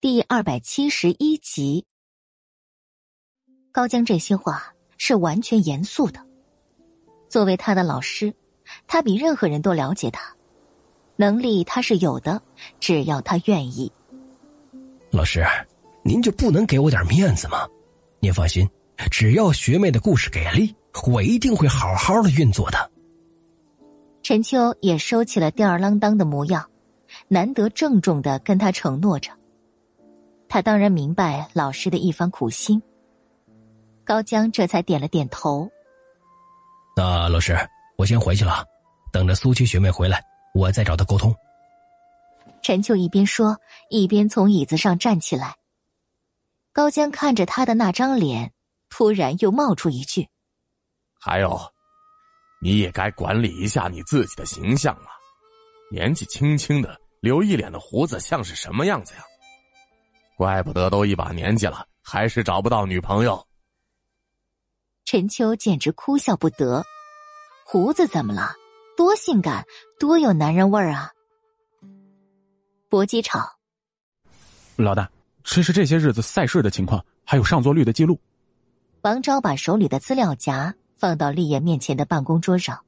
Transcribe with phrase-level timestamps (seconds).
[0.00, 1.84] 第二百七十一集，
[3.72, 6.24] 高江这些话是完全严肃的。
[7.28, 8.32] 作为他的老师，
[8.86, 10.36] 他比任何人都了解他，
[11.16, 12.40] 能力他是有的，
[12.78, 13.90] 只要他愿意。
[15.10, 15.44] 老师，
[16.04, 17.66] 您就不能给我点面子吗？
[18.20, 18.70] 您放心，
[19.10, 20.72] 只要学妹的故事给力，
[21.08, 22.88] 我一定会好好的运作的。
[24.22, 26.70] 陈秋也收起了吊儿郎当的模样，
[27.26, 29.36] 难得郑重的跟他承诺着。
[30.48, 32.82] 他当然明白老师的一番苦心，
[34.04, 35.70] 高江这才点了点头。
[36.96, 37.54] 那老师，
[37.96, 38.64] 我先回去了，
[39.12, 40.24] 等着苏七学妹回来，
[40.54, 41.34] 我再找她沟通。
[42.62, 43.56] 陈秋一边说，
[43.90, 45.54] 一边从椅子上站起来。
[46.72, 48.52] 高江看着他的那张脸，
[48.88, 50.28] 突然又冒出一句
[51.20, 51.60] ：“还有，
[52.60, 55.10] 你也该管理一下你自己的形象啊！
[55.90, 59.22] 年纪轻轻的，留一脸的胡子，像是什么样子呀？”
[60.38, 63.44] 怪不得都一把年纪了，还是找不到女朋友。
[65.04, 66.80] 陈秋简直哭笑不得，
[67.66, 68.52] 胡子怎么了？
[68.96, 69.66] 多性感，
[69.98, 71.10] 多有男人味儿啊！
[72.88, 73.44] 搏击场，
[74.76, 75.10] 老大，
[75.42, 78.16] 这是这些日子赛事的情况，还有上座率的记录。
[79.00, 82.78] 王昭把手里的资料夹放到立业面前的办公桌上。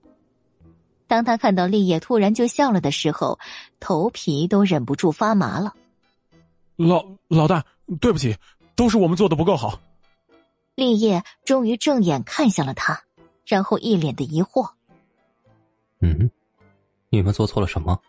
[1.08, 3.40] 当他看到立业突然就笑了的时候，
[3.80, 5.74] 头皮都忍不住发麻了。
[6.88, 7.62] 老老大，
[8.00, 8.34] 对不起，
[8.74, 9.78] 都是我们做的不够好。
[10.74, 13.02] 立业终于正眼看向了他，
[13.44, 14.70] 然后一脸的疑惑
[16.00, 16.30] ：“嗯，
[17.10, 18.00] 你们做错了什么？”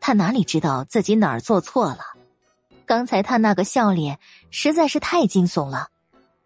[0.00, 1.98] 他哪里知道自己哪儿做错了？
[2.86, 4.18] 刚才他那个笑脸
[4.50, 5.90] 实在是太惊悚了，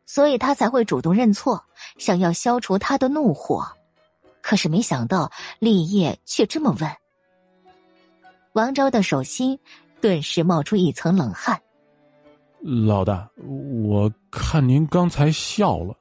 [0.07, 1.65] 所以他才会主动认错，
[1.97, 3.65] 想要消除他的怒火。
[4.43, 6.91] 可是没想到立业却这么问。
[8.55, 9.61] 王昭的手心。
[10.01, 11.61] 顿时冒出一层冷汗。
[12.61, 13.29] 老大，
[13.83, 15.97] 我看您刚才笑了，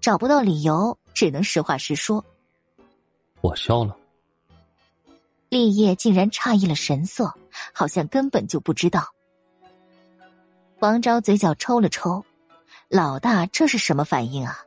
[0.00, 2.24] 找不到理由，只能实话实说。
[3.40, 3.96] 我笑了。
[5.48, 7.32] 立业竟然诧异了神色，
[7.72, 9.06] 好像根本就不知道。
[10.80, 12.24] 王昭嘴角抽了抽，
[12.88, 14.58] 老大这是什么反应啊？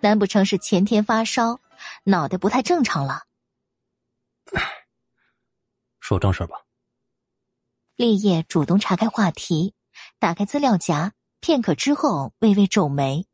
[0.00, 1.58] 难不成是前天发烧，
[2.04, 3.22] 脑袋不太正常了？
[6.00, 6.56] 说正事吧。
[7.98, 9.74] 立业主动岔开话题，
[10.20, 13.26] 打开资料夹，片刻之后微微皱眉，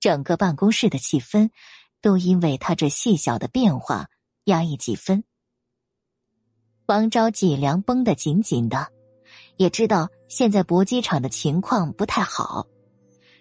[0.00, 1.50] 整个办公室的气氛
[2.00, 4.08] 都因为他这细小的变化
[4.44, 5.24] 压抑几分。
[6.86, 8.88] 王昭脊梁绷得紧紧的，
[9.58, 12.66] 也知道现在搏击场的情况不太好。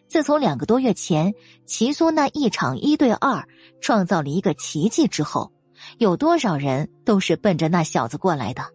[0.10, 1.34] 自从两个多月前
[1.66, 3.48] 齐苏那一场一对二
[3.80, 5.54] 创造了一个奇迹之后，
[5.98, 8.75] 有多少人都是奔着那小子过来的。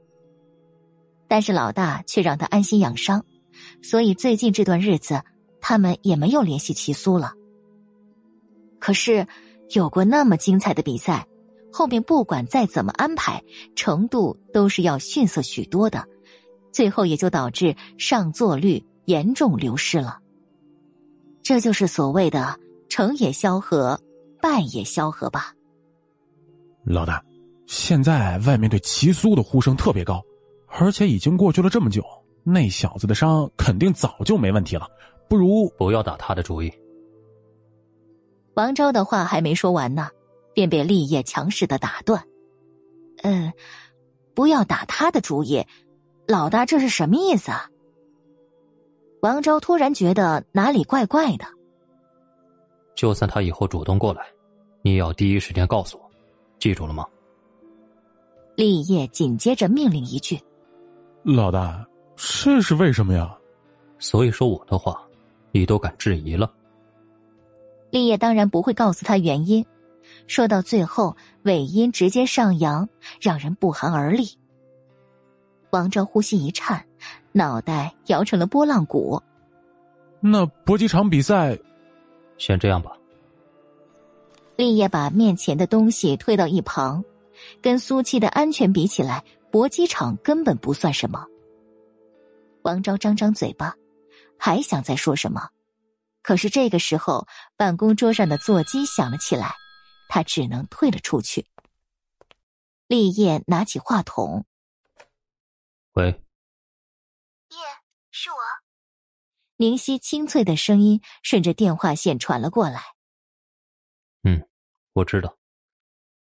[1.31, 3.25] 但是老大却让他安心养伤，
[3.83, 5.23] 所以最近这段日子，
[5.61, 7.35] 他们也没有联系齐苏了。
[8.81, 9.25] 可是，
[9.69, 11.25] 有过那么精彩的比赛，
[11.73, 13.41] 后面不管再怎么安排，
[13.77, 16.05] 程度都是要逊色许多的，
[16.73, 20.19] 最后也就导致上座率严重流失了。
[21.45, 22.59] 这就是所谓的
[22.89, 24.01] 成也萧何，
[24.43, 25.55] 败也萧何吧。
[26.83, 27.23] 老大，
[27.69, 30.21] 现在外面对齐苏的呼声特别高。
[30.71, 32.03] 而且已经过去了这么久，
[32.45, 34.89] 那小子的伤肯定早就没问题了。
[35.29, 36.73] 不如不要打他的主意。
[38.55, 40.09] 王昭的话还没说完呢，
[40.55, 42.25] 便被立业强势的打断。
[43.23, 43.53] 嗯，
[44.35, 45.65] 不要打他的主意，
[46.27, 47.69] 老大这是什么意思啊？
[49.23, 51.45] 王昭突然觉得哪里怪怪的。
[52.95, 54.27] 就算他以后主动过来，
[54.83, 56.11] 你也要第一时间告诉我，
[56.59, 57.07] 记住了吗？
[58.57, 60.39] 立业紧接着命令一句。
[61.23, 61.87] 老大，
[62.17, 63.37] 这是为什么呀？
[63.99, 65.03] 所以说我的话，
[65.53, 66.51] 你都敢质疑了。
[67.91, 69.65] 立业当然不会告诉他原因，
[70.27, 72.89] 说到最后尾音直接上扬，
[73.21, 74.31] 让人不寒而栗。
[75.71, 76.85] 王昭呼吸一颤，
[77.33, 79.23] 脑袋摇成了拨浪鼓。
[80.21, 81.59] 那搏击场比赛，
[82.39, 82.93] 先这样吧。
[84.57, 87.05] 立业把面前的东西推到一旁，
[87.61, 89.23] 跟苏七的安全比起来。
[89.51, 91.27] 搏击场根本不算什么。
[92.63, 93.75] 王昭张张嘴巴，
[94.39, 95.49] 还想再说什么，
[96.23, 97.27] 可是这个时候，
[97.57, 99.55] 办公桌上的座机响了起来，
[100.09, 101.47] 他只能退了出去。
[102.87, 104.45] 立业拿起话筒
[105.95, 106.07] ：“喂，
[107.49, 107.57] 叶，
[108.11, 108.37] 是我。”
[109.57, 112.83] 宁熙清脆的声音顺着电话线传了过来。
[114.25, 114.49] “嗯，
[114.95, 115.37] 我知道。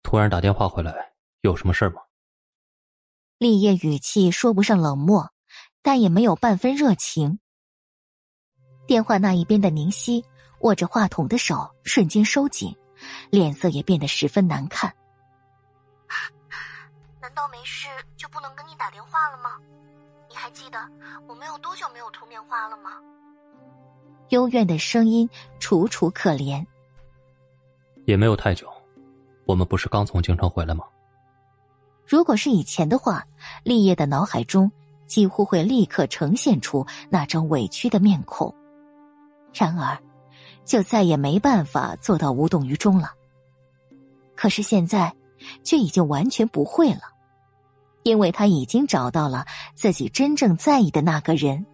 [0.03, 2.03] 突然打电话回来，有什么事吗？”
[3.39, 5.31] 立业语气说不上冷漠，
[5.81, 7.39] 但也没有半分热情。
[8.85, 10.25] 电话那一边的宁熙
[10.63, 12.77] 握着话筒的手瞬间收紧，
[13.31, 14.93] 脸色也变得十分难看。
[17.21, 17.87] 难道没事
[18.17, 19.57] 就不能跟你打电话了吗？
[20.29, 20.81] 你还记得
[21.29, 22.91] 我们有多久没有通电话了吗？
[24.31, 25.31] 幽怨的声音
[25.61, 26.67] 楚楚可怜。
[28.05, 28.69] 也没有太久，
[29.45, 30.85] 我们不是刚从京城回来吗？
[32.09, 33.23] 如果是以前的话，
[33.63, 34.73] 立业的脑海中
[35.07, 38.55] 几乎会立刻呈现出那张委屈的面孔。
[39.53, 39.99] 然而，
[40.65, 43.13] 就再也没办法做到无动于衷了。
[44.35, 45.15] 可是现在，
[45.63, 47.03] 却已经完全不会了，
[48.05, 49.45] 因为他已经找到了
[49.75, 51.67] 自己真正在意的那个人。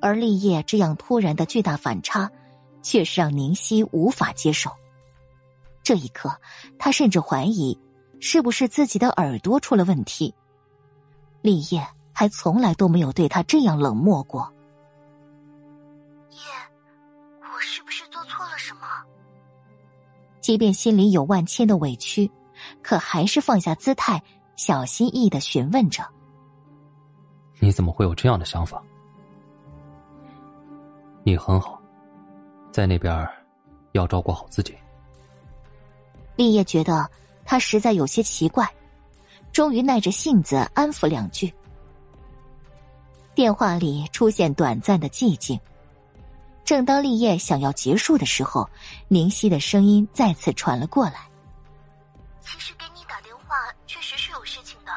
[0.00, 2.30] 而立业这样突然的巨大反差，
[2.82, 4.70] 却是让宁熙无法接受。
[5.82, 6.32] 这一刻，
[6.78, 7.76] 他甚至怀疑，
[8.20, 10.34] 是不是自己的耳朵出了问题。
[11.42, 14.52] 立业还从来都没有对他这样冷漠过。
[16.30, 16.38] 叶，
[17.40, 18.80] 我是不是做错了什么？
[20.40, 22.30] 即便心里有万千的委屈，
[22.82, 24.22] 可还是放下姿态，
[24.54, 26.04] 小心翼翼的询问着
[27.58, 28.82] ：“你怎么会有这样的想法？
[31.24, 31.80] 你很好，
[32.70, 33.28] 在那边
[33.92, 34.76] 要照顾好自己。”
[36.36, 37.08] 立业觉得
[37.46, 38.68] 他实在有些奇怪，
[39.52, 41.50] 终于耐着性子安抚两句。
[43.34, 45.58] 电话里出现短暂的寂静。
[46.64, 48.68] 正当立业想要结束的时候，
[49.06, 51.30] 宁熙的声音再次传了过来
[52.42, 54.90] ：“其实给你打电话确实是有事情的，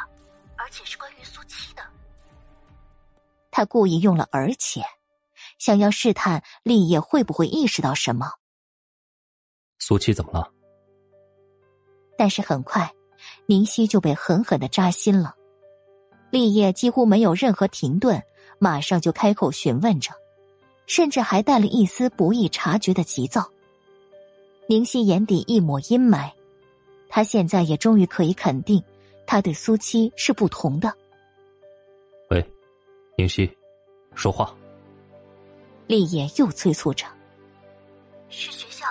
[0.55, 1.83] 而且是关于苏七的。”
[3.51, 4.83] 他故意用了“而且”，
[5.59, 8.31] 想要试探立业会不会意识到什么。
[9.77, 10.51] 苏七怎么了？
[12.19, 12.93] 但是很快，
[13.45, 15.35] 宁熙就被狠狠的扎心了。
[16.31, 18.21] 立业几乎没有任何停顿，
[18.57, 20.11] 马上就开口询问着，
[20.85, 23.49] 甚至还带了一丝不易察觉的急躁。
[24.67, 26.29] 宁熙眼底一抹阴霾，
[27.07, 28.83] 他现在也终于可以肯定，
[29.25, 30.93] 他对苏七是不同的。
[32.31, 32.45] 喂，
[33.17, 33.49] 宁熙，
[34.13, 34.53] 说话。
[35.87, 37.05] 立业又催促着
[38.27, 38.85] ：“是学校，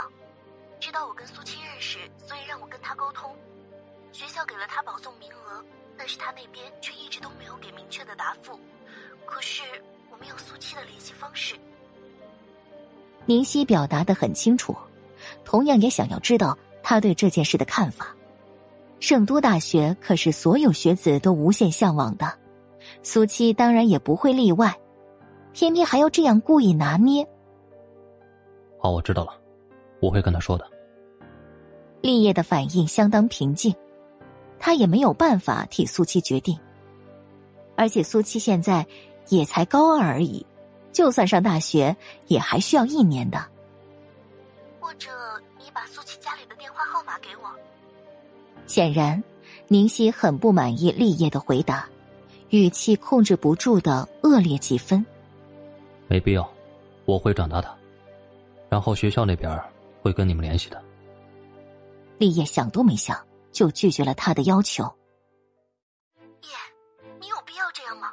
[6.08, 8.58] 是他那边却一直都没有给明确的答复。
[9.26, 9.62] 可是
[10.10, 11.54] 我没有苏七的联系方式。
[13.26, 14.74] 宁熙表达的很清楚，
[15.44, 18.14] 同样也想要知道他对这件事的看法。
[19.00, 22.26] 圣都大学可是所有学子都无限向往的，
[23.02, 24.74] 苏七当然也不会例外，
[25.52, 27.24] 偏偏还要这样故意拿捏。
[28.80, 29.38] 好，我知道了，
[30.00, 30.66] 我会跟他说的。
[32.00, 33.74] 立业的反应相当平静，
[34.58, 36.58] 他也没有办法替苏七决定。
[37.76, 38.86] 而且苏七现在
[39.28, 40.44] 也才高二而已，
[40.92, 41.96] 就算上大学
[42.26, 43.44] 也还需要一年的。
[44.80, 45.08] 或者
[45.58, 47.50] 你把苏七家里的电话号码给我。
[48.66, 49.22] 显然，
[49.68, 51.88] 宁熙很不满意立业的回答，
[52.50, 55.04] 语气控制不住的恶劣几分。
[56.08, 56.50] 没必要，
[57.04, 57.72] 我会转达的，
[58.68, 59.60] 然后学校那边
[60.02, 60.82] 会跟你们联系的。
[62.18, 63.16] 立业想都没想
[63.58, 64.84] 就拒绝了他的要求。
[66.42, 66.48] 叶，
[67.20, 68.12] 你有必要这样吗？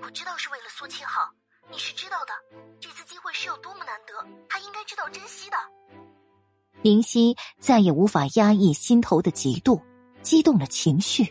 [0.00, 1.30] 我知道是为了苏七好，
[1.70, 2.32] 你是知道的。
[2.80, 5.56] 这次机会是有多么难得，他应该知道珍惜的。
[6.80, 9.82] 宁夕再也无法压抑心头的嫉妒，
[10.22, 11.24] 激动了情绪。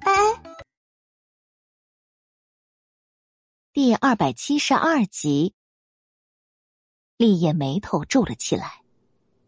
[0.00, 0.42] 哎，
[3.74, 5.54] 第二百七十二集，
[7.18, 8.82] 立业眉头皱了起来。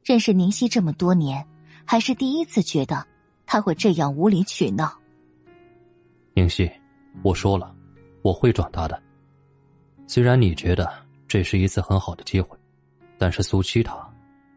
[0.05, 1.49] 认识宁夕这么多年，
[1.87, 3.07] 还是第一次觉得
[3.47, 5.01] 他会这样无理取闹。
[6.35, 6.71] 宁熙，
[7.23, 7.75] 我说了，
[8.23, 9.03] 我会转达的。
[10.07, 10.93] 虽然你觉得
[11.27, 12.59] 这是一次很好的机会，
[13.17, 14.13] 但是苏七他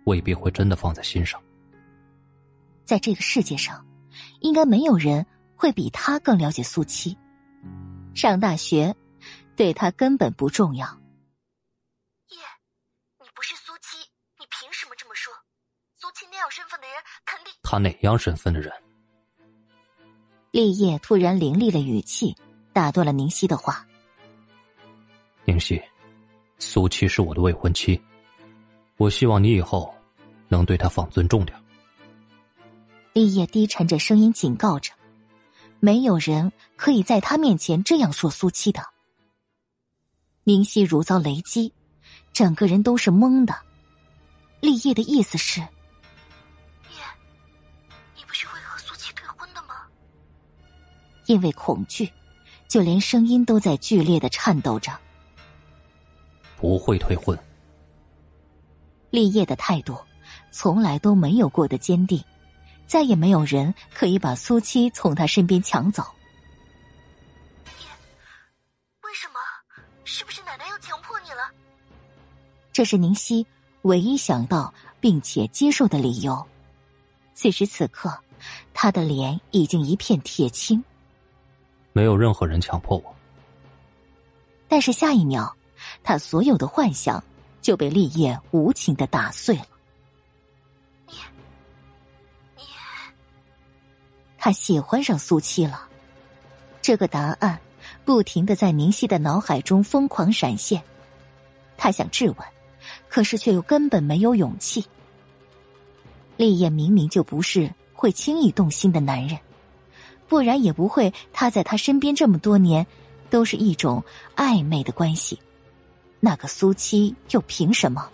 [0.05, 1.41] 未必会真的放在心上。
[2.83, 3.85] 在这个世界上，
[4.41, 7.15] 应该没有人会比他更了解苏七。
[8.15, 8.95] 上大学，
[9.55, 10.85] 对他根本不重要。
[12.29, 12.37] 叶，
[13.19, 13.97] 你不是苏七。
[14.39, 15.31] 你凭什么这么说？
[15.95, 17.53] 苏七那样身份的人肯定……
[17.61, 18.73] 他哪样身份的人？
[20.51, 22.35] 立业突然凌厉的语气，
[22.73, 23.85] 打断了宁熙的话。
[25.45, 25.81] 宁熙，
[26.57, 27.99] 苏七是我的未婚妻，
[28.97, 29.93] 我希望你以后
[30.47, 31.55] 能对她放尊重点。
[33.13, 34.91] 立业低沉着声音警告着
[35.79, 38.81] ：“没有人可以在他面前这样说苏七的。”
[40.45, 41.73] 宁熙如遭雷击，
[42.33, 43.55] 整个人都是懵的。
[44.61, 45.61] 立业的意思是
[51.29, 52.11] ：“因为恐惧，
[52.67, 54.91] 就连声音都在剧烈的颤抖着。
[56.57, 57.37] 不会退婚。
[59.11, 59.95] 立业的态度
[60.49, 62.19] 从来都没有过的坚定，
[62.87, 66.03] 再也没有人可以把苏七从他身边抢走。
[69.03, 69.39] 为什么？
[70.05, 71.43] 是不是奶奶要强迫你了？
[72.73, 73.45] 这是宁熙
[73.83, 76.43] 唯一想到并且接受的理由。
[77.35, 78.17] 此时此刻，
[78.73, 80.83] 他的脸已经一片铁青。
[81.93, 83.15] 没有任何人强迫我。
[84.67, 85.55] 但是下一秒，
[86.03, 87.23] 他所有的幻想
[87.61, 89.65] 就被立业无情的打碎了。
[91.07, 91.15] 你，
[92.55, 92.63] 你，
[94.37, 95.87] 他喜欢上苏七了。
[96.81, 97.59] 这个答案
[98.05, 100.81] 不停的在宁熙的脑海中疯狂闪现。
[101.77, 102.37] 他想质问，
[103.07, 104.85] 可是却又根本没有勇气。
[106.37, 109.37] 立业明明就不是会轻易动心的男人。
[110.29, 112.85] 不然也不会，他在他身边这么多年，
[113.29, 114.03] 都是一种
[114.35, 115.37] 暧昧的关系。
[116.19, 118.07] 那个苏七又凭什么？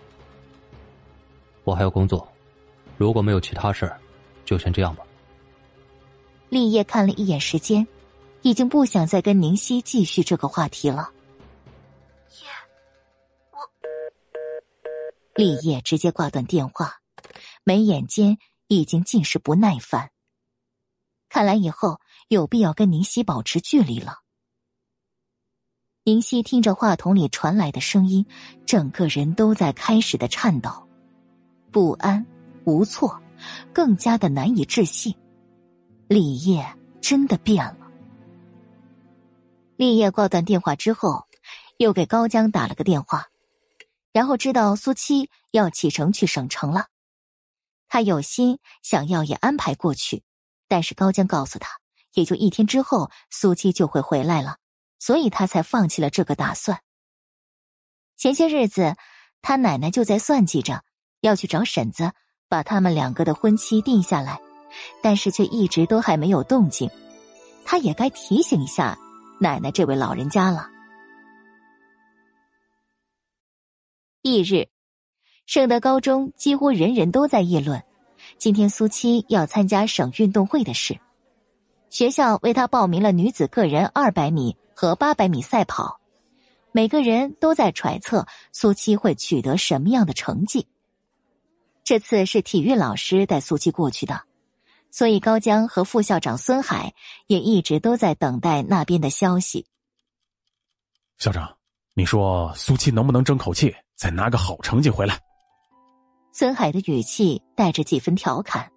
[1.62, 2.26] 我还要工作，
[2.96, 4.00] 如果没有其他事儿，
[4.44, 5.04] 就先这样吧。
[6.48, 7.86] 立业看了一眼时间，
[8.42, 11.10] 已经不想再跟宁熙继续这个话题了。
[12.30, 12.48] 叶，
[13.50, 13.58] 我。
[15.34, 17.00] 立业直接挂断电话，
[17.62, 20.10] 眉眼间已经尽是不耐烦。
[21.28, 24.18] 看来以后有必要跟宁熙保持距离了。
[26.04, 28.26] 宁熙听着话筒里传来的声音，
[28.64, 30.88] 整个人都在开始的颤抖，
[31.70, 32.24] 不安、
[32.64, 33.20] 无措，
[33.72, 35.14] 更加的难以置信。
[36.08, 36.64] 李烨
[37.00, 37.90] 真的变了。
[39.76, 41.26] 立业挂断电话之后，
[41.78, 43.26] 又给高江打了个电话，
[44.12, 46.86] 然后知道苏七要启程去省城了，
[47.88, 50.22] 他有心想要也安排过去。
[50.68, 51.80] 但是高江告诉他，
[52.16, 54.56] 也就一天之后，苏七就会回来了，
[54.98, 56.80] 所以他才放弃了这个打算。
[58.16, 58.96] 前些日子，
[59.42, 60.82] 他奶奶就在算计着
[61.20, 62.10] 要去找婶子，
[62.48, 64.40] 把他们两个的婚期定下来，
[65.02, 66.90] 但是却一直都还没有动静。
[67.66, 68.98] 他也该提醒一下
[69.38, 70.70] 奶奶这位老人家了。
[74.22, 74.66] 翌日，
[75.44, 77.84] 圣德高中几乎人人都在议论。
[78.38, 80.98] 今天苏七要参加省运动会的事，
[81.90, 86.00] 学校为他报名了女子个人二百米和八百米赛跑，
[86.72, 90.66] 每个人都在揣测苏七会取得什么样的成绩。
[91.84, 94.22] 这次是体育老师带苏七过去的，
[94.90, 96.92] 所以高江和副校长孙海
[97.28, 99.66] 也一直都在等待那边的消息。
[101.16, 101.56] 校长，
[101.94, 105.18] 你说苏七能不能争口气，再拿个好成绩回来？
[106.32, 108.70] 孙海的语气带着几分调侃，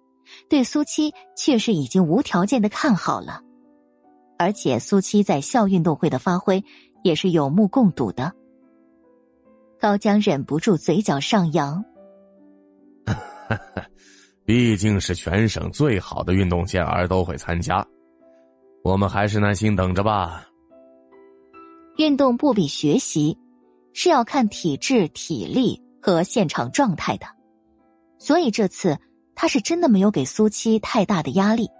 [0.48, 3.40] 对苏七确实已经无条件的看好了，
[4.38, 6.62] 而且苏七在校运动会的发挥
[7.04, 8.32] 也是有目共睹的。
[9.78, 11.82] 高江忍不住嘴角上扬，
[14.44, 17.86] 毕竟是全省最好的运动健儿都会参加，
[18.82, 20.46] 我们还是耐心等着吧。
[21.96, 23.36] 运动不比学习，
[23.92, 27.26] 是要看体质、体力和现场状态的。
[28.18, 28.98] 所以这次
[29.40, 31.70] 他是真的没有给苏七太大的压力，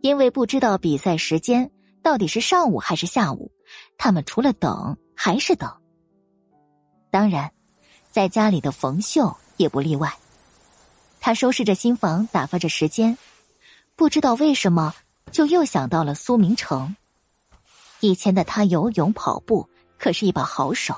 [0.00, 1.72] 因为不知道比赛时间
[2.04, 3.50] 到底是上午还是下午，
[3.98, 5.68] 他们除了等还是等。
[7.10, 7.50] 当然，
[8.12, 10.16] 在家里的冯秀也不例外。
[11.18, 13.18] 他收拾着新房，打发着时间，
[13.96, 14.94] 不知道为什么
[15.32, 16.94] 就又想到了苏明成。
[17.98, 20.94] 以前的他游泳、跑步可是一把好手，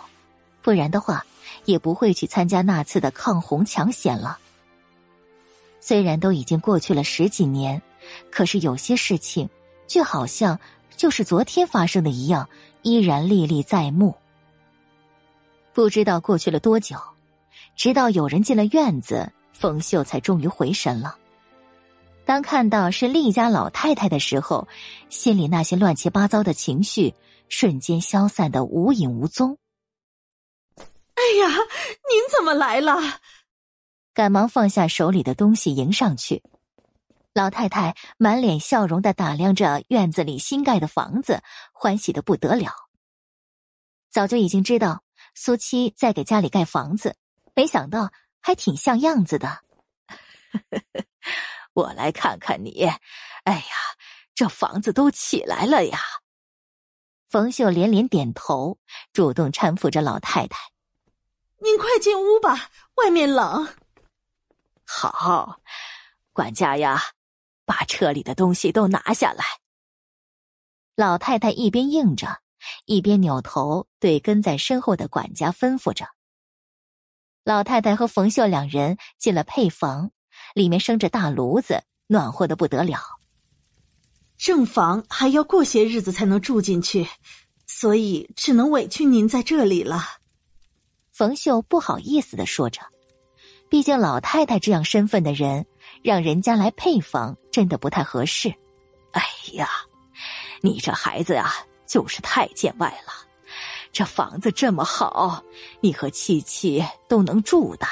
[0.60, 1.24] 不然的话。
[1.64, 4.38] 也不会去参加那次的抗洪抢险了。
[5.80, 7.80] 虽然都已经过去了十几年，
[8.30, 9.48] 可是有些事情，
[9.86, 10.58] 却好像
[10.96, 12.48] 就是昨天发生的一样，
[12.82, 14.14] 依然历历在目。
[15.72, 16.96] 不知道过去了多久，
[17.76, 21.16] 直到有人进了院子，冯秀才终于回神了。
[22.24, 24.68] 当看到是厉家老太太的时候，
[25.08, 27.14] 心里那些乱七八糟的情绪
[27.48, 29.56] 瞬间消散的无影无踪。
[30.76, 32.96] 哎呀，您怎么来了？
[34.18, 36.42] 赶忙放下手里的东西迎上去。
[37.34, 41.40] 老太太满脸笑容的打量着院子里新盖的房子，
[41.72, 42.72] 欢喜的不得了。
[44.10, 45.04] 早就已经知道
[45.36, 47.14] 苏七在给家里盖房子，
[47.54, 48.10] 没想到
[48.40, 49.60] 还挺像样子的。
[51.74, 52.90] 我来看看你。
[53.44, 53.62] 哎呀，
[54.34, 56.00] 这房子都起来了呀！
[57.28, 58.78] 冯秀连连点头，
[59.12, 60.58] 主动搀扶着老太太。
[61.60, 63.68] 您快进屋吧，外面冷。
[64.90, 65.60] 好，
[66.32, 66.98] 管家呀，
[67.66, 69.44] 把车里的东西都拿下来。
[70.96, 72.40] 老太太一边应着，
[72.86, 76.06] 一边扭头对跟在身后的管家吩咐着。
[77.44, 80.10] 老太太和冯秀两人进了配房，
[80.54, 82.98] 里面生着大炉子，暖和的不得了。
[84.38, 87.06] 正房还要过些日子才能住进去，
[87.66, 90.02] 所以只能委屈您在这里了。
[91.12, 92.80] 冯秀不好意思的说着，
[93.68, 95.66] 毕竟老太太这样身份的人，
[96.02, 98.48] 让人家来配房真的不太合适。
[99.12, 99.22] 哎
[99.54, 99.68] 呀！
[100.60, 101.52] 你这孩子呀，
[101.86, 103.12] 就是太见外了。
[103.92, 105.42] 这房子这么好，
[105.80, 107.86] 你和七七都能住的，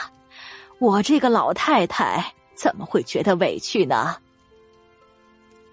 [0.78, 4.16] 我这个老太太怎么会觉得委屈呢？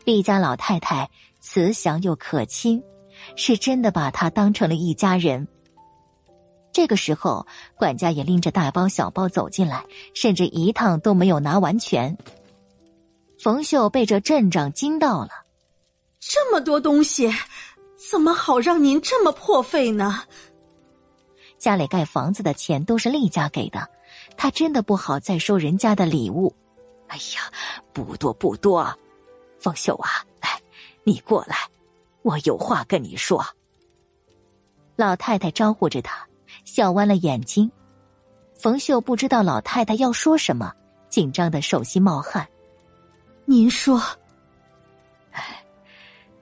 [0.05, 2.81] 厉家老太太慈祥又可亲，
[3.36, 5.48] 是真的把她当成了一家人。
[6.74, 12.18] 这个时候，管家也拎着大包小包走进来，甚至一趟都没有拿完全。
[13.39, 15.30] 冯秀被这阵仗惊到了。
[16.20, 17.32] 这么多东西，
[18.10, 20.24] 怎么好让您这么破费呢？
[21.60, 23.88] 家里盖房子的钱都是厉家给的，
[24.36, 26.53] 他真的不好再收人家的礼物。
[27.08, 27.51] 哎呀，
[27.94, 28.92] 不多不多，
[29.60, 30.60] 冯秀啊，来，
[31.03, 31.56] 你过来，
[32.24, 33.46] 我有话跟你说。
[34.96, 36.27] 老太太招呼着他，
[36.74, 37.72] 笑弯了眼睛。
[38.56, 40.74] 冯秀不知道老太太要说什么，
[41.08, 42.50] 紧张的手心冒汗。
[43.46, 44.01] 您说。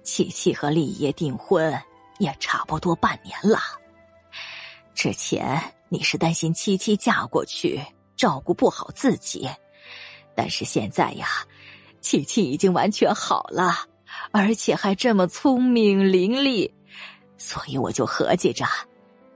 [0.03, 1.77] 七七和立业订婚
[2.17, 3.59] 也差不多半年了。
[4.95, 7.81] 之前你是担心七七嫁过去
[8.15, 9.49] 照顾不好自己，
[10.33, 11.27] 但是现在呀，
[11.99, 13.79] 七七已经完全好了，
[14.31, 16.71] 而且还这么聪明伶俐，
[17.37, 18.65] 所以我就合计着，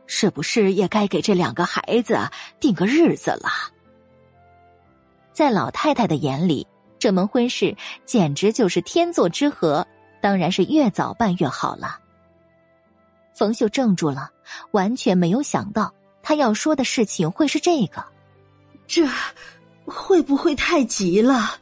[0.07, 2.17] 是不是也该给这两个孩子
[2.59, 3.49] 定个日子了？
[5.33, 6.65] 在老太太的眼里，
[6.97, 9.85] 这门婚事简直就是天作之合。
[10.21, 11.99] 当然是越早办越好了。
[13.35, 14.31] 冯秀怔住了，
[14.71, 18.03] 完全没有想到他要说的事情会是这个。
[18.87, 19.07] 这
[19.85, 21.59] 会不会太急了？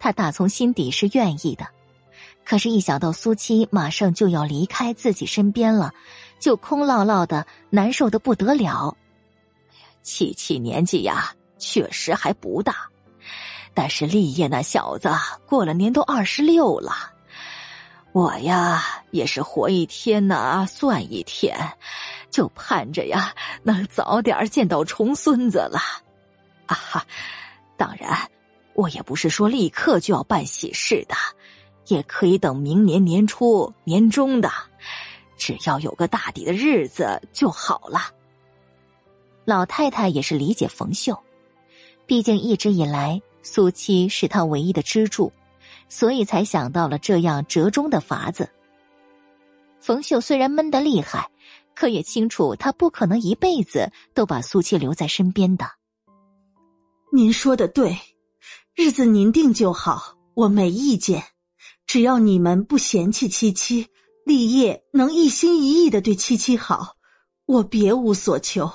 [0.00, 1.68] 他打从心底是愿意的，
[2.44, 5.92] 可是，一想到苏七马上就要离开自己身边了，
[6.38, 8.96] 就空落落的，难受的不得了。
[10.02, 12.74] 七七年纪呀，确实还不大，
[13.74, 15.10] 但是立业那小子
[15.46, 16.92] 过了年都二十六了。
[18.12, 21.54] 我呀，也是活一天呐，算一天，
[22.30, 25.78] 就盼着呀，能早点见到重孙子了。
[26.66, 27.06] 啊哈！
[27.76, 28.18] 当然，
[28.72, 31.14] 我也不是说立刻就要办喜事的，
[31.88, 34.50] 也可以等明年年初、年中的，
[35.36, 38.12] 只要有个大抵的日子就好了。
[39.44, 41.18] 老太太也是理解冯秀，
[42.06, 45.32] 毕竟一直以来，苏七是她唯一的支柱。
[45.88, 48.50] 所以才想到了这样折中的法子。
[49.80, 51.30] 冯秀虽然闷得厉害，
[51.76, 55.64] 可也清楚他不可能一辈子都把苏七留在身边的。
[57.12, 57.96] 您说的对，
[58.74, 61.22] 日子您定就好，我没意见。
[61.86, 63.86] 只要你们不嫌弃七七，
[64.26, 66.96] 立业能一心一意的对七七好，
[67.44, 68.68] 我别无所求。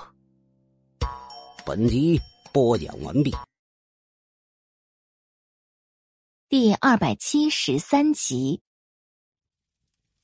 [1.66, 2.18] 本集
[2.54, 3.36] 播讲完毕。
[6.48, 8.62] 第二百七十三集，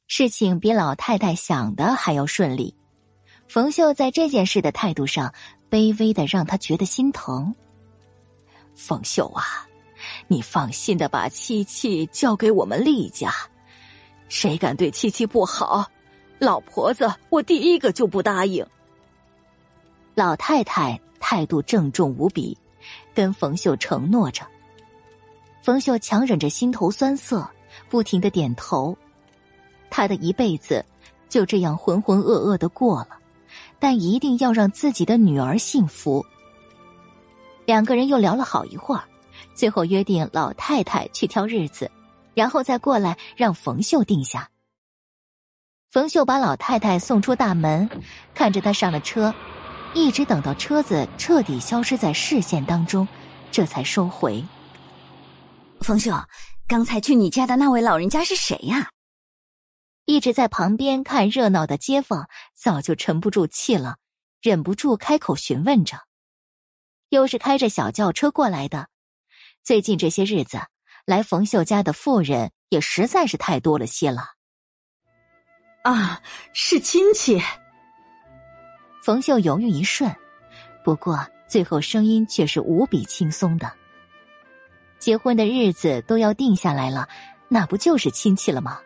[0.07, 2.73] 事情比老太太想的还要顺利。
[3.49, 5.35] 冯秀在这件事的态度上，
[5.69, 7.53] 卑微的让他觉得心疼。
[8.75, 9.67] 冯秀啊，
[10.29, 13.29] 你放心的把七七交给我们厉家，
[14.29, 15.89] 谁敢对七七不好，
[16.39, 18.65] 老婆子我第一个就不答应。
[20.15, 22.57] 老太太态度郑重无比，
[23.13, 24.45] 跟冯秀承诺着。
[25.61, 27.47] 冯秀强忍着心头酸涩，
[27.89, 28.97] 不停的点头。
[29.89, 30.83] 他的一辈子
[31.29, 33.19] 就这样浑浑噩噩的过了，
[33.79, 36.25] 但一定要让自己的女儿幸福。
[37.65, 39.03] 两个人又聊了好一会儿，
[39.53, 41.89] 最后约定老太太去挑日子，
[42.37, 44.51] 然后再过来让冯秀定下。
[45.89, 47.89] 冯秀把老太太送出大门，
[48.35, 49.33] 看着她上了车，
[49.95, 53.07] 一直等到车子彻底消失在视线当中，
[53.49, 54.45] 这才收回。
[55.81, 56.11] 冯秀，
[56.67, 58.91] 刚才去你家的那位老人家是谁呀？
[60.05, 63.97] 一直在旁边看热闹的街坊早就沉不住气了，
[64.43, 66.01] 忍不住开口询问着。
[67.09, 68.89] 又是开着小轿车过来的，
[69.63, 70.59] 最近这些日子
[71.07, 74.33] 来冯秀家的妇人也实在是太多了些了。
[75.85, 77.41] 啊，是亲戚。
[79.01, 80.13] 冯秀犹豫一瞬，
[80.83, 83.71] 不过最后声音却是无比轻松的。
[84.99, 87.07] 结婚的日子都要定下来了，
[87.47, 88.81] 那不就是亲戚了吗？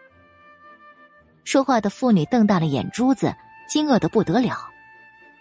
[1.43, 3.35] 说话的妇女瞪大了眼珠子，
[3.67, 4.69] 惊愕的不得了。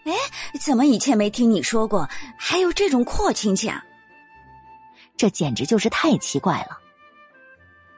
[0.05, 0.13] 哎，
[0.59, 3.85] 怎么以前没听你说过还有这种阔亲戚啊？
[5.21, 6.79] 这简直就是太奇怪了。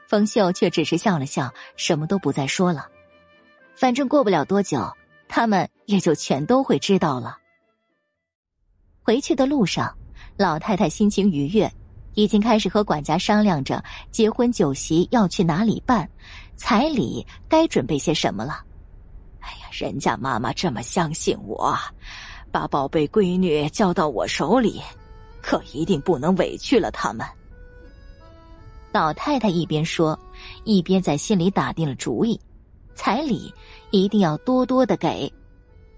[0.09, 2.86] 冯秀却只是笑了笑，什么都不再说了。
[3.77, 4.91] 反正过不了多久，
[5.29, 7.38] 他们也就全都会知道了。
[9.01, 9.97] 回去的路上，
[10.36, 11.71] 老太太心情愉悦，
[12.13, 13.81] 已经开始和管家商量着
[14.12, 16.05] 结婚酒席要去哪里办，
[16.57, 18.62] 彩礼该准备些什么了。
[19.39, 21.73] 哎呀，人家妈妈这么相信我，
[22.51, 24.81] 把宝贝闺女交到我手里，
[25.43, 27.27] 可一定不能委屈了他们。
[28.91, 30.17] 老太太一边说，
[30.63, 32.39] 一边在心里打定了主意：
[32.95, 33.53] 彩礼
[33.91, 35.32] 一定要多多的给，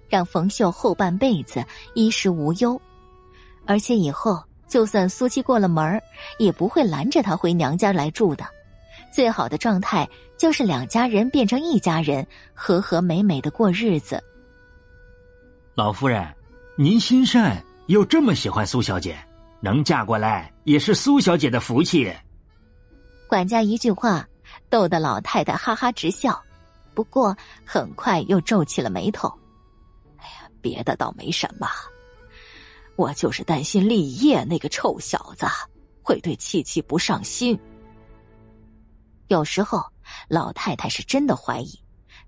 [0.09, 2.81] 让冯秀后半辈子衣食无忧。
[3.65, 6.01] 而且以后就算苏七过了门
[6.39, 8.45] 也不会拦着他回娘家来住的。
[9.13, 14.21] 最好的状态就是两家人变成一家人，和和美美的过日子。
[15.73, 16.25] 老夫人，
[16.77, 19.17] 您心善又这么喜欢苏小姐，
[19.65, 22.13] 能嫁过来也是苏小姐的福气。
[23.27, 24.23] 管家一句话
[24.69, 26.39] 逗得老太太哈哈直笑，
[26.93, 29.27] 不过很快又皱起了眉头。
[30.17, 31.67] 哎呀，别的倒没什么。
[32.95, 35.47] 我就是担心立业那个臭小子
[36.03, 37.59] 会对七七不上心。
[39.29, 39.83] 有时候
[40.29, 41.73] 老太太是真的怀疑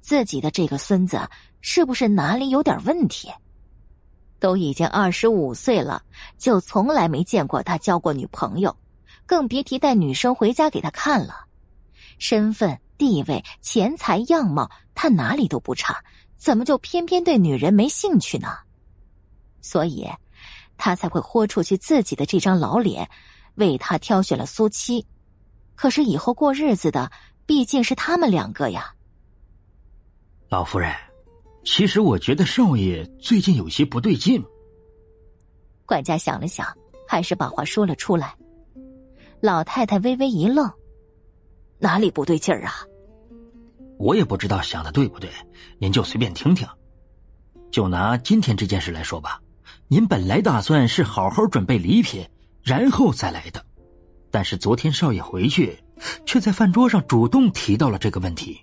[0.01, 1.21] 自己的这个孙子
[1.61, 3.31] 是不是哪里有点问题。
[4.39, 6.03] 都已经二十五岁了，
[6.37, 8.75] 就从来没见过他交过女朋友，
[9.25, 11.45] 更别提带女生回家给他看了。
[12.19, 16.03] 身份、地位、钱财、样貌，他哪里都不差，
[16.35, 18.57] 怎么就偏偏对女人没兴趣呢？
[19.61, 20.07] 所以。
[20.79, 23.09] 他才会豁出去自己的这张老脸，
[23.55, 25.03] 为他挑选了苏七。
[25.73, 27.11] 可是以后过日子的
[27.47, 28.93] 毕竟是他们两个呀。
[30.49, 30.93] 老夫人，
[31.69, 34.41] 其实我觉得少爷最近有些不对劲。
[35.85, 36.65] 管家想了想，
[37.05, 38.33] 还是把话说了出来。
[39.41, 40.71] 老太太微微一愣
[41.77, 42.71] ：“哪里不对劲儿啊？”
[43.99, 45.29] 我也不知道想的对不对，
[45.77, 46.65] 您就随便听听。
[47.69, 49.37] 就拿今天这件事来说吧。
[49.89, 52.25] 您本来打算是好好准备礼品，
[52.63, 53.63] 然后再来的，
[54.31, 55.77] 但是昨天少爷回去，
[56.25, 58.57] 却在饭桌上主动提到了这个问题。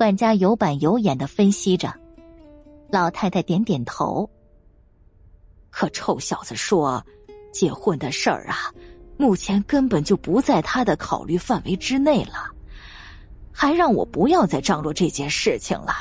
[0.00, 1.94] 管家有板有眼的分析着，
[2.88, 4.26] 老太太点点头。
[5.68, 7.04] 可臭小子说，
[7.52, 8.72] 结婚的事儿啊，
[9.18, 12.50] 目前根本就不在他的考虑范围之内了，
[13.52, 15.92] 还让我不要再张罗这件事情了。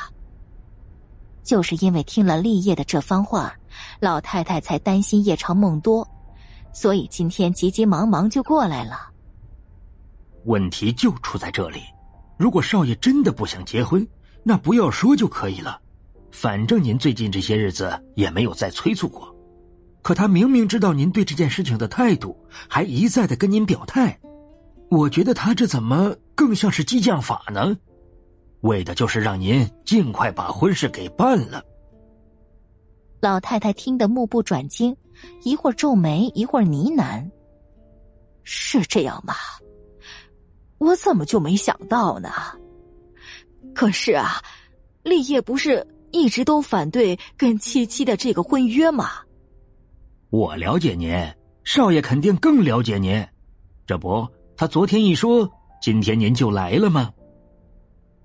[1.44, 3.54] 就是因为听了立业的这番话。
[4.00, 6.08] 老太太才担心夜长梦多，
[6.72, 9.12] 所以今天急急忙忙就过来了。
[10.46, 11.82] 问题就出在这里，
[12.40, 14.08] 如果少爷真的不想结婚，
[14.44, 15.78] 那不要说就可以了。
[16.32, 19.36] 反正您最近这些日子也没有再催促过，
[20.02, 22.38] 可他明明知道您对这件事情的态度，
[22.70, 24.18] 还一再的跟您表态，
[24.90, 27.78] 我觉得他这怎么更像是激将法呢？
[28.62, 31.62] 为的就是让您尽快把婚事给办了。
[33.20, 34.96] 老太太听得目不转睛，
[35.44, 37.30] 一会儿皱眉，一会儿呢喃
[38.44, 39.34] ：“是这样吗？
[40.80, 42.30] 我怎么就没想到呢？
[43.76, 44.42] 可是啊，
[45.04, 49.12] 立业不是一直都反对跟七七的这个婚约吗？
[50.32, 51.14] 我了解您，
[51.64, 53.24] 少爷肯定更了解您。
[53.86, 55.48] 这不，他昨天一说，
[55.82, 57.12] 今天您就来了吗？”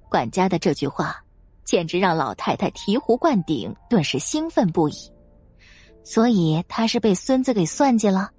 [0.08, 1.20] 管家的这句话。
[1.64, 4.94] 简直让老太太醍醐灌顶，顿时兴奋不已。
[6.04, 8.30] 所以他是被孙子给算计了，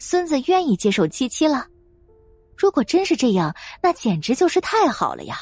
[0.00, 1.68] 孙子愿意接受七七了。
[2.62, 5.36] 如果真是这样，那简直就是太好了呀！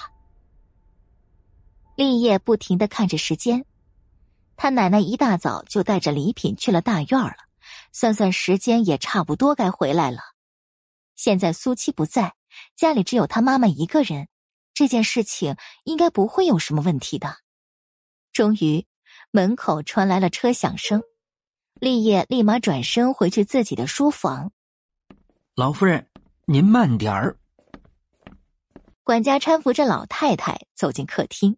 [1.95, 3.67] 立业不停的看着时间，
[4.57, 7.37] 他奶奶一大早就带着礼品去了大院了，
[7.93, 10.21] 算算时间也差不多该回来了。
[11.15, 12.37] 现在苏七不在，
[12.75, 14.29] 家里只有他妈妈一个人。
[14.73, 17.37] 这件事情应该不会有什么问题的。
[18.33, 18.87] 终于，
[19.31, 21.03] 门口传来了车响声，
[21.75, 24.53] 立业立马转身回去自己的书房。
[25.55, 26.09] 老夫人，
[26.53, 27.39] 您慢点儿。
[29.05, 31.57] 管家搀扶着老太太走进客厅，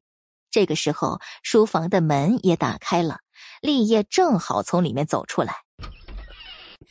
[0.51, 3.21] 这个时候书房的门也打开了，
[3.63, 5.63] 立业正好从里面走出来。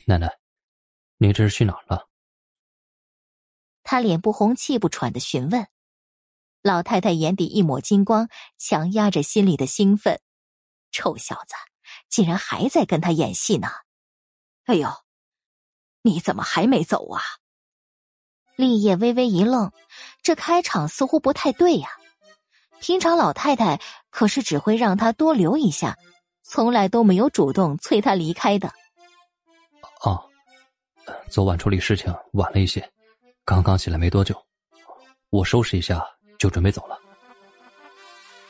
[0.08, 0.40] 奶奶，
[1.18, 2.08] 你这是去哪儿了？
[3.84, 5.68] 他脸不红气不喘的询问。
[6.64, 10.20] 老太太眼底一抹金光，强压着心里的兴奋。
[10.92, 11.54] 臭小子，
[12.10, 13.68] 竟然还在跟他演戏呢！
[14.64, 14.90] 哎呦，
[16.02, 17.22] 你怎么还没走啊？
[18.62, 19.72] 立业微微一愣，
[20.22, 21.90] 这开场似乎不太对呀。
[22.80, 23.80] 平常老太太
[24.12, 25.98] 可是只会让他多留一下，
[26.44, 28.72] 从来都没有主动催他离开的。
[30.04, 30.24] 哦，
[31.28, 32.88] 昨晚处理事情晚了一些，
[33.44, 34.36] 刚刚起来没多久，
[35.32, 36.06] 我收拾一下
[36.38, 37.00] 就准备走了。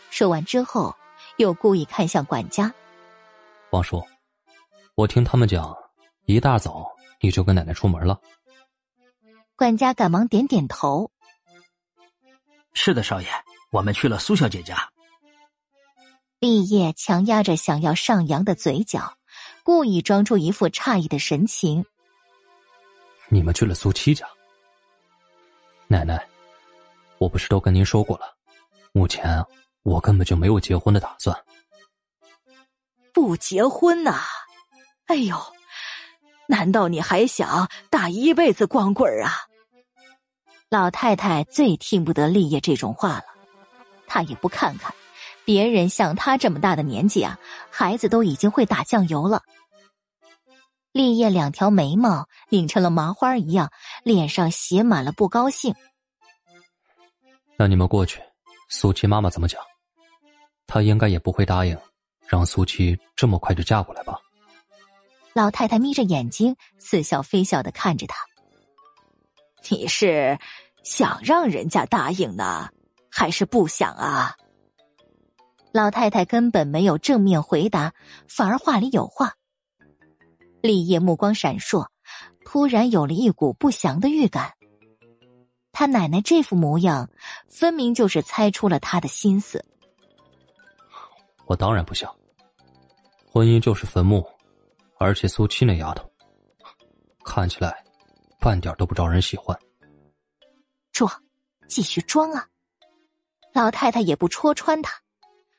[0.09, 0.93] 说完之后，
[1.37, 2.73] 又故意看向管家。
[3.69, 4.03] 王叔，
[4.95, 5.73] 我听他们讲，
[6.25, 6.85] 一大早
[7.21, 8.19] 你就跟奶奶出门了。
[9.61, 11.11] 管家赶忙点点头。
[12.73, 13.27] 是的，少爷，
[13.69, 14.89] 我们去了苏小姐家。
[16.39, 19.15] 立业强压着想要上扬的嘴角，
[19.61, 21.85] 故意装出一副诧异的神情。
[23.29, 24.25] 你们去了苏七家？
[25.87, 26.27] 奶奶，
[27.19, 28.35] 我不是都跟您说过了，
[28.93, 29.45] 目前
[29.83, 31.39] 我根本就没有结婚的打算。
[33.13, 34.23] 不结婚呐？
[35.05, 35.37] 哎呦，
[36.47, 39.31] 难道你还想打一辈子光棍啊？
[40.71, 43.25] 老太太最听不得立业这种话了，
[44.07, 44.95] 她也不看看，
[45.43, 47.37] 别人像她这么大的年纪啊，
[47.69, 49.43] 孩子都已经会打酱油了。
[50.93, 53.69] 立业两条眉毛拧成了麻花一样，
[54.05, 55.75] 脸上写满了不高兴。
[57.57, 58.21] 那你们过去，
[58.69, 59.61] 苏七妈妈怎么讲？
[60.67, 61.77] 她应该也不会答应。
[62.27, 64.17] 让苏七这么快就嫁过来吧？
[65.33, 68.15] 老太太眯着眼睛，似笑非笑的看着他。
[69.69, 70.37] 你是
[70.83, 72.69] 想让人家答应呢，
[73.09, 74.35] 还是不想啊？
[75.71, 77.93] 老太太根本没有正面回答，
[78.27, 79.33] 反而话里有话。
[80.61, 81.87] 立业目光闪烁，
[82.45, 84.53] 突然有了一股不祥的预感。
[85.71, 87.09] 他奶奶这副模样，
[87.47, 89.63] 分明就是猜出了他的心思。
[91.45, 92.13] 我当然不想。
[93.31, 94.27] 婚姻就是坟墓，
[94.99, 96.03] 而且苏七那丫头
[97.23, 97.81] 看起来
[98.41, 99.57] 半点都不招人喜欢。
[101.01, 101.23] 装，
[101.67, 102.47] 继续装啊！
[103.53, 105.01] 老太太也不戳穿他，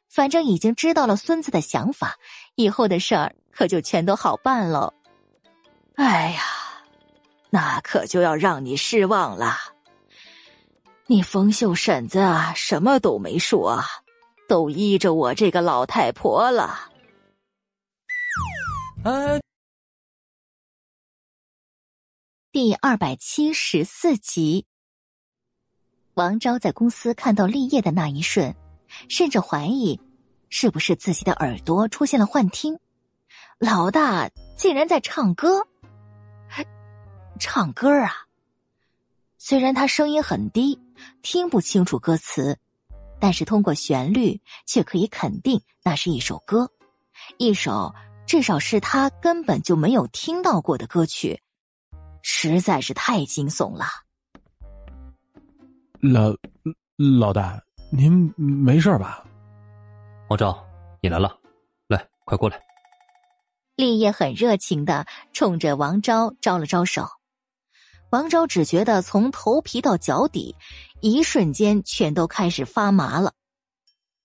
[0.08, 2.16] 反正已经知道了孙子的想法，
[2.54, 4.94] 以后的事儿可就全都好办喽。
[5.96, 6.42] 哎呀，
[7.50, 9.56] 那可就要让你失望了。
[11.06, 13.82] 你冯秀婶子啊，什么都没说，
[14.46, 16.88] 都依着我这个老太婆了。
[19.02, 19.40] 哎，
[22.52, 24.66] 第二百七十四集，
[26.14, 28.54] 王昭在公司看到立业的那一瞬，
[29.08, 29.98] 甚至怀疑
[30.50, 32.78] 是不是自己的耳朵出现了幻听。
[33.58, 35.66] 老大竟然在唱歌，
[37.40, 38.12] 唱歌啊！
[39.38, 40.78] 虽然他声音很低，
[41.22, 42.58] 听不清楚歌词，
[43.18, 46.70] 但是通过旋律却可以肯定那是一首歌，
[47.38, 47.94] 一首。
[48.24, 51.42] 至少是他根本就没有听到过的歌曲，
[52.22, 53.84] 实在是太惊悚了。
[56.02, 56.34] 老
[56.96, 57.62] 老大，
[57.92, 59.24] 您没事吧？
[60.28, 60.52] 王昭，
[61.00, 61.38] 你来了，
[61.86, 62.60] 来，快过来。
[63.76, 67.06] 立业很热情的冲着王昭招了招手，
[68.10, 70.56] 王昭只觉得从头皮到脚底，
[71.00, 73.32] 一瞬间全都开始发麻了，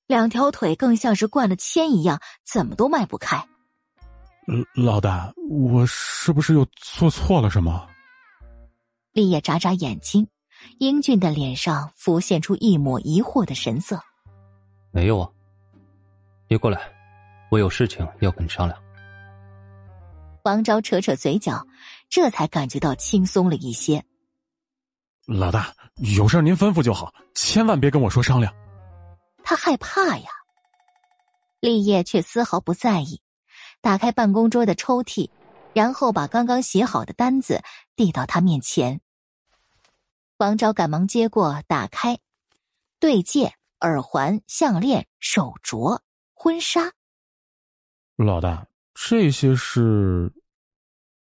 [0.07, 3.47] 两条腿更像是灌了铅一样，怎么都迈不开。
[4.73, 7.87] 老大，我是不是又做错了什么？
[9.11, 10.27] 立业眨眨眼睛，
[10.79, 13.99] 英俊的脸上浮现出一抹疑惑的神色。
[14.91, 15.29] 没有啊，
[16.47, 16.81] 你过来，
[17.49, 18.79] 我有事情要跟你商量。
[20.43, 21.65] 王昭扯扯嘴角，
[22.09, 24.03] 这才感觉到轻松了一些。
[25.25, 28.53] 老大，有事您吩咐就好，千万别跟我说商量。
[29.43, 30.29] 他害怕呀。
[31.59, 33.21] 立业却丝毫不在意。
[33.81, 35.29] 打开办公桌的抽屉，
[35.73, 37.61] 然后把刚刚写好的单子
[37.95, 39.01] 递到他面前。
[40.37, 42.19] 王昭赶忙接过，打开，
[42.99, 46.01] 对戒、耳环、项链、手镯、
[46.35, 46.93] 婚纱。
[48.17, 50.31] 老大，这些是？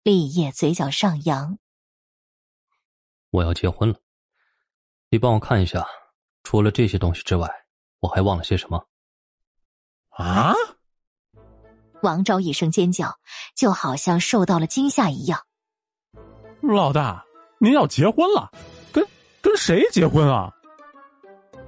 [0.03, 1.57] 立业嘴角上扬。
[3.31, 3.99] 我要结婚了，
[5.09, 5.83] 你帮我看一下，
[6.43, 7.49] 除了这些东西之外，
[7.99, 8.87] 我还忘了些什么？
[10.09, 10.53] 啊？
[12.03, 13.19] 王昭一声尖叫，
[13.55, 15.43] 就好像受到了惊吓一样。
[16.61, 17.25] 老大，
[17.59, 18.51] 您要结婚了？
[19.57, 20.53] 谁结婚啊？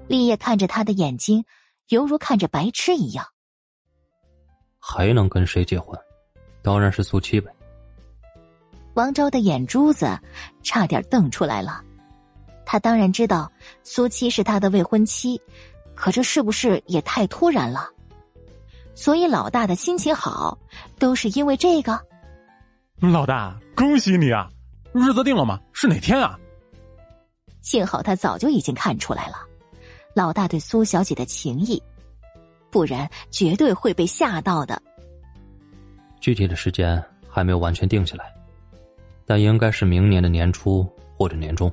[0.07, 1.43] 立业看着他的眼睛，
[1.89, 3.25] 犹如看着白痴一样。
[4.77, 5.99] 还能跟谁结婚？
[6.61, 7.51] 当然是苏七呗。
[8.93, 10.17] 王昭的眼珠子
[10.63, 11.83] 差点瞪出来了。
[12.65, 13.51] 他当然知道
[13.83, 15.41] 苏七是他的未婚妻，
[15.95, 17.89] 可这是不是也太突然了？
[18.95, 20.57] 所以老大的心情好，
[20.99, 21.99] 都是因为这个。
[22.99, 24.49] 老大，恭喜你啊！
[24.93, 25.59] 日子定了吗？
[25.73, 26.37] 是哪天啊？
[27.61, 29.35] 幸好他早就已经看出来了，
[30.13, 31.81] 老大对苏小姐的情谊，
[32.69, 34.81] 不然绝对会被吓到的。
[36.19, 38.33] 具体的时间还没有完全定下来，
[39.25, 41.71] 但应该是明年的年初或者年中。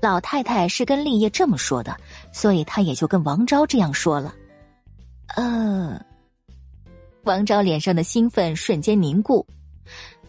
[0.00, 1.94] 老太太是跟立业这么说的，
[2.32, 4.34] 所以他也就跟王昭这样说了。
[5.36, 6.00] 呃，
[7.24, 9.46] 王昭脸上的兴奋瞬间凝固，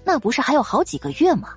[0.04, 1.54] 那不是还有好几个月吗？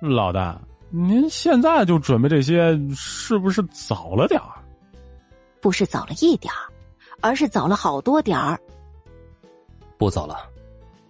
[0.00, 0.58] 老大，
[0.90, 4.50] 您现在就准备这些，是不是早了点儿？
[5.60, 6.66] 不是早了一点儿，
[7.20, 8.58] 而是早了好多点儿。
[9.96, 10.36] 不早了，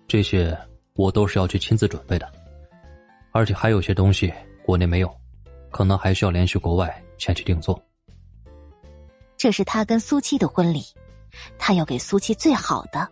[0.06, 0.56] 这些
[0.94, 2.30] 我都是要去亲自准备的，
[3.32, 4.32] 而且还有些东西
[4.64, 5.10] 国内没有，
[5.70, 7.80] 可能还需要联系国外前去定做。
[9.38, 10.82] 这是他跟苏七的婚礼，
[11.58, 13.08] 他要给苏七最好的。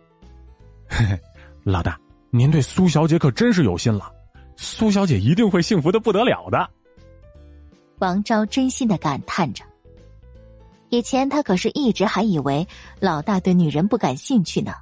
[0.87, 1.19] 嘿嘿，
[1.63, 4.11] 老大，您对苏小姐可真是有心了。
[4.61, 6.69] 苏小姐一定会幸福的不得了的。
[7.99, 9.63] 王昭真心的感叹着。
[10.89, 12.67] 以前他可是一直还以为
[12.99, 14.73] 老大对女人不感兴趣呢，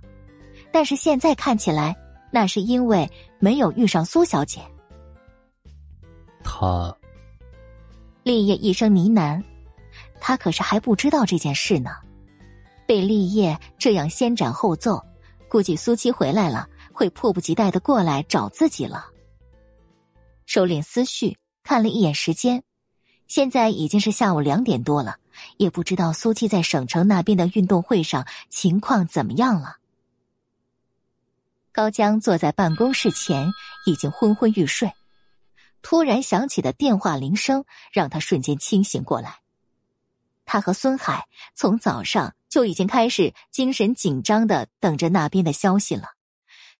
[0.72, 1.96] 但是现在看起来，
[2.32, 4.62] 那是因为没有遇上苏小姐。
[6.44, 6.96] 他，
[8.24, 9.44] 立业一声呢喃，
[10.20, 11.92] 他可是还不知道这件事呢。
[12.88, 15.00] 被立业这样先斩后奏，
[15.48, 19.06] 估计苏七回来了，会迫不及待的过来找自己了。
[20.48, 22.64] 收敛思绪，看了一眼时间，
[23.28, 25.18] 现在已经是下午两点多了，
[25.58, 29.76] 也不知道苏七在省城那边的运动会上情况怎么样了。
[31.74, 33.52] 高江坐在办公室前，
[33.86, 34.94] 已经昏昏欲睡，
[35.82, 39.42] 突然响起的电话铃声让他瞬间清醒过来。
[40.46, 46.12] 他和孙海从早上就已经开始精神紧张的等着那边的消息了，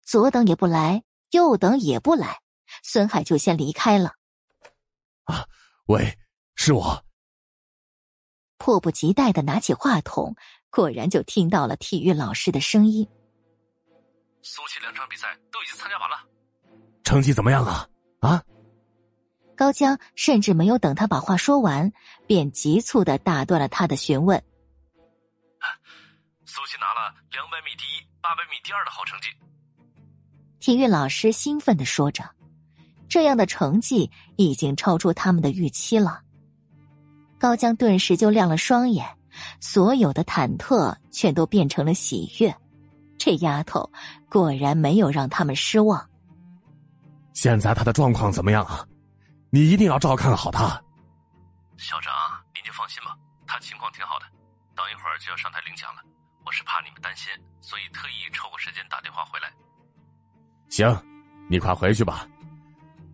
[0.02, 2.40] 左等也不来，右等也不来。
[2.84, 4.14] 孙海就先离开了。
[5.26, 5.46] 啊，
[5.88, 6.18] 喂，
[6.56, 7.06] 是我。
[8.58, 10.36] 迫不及待的拿起话筒，
[10.70, 13.08] 果然就听到了体育老师的声音。
[14.42, 16.18] 苏琪两场比赛都已经参加完了，
[17.04, 17.88] 成绩怎么样啊？
[18.20, 18.44] 啊！
[19.56, 21.92] 高江甚至没有等他把话说完，
[22.28, 24.42] 便急促的打断了他的询问。
[26.46, 29.30] 苏琪拿了两百米第一、八百米第二的好成绩。
[30.60, 32.37] 体育老师兴奋的说着。
[33.10, 36.22] 这样的成绩已经超出他们的预期了。
[37.40, 39.06] 高江顿时就亮了双眼，
[39.60, 42.56] 所有的忐忑全都变成了喜悦。
[43.18, 43.90] 这丫头
[44.30, 46.08] 果然没有让他们失望。
[47.34, 48.86] 现在她的状况怎么样啊？
[49.50, 50.82] 你一定要照看好她。
[51.78, 52.12] 校长，
[52.54, 53.16] 您就放心吧，
[53.46, 54.26] 她情况挺好的。
[54.76, 56.02] 等一会儿就要上台领奖了，
[56.46, 59.52] 我是怕你们担心，所以特意抽个时间打电话回来。
[60.70, 60.90] 行，
[61.50, 62.28] 你快回去吧。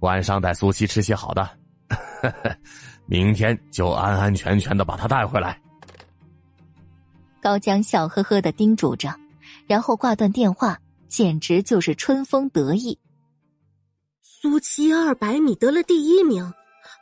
[0.04, 1.50] 晚上带苏七吃些好的，
[3.08, 5.58] 明天就安安全全的把她带回来。
[7.42, 9.16] 高江笑呵呵的叮嘱着，
[9.66, 13.00] 然后挂断电话，简直就是春风得意。
[14.22, 16.54] 苏七二百米得了第一名，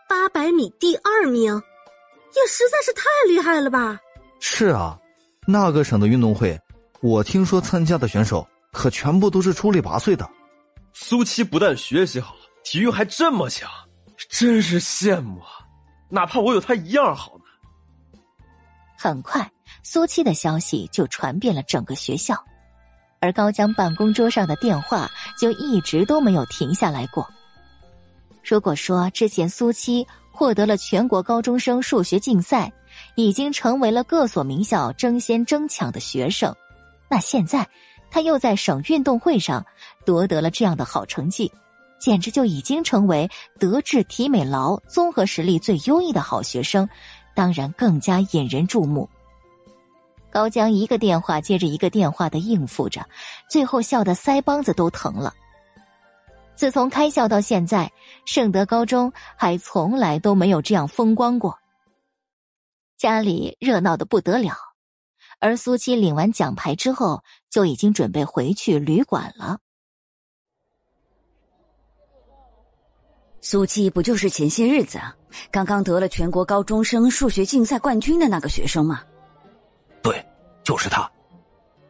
[0.08, 4.00] 八百米第二名，也实在是太厉害了吧？
[4.40, 4.96] 是啊，
[5.48, 6.56] 那个省的运动会，
[7.02, 10.30] 我听说参加的选手可全部都是出类拔萃的。
[10.94, 12.36] 苏七不但学习好。
[12.64, 13.70] 体育还这么强，
[14.30, 15.48] 真是羡慕啊！
[16.10, 17.44] 哪怕我有他一样好呢。
[18.98, 19.50] 很快，
[19.84, 22.44] 苏七的消息就传遍了整个学校，
[23.20, 27.28] 而高江办公桌上的电话就一直都没有停下来过。
[28.44, 32.72] 如果说之前苏七获得了全国高中生数学竞赛，
[33.16, 36.56] 已经成为了各所名校争先争抢的学生，
[37.10, 37.68] 那现在
[38.10, 39.66] 他又在省运动会上
[40.06, 41.52] 夺得了这样的好成绩。
[42.02, 46.90] 简直就已经成为德智体美劳综合实力最优异的好学生，
[47.36, 49.08] 当然更加引人注目。
[50.32, 53.08] 高江一个电话接着一个电话的应付着，
[53.50, 55.34] 最后笑得腮帮子都疼了。
[56.56, 57.92] 自从开校到现在，
[58.26, 61.58] 盛德高中还从来都没有这样风光过。
[62.98, 64.56] 家里热闹的不得了，
[65.40, 69.60] 而苏七领完奖牌之后，就已经准备回去旅馆了。
[73.42, 75.00] 苏七不就是前些日子
[75.50, 79.02] 刚刚得了全国高中生数学竞赛冠军的那个学生吗？
[80.04, 80.24] 对，
[80.64, 81.10] 就是他，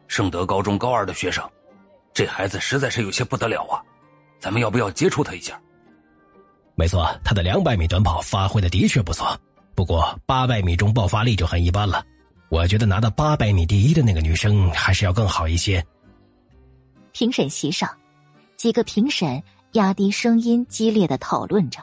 [0.08, 1.46] 圣德高中高二的学生。
[2.14, 3.80] 这孩子实在是有些不得了啊！
[4.38, 5.60] 咱们要不要接触他一下？
[6.74, 9.38] 没错，他的两百米短跑发挥的的确不错，
[9.74, 12.04] 不过八百米中爆发力就很一般了。
[12.48, 15.84] 我觉得拿到八百米第一的那个女生还是要更好一些。
[17.12, 17.88] 评审席上，
[18.56, 19.42] 几个评审。
[19.72, 21.80] 压低声音，激烈的讨论着。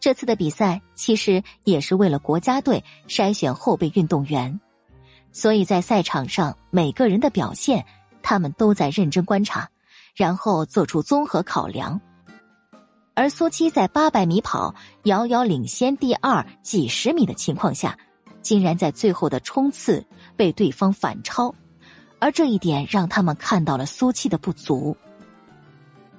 [0.00, 4.60] 这次的比赛其实也是为了国家队筛选后备运动员，
[5.32, 7.84] 所以在赛场上每个人的表现，
[8.22, 9.68] 他们都在认真观察，
[10.14, 12.00] 然后做出综合考量。
[13.14, 14.74] 而苏七在八百米跑
[15.04, 17.96] 遥遥领先第二几十米的情况下，
[18.42, 20.04] 竟然在最后的冲刺
[20.36, 21.54] 被对方反超，
[22.18, 24.96] 而这一点让他们看到了苏七的不足。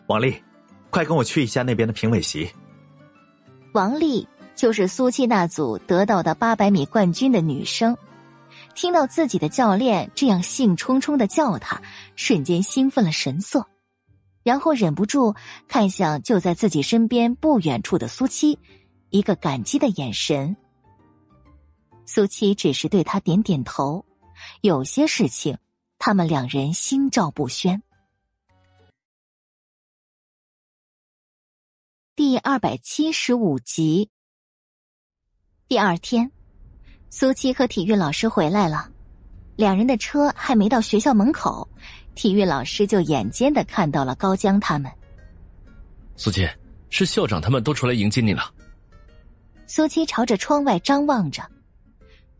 [0.08, 0.42] 王丽，
[0.96, 2.50] 快跟我去一下那边的评委席。
[3.74, 4.26] 王丽
[4.56, 7.98] 就是苏七那组得到的八百米冠军的女生，
[8.76, 11.82] 听到自己的教练这样兴冲冲的叫她，
[12.16, 13.68] 瞬间兴奋了神色，
[14.42, 15.36] 然后忍不住
[15.68, 18.58] 看向就在自己身边不远处的苏七，
[19.10, 20.56] 一个感激的眼神。
[22.06, 24.06] 苏七只是对他点点头，
[24.62, 25.58] 有些事情，
[26.00, 27.84] 他们两人心照不宣。
[32.28, 34.10] 第二百七十五集。
[35.68, 36.32] 第二天，
[37.12, 38.90] 苏七和体育老师回来了，
[39.56, 41.70] 两人的车还没到学校门口，
[42.16, 44.92] 体育老师就眼尖的看到了高江他们。
[46.16, 46.50] 苏七，
[46.90, 48.52] 是校长他们都出来迎接你了。
[49.68, 51.48] 苏七朝着窗外张望着，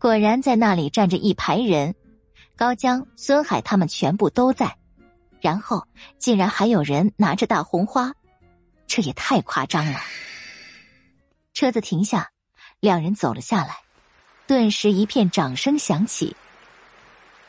[0.00, 1.94] 果然在那里站着一排人，
[2.56, 4.76] 高江、孙海他们全部都在，
[5.40, 5.86] 然后
[6.18, 8.12] 竟然还有人拿着大红花。
[8.86, 10.00] 这也太夸张了！
[11.52, 12.30] 车子停下，
[12.80, 13.78] 两人走了下来，
[14.46, 16.36] 顿时一片掌声响起。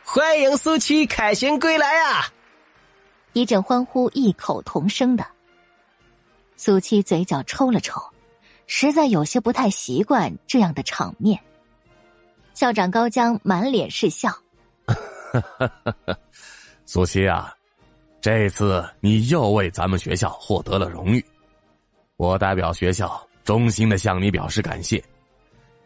[0.04, 2.32] 欢迎苏七凯旋归来啊！
[3.34, 5.26] 一阵欢呼异口同声的。
[6.56, 8.02] 苏七嘴角抽了抽，
[8.66, 11.40] 实在有些不太习惯这样的场面。
[12.54, 14.36] 校长高江满脸是笑
[16.88, 17.54] ：“苏七啊！”
[18.28, 21.26] 这次你又为咱们学校获得了荣誉，
[22.18, 25.02] 我代表学校衷心的向你表示感谢，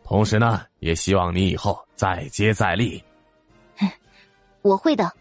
[0.04, 3.00] 同时呢，也希望你以后再接再厉。
[4.64, 5.14] 我会的。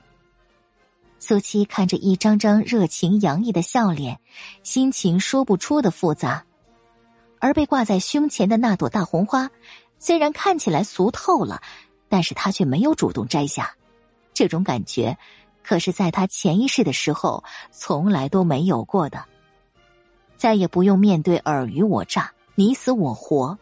[1.18, 4.18] 苏七看着一张张热情洋溢的笑脸，
[4.62, 6.42] 心情说不出的复杂。
[7.38, 9.50] 而被挂在胸前的那朵大红花，
[9.98, 11.60] 虽然看起来俗透了，
[12.08, 13.70] 但是他却没有主动摘下，
[14.32, 15.18] 这种感觉。
[15.62, 19.24] 可是，在他潜意识的时候，从来都没有过的。
[20.36, 23.58] 再也不用面对尔虞我诈、你死我活，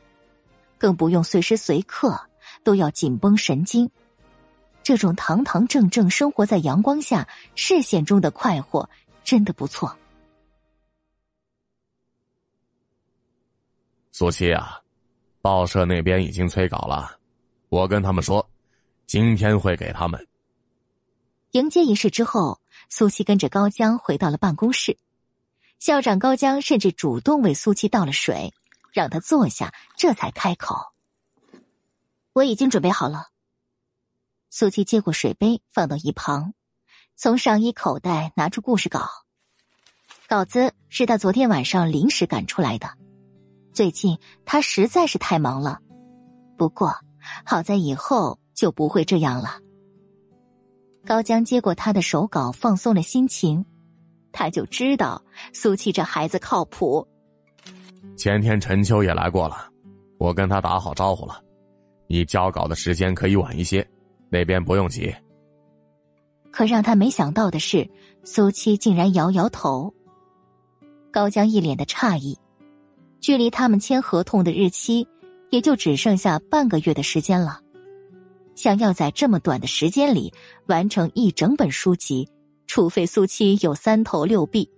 [0.78, 2.18] 更不用随时随刻
[2.62, 3.90] 都要紧绷神经。
[4.82, 8.88] 这种堂堂正正生活在阳光下、视线中的快活，
[9.24, 9.94] 真的不错。
[14.12, 14.80] 苏七啊，
[15.42, 17.18] 报社那边已经催稿了，
[17.68, 18.49] 我跟他们说，
[19.07, 20.28] 今天会给他们。
[21.53, 24.99] 迎接仪式之后，苏七跟着高江回到了办公室。
[25.78, 28.53] 校长高江甚至主动为苏七倒了水，
[28.92, 30.76] 让他坐下，这才开口
[32.34, 33.28] ：“我已经准备好了。”
[34.51, 36.53] 苏七接过水杯，放到一旁，
[37.16, 39.09] 从上衣口袋拿出故事稿。
[40.26, 42.90] 稿子是他昨天晚上临时赶出来的。
[43.72, 45.80] 最近他实在是太忙了，
[46.59, 46.94] 不过
[47.46, 49.61] 好在以后就不会这样了。
[51.09, 53.64] 高江接过他的手稿，放松了心情。
[54.30, 55.22] 他就知道
[55.54, 57.09] 苏七这孩子靠谱。
[58.14, 59.56] 前天陈秋也来过了，
[60.18, 61.42] 我跟他打好招呼了。
[62.09, 63.88] 你交稿的时间可以晚一些，
[64.28, 65.11] 那边不用急。
[66.50, 67.88] 可让他没想到的是，
[68.22, 69.94] 苏七竟然摇摇头。
[71.11, 72.38] 高江一脸的诧异，
[73.18, 75.09] 距离他们签合同的日期，
[75.48, 77.62] 也就只剩下半个月的时间了。
[78.59, 80.34] 想要在这么短的时间里
[80.66, 82.28] 完成一整本书籍，
[82.66, 84.68] 除非苏七有三头六臂。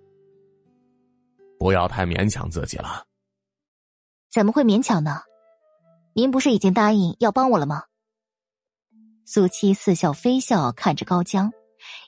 [1.59, 3.07] 不要太勉强自己了。
[4.31, 5.23] 怎么会勉强呢？
[6.13, 7.85] 您不是已经答应要帮我了吗？
[9.25, 11.51] 苏七似笑非笑看着高江，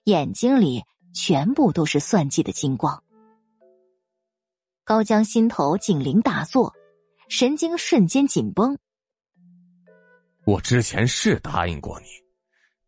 [0.05, 0.83] 眼睛里
[1.15, 3.03] 全部都是算计的金光。
[4.85, 6.75] 高江心头警铃大作，
[7.31, 8.77] 神经瞬间紧绷。
[10.45, 12.07] 我之前是答应过你，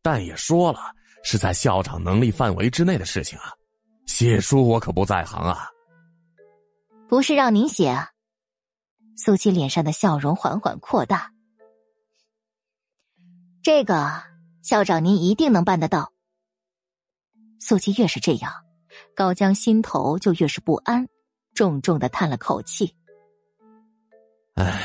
[0.03, 0.81] 但也说了
[1.23, 3.53] 是在校长能力范围之内的事情啊。
[4.07, 5.69] 写书我可不在行啊。
[7.09, 8.11] 不是让您写啊。
[9.17, 11.31] 苏七脸上的笑容缓缓扩大。
[13.63, 14.23] 这个
[14.63, 16.13] 校长您一定能办得到。
[17.61, 18.53] 苏七越是这样，
[19.15, 21.09] 高江心头就越是不安，
[21.55, 22.95] 重重的叹了口气。
[24.57, 24.83] 唉，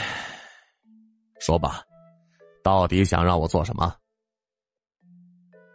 [1.40, 1.84] 说吧。
[2.64, 3.95] 到底想让我做什么？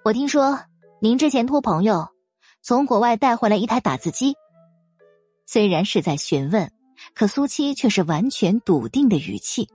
[0.04, 0.60] 我听说
[1.00, 2.08] 您之前托朋友
[2.62, 4.34] 从国外带回来一台打字机，
[5.46, 6.70] 虽然是在询问，
[7.14, 9.68] 可苏七却是完全笃定的语气。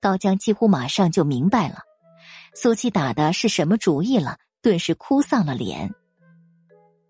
[0.00, 1.78] 高江几乎马上就明白了，
[2.54, 5.94] 苏七打的是什么主意了，顿时哭丧了脸。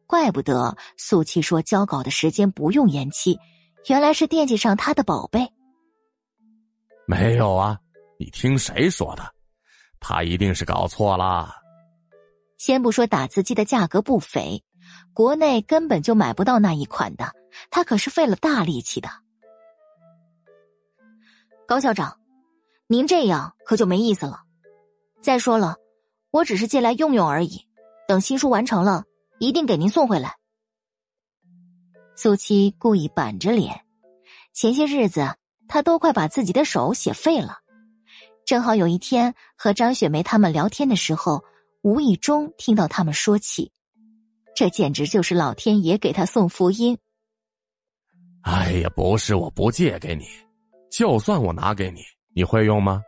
[0.06, 3.38] 怪不得苏七说交稿的时间不用延期，
[3.88, 5.50] 原来是惦记上他的宝贝。
[7.06, 7.78] 没有啊，
[8.22, 9.34] 你听谁说的？
[9.98, 11.56] 他一定是搞错了。
[12.56, 14.62] 先不说打字机的价格不菲，
[15.12, 17.32] 国内根本就买不到那一款的，
[17.68, 19.08] 他可是费了大力气的。
[21.66, 22.20] 高校长，
[22.86, 24.42] 您这样可就没意思了。
[25.20, 25.78] 再说了，
[26.30, 27.66] 我只是借来用用而已，
[28.06, 29.02] 等新书完成了，
[29.40, 30.36] 一定给您送回来。
[32.14, 33.84] 苏七故意板着脸，
[34.52, 35.34] 前些日子
[35.66, 37.58] 他都快把自己的手写废了，
[38.44, 41.44] 正好有一天和张雪梅他们聊天的时候。
[41.84, 43.72] 无意中听到他们说起，
[44.54, 46.96] 这简直就是老天爷给他送福音。
[48.42, 50.24] 哎呀，不是我不借给你，
[50.92, 52.00] 就算我拿给你，
[52.36, 53.02] 你会用吗？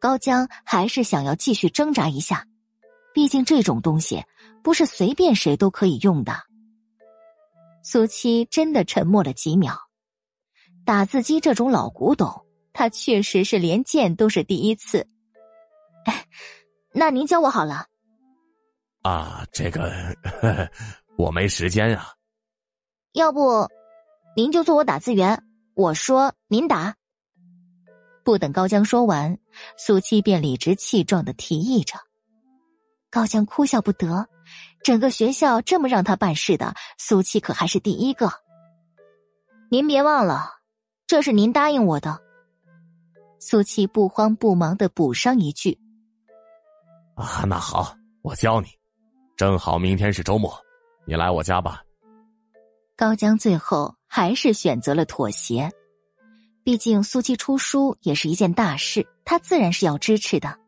[0.00, 2.46] 高江还是想要继续挣扎一下，
[3.12, 4.22] 毕竟这种东西
[4.62, 6.34] 不是随便谁都可以用的。
[7.82, 9.76] 苏七真的沉默了几秒，
[10.84, 12.45] 打字机这种老古董，
[12.76, 15.08] 他确实是连见都是第一次。
[16.92, 17.86] 那您教我好了。
[19.00, 19.90] 啊，这个
[21.16, 22.12] 我没时间啊。
[23.12, 23.66] 要不，
[24.36, 25.42] 您就做我打字员，
[25.74, 26.94] 我说您打。
[28.22, 29.38] 不等高江说完，
[29.78, 31.96] 苏七便理直气壮的提议着。
[33.10, 34.28] 高江哭笑不得，
[34.82, 38.30] 整个学校这么让他办事的，苏七可还是第一个。
[39.70, 40.56] 您别忘了，
[41.06, 42.25] 这是您答应我的。
[43.48, 45.78] 苏七不慌不忙的补上一句。
[47.14, 48.66] 啊，那好，我教你。
[49.36, 50.52] 正好明天是周末，
[51.06, 51.80] 你来我家吧。
[52.96, 55.70] 高江最后还是选择了妥协，
[56.64, 60.58] 毕竟苏七出书也是一件大事，他自然是要支持的。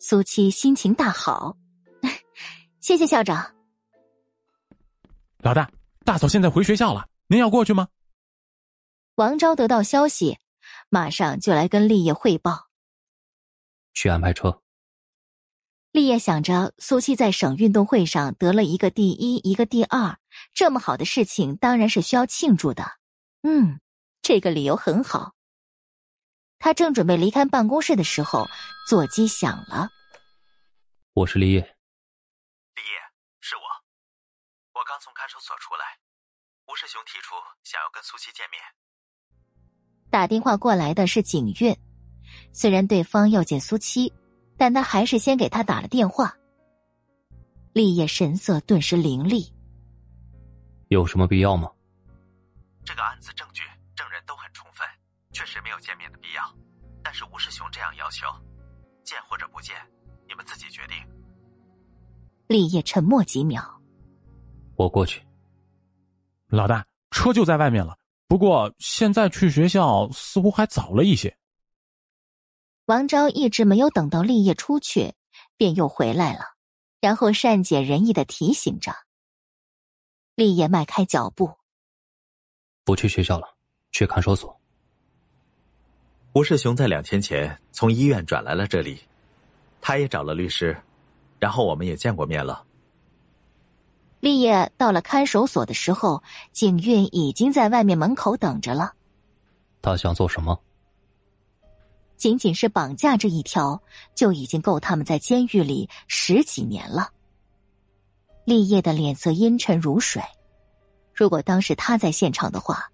[0.00, 1.56] 苏七心情大好，
[2.82, 3.54] 谢谢校长。
[5.38, 5.70] 老大，
[6.04, 7.86] 大嫂现在回学校了，您要过去吗？
[9.14, 10.36] 王昭得到消息，
[10.88, 12.68] 马上就来跟立业汇报。
[13.92, 14.62] 去安排车。
[15.92, 20.18] 立业想着苏七在省运动会上得了一个第一，一个第二，
[20.52, 22.98] 这么好的事情当然是需要庆祝的。
[23.42, 23.80] 嗯，
[24.20, 25.34] 这个理由很好。
[26.58, 28.48] 他正准备离开办公室的时候，
[28.88, 29.90] 座机响了。
[31.12, 31.60] 我是立业。
[31.60, 32.98] 立业，
[33.40, 33.62] 是我。
[34.80, 35.84] 我刚从看守所出来，
[36.66, 38.60] 吴世雄提出想要跟苏七见面。
[40.14, 41.76] 打电话过来的是景韵，
[42.52, 44.12] 虽然对方要见苏七。
[44.56, 46.32] 但他还是先给他打了电话。
[47.72, 49.52] 立业神色顿时凌厉。
[50.86, 51.68] 有什么必要吗？
[52.84, 53.64] 这个案子证据、
[53.96, 54.86] 证人都很充分，
[55.32, 56.42] 确实没有见面的必要。
[57.02, 58.28] 但是吴世雄这样要求，
[59.02, 59.74] 见或者不见，
[60.28, 60.96] 你们自己决定。
[62.46, 63.82] 立业沉默几秒。
[64.76, 65.20] 我过去。
[66.46, 67.98] 老大，车就在外面了。
[68.34, 71.38] 不过现在去学校似乎还早了一些。
[72.86, 75.14] 王昭一直没有等到立业出去，
[75.56, 76.40] 便又回来了，
[77.00, 78.92] 然后善解人意的提醒着。
[80.34, 81.48] 立业迈开脚步，
[82.82, 83.54] 不去学校了，
[83.92, 84.60] 去看守所。
[86.32, 88.98] 吴世雄在两天前从医院转来了这里，
[89.80, 90.76] 他也找了律师，
[91.38, 92.66] 然后我们也见过面了。
[94.24, 98.94] 立业到了看守所的时候，景韵已经在外面门口等着了。
[99.82, 100.58] 他想做什么？
[102.16, 103.82] 仅仅是绑架这一条，
[104.14, 107.10] 就已经够他们在监狱里十几年了。
[108.46, 110.22] 立业的脸色阴沉如水。
[111.12, 112.90] 如果当时他在现场的话，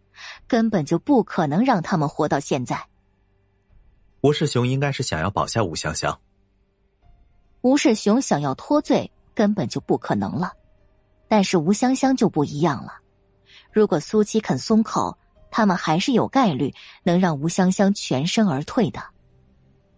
[0.49, 2.85] 根本就不可能让他们活到现在。
[4.23, 6.21] 吴世雄应该是想要保下吴香香。
[7.61, 10.55] 吴世雄想要脱罪，根本就不可能了。
[11.31, 12.99] 但是吴香香就不一样了。
[13.73, 15.17] 如果苏七肯松口。
[15.53, 16.73] 他们还是有概率
[17.03, 19.03] 能让吴香香全身而退的，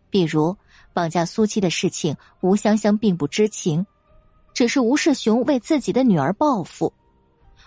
[0.09, 0.57] 比如
[0.95, 3.85] 绑架苏七的事情，吴香香并不知情，
[4.55, 6.91] 只是吴世雄为自己的女儿报复。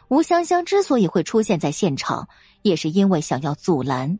[0.07, 2.27] 吴香香之所以会出现在现场，
[2.63, 4.19] 也是因为想要阻拦。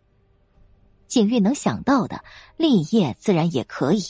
[1.08, 2.24] 景玉能想到的，
[2.58, 4.04] 立业自然也可以。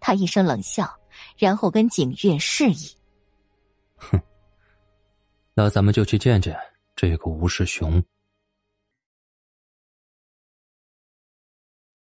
[0.00, 0.98] 他一声冷笑，
[1.38, 2.96] 然后跟景玉示意
[3.94, 4.20] ：“哼，
[5.54, 6.58] 那咱们就去见见
[6.96, 8.02] 这个吴世雄。”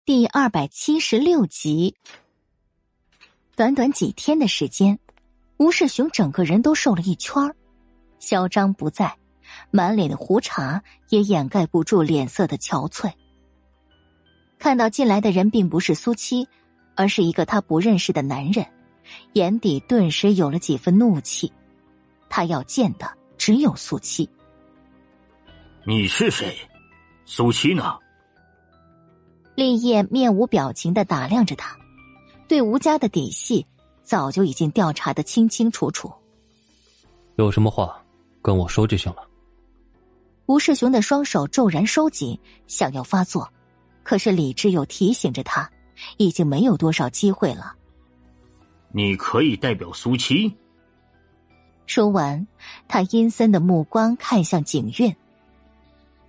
[0.06, 1.96] 第二百七十六集，
[3.56, 4.98] 短短几天的时间，
[5.58, 7.56] 吴世雄整个人都瘦了一圈儿，
[8.20, 9.16] 嚣张不在，
[9.70, 13.14] 满脸的胡茬也掩盖不住脸色的憔悴。
[14.58, 16.48] 看到进来的人并不是苏七，
[16.96, 18.66] 而是一个他不认识的男人，
[19.34, 21.52] 眼底顿时有了几分怒气。
[22.28, 24.30] 他要见的只有苏七。
[25.84, 26.56] 你是谁？
[27.26, 27.98] 苏七呢？
[29.56, 31.76] 立业面无表情的打量着他，
[32.48, 33.66] 对吴家的底细
[34.04, 36.14] 早就已经调查的清清楚楚。
[37.38, 38.00] 有什么话
[38.44, 39.28] 跟我说就行了。
[40.46, 43.52] 吴世雄的双手骤然收紧，想要发作，
[44.04, 45.68] 可是理智又提醒着他，
[46.18, 47.74] 已经没有多少机会了。
[48.92, 50.56] 你可以代表苏七。
[51.92, 52.48] 说完，
[52.88, 55.14] 他阴森的目光看向景韵，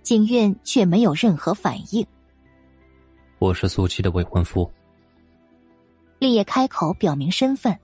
[0.01, 2.05] 景韵却没有任何反应。
[3.39, 4.69] 我是苏七的未婚夫。
[6.19, 7.79] 立业开口表明身份，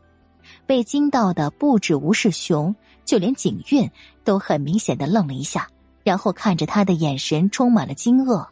[0.65, 2.75] 被惊到的不止吴世雄，
[3.05, 3.89] 就连景韵
[4.25, 5.65] 都很明显的愣了一下，
[6.03, 8.45] 然后看着他的眼神充满了惊愕。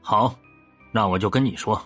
[0.00, 0.34] 好，
[0.94, 1.78] 那我就跟你说。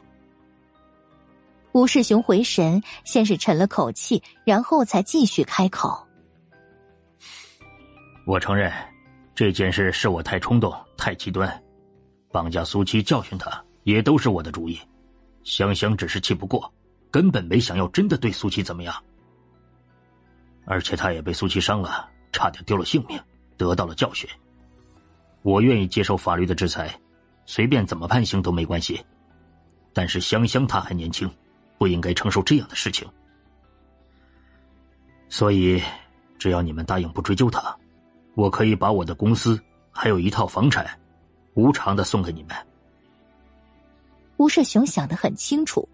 [1.73, 6.07] 吴世雄回神，先是沉了口气，然后才继续开口。
[8.25, 8.73] 我承认，
[9.35, 11.63] 这件事是我太冲动、太极端，
[12.31, 14.79] 绑架苏七、教训他，也都是我的主意。
[15.43, 16.73] 香香只是气不过，
[17.11, 18.95] 根本没想要真的对苏七怎么样。
[20.65, 23.21] 而且他也被苏七伤了，差点丢了性命，
[23.57, 24.29] 得到了教训。
[25.43, 26.97] 我愿意接受法律的制裁，
[27.47, 29.05] 随便怎么判刑都没关系。
[29.93, 31.31] 但是香香她还年轻。
[31.79, 33.09] 不应该承受这样的事情，
[35.29, 35.83] 所以
[36.39, 37.77] 只要你们答应不追究他，
[38.35, 39.61] 我可以把我的公司
[39.91, 40.87] 还有一套房产
[41.55, 42.57] 无偿的送给你们。
[44.39, 45.89] 吴世雄想得很清楚，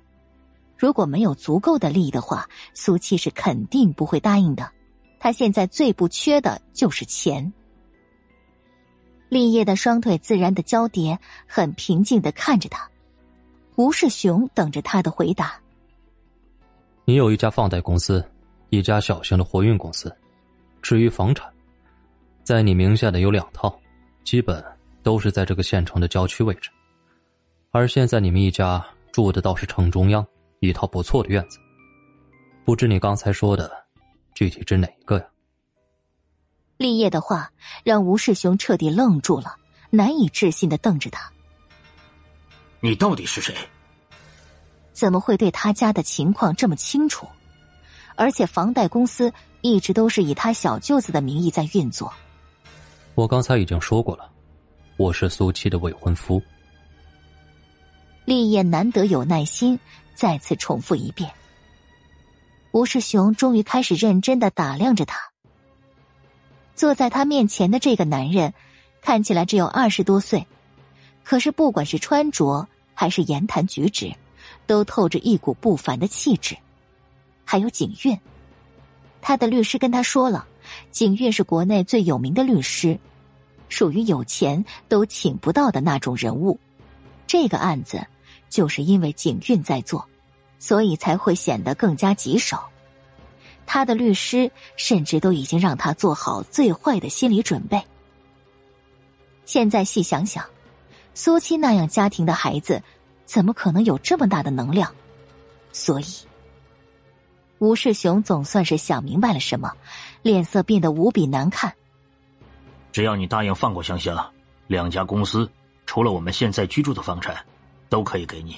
[0.77, 4.71] 如果没有足够的利益的话，苏七是肯定不会答应的。
[5.19, 7.53] 他现在最不缺的就是钱。
[9.29, 12.89] 立业的双腿自然的交叠，很平静的看着他。
[13.77, 15.61] 吴世雄等着他的回答。
[17.05, 18.25] 你有一家放贷公司，
[18.71, 20.15] 一家小型的货运公司。
[20.81, 21.53] 至于房产，
[22.49, 23.79] 在你名下的有两套，
[24.25, 24.65] 基本
[25.03, 26.71] 都是在这个县城的郊区位置。
[27.73, 28.83] 而现在你们一家
[29.13, 30.27] 住的倒是城中央，
[30.61, 31.59] 一套不错的院子。
[32.65, 33.71] 不知你刚才说的，
[34.35, 35.27] 具体指哪一个呀？
[36.79, 37.53] 立业的话
[37.85, 39.55] 让吴世雄彻底愣住了，
[39.91, 41.31] 难以置信的瞪着他。
[42.81, 43.55] 你到底是谁？
[44.95, 47.29] 怎么会对他家的情况这么清楚？
[48.17, 49.31] 而且房贷公司
[49.61, 52.11] 一直都是以他小舅子的名义在运作。
[53.19, 54.31] 我刚才已经说过了，
[54.97, 56.41] 我是苏七的未婚夫。
[58.25, 59.77] 立业难得有耐心，
[60.15, 61.29] 再次重复一遍。
[62.71, 65.19] 吴世雄终于开始认真的打量着他。
[66.77, 68.55] 坐在他面前的这个男人，
[69.03, 70.47] 看起来只有二十多岁，
[71.25, 74.15] 可是不管是穿着还是言谈举止。
[74.65, 76.57] 都透着一股不凡的气质，
[77.45, 78.17] 还有景韵。
[79.21, 80.47] 他的律师跟他说了，
[80.93, 82.99] 景韵是国内最有名的律师，
[83.69, 86.59] 属于有钱都请不到的那种人物。
[87.27, 88.07] 这个案子
[88.49, 90.07] 就是因为景韵在做，
[90.59, 92.59] 所以才会显得更加棘手。
[93.67, 97.83] 他的律师甚至都已经让他做好最坏的心理准备。
[99.45, 100.45] 现在细想想，
[101.15, 102.83] 苏七那样家庭的孩子。
[103.27, 104.91] 怎么可能有这么大的能量？
[105.71, 106.07] 所以，
[107.59, 109.71] 吴世雄总算是想明白了什么，
[110.23, 111.75] 脸色变得无比难看。
[112.93, 114.33] 只要你答应放过香香，
[114.67, 115.51] 两家公司
[115.87, 117.37] 除了我们现在居住的房产，
[117.89, 118.57] 都可以给你。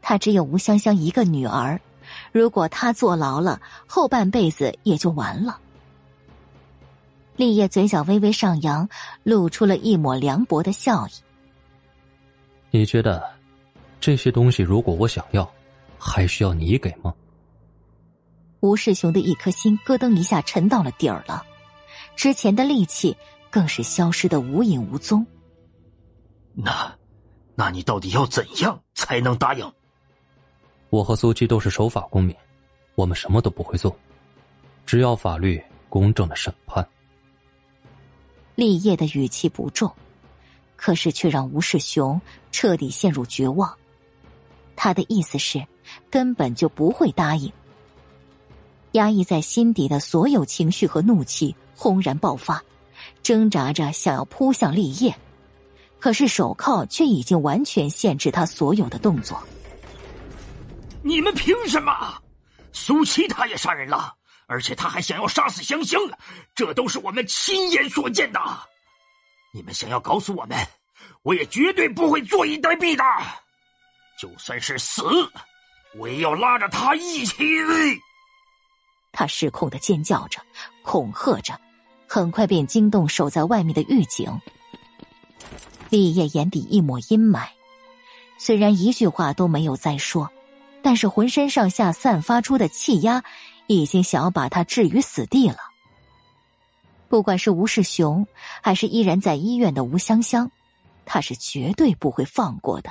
[0.00, 1.80] 他只有吴香香一个女儿，
[2.32, 5.58] 如果他坐牢了，后半辈子也就完了。
[7.36, 8.88] 立业嘴角微微上扬，
[9.22, 11.12] 露出了一抹凉薄的笑意。
[12.70, 13.22] 你觉得？
[14.00, 15.48] 这些东西，如果我想要，
[15.96, 17.14] 还需要你给吗？
[18.58, 21.44] 吴世雄的一颗心咯噔一下沉到了底儿了，
[22.16, 23.16] 之前的戾气
[23.52, 25.26] 更是消失的无影无踪。
[26.54, 26.96] 那，
[27.54, 29.72] 那你到底要怎样才能答应？
[30.88, 32.34] 我和苏七都是守法公民，
[32.94, 33.94] 我们什么都不会做，
[34.86, 36.86] 只要法律公正的审判。
[38.54, 39.92] 立业的语气不重，
[40.74, 42.18] 可是却让吴世雄
[42.50, 43.70] 彻底陷入绝望。
[44.74, 45.62] 他的意思是，
[46.10, 47.52] 根本就不会答应。
[48.92, 52.62] 压抑在心底的所有情绪和怒气轰然爆发，
[53.22, 55.14] 挣扎着想要扑向立业，
[55.98, 59.42] 可是手铐却已经完全限制他所有的动作。
[61.02, 61.92] 你们凭什么？
[62.72, 64.14] 苏七他也杀人了，
[64.46, 66.00] 而且他还想要杀死香香，
[66.54, 68.40] 这都是我们亲眼所见的。
[69.52, 70.58] 你们想要搞死我们，
[71.22, 73.04] 我也绝对不会坐以待毙的。
[74.18, 75.02] 就算是死，
[75.98, 77.34] 我也要拉着他一起。
[79.12, 80.40] 他失控的尖叫着，
[80.82, 81.60] 恐吓着，
[82.14, 84.38] 很快便惊动守在外面的狱警。
[85.88, 87.48] 立业眼底一抹阴霾，
[88.36, 90.30] 虽然一句话都没有再说，
[90.82, 93.24] 但是浑身上下散发出的气压。
[93.68, 95.56] 已经想要把他置于死地了。
[97.08, 98.26] 不管是吴世雄，
[98.60, 100.50] 还是依然在医院的吴香香，
[101.06, 102.90] 他是绝对不会放过的。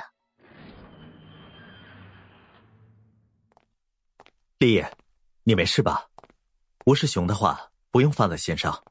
[4.58, 4.90] 立业，
[5.44, 6.08] 你没事吧？
[6.86, 8.82] 吴世雄的话不用放在心上。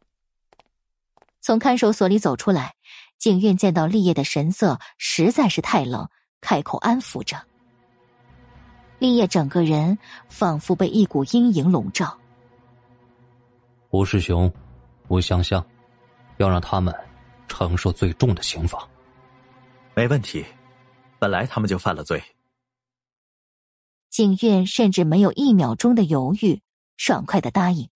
[1.41, 2.75] 从看守所里走出来，
[3.17, 6.07] 景苑见到立业的神色实在是太冷，
[6.39, 7.35] 开口安抚着。
[8.99, 9.97] 立业整个人
[10.29, 12.15] 仿佛被一股阴影笼罩。
[13.89, 14.51] 吴世雄、
[15.07, 15.65] 吴香香，
[16.37, 16.95] 要让他们
[17.47, 18.87] 承受最重的刑罚。
[19.95, 20.45] 没问题，
[21.19, 22.23] 本来他们就犯了罪。
[24.11, 26.61] 景苑甚至没有一秒钟的犹豫，
[26.97, 27.89] 爽快的答应。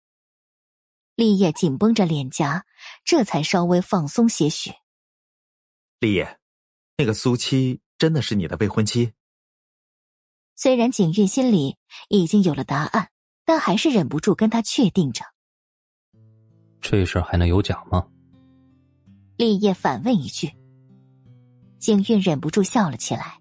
[1.15, 2.65] 立业紧绷着脸颊，
[3.03, 4.71] 这才稍微放松些许。
[5.99, 6.39] 立业，
[6.97, 9.13] 那个苏七真的是你的未婚妻？
[10.55, 11.77] 虽然景玉心里
[12.09, 13.11] 已经有了答案，
[13.45, 15.23] 但还是忍不住跟他确定着。
[16.81, 18.07] 这事还能有假吗？
[19.37, 20.51] 立业反问一句。
[21.79, 23.39] 景韵忍不住笑了起来，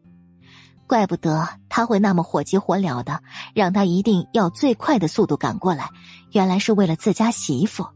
[0.86, 3.22] 怪不得他会那么火急火燎的，
[3.54, 5.88] 让他一定要最快的速度赶过来，
[6.32, 7.86] 原来是为了自家媳妇。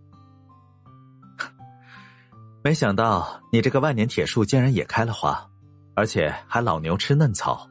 [2.62, 5.46] 没想到你这个万年铁树竟然也开了花，
[5.94, 7.68] 而且还老牛吃嫩草。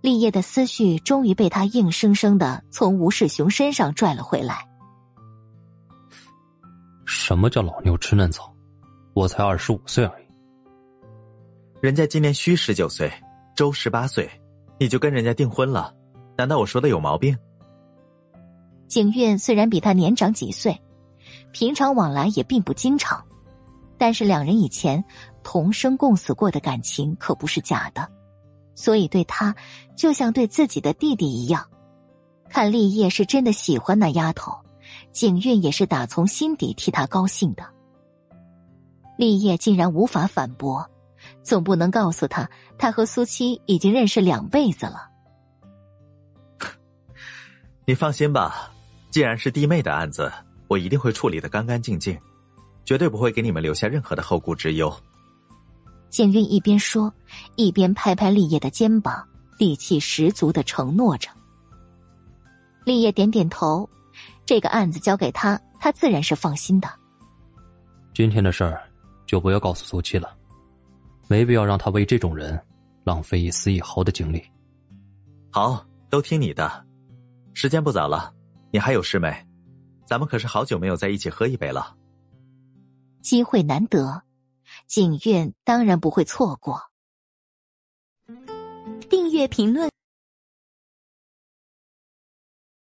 [0.00, 4.66] 立业的思绪终于被他硬生生的从吴世雄身上拽了回来。
[7.04, 8.52] 什么叫老牛吃嫩草？
[9.14, 10.24] 我才二十五岁而已。
[11.80, 13.12] 人家今年虚十九岁，
[13.62, 14.28] 周十八岁，
[14.76, 15.94] 你就跟人家订婚了？
[16.36, 17.38] 难道我说的有毛病？
[18.88, 20.76] 景苑虽然比他年长几岁，
[21.52, 23.24] 平常往来也并不经常，
[23.96, 25.04] 但是两人以前
[25.44, 28.10] 同生共死过的感情可不是假的。
[28.74, 29.54] 所以对他，
[29.94, 31.64] 就像对自己的弟弟一样。
[32.48, 34.52] 看立业是真的喜欢那丫头，
[35.12, 37.62] 景韵也是打从心底替他高兴的。
[39.16, 40.84] 立业竟然无法反驳，
[41.42, 45.08] 总不能告诉他，他和苏七已经认识两辈子了。
[47.86, 48.70] 你放心吧，
[49.10, 50.32] 既然是弟妹的案子，
[50.68, 52.18] 我一定会处理的干干净净，
[52.84, 54.92] 绝对不会给你们留下任何的后顾之忧。
[56.08, 57.12] 景韵一边说，
[57.56, 59.26] 一边拍拍立业的肩膀，
[59.58, 61.28] 底气十足的承诺着。
[62.84, 63.88] 立业点点头，
[64.44, 66.88] 这个案子交给他，他自然是放心的。
[68.14, 68.82] 今天的事儿
[69.26, 70.36] 就不要告诉苏七了，
[71.32, 72.62] 没必要让他为这种人
[73.04, 74.44] 浪费一丝一毫的精力。
[75.50, 76.86] 好，都听你的。
[77.54, 78.34] 时间不早了，
[78.70, 79.34] 你还有事没？
[80.06, 81.96] 咱们可是好久没有在一起喝一杯了。
[83.22, 84.22] 机会难得。
[84.86, 86.78] 景苑当然不会错过。
[89.08, 89.90] 订阅评论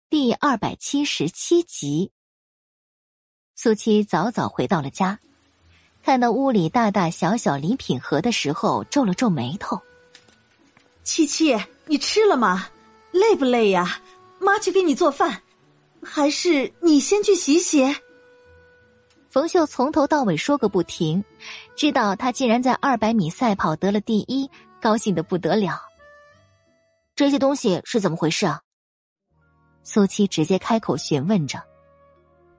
[0.09, 2.11] 第二百七十七集。
[3.55, 5.21] 苏七早早回到了家，
[6.03, 9.79] 看到屋里大大小小礼品盒的时候，皱了皱眉头。
[11.03, 12.67] 七七，你吃了吗？
[13.11, 13.99] 累不累呀？
[14.39, 15.41] 妈去给你做饭，
[16.03, 17.95] 还是你先去洗洗？
[19.29, 21.23] 冯秀从头到尾说个不停，
[21.75, 24.49] 知道他竟然在二百米赛跑得了第一，
[24.81, 25.79] 高兴的不得了。
[27.15, 28.59] 这些东西是怎么回事啊？
[29.83, 31.61] 苏七直接开口询问着。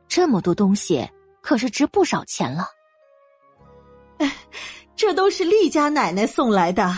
[0.08, 1.08] 这么多东西
[1.40, 2.68] 可是值不少钱了。
[4.96, 6.90] 这都是厉家奶奶送来的。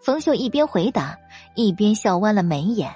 [0.00, 1.16] 冯秀一边回答，
[1.54, 2.92] 一边笑弯了眉眼。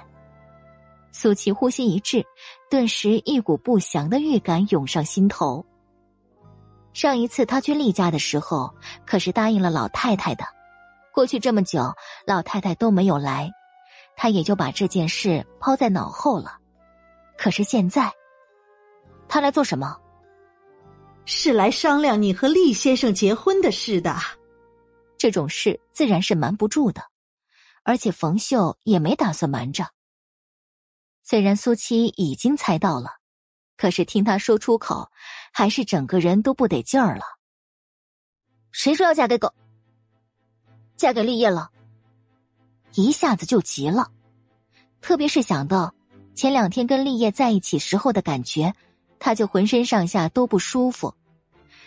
[1.11, 2.23] 苏琪呼吸一滞，
[2.69, 5.65] 顿时一股不祥的预感涌上心头。
[6.93, 8.73] 上一次他去厉家的时候，
[9.05, 10.43] 可是答应了老太太的。
[11.13, 11.91] 过去这么久，
[12.25, 13.49] 老太太都没有来，
[14.15, 16.57] 他也就把这件事抛在脑后了。
[17.37, 18.11] 可是现在，
[19.27, 19.97] 他来做什么？
[21.29, 24.15] 是来商量你和厉先生结婚的事的。
[25.17, 27.01] 这种事自然是瞒不住的，
[27.83, 29.85] 而且冯秀也没打算瞒着。
[31.23, 33.17] 虽然苏七已经猜到了，
[33.75, 35.11] 可是听他说出口，
[35.51, 37.23] 还是整个人都不得劲儿了。
[38.71, 39.53] 谁说要嫁给狗？
[40.95, 41.69] 嫁给立业了，
[42.93, 44.09] 一下子就急了，
[45.01, 45.93] 特别是想到
[46.35, 48.73] 前两天跟立业在一起时候的感觉，
[49.19, 51.13] 他就浑身上下都不舒服。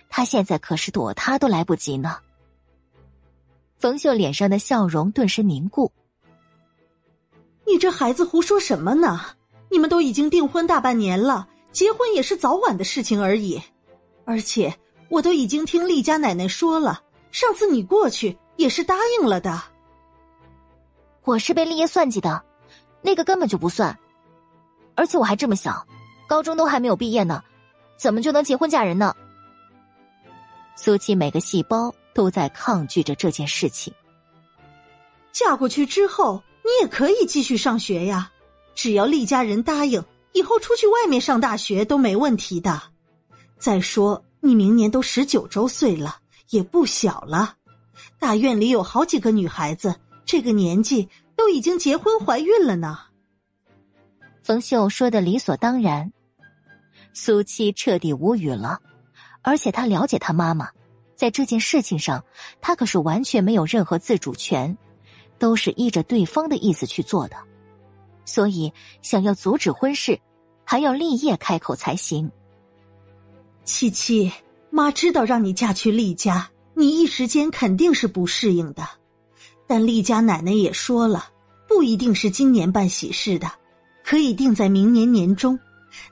[0.08, 2.16] 他现在可是躲他都来不及呢。
[3.78, 5.90] 冯秀脸上的笑容顿时凝固。
[7.66, 9.20] 你这孩子胡说什么呢？
[9.70, 13.62] 你们都已经订婚大半年了，结婚也是早晚的事情而已。
[14.24, 14.74] 而且
[15.08, 17.00] 我都已经听厉家奶奶说了，
[17.30, 19.62] 上次你过去也是答应了的。
[21.22, 22.42] 我是被厉爷算计的，
[23.02, 23.96] 那个根本就不算。
[24.96, 25.86] 而且我还这么想，
[26.30, 27.42] 高中都还没有毕业呢，
[27.96, 29.12] 怎么就能结婚嫁人呢？
[30.76, 33.92] 苏七每个细胞都在抗拒着这件事情。
[35.32, 36.40] 嫁过去之后。
[36.62, 38.30] 你也可以继续上学呀，
[38.74, 42.80] 只要厉家人答应，以后出去外面上大学都没问题的。
[43.58, 46.18] 再说，你明年都十九周岁了，
[46.50, 47.54] 也不小了。
[48.18, 52.98] 大院里有好几个女孩子，这个年纪都已经结婚怀孕了呢。
[54.42, 56.12] 冯秀说的理所当然，
[57.12, 58.78] 苏七彻底无语了。
[59.42, 60.68] 而且他了解他妈妈，
[61.14, 62.24] 在这件事情上，
[62.60, 64.76] 他可是完全没有任何自主权。
[65.38, 67.36] 都是依着对方的意思去做的，
[68.26, 70.20] 所以想要阻止婚事，
[70.66, 72.30] 还要立业开口才行。
[73.64, 74.30] 七七，
[74.68, 78.86] 妈知道让你嫁去厉家，你一时间肯定是不适应的。
[79.66, 81.30] 但厉家奶奶也说了，
[81.66, 83.50] 不一定是今年办喜事的，
[84.04, 85.58] 可以定在明年年中。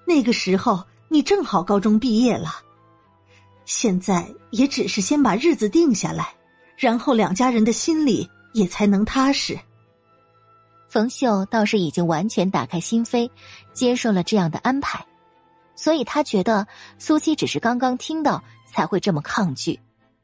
[0.07, 2.63] 那个时候你正好高中毕业了。
[3.65, 6.35] 现在也只是先把日子定下来，
[6.77, 8.29] 然后两家人的心里。
[8.55, 9.57] 也才能踏实。
[10.89, 13.31] 冯秀倒是已经完全打开心扉，
[13.75, 15.07] 接受了这样的安排，
[15.77, 16.67] 所以他觉得
[16.99, 19.79] 苏七只是刚刚听到才会这么抗拒，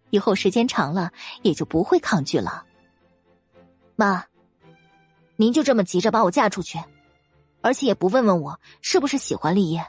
[0.09, 1.12] 以后时间长了
[1.43, 2.64] 也就不会抗拒了。
[3.95, 4.24] 妈，
[5.37, 6.82] 您就这么急着把我嫁出去，
[7.61, 9.87] 而且也不问问我是不是喜欢立业，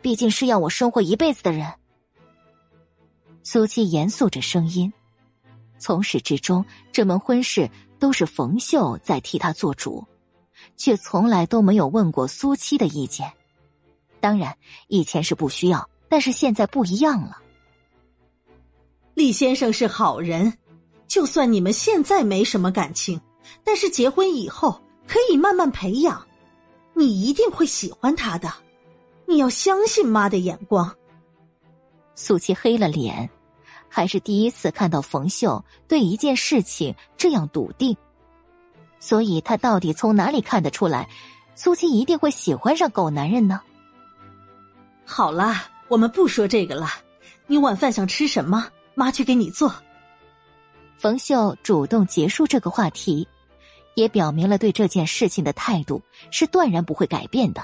[0.00, 1.72] 毕竟是要我生活一辈子的人。
[3.42, 4.92] 苏七严肃着声音。
[5.78, 10.04] 从始至终，这门婚事都是冯秀在替他做主，
[10.76, 13.32] 却从来都没有问过苏七的意见。
[14.20, 14.56] 当然，
[14.88, 17.38] 以前是不需要，但是现在不一样了。
[19.14, 20.58] 厉先生是好人，
[21.06, 23.20] 就算你们现在没什么感情，
[23.62, 26.26] 但是结婚以后可以慢慢培养，
[26.94, 28.52] 你一定会喜欢他的。
[29.28, 30.96] 你要相信妈的眼光。
[32.14, 33.28] 苏七黑了脸。
[33.90, 37.96] 还是第一次看到冯秀对一件事情这样笃定，
[39.00, 41.08] 所以她到底从哪里看得出来，
[41.54, 43.62] 苏七一定会喜欢上狗男人呢？
[45.06, 46.86] 好啦，我们不说这个了。
[47.46, 48.68] 你晚饭想吃什么？
[48.94, 49.74] 妈去给你做。
[50.98, 53.26] 冯秀主动结束这个话题，
[53.94, 57.62] 也表明了对这件事情的态度是断然不会改变的。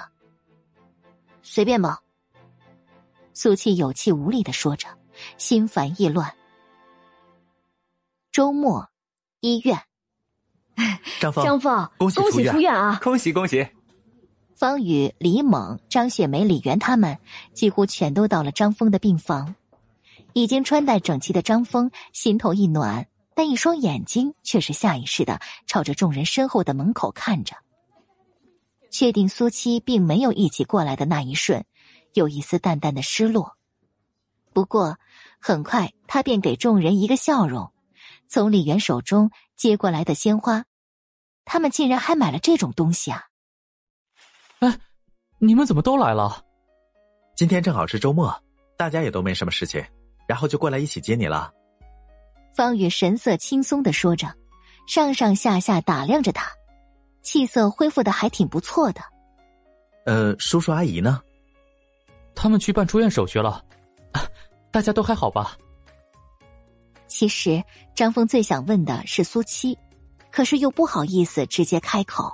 [1.45, 2.01] 随便吧。
[3.33, 4.89] 苏七有气无力的说着。
[5.39, 6.35] 心烦意乱。
[8.33, 8.89] 周末，
[9.39, 9.81] 医院，
[11.21, 12.99] 张峰，张峰，恭喜出院啊！
[13.01, 13.65] 恭喜恭喜！
[14.57, 17.17] 方宇、李猛、张雪梅、李媛他们
[17.53, 19.55] 几乎全都到了张峰的病房。
[20.33, 27.55] 已经穿戴整齐的张峰心头一暖，但一双眼睛却是下意识的朝着众人身后的门口看着。
[28.95, 31.65] 确定苏七并没有一起过来的那一瞬，
[32.13, 33.57] 有一丝淡淡的失落。
[34.53, 34.97] 不过，
[35.41, 37.73] 很快他便给众人一个笑容，
[38.29, 40.65] 从李元手中接过来的鲜花，
[41.45, 43.25] 他们竟然还买了这种东西啊！
[44.61, 44.79] 哎，
[45.41, 46.45] 你们怎么都来了？
[47.35, 48.33] 今天正好是周末，
[48.77, 49.85] 大家也都没什么事情，
[50.29, 51.53] 然后就过来一起接你了。
[52.55, 54.33] 方宇神色轻松的说着，
[54.87, 56.49] 上上下下打量着他，
[57.25, 59.01] 气色恢复的还挺不错的。
[60.05, 61.21] 呃，叔叔阿姨呢？
[62.37, 63.65] 他们去办出院手续了。
[64.71, 65.57] 大家都还好吧？
[67.07, 67.63] 其实
[67.95, 69.79] 张峰最想问的是苏七，
[70.31, 72.33] 可是又不好意思直接开口。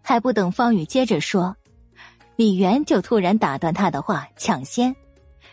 [0.00, 1.56] 还不等方宇接着说，
[2.36, 4.94] 李媛就突然打断他的话，抢先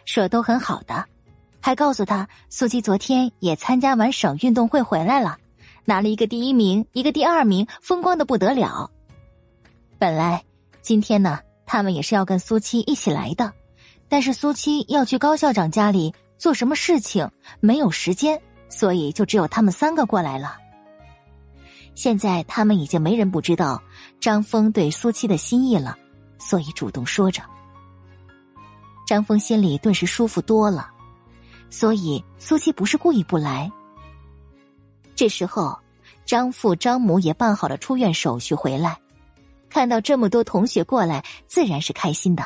[0.05, 1.03] 说都很好的，
[1.59, 5.37] 还告诉他苏七昨天也参加完省运动会回来了，
[5.85, 8.89] 拿了一个第一名，一个第二名，风光的不得了。
[9.97, 10.43] 本来
[10.81, 13.51] 今天呢，他们也是要跟苏七一起来的。
[14.07, 17.29] 但是苏七要去高校长家里做什么事情，
[17.61, 20.57] 没有时间，所以就只有他们三个过来了。
[21.95, 23.81] 现在他们已经没人不知道
[24.19, 25.97] 张峰对苏七的心意了，
[26.37, 27.41] 所以主动说着。
[29.07, 30.89] 张峰心里顿时舒服多了，
[31.69, 33.71] 所以苏七不是故意不来。
[35.21, 35.79] 这时候，
[36.25, 38.99] 张父张母也办好了出院手续回来，
[39.69, 42.43] 看到这么多同学过来，自然是开心的。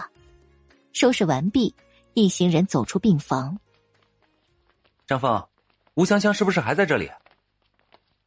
[0.91, 1.73] 收拾完毕，
[2.15, 3.57] 一行人走出病房。
[5.07, 5.41] 张峰，
[5.93, 7.09] 吴香香是不是还在这里？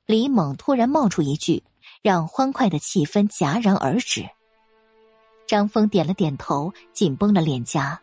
[0.07, 1.63] 李猛突然冒出一句，
[2.01, 4.27] 让欢快的气氛戛然而止。
[5.47, 8.01] 张峰点了点头，紧绷了脸颊。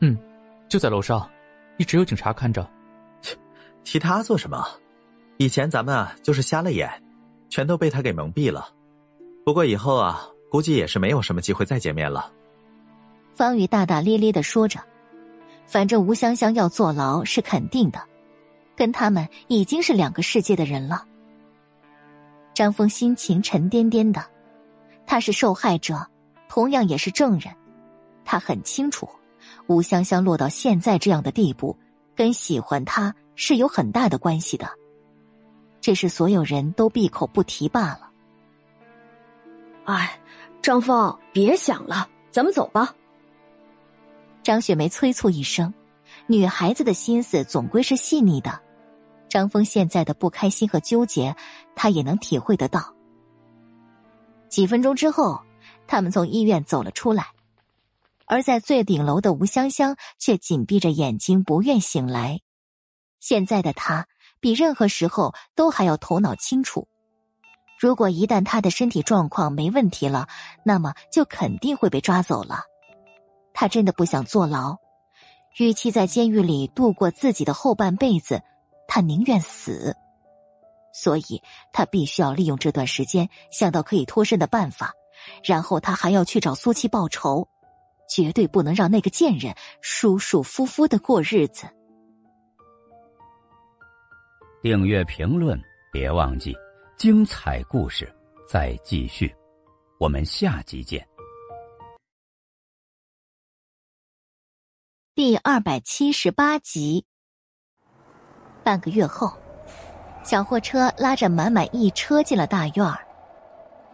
[0.00, 0.14] 嗯，
[0.68, 1.26] 就在楼上，
[1.78, 2.70] 一直有警察看着。
[3.84, 4.68] 其他做什么？
[5.40, 6.90] 以前咱们啊，就是瞎了眼，
[7.48, 8.68] 全都被他给蒙蔽了。
[9.44, 12.32] 不过以后啊，估计也是没有什么机会再见面了。
[13.34, 14.80] 方宇大大咧咧的说着
[15.64, 18.02] ：“反正吴香香要坐牢是肯定的，
[18.74, 21.06] 跟他们已经是两个世界的人了。”
[22.52, 24.24] 张峰心情沉甸甸的，
[25.06, 26.04] 他是受害者，
[26.48, 27.54] 同样也是证人。
[28.24, 29.08] 他很清楚，
[29.68, 31.78] 吴香香落到现在这样的地步，
[32.16, 34.68] 跟喜欢他是有很大的关系的，
[35.88, 38.10] 只是所有人都闭口不提罢了。
[39.86, 40.20] 哎，
[40.60, 42.94] 张峰，别想了，咱们走吧。
[44.42, 45.72] 张雪梅催促一声，
[46.26, 48.60] 女孩子的心思总归是细腻的。
[49.30, 51.34] 张峰现在的不开心和纠结，
[51.74, 52.94] 她也能体会得到。
[54.50, 55.40] 几分钟之后，
[55.86, 57.28] 他们从医院走了出来，
[58.26, 62.42] 而在最顶楼的吴香香却紧闭着眼睛，不愿醒来。
[63.20, 64.06] 现在的她
[64.40, 66.86] 比任何时候都还要头脑清楚。
[67.78, 70.26] 如果一旦他的身体状况没问题了，
[70.64, 72.64] 那么就肯定会被抓走了。
[73.54, 74.76] 他真的不想坐牢，
[75.58, 78.42] 与其在监狱里度过自己的后半辈子，
[78.88, 79.96] 他宁愿死。
[80.92, 81.40] 所以，
[81.72, 84.92] 他必须要利用这段时间想到可以脱身的办法，
[85.44, 87.46] 然后他还要去找苏七报仇，
[88.08, 91.68] 绝对不能让那个贱人舒舒服服的过日子。
[94.60, 95.56] 订阅评论，
[95.92, 96.52] 别忘记。
[96.96, 98.12] 精彩故事
[98.48, 99.32] 再继续，
[100.00, 101.06] 我们下集见。
[105.14, 107.06] 第二百七十八集。
[108.64, 109.32] 半个月后，
[110.24, 113.06] 小货车拉着满满一车进了大院儿。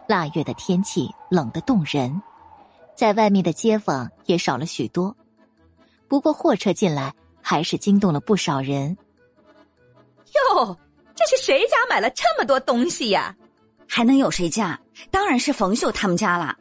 [0.07, 2.19] 腊月的天气冷得动人，
[2.95, 5.15] 在外面的街坊也少了许多。
[6.07, 8.97] 不过货车进来还是惊动了不少人。
[10.35, 10.77] 哟。
[11.15, 13.33] 这是谁家买了这么多东西呀？
[13.87, 14.77] 还能有谁家？
[15.09, 16.57] 当然是冯秀他们家了。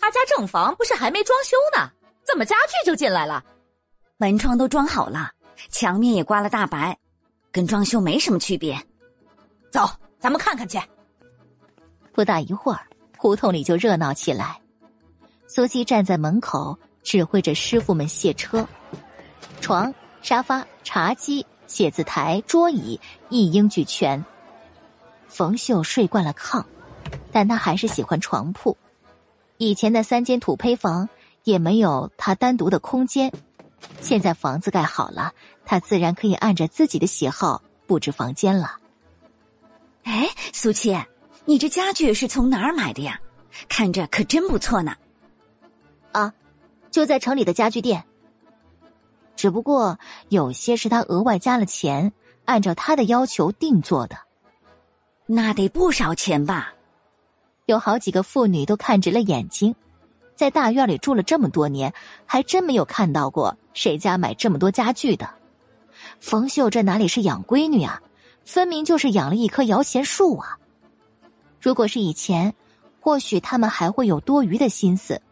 [0.00, 1.88] 他家正房不是还没装修呢，
[2.26, 3.44] 怎么家具就进来了？
[4.16, 5.30] 门窗都装好了，
[5.70, 6.98] 墙面也刮了大白，
[7.52, 8.76] 跟装修没什么区别。
[9.70, 9.88] 走，
[10.18, 10.80] 咱们看看去。
[12.12, 12.80] 不大一会儿，
[13.16, 14.60] 胡同里就热闹起来。
[15.46, 18.66] 苏西站在门口，指挥着师傅们卸车，
[19.60, 21.46] 床、沙发、茶几。
[21.68, 22.98] 写字台、桌椅
[23.28, 24.24] 一应俱全。
[25.28, 26.64] 冯秀睡惯了炕，
[27.30, 28.76] 但他还是喜欢床铺。
[29.58, 31.08] 以前的三间土坯房
[31.44, 33.32] 也没有他单独的空间，
[34.00, 35.32] 现在房子盖好了，
[35.64, 38.78] 他自然可以按着自己的喜好布置房间了。
[40.04, 40.96] 哎，苏七，
[41.44, 43.20] 你这家具是从哪儿买的呀？
[43.68, 44.94] 看着可真不错呢。
[46.12, 46.32] 啊，
[46.90, 48.04] 就在城里的家具店。
[49.38, 49.96] 只不过
[50.30, 52.12] 有些是他额外加了钱，
[52.44, 54.18] 按照他的要求定做的，
[55.26, 56.74] 那得不少钱吧？
[57.66, 59.72] 有好几个妇女都看直了眼睛，
[60.34, 61.94] 在大院里住了这么多年，
[62.26, 65.30] 还真没有看到过谁家买这么多家具的。
[66.18, 68.02] 冯秀这哪里是养闺女啊，
[68.44, 70.58] 分明就是养了一棵摇钱树啊！
[71.60, 72.52] 如果是以前，
[72.98, 75.22] 或许他们还会有多余的心思。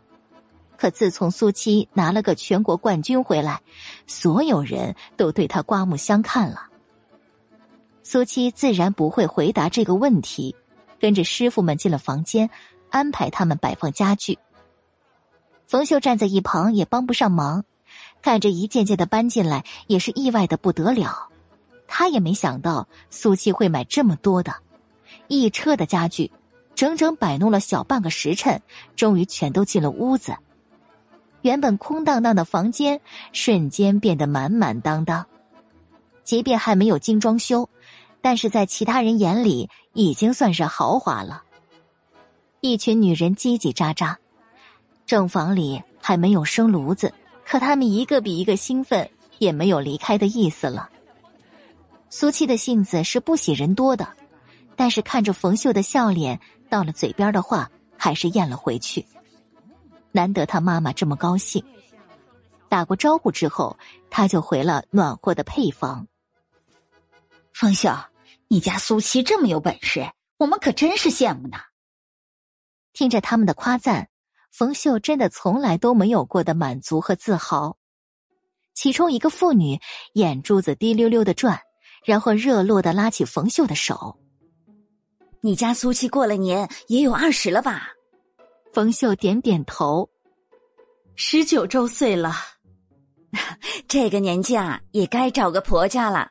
[0.77, 3.61] 可自从苏七拿了个全国冠军回来，
[4.07, 6.68] 所有人都对他刮目相看了。
[8.03, 10.55] 苏七自然不会回答这个问题，
[11.01, 12.51] 跟着师傅们进了房间，
[12.91, 14.39] 安排他们摆放家具。
[15.66, 17.64] 冯秀站在一旁也帮不上忙，
[18.22, 21.29] 看着一件件的搬进来，也是意外的不得了。
[21.89, 24.55] 他也没想到苏七会买这么多的，
[25.27, 26.31] 一车的家具，
[26.74, 28.62] 整整摆弄了小半个时辰，
[28.95, 30.37] 终于全都进了屋子。
[31.43, 33.01] 原本空荡荡的房间，
[33.32, 35.26] 瞬间变得满满当当。
[36.24, 37.68] 即便还没有精装修，
[38.20, 41.45] 但是在其他人眼里已经算是豪华了。
[42.61, 44.16] 一群女人叽叽喳喳，
[45.07, 47.14] 正房里还没有生炉子，
[47.45, 49.09] 可他们一个比一个兴奋，
[49.39, 50.91] 也没有离开的意思了。
[52.11, 54.09] 苏七的性子是不喜人多的，
[54.74, 59.07] 但是看着冯秀的笑脸，到了嘴边的话还是咽了回去。
[60.17, 61.62] 难得他妈妈这么高兴，
[62.71, 66.09] 打过招呼之后，他就回了暖和的配房。
[67.53, 67.91] 冯秀，
[68.49, 71.59] 你家苏七这么有本事，我们可真是羡慕呢。
[72.95, 74.09] 听着他们的夸赞，
[74.51, 77.77] 冯秀真的从来都没有过的满足和自豪。
[78.73, 79.79] 其中一个妇女
[80.14, 81.61] 眼珠子滴溜溜的转，
[82.07, 84.19] 然后热络的拉起冯秀的手
[85.43, 87.93] ：“你家苏七过了年也有二十了吧？”
[88.77, 90.07] 冯秀点点头
[91.16, 92.35] ：“十九周岁了，
[93.89, 96.31] 这个年纪啊，也该找个婆家了。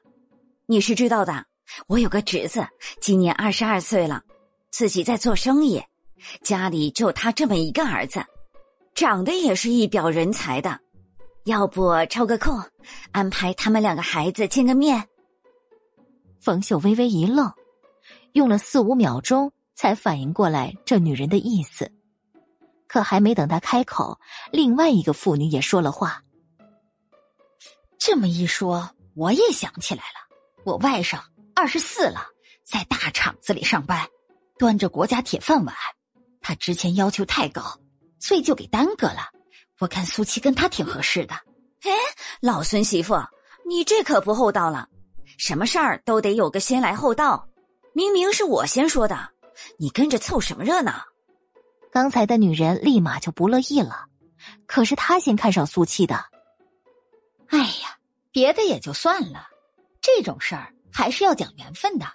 [0.68, 1.44] 你是知道的，
[1.88, 2.64] 我有个侄子，
[3.02, 4.22] 今年二十二岁了，
[4.70, 5.82] 自己在做生意，
[6.44, 8.24] 家里就他这么一个儿子，
[8.94, 10.80] 长得也是一表人才的。”
[11.46, 12.62] 要不抽个空，
[13.12, 15.04] 安排他们两个孩子见个面。
[16.40, 17.52] 冯秀微微一愣，
[18.34, 21.92] 用了四五秒钟才反应过来这女人的意思。
[22.96, 24.22] 可还没等他开口，
[24.54, 26.24] 另外一个妇女也说了话
[28.00, 31.20] ：“这么一说，我也想起来了，我外甥
[31.54, 32.26] 二十四了，
[32.64, 34.08] 在大厂子里上班，
[34.58, 35.76] 端着国家铁饭碗。
[36.40, 37.62] 他之前要求太高，
[38.18, 39.30] 所以就给耽搁了。”
[39.80, 41.36] 我看苏七跟他挺合适的，
[41.82, 41.92] 哎，
[42.40, 43.14] 老孙媳妇，
[43.68, 44.88] 你这可不厚道了。
[45.38, 47.50] 什么事儿都得有个先来后到，
[47.94, 49.32] 明明是我先说的，
[49.78, 50.94] 你跟着凑什么热闹？
[51.96, 54.08] 刚才的女人立马就不乐意了，
[54.66, 56.26] 可是她先看上苏七的。
[57.48, 57.98] 哎呀，
[58.34, 59.48] 别的也就算了，
[60.02, 62.06] 这种事儿还是要讲缘分的，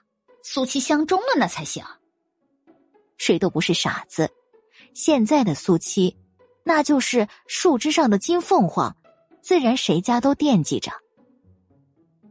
[0.42, 1.82] 苏七相中了那才行。
[3.16, 4.30] 谁都不是傻子，
[4.92, 6.14] 现在的苏七。
[6.62, 8.94] 那就是树枝上的金凤凰，
[9.40, 10.92] 自然谁家都惦记着。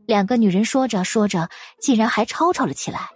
[0.06, 1.50] 两个女人说着说着，
[1.82, 3.10] 竟然还吵吵了起来。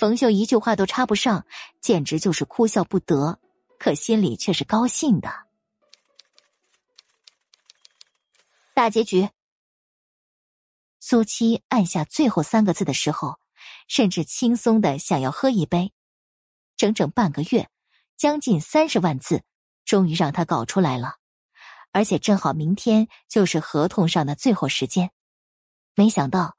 [0.00, 1.44] 冯秀一句话都插不上，
[1.82, 3.38] 简直就是哭笑不得，
[3.78, 5.30] 可心里却是高兴的。
[8.72, 9.28] 大结局，
[11.00, 13.38] 苏七按下最后三个字的时候，
[13.88, 15.92] 甚至轻松的想要喝一杯。
[16.78, 17.68] 整整半个月，
[18.16, 19.42] 将近三十万字。
[19.84, 21.16] 终于让他搞出来了，
[21.92, 25.10] 而且正好明天就是合同上的最后时间。
[25.94, 26.56] 没想到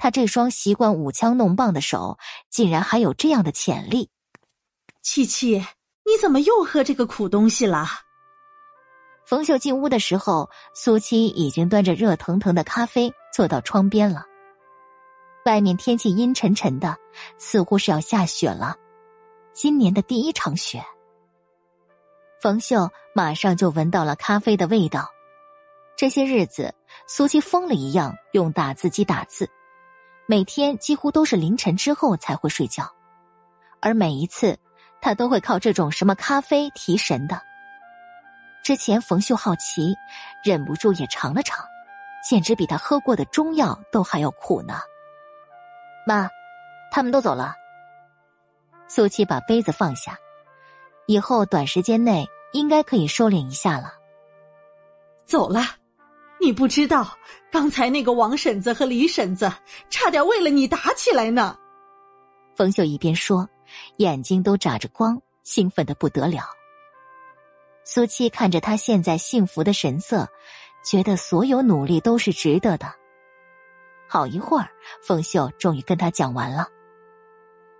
[0.00, 2.16] 他这双习惯舞枪弄棒的手，
[2.48, 4.08] 竟然还有这样的潜力。
[5.02, 5.58] 七七，
[6.06, 7.86] 你怎么又喝这个苦东西了？
[9.26, 14.24] 冯秀进屋的时候，苏七已经端着热腾腾的咖啡坐到窗边了。
[15.44, 16.96] 外面天气阴沉沉的，
[17.36, 18.76] 似乎是要下雪了，
[19.52, 20.82] 今年的第一场雪。
[22.40, 25.10] 冯秀马上就闻到了咖啡的味道。
[25.94, 26.74] 这些日子，
[27.06, 29.46] 苏七疯了一样用打字机打字，
[30.30, 32.88] 每天几乎都是凌晨之后才会睡觉，
[33.80, 34.56] 而每一次
[35.00, 37.42] 他都会靠这种什么咖啡提神的。
[38.62, 39.92] 之前冯秀好奇，
[40.44, 41.66] 忍不住也尝了尝，
[42.24, 44.78] 简直比他喝过的中药都还要苦呢。
[46.06, 46.30] 妈，
[46.92, 47.56] 他们都走了。
[48.86, 50.16] 苏七把杯子放下。
[51.06, 53.94] 以后短时间内应该可以收敛一下了。
[55.26, 55.60] 走了，
[56.40, 57.16] 你不知道，
[57.52, 59.52] 刚才那个王婶子和李婶子
[59.90, 61.56] 差点为了你打起来呢。
[62.56, 63.48] 冯秀一边说，
[63.98, 66.44] 眼睛都眨着光，兴奋的不得了。
[67.84, 70.26] 苏七看着他现在幸福的神色，
[70.84, 72.90] 觉得所有努力都是值得的。
[74.08, 74.68] 好一会儿，
[75.02, 76.66] 冯秀终于跟他讲完了。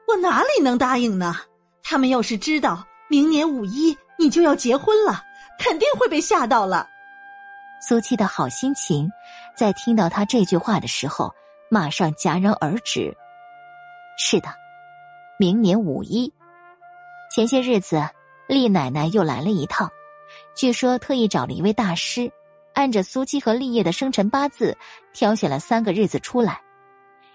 [0.07, 1.35] 我哪里能答应呢？
[1.83, 2.87] 他们要是知道。
[3.09, 5.21] 明年五一你就要结婚了，
[5.59, 6.87] 肯定会被吓到了。
[7.81, 9.11] 苏七的好心情，
[9.57, 11.35] 在听到他这句话的时候，
[11.71, 13.17] 马上戛然而止。
[14.19, 14.49] 是的，
[15.39, 16.33] 明年五一。
[17.35, 18.07] 前些日子，
[18.47, 19.91] 厉奶奶又来了一趟，
[20.55, 22.31] 据说特意找了一位大师，
[22.75, 24.77] 按着苏七和立业的生辰八字，
[25.15, 26.61] 挑选了三个日子出来，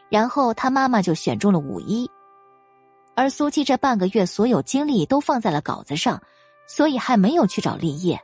[0.09, 2.09] 然后他妈妈就选中了五一。
[3.15, 6.22] 而苏七这半个月所有精力都放在了稿子上，
[6.67, 8.19] 所以还没有去找立业。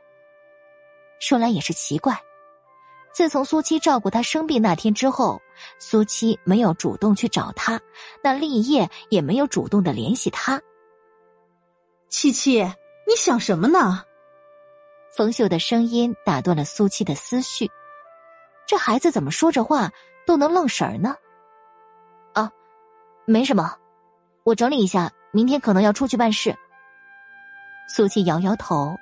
[1.22, 2.20] 说来也是奇怪，
[3.12, 5.40] 自从苏七照顾他生病那天之后，
[5.78, 7.80] 苏七没有主动去找他，
[8.24, 10.60] 那立业也没有主动的联系他。
[12.08, 12.60] 七七，
[13.06, 14.02] 你想什么呢？
[15.16, 17.70] 冯秀的声音打断了苏七的思绪。
[18.66, 19.92] 这孩子怎么说着话
[20.26, 21.14] 都能愣神儿呢？
[22.32, 22.50] 啊，
[23.26, 23.76] 没什么。
[24.42, 26.52] 我整理一下，明天可能要出去办事。
[27.88, 28.96] 苏七摇摇头，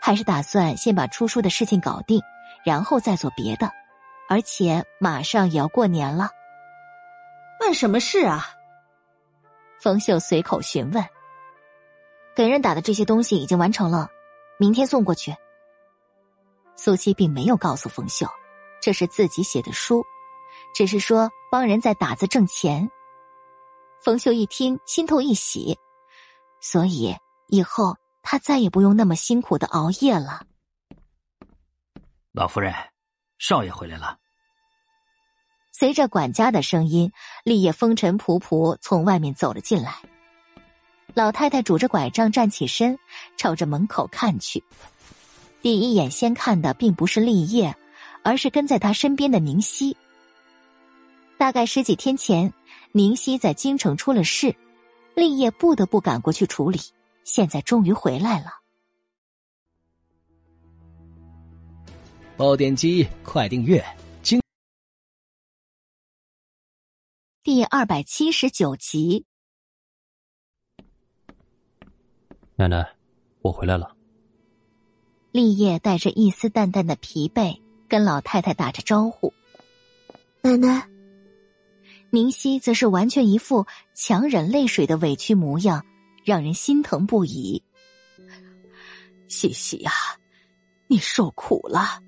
[0.00, 2.20] 还是打算先把出书的事情搞定，
[2.64, 3.70] 然后再做别的。
[4.28, 6.30] 而且马上也要过年了，
[7.60, 8.46] 问什么事啊？
[9.80, 11.04] 冯秀随口询问。
[12.34, 14.08] 给人打的这些东西已经完成了，
[14.56, 15.34] 明天送过去。
[16.76, 18.26] 苏七并没有告诉冯秀，
[18.80, 20.04] 这是自己写的书，
[20.74, 22.88] 只是说帮人在打字挣钱。
[24.02, 25.76] 冯秀一听，心头一喜，
[26.60, 27.14] 所以
[27.48, 30.46] 以后他再也不用那么辛苦的熬夜了。
[32.32, 32.72] 老夫人，
[33.38, 34.18] 少爷回来了。
[35.72, 37.10] 随着管家的声音，
[37.44, 39.96] 立业风尘仆仆从外面走了进来。
[41.14, 42.98] 老太太拄着拐杖站起身，
[43.36, 44.62] 朝着门口看去。
[45.62, 47.74] 第一眼先看的并不是立业，
[48.22, 49.96] 而是跟在他身边的宁熙。
[51.36, 52.52] 大概十几天前，
[52.92, 54.54] 宁熙在京城出了事，
[55.14, 56.78] 立业不得不赶过去处理。
[57.32, 58.46] 现在终于回来了。
[62.36, 63.80] 爆点击，快订阅！
[64.20, 64.40] 精
[67.44, 69.24] 第二百七十九集。
[72.56, 72.96] 奶奶，
[73.42, 73.96] 我回来了。
[75.30, 79.32] 立业带着一丝淡淡的疲惫，跟老太太打着招呼
[80.42, 80.90] ：“奶奶。”
[82.10, 85.86] 宁熙则是完全一副强忍泪水的委屈模样，
[86.30, 87.60] 让人心疼不已。
[89.26, 89.90] 西西呀，
[90.86, 92.00] 你受苦了。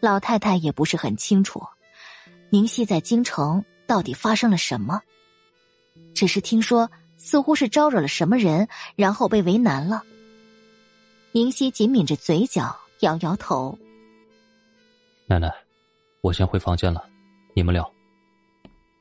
[0.00, 1.62] 老太太也不是很清楚，
[2.50, 5.00] 宁熙在京城到底发生了什么，
[6.14, 6.90] 只是听说。
[7.16, 8.66] 似乎是招惹了什么人，
[8.96, 10.02] 然后被为难了。
[11.32, 13.78] 宁熙紧抿着嘴角，摇摇头。
[15.26, 15.52] 奶奶，
[16.22, 17.06] 我先回房间了，
[17.54, 17.90] 你们聊。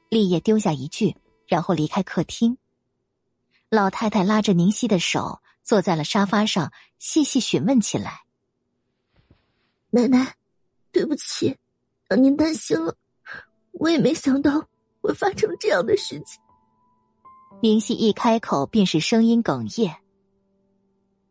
[0.09, 1.15] 立业丢下一句，
[1.47, 2.57] 然后离开客厅。
[3.69, 8.23] 老太太拉着宁熙的手，坐在了沙发上，细细询问起来。
[9.91, 10.35] 奶奶，
[10.91, 11.55] 对不起，
[12.07, 12.95] 让您担心了。
[13.73, 14.67] 我也没想到
[15.01, 16.41] 会发生这样的事情。
[17.61, 19.95] 宁熙一开口便是声音哽咽。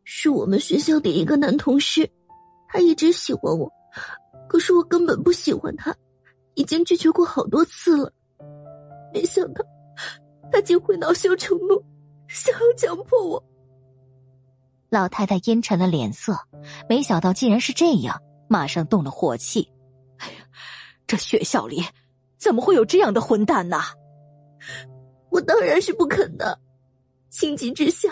[0.05, 2.09] 是我们学校的一个男同事，
[2.69, 3.69] 他一直喜欢我，
[4.49, 5.93] 可是我根本不喜欢他，
[6.55, 8.13] 已经拒绝过好多次了。
[9.13, 9.65] 没想到
[10.53, 11.83] 他竟会恼羞成怒，
[12.29, 13.43] 想要强迫我。
[14.91, 16.39] 老太太阴沉了脸色，
[16.89, 19.71] 没想到竟然是这样，马上动了火气。
[20.19, 20.35] 哎呀，
[21.07, 21.85] 这学校里
[22.39, 23.81] 怎么会有这样的混蛋呢？
[25.31, 26.59] 我当然是不肯的，
[27.29, 28.09] 情急之下，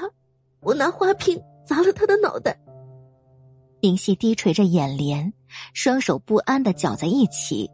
[0.60, 2.58] 我拿花瓶砸了他的脑袋。
[3.80, 5.32] 明熙低垂着眼帘，
[5.72, 7.70] 双手不安的搅在一起。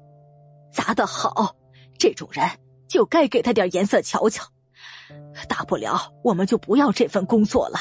[0.73, 1.55] 砸得好，
[1.99, 2.49] 这种人
[2.89, 4.45] 就该给他点颜色瞧瞧。
[5.49, 7.79] 大不了我们就不要这份工作了。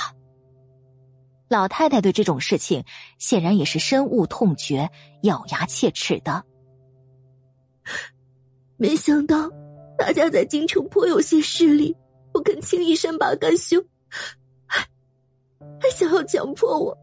[1.50, 2.84] 老太太对这种事情
[3.18, 4.90] 显然也是深恶痛绝，
[5.24, 6.44] 咬牙切齿的。
[8.78, 9.50] 没想到。
[9.98, 11.96] 大家在京城颇有些势力，
[12.34, 13.80] 不肯轻易善罢甘休，
[14.66, 14.82] 还
[15.80, 16.98] 还想要强迫我。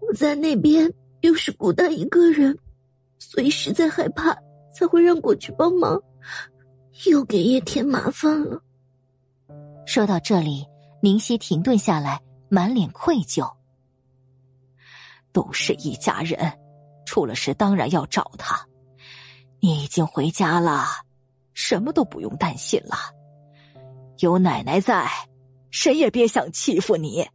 [0.00, 2.58] 我在那边又是孤单一个人，
[3.18, 4.34] 所以实在害怕，
[4.72, 6.02] 才会让过去帮忙，
[7.10, 8.62] 又给叶添麻烦了。
[9.88, 10.66] 说到这里，
[11.00, 12.20] 宁熙停顿下来，
[12.50, 13.50] 满脸愧疚。
[15.32, 16.38] 都是一家人，
[17.06, 18.68] 出了事当然要找他。
[19.60, 20.84] 你已经回家了。
[21.54, 22.96] 什么都不用担心了，
[24.18, 25.08] 有奶奶在，
[25.70, 27.26] 谁也别想欺负你。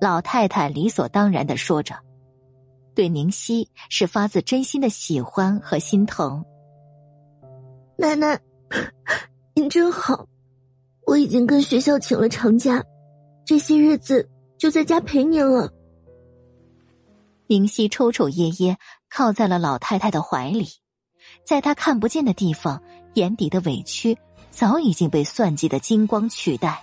[0.00, 1.98] 老太太理所当然的说着，
[2.94, 6.44] 对宁熙是发自真心的喜欢和心疼。
[7.96, 8.40] 奶奶，
[9.54, 10.24] 您真好，
[11.06, 12.82] 我已经跟学校请了长假，
[13.44, 14.28] 这些日子
[14.58, 15.72] 就在家陪您了。
[17.46, 18.76] 宁熙抽抽噎噎，
[19.10, 20.66] 靠在了老太太的怀里，
[21.44, 22.82] 在她看不见的地方。
[23.14, 24.18] 眼底的委屈
[24.50, 26.82] 早已经被算计的金光取代。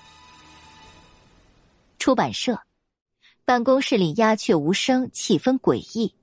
[1.99, 2.57] 出版社
[3.43, 6.15] 办公室里鸦雀无声，气氛诡异。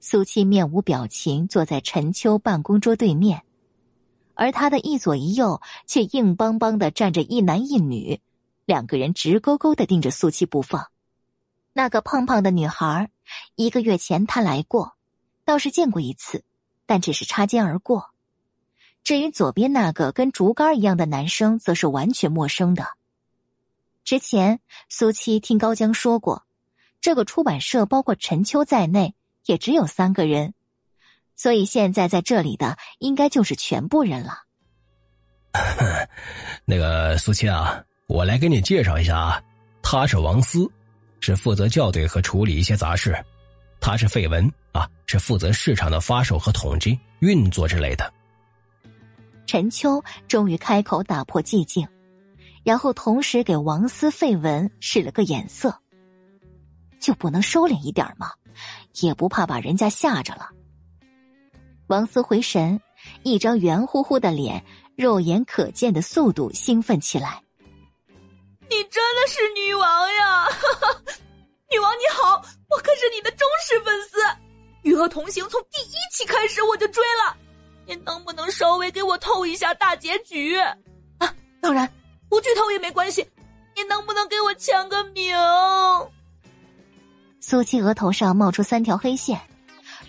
[0.00, 3.42] 苏七面无表情坐在陈秋办公桌对面，
[4.38, 8.20] 而他的一左一右却硬邦邦的站着一男一女，
[8.66, 10.86] 两个人直勾勾的盯着苏七不放。
[11.72, 13.10] 那个胖胖的女孩，
[13.56, 14.94] 一个月前他来过，
[15.44, 16.44] 倒是见过一次，
[16.86, 18.10] 但只是擦肩而过。
[19.02, 22.86] 至于左边那个跟竹竿一样的男生，则是完全陌生的。
[24.04, 26.44] 之前苏七听高江说过，
[27.00, 29.16] 这个出版社包括陈秋在内，
[29.46, 30.54] 也只有三个人，
[31.38, 34.42] 所以现在在这里的应该就是全部人了。
[36.66, 39.42] 那个苏七啊，我来给你介绍一下啊，
[39.80, 40.68] 他是王思，
[41.20, 43.12] 是负责校对和处理一些杂事；
[43.80, 48.12] 他是费文啊，是负责市场的发售和统计、运作之类的。
[49.46, 51.86] 陈秋终于开口打破寂静，
[52.64, 55.72] 然后同时给王思、费文使了个眼色。
[56.98, 58.32] 就不能收敛一点吗？
[59.00, 60.50] 也不怕把人家吓着了。
[61.88, 62.80] 王思回神，
[63.22, 64.62] 一张圆乎乎的脸，
[64.94, 67.42] 肉眼可见的速度兴奋起来。
[68.68, 70.46] 你真的是女王呀！
[71.72, 74.20] 女王你好，我可是你的忠实粉丝，
[74.82, 77.34] 《与恶同行》从第一期开始我就追了，
[77.86, 80.56] 您能不能稍微给我透一下大结局？
[80.56, 81.90] 啊，当然
[82.28, 83.26] 不剧透也没关系，
[83.74, 85.34] 你能不能给我签个名？
[87.40, 89.40] 苏七额头上冒出三条黑线，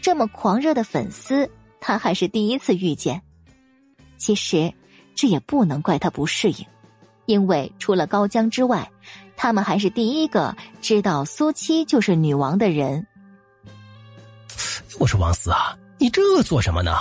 [0.01, 1.49] 这么狂热的粉丝，
[1.79, 3.21] 他还是第一次遇见。
[4.17, 4.73] 其实，
[5.15, 6.65] 这也不能怪他不适应。
[7.25, 8.89] 因为除了高江之外，
[9.37, 13.05] 他们还是第一个知道苏七就是女王的人。
[14.99, 16.91] 我说王思啊，你这做什么呢？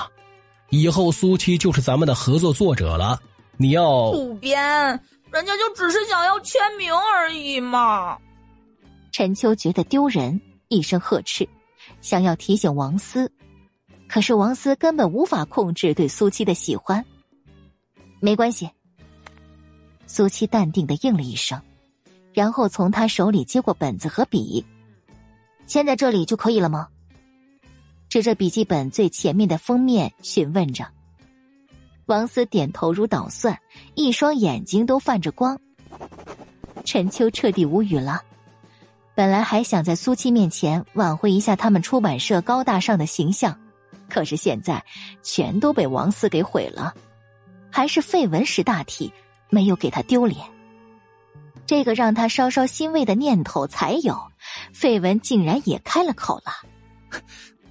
[0.69, 3.19] 以后苏七就是咱们的合作作者了，
[3.57, 4.63] 你要主编，
[5.33, 8.19] 人家就只是想要签名而已嘛。
[9.11, 10.39] 陈秋觉得丢人，
[10.69, 11.49] 一声呵斥，
[12.03, 13.33] 想要提醒王思，
[14.09, 17.05] 可是王思根本无法控制对苏七的喜欢。
[18.21, 18.69] 没关系。
[20.07, 21.61] 苏七淡定的应了一声，
[22.33, 24.65] 然后从他手里接过本子和笔，
[25.67, 26.89] 签在这里就可以了吗？
[28.09, 30.87] 指着笔记本最前面的封面询问着。
[32.07, 33.61] 王思点头如捣蒜，
[33.95, 35.61] 一双眼睛都泛着光。
[36.87, 38.23] 陈秋彻底无语了，
[39.15, 43.61] 本来还想在苏七面前挽回一下他们出版社高大上的形象，
[44.09, 44.85] 可是现在
[45.23, 46.95] 全都被王思给毁了，
[47.71, 49.13] 还是废文识大体。
[49.51, 50.47] 没有给他丢脸，
[51.65, 54.15] 这个让他稍稍欣慰的念头才有。
[54.75, 56.53] 绯闻竟然也开了口了：“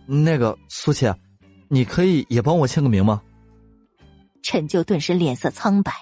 [0.09, 1.05] 那个苏七，
[1.67, 3.21] 你可以也帮我签个名吗？”
[4.41, 5.93] 陈就顿时脸色苍白。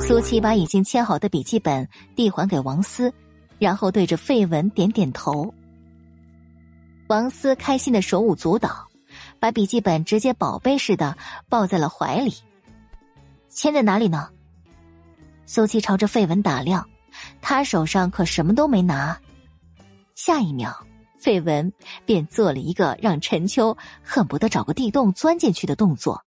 [0.00, 3.12] 苏七把已经签好的笔记本递还给王思，
[3.58, 5.52] 然后对着绯闻点点头。
[7.08, 8.88] 王思开心的手舞足蹈，
[9.38, 11.16] 把笔记本直接宝贝似的
[11.48, 12.34] 抱在了怀里。
[13.48, 14.28] 签在哪里呢？
[15.46, 16.88] 苏七朝着费文打量，
[17.40, 19.16] 他手上可什么都没拿。
[20.16, 20.84] 下一秒，
[21.16, 21.72] 费文
[22.04, 26.22] 便做了一个让陈秋恨不得找个地洞钻进去的动作。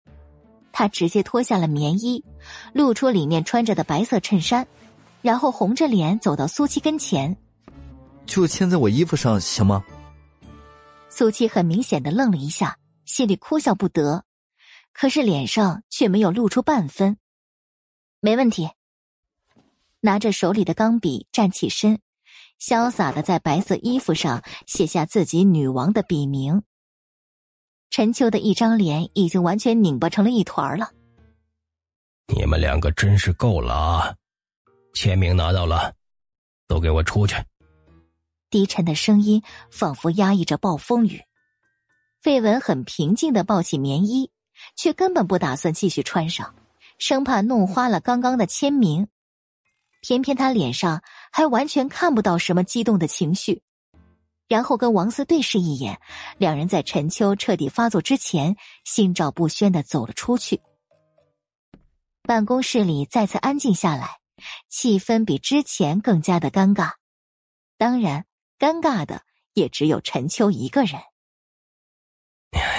[0.71, 2.25] 他直接脱下了棉衣，
[2.73, 4.65] 露出里面穿着的白色衬衫，
[5.23, 7.37] 然后红着脸走到苏七跟前
[8.27, 9.83] ：“就签在我衣服上行吗？”
[11.19, 14.25] 苏七很明显的愣了一下，心里哭笑不得。
[14.93, 17.19] 可是脸上却没有露出半分。
[18.21, 18.71] 没问题。
[19.99, 21.99] 拿着手里的钢笔站起身，
[22.61, 26.63] 潇洒的在白色衣服上写下自己女王的笔名。
[27.91, 30.93] 陈秋的一张脸已经完全拧巴成了一团了。
[32.33, 34.15] 你们两个真是够了啊！
[34.95, 35.93] 签名拿到了，
[36.69, 37.35] 都给我出去。
[38.51, 41.23] 低沉的声音仿佛压抑着暴风雨。
[42.21, 44.31] 费文很平静的抱起棉衣。
[44.75, 46.53] 却根本不打算继续穿上，
[46.99, 49.07] 生怕弄花了刚刚的签名。
[50.01, 51.01] 偏偏他脸上
[51.31, 53.63] 还完全看不到什么激动的情绪，
[54.49, 56.01] 然后跟王思对视一眼，
[56.39, 60.61] 两人在陈秋彻底发作之前，心照不宣的走了出去。
[62.25, 64.19] 办公室里再次安静下来，
[64.69, 66.95] 气氛比之前更加的尴尬。
[67.77, 68.25] 当然，
[68.59, 69.25] 尴尬的
[69.55, 71.01] 也只有陈秋一个人。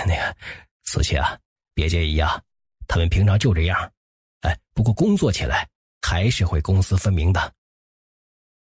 [0.06, 0.35] 那个
[0.84, 1.39] 苏琪啊。
[1.72, 2.41] 别介意啊，
[2.89, 3.93] 他们平常就这样。
[4.41, 5.69] 哎，不过工作起来
[6.01, 7.53] 还是会公私分明的。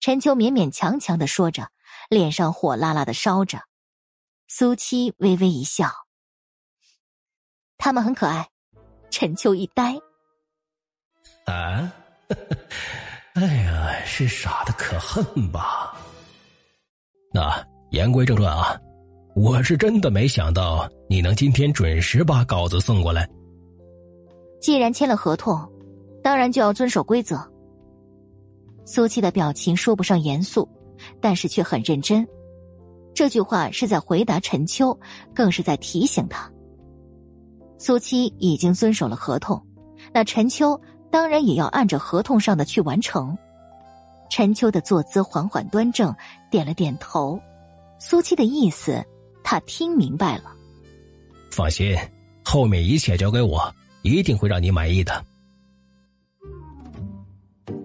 [0.01, 1.71] 陈秋勉勉强强的说着，
[2.11, 3.63] 脸上火辣辣的烧着。
[4.49, 5.89] 苏七微微一笑，
[7.79, 8.49] 他们很可爱。
[9.09, 10.01] 陈秋一呆，
[11.45, 11.93] 啊，
[13.35, 15.97] 哎呀，是傻的可恨吧？
[17.37, 17.53] 那
[17.91, 18.75] 言归正传啊。
[19.35, 23.29] 我是真的没想到你能今天准时把稿子送过来。
[24.59, 25.71] 既然签了合同，
[26.23, 27.39] 当然就要遵守规则。
[28.87, 30.67] 苏七的表情说不上严肃，
[31.21, 32.27] 但是却很认真。
[33.13, 34.99] 这句话是在回答陈秋，
[35.35, 36.51] 更是在提醒他。
[37.77, 39.63] 苏七已经遵守了合同，
[40.11, 40.81] 那陈秋
[41.11, 43.37] 当然也要按照合同上的去完成。
[44.29, 46.13] 陈秋的坐姿缓缓端正，
[46.51, 47.41] 点了点头。
[47.99, 49.05] 苏七的意思。
[49.49, 50.57] 他听明白了，
[51.53, 51.97] 放心，
[52.45, 55.25] 后面一切交给我，一定会让你满意的。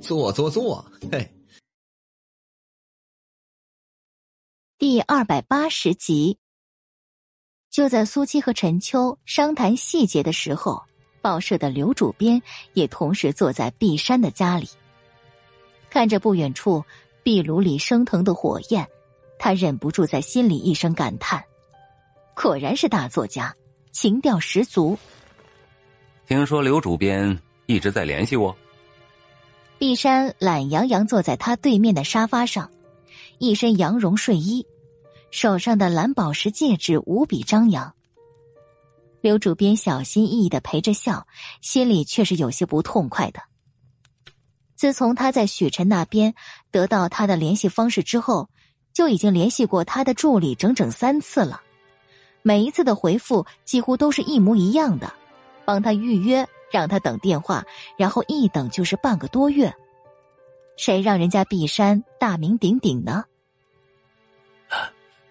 [0.02, 1.32] 坐坐坐，嘿。
[4.80, 6.40] 第二百八十集，
[7.70, 10.82] 就在苏七和陈秋商谈细节的时候，
[11.22, 12.42] 报社的刘主编
[12.74, 14.68] 也同时坐在碧山的家里，
[15.92, 16.84] 看着不远处
[17.23, 18.88] 壁炉里升腾的火焰，
[19.38, 21.43] 他忍不住在心里一声感叹。
[22.34, 23.56] 果然是大作家，
[23.91, 24.98] 情调十足。
[26.27, 28.56] 听说刘主编一直在联系我。
[29.77, 32.72] 碧山懒洋洋坐在他对面的沙发上，
[33.39, 34.65] 一身羊绒睡衣，
[35.31, 37.93] 手上的蓝宝石戒指无比张扬。
[39.22, 41.27] 刘主编小心翼翼的陪着笑，
[41.61, 43.41] 心里却是有些不痛快的。
[44.76, 46.34] 自从他在许晨那边
[46.72, 48.49] 得到他的联系方式之后，
[48.93, 51.61] 就已经联系过他的助理整整三次了，
[52.41, 55.14] 每一次的回复几乎都是一模一样的，
[55.65, 57.64] 帮他预约，让他等电话，
[57.98, 59.73] 然后一等就是半个多月。
[60.77, 63.23] 谁让人家碧山大名鼎鼎呢？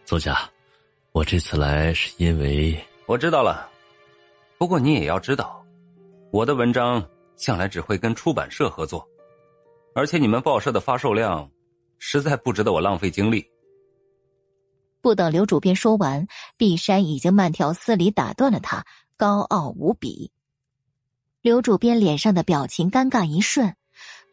[0.04, 0.38] 作家，
[1.12, 3.68] 我这次来是因为我知道了。
[4.58, 5.64] 不过你也要知道，
[6.30, 7.04] 我的文章
[7.36, 9.08] 向来只会跟出版社合作，
[9.94, 11.50] 而且你们报社的发售量
[11.98, 13.44] 实在不值得我浪费精力。
[15.02, 16.26] 不等刘主编说完，
[16.56, 18.84] 碧山已经慢条斯理打断了他，
[19.16, 20.30] 高傲无比。
[21.42, 23.74] 刘主编脸上的表情尴尬一瞬，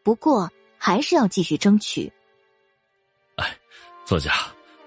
[0.03, 2.11] 不过还是要继续争取。
[3.37, 3.57] 哎，
[4.05, 4.33] 作家，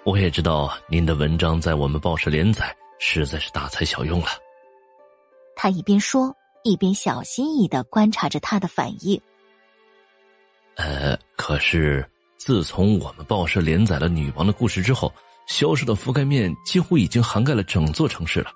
[0.04, 4.28] 我也知道您的文章在我们报社连载，实在是大材小用了。
[5.56, 9.20] 他一边说，一边小心翼翼的观察着他的反应。
[10.80, 12.02] 呃，可是
[12.38, 15.12] 自从我们报社连载了女王的故事之后，
[15.46, 18.50] 销售的覆盖面几乎已经涵盖了整座城市了，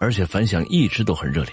[0.00, 1.52] 而且反响一直都很热烈。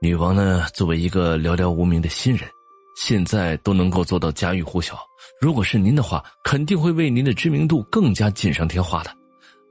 [0.00, 2.48] 女王呢，作为一个寥寥无名的新人，
[2.96, 4.98] 现在都能够做到家喻户晓。
[5.38, 9.14] 如果是您的话，肯定会为您的知名度更加锦上添花的。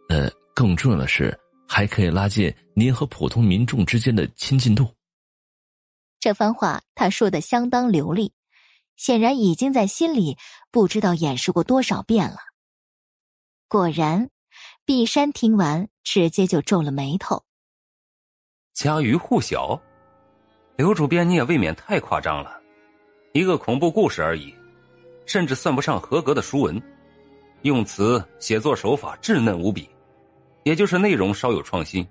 [0.10, 1.38] 呃，更重要的是。
[1.72, 4.90] 还可以拉近您和普通民众之间的亲近度。
[6.20, 8.32] 这番话他说的相当流利，
[9.00, 10.38] 显然已经在心里
[10.72, 12.36] 不知道演示过多少遍了。
[13.70, 14.30] 果然，
[14.84, 17.46] 碧山听完直接就皱了眉头。
[18.74, 19.82] 家喻户晓，
[20.76, 22.60] 刘主编你也未免太夸张了。
[23.32, 24.54] 一个恐怖故事而已，
[25.26, 26.82] 甚至算不上合格的书文，
[27.62, 29.90] 用词写作手法稚嫩无比。
[30.64, 32.06] 也就是内容稍有创新，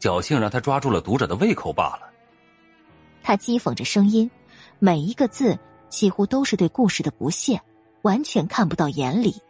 [0.00, 2.10] 侥幸让他抓住了读者的胃口罢了。
[3.22, 4.30] 他讥讽着声音，
[4.78, 5.58] 每一个字
[5.94, 7.60] 几乎都是对故事的不屑，
[8.02, 9.40] 完全看不到眼里。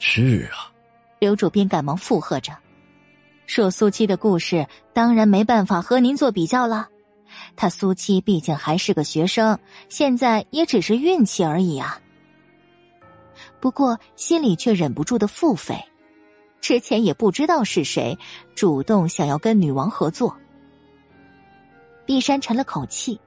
[0.00, 0.72] 是啊，
[1.20, 2.52] 刘主编赶忙附和着
[3.46, 6.88] ：“说苏七的故事，当然没办法和您做比较了。
[7.54, 9.56] 他苏七毕竟还是个学生，
[9.88, 12.00] 现在也只是运气而已啊。”
[13.60, 15.80] 不过心里却忍不住的腹诽。
[16.60, 18.18] 之前也不知道是谁
[18.54, 20.36] 主动想要跟女王合作。
[22.04, 23.20] 碧山沉了口气，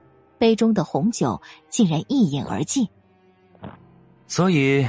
[0.44, 2.86] 杯中的红酒竟然一饮而尽。
[4.28, 4.86] 所以，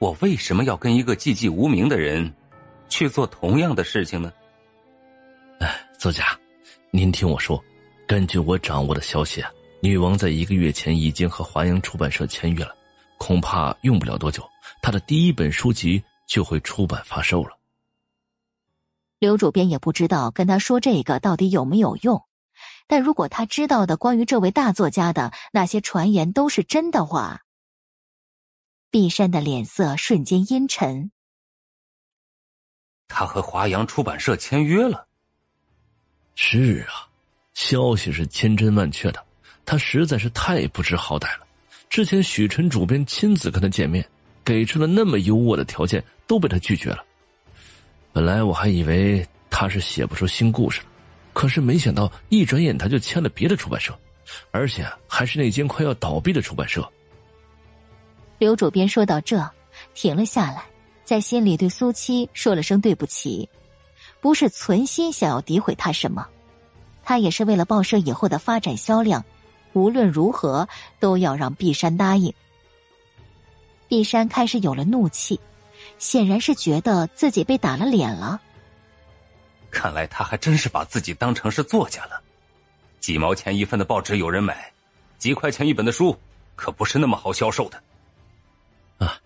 [0.00, 2.34] 我为什么要跟一个寂寂无名的人
[2.88, 4.32] 去做同样的事情呢？
[5.60, 6.36] 哎，作家，
[6.90, 7.62] 您听我说，
[8.04, 9.48] 根据我掌握的消息啊，
[9.80, 12.74] 女王在一个月前已经和华阳出版社签约了，
[13.16, 14.42] 恐怕用不了多久，
[14.82, 16.02] 她的第一本书籍。
[16.26, 17.50] 就会出版发售了。
[19.18, 22.24] 刘主编也不知道跟他说这个到底有没有用，
[22.86, 27.42] 但如果他知道的关于这位大作家的那些传言都是真的话，
[28.90, 31.10] 碧山的脸色瞬间阴沉。
[33.08, 35.06] 他和华阳出版社签约了。
[36.34, 37.08] 是啊，
[37.54, 39.24] 消息是千真万确的，
[39.64, 41.46] 他实在是太不知好歹了。
[41.88, 44.06] 之前许晨主编亲自跟他见面。
[44.46, 47.02] 给出了那么优渥的条件，都被他拒绝了。
[48.12, 50.86] 本来我还以为他是写不出新故事了，
[51.34, 53.92] 可是没想到一转眼他就签了别的出版社，
[54.50, 56.90] 而且还是那间快要倒闭的出版社。
[58.38, 59.46] 刘主编说到这，
[59.94, 60.64] 停了下来，
[61.04, 63.48] 在心里对苏七说了声对不起，
[64.20, 66.26] 不是存心想要诋毁他什么，
[67.02, 69.24] 他也是为了报社以后的发展销量，
[69.72, 70.68] 无论如何
[71.00, 72.32] 都要让碧山答应。
[73.88, 75.38] 碧山开始有了怒气，
[75.98, 78.40] 显然是觉得自己被打了脸了。
[79.74, 82.22] 看来他还真是把自己当成是作家了。
[83.00, 84.72] 几毛钱一份的报纸有人买，
[85.18, 86.16] 几块钱一本的书
[86.56, 87.82] 可不是那么好销售的。
[88.98, 89.20] 啊，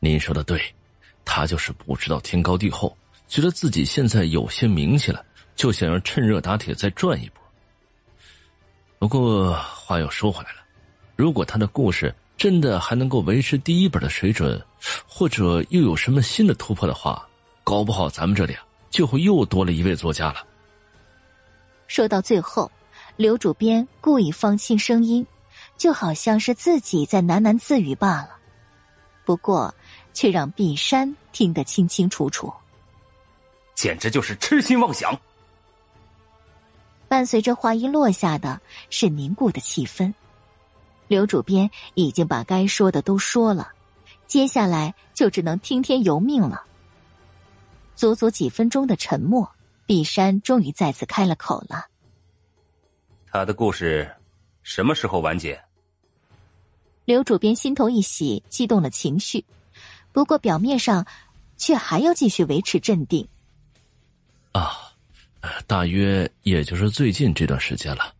[0.00, 0.60] 您说的对，
[1.24, 2.96] 他就是不知道天高地厚，
[3.28, 5.24] 觉得自己现在有些名气了，
[5.54, 7.40] 就想要趁热打铁再赚一波。
[8.98, 10.58] 不过话又说回来了，
[11.14, 12.12] 如果他的故事……
[12.40, 14.58] 真的还能够维持第一本的水准，
[15.06, 17.28] 或者又有什么新的突破的话，
[17.62, 20.44] 搞不好咱们这里啊就会又多了一位作家了。
[21.86, 22.70] 说到最后，
[23.16, 25.26] 刘主编故意放轻声音，
[25.76, 28.36] 就好像是自己在喃喃自语罢了，
[29.24, 29.74] 不过
[30.12, 32.52] 却让碧山听得清清楚楚。
[33.74, 35.18] 简直就是痴心妄想。
[37.08, 40.12] 伴随着话音落下的是凝固的气氛。
[41.08, 43.72] 刘主编已经把该说的都说了，
[44.28, 46.62] 接下来就只能听天由命了。
[48.00, 49.46] 足足几分钟的沉默，
[49.84, 51.84] 碧山终于再次开了口了
[53.30, 54.10] ：“他的故事
[54.62, 55.62] 什么时候完结？”
[57.04, 59.44] 刘主编心头一喜，激动了情绪，
[60.12, 61.06] 不过表面上
[61.58, 63.28] 却还要继续维持镇定。
[64.52, 64.94] 啊，
[65.66, 68.14] 大约也就是最近这段时间了。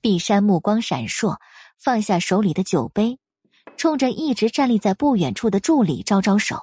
[0.00, 1.38] 碧山目光闪烁，
[1.78, 3.20] 放下手里的酒杯，
[3.76, 6.60] 冲着一直站立在不远处的助理招招手。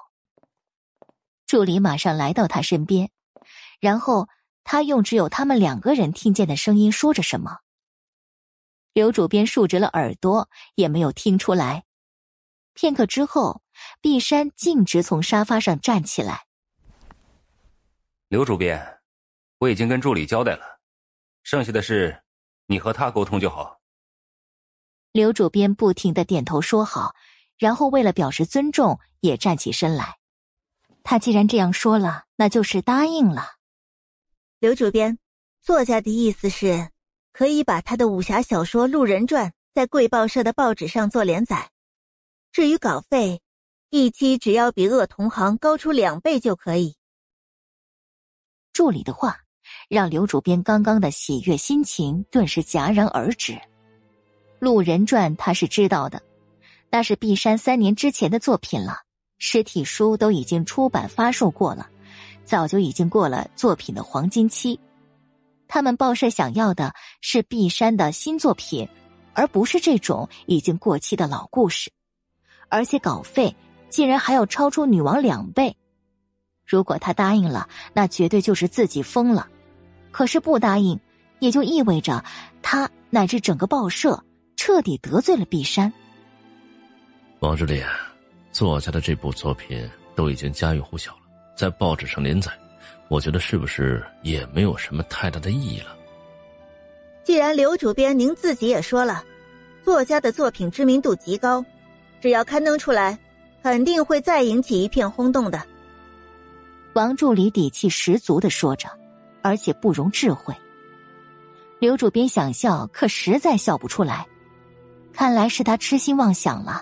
[1.54, 3.12] 助理马上来到他身边，
[3.80, 4.28] 然后
[4.64, 7.60] 他用只有他们两个人听见的声音说着什么。
[8.92, 11.84] 刘主编竖直了耳朵，也没有听出来。
[12.74, 13.62] 片刻之后，
[14.02, 16.48] 碧山径直从沙发上站起来。
[18.30, 19.02] 刘主编，
[19.60, 20.80] 我已经跟助理交代了，
[21.44, 22.24] 剩下的事。
[22.66, 23.80] 你和他沟通就好。
[25.12, 27.14] 刘主编不停的点头说好，
[27.60, 30.18] 然后为了表示尊重，也站起身来。
[31.04, 33.56] 他既然这样说了，那就是答应了。
[34.60, 35.20] 刘主编，
[35.62, 36.90] 作家的意思是，
[37.32, 41.70] 可以把他的武侠小说《路人传》在贵报社的报纸上做连载。
[42.52, 43.42] 至于稿费，
[43.90, 46.96] 一期只要比恶同行高出两倍就可以。
[48.72, 49.40] 助理的话。
[49.88, 53.54] 让刘主编刚刚的喜悦心情顿时戛然而止。
[54.60, 56.22] 《路人传》他是知道的，
[56.90, 59.04] 那是碧山三年之前的作品了，
[59.46, 61.90] 实体书都已经出版发售过了，
[62.46, 64.80] 早就已经过了作品的黄金期。
[65.68, 68.88] 他们报社想要的是碧山的新作品，
[69.34, 71.92] 而不是这种已经过期的老故事，
[72.70, 73.54] 而且稿费
[73.90, 75.76] 竟然还要超出女王两倍。
[76.66, 79.50] 如果他答应了，那绝对就是自己疯了。
[80.12, 80.98] 可是不答应，
[81.40, 82.24] 也就意味着
[82.62, 84.24] 他乃至整个报社
[84.56, 85.92] 彻底得罪了碧山。
[87.42, 87.84] 王志林，
[88.54, 91.20] 作家的这部作品都已经家喻户晓了，
[91.58, 92.50] 在报纸上连载，
[93.10, 95.94] 我觉得是不是也没有什么太大的意义了？
[97.24, 99.22] 既然刘主编您自己也说了，
[99.84, 101.66] 作家的作品知名度极高，
[102.22, 103.20] 只要刊登出来，
[103.62, 105.62] 肯定会再引起一片轰动的。
[106.94, 108.88] 王助理底气十足的说着。
[109.46, 110.56] 而且不容置喙。
[111.78, 114.26] 刘主编想笑，可实在笑不出来。
[115.12, 116.82] 看来是他痴心妄想了，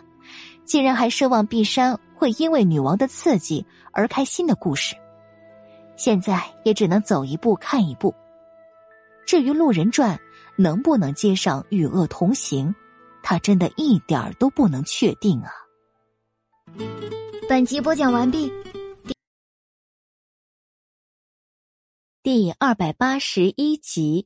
[0.72, 4.96] 竟然还奢望碧山会因为女王的刺激而开心的故事。
[5.98, 8.16] 现在也只能走一步看一步。
[9.26, 10.16] 至于《路人传》
[10.56, 12.70] 能不能接上《与恶同行》，
[13.22, 15.52] 他真的一点儿都不能确定啊。
[17.50, 18.50] 本集播讲完毕。
[22.24, 24.26] 第二百八十一集，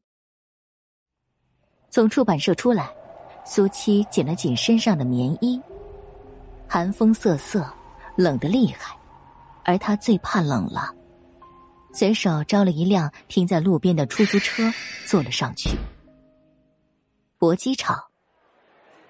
[1.90, 2.96] 从出版社出来，
[3.44, 5.60] 苏七紧了紧身上的棉衣。
[6.68, 7.66] 寒风瑟瑟，
[8.16, 8.98] 冷得厉害，
[9.64, 10.94] 而他最怕冷了。
[11.94, 14.64] 随手招了一辆停在路边的出租车，
[15.06, 15.78] 坐了上去。
[17.38, 17.98] 搏击场，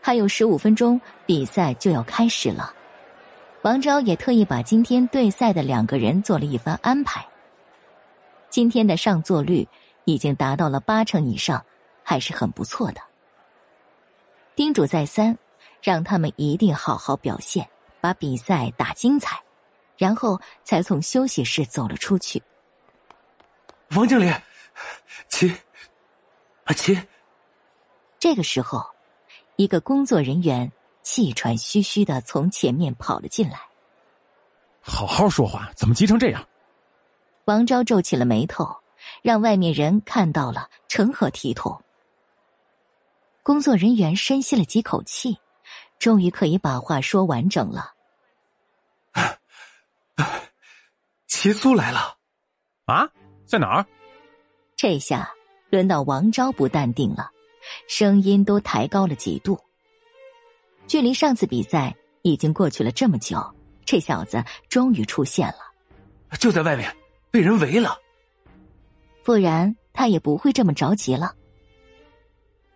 [0.02, 2.73] 还有十五分钟，比赛就要开始了。
[3.64, 7.26] 王昭也特意把今天对赛的两个人做了一番安排。
[8.49, 9.68] 今天的上座率
[10.03, 11.65] 已经达到了八成以上，
[12.03, 13.02] 还是很不错的。
[14.56, 15.36] 叮嘱再三，
[15.86, 17.70] 让他们一定好好表现，
[18.02, 19.40] 把比赛打精彩，
[19.98, 22.41] 然后才从休息室走了出去。
[23.91, 24.34] 王经理，
[25.30, 25.56] 齐，
[26.64, 26.99] 啊齐。
[28.18, 28.84] 这个时候，
[29.57, 30.72] 一个工作人员
[31.03, 33.60] 气喘吁吁的从前面跑了进来。
[34.82, 36.48] 好好说话，怎么急成这样？
[37.44, 38.76] 王昭皱起了眉头，
[39.22, 41.80] 让外面人看到了，成何体统？
[43.44, 45.38] 工作人员深吸了几口气，
[45.99, 47.93] 终于可以把话说完整了。
[51.27, 52.17] 齐苏来了，
[52.85, 53.09] 啊，
[53.45, 53.85] 在哪儿？
[54.76, 55.31] 这下
[55.69, 57.31] 轮到王昭不淡定了，
[57.88, 59.59] 声音都抬高了几度。
[60.88, 63.55] 距离上次比赛已经过去了这么久，
[63.85, 65.57] 这小子终于出现了，
[66.39, 66.95] 就在外面。
[67.31, 67.99] 被人围了，
[69.22, 71.35] 不然他也不会这么着急了。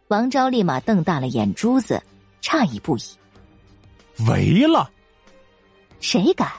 [0.10, 2.04] 王昭立马瞪大了眼珠子，
[2.42, 3.02] 诧异不已。
[4.28, 4.90] 围了？
[6.00, 6.52] 谁敢？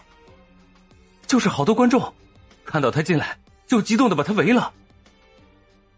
[1.27, 2.13] 就是好多观众，
[2.65, 4.73] 看到他进来就激动的把他围了。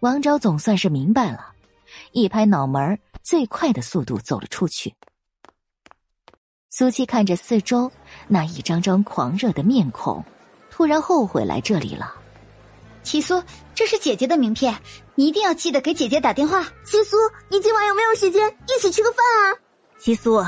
[0.01, 1.53] 王昭总算是明白了，
[2.13, 4.95] 一拍脑门最快的速度走了出去。
[6.71, 7.91] 苏七看着四周
[8.29, 10.25] 那一张张狂热的面孔。
[10.71, 12.15] 突然后悔来这里了，
[13.03, 13.41] 七苏，
[13.75, 14.75] 这是姐姐的名片，
[15.15, 16.65] 你一定要记得给姐姐打电话。
[16.85, 17.17] 七苏，
[17.51, 19.62] 你今晚有没有时间一起吃个饭啊？
[20.03, 20.45] 七苏，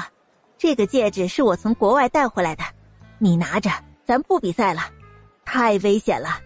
[0.58, 2.64] 这个戒指是我从国外带回来的，
[3.18, 3.70] 你拿着，
[4.04, 4.80] 咱不比赛了，
[5.44, 6.40] 太危险了，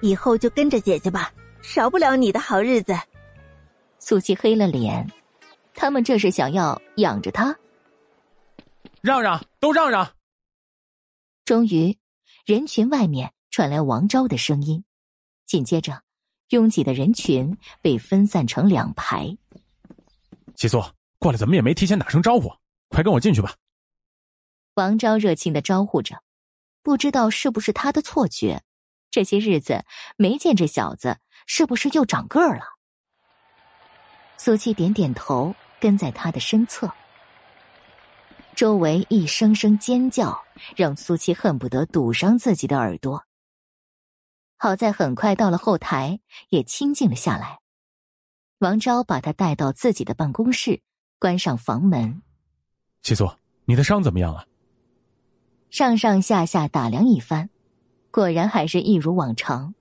[0.00, 1.30] 以后就跟着姐姐吧，
[1.60, 2.94] 少不了你的好日子。
[3.98, 5.06] 苏七黑了脸，
[5.74, 7.54] 他们这是想要养着他？
[9.02, 10.10] 让让，都让让！
[11.44, 11.98] 终于，
[12.46, 14.82] 人群外面传来王昭的声音。
[15.44, 16.00] 紧接着，
[16.48, 19.36] 拥挤的人群被分散成两排。
[20.54, 20.82] 七苏，
[21.18, 22.52] 过来怎么也没提前打声招呼？
[22.88, 23.54] 快跟我进去吧！
[24.74, 26.22] 王昭热情的招呼着，
[26.82, 28.62] 不知道是不是他的错觉，
[29.10, 29.84] 这些日子
[30.16, 32.64] 没见这小子，是不是又长个儿了？
[34.36, 36.92] 苏七点点头，跟在他的身侧。
[38.54, 40.44] 周围一声声尖叫，
[40.76, 43.24] 让苏七恨不得堵上自己的耳朵。
[44.58, 47.60] 好在很快到了后台，也清静了下来。
[48.58, 50.82] 王昭把他带到自己的办公室，
[51.18, 52.22] 关上房门。
[53.02, 53.30] 七苏，
[53.64, 54.46] 你的伤怎么样了？
[55.70, 57.50] 上上下下打量一番，
[58.10, 59.74] 果然还是一如往常，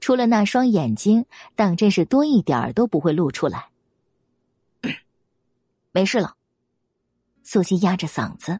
[0.00, 3.68] 除了那双眼睛，当真是多一点都不会露出来。
[5.92, 6.34] 没事了。
[7.42, 8.58] 苏西压着嗓子，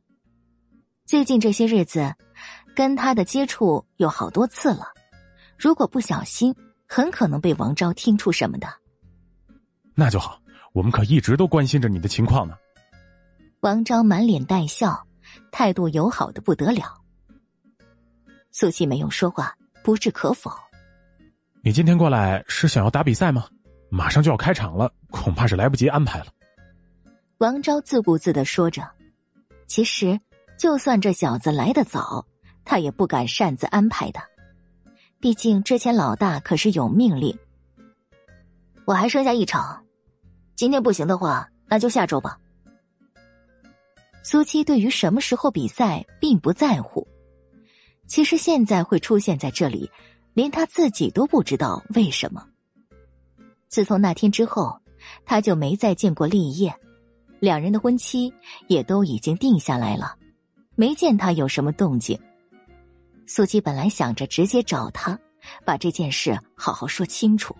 [1.04, 2.14] 最近这些日子，
[2.74, 4.92] 跟他的接触有好多次了。
[5.58, 6.54] 如果不小心，
[6.86, 8.68] 很可能被王昭听出什么的。
[9.94, 10.40] 那就好，
[10.76, 12.54] 我们可一直都关心着你的情况呢。
[13.60, 15.06] 王昭满脸带笑，
[15.50, 17.00] 态度友好的不得了。
[18.52, 20.50] 苏西没有说话，不置可否。
[21.62, 23.48] 你今天过来是想要打比赛吗？
[23.88, 26.26] 马上就要开场了，恐怕是来不及安排了。
[27.38, 28.86] 王昭自顾自的说着，
[29.66, 30.20] 其实
[30.58, 32.26] 就算这小子来得早，
[32.66, 34.20] 他也不敢擅自安排的。
[35.20, 37.38] 毕竟之前老大可是有命令。
[38.84, 39.85] 我还剩下一场，
[40.56, 42.38] 今天不行的话，那就下周吧。
[44.22, 47.06] 苏七对于什么时候比赛并不在乎，
[48.06, 49.90] 其实现在会出现在这里，
[50.32, 52.48] 连他自己都不知道为什么。
[53.68, 54.80] 自从那天之后，
[55.26, 56.74] 他就没再见过立业，
[57.38, 58.32] 两人的婚期
[58.66, 60.16] 也都已经定下来了，
[60.74, 62.18] 没见他有什么动静。
[63.26, 65.18] 苏七本来想着直接找他，
[65.66, 67.54] 把这件事好好说清楚。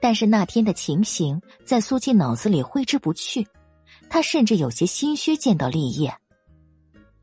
[0.00, 3.46] 但是那天的情形在苏七脑子里挥之不去，
[4.08, 6.14] 他甚至有些心虚见到立业。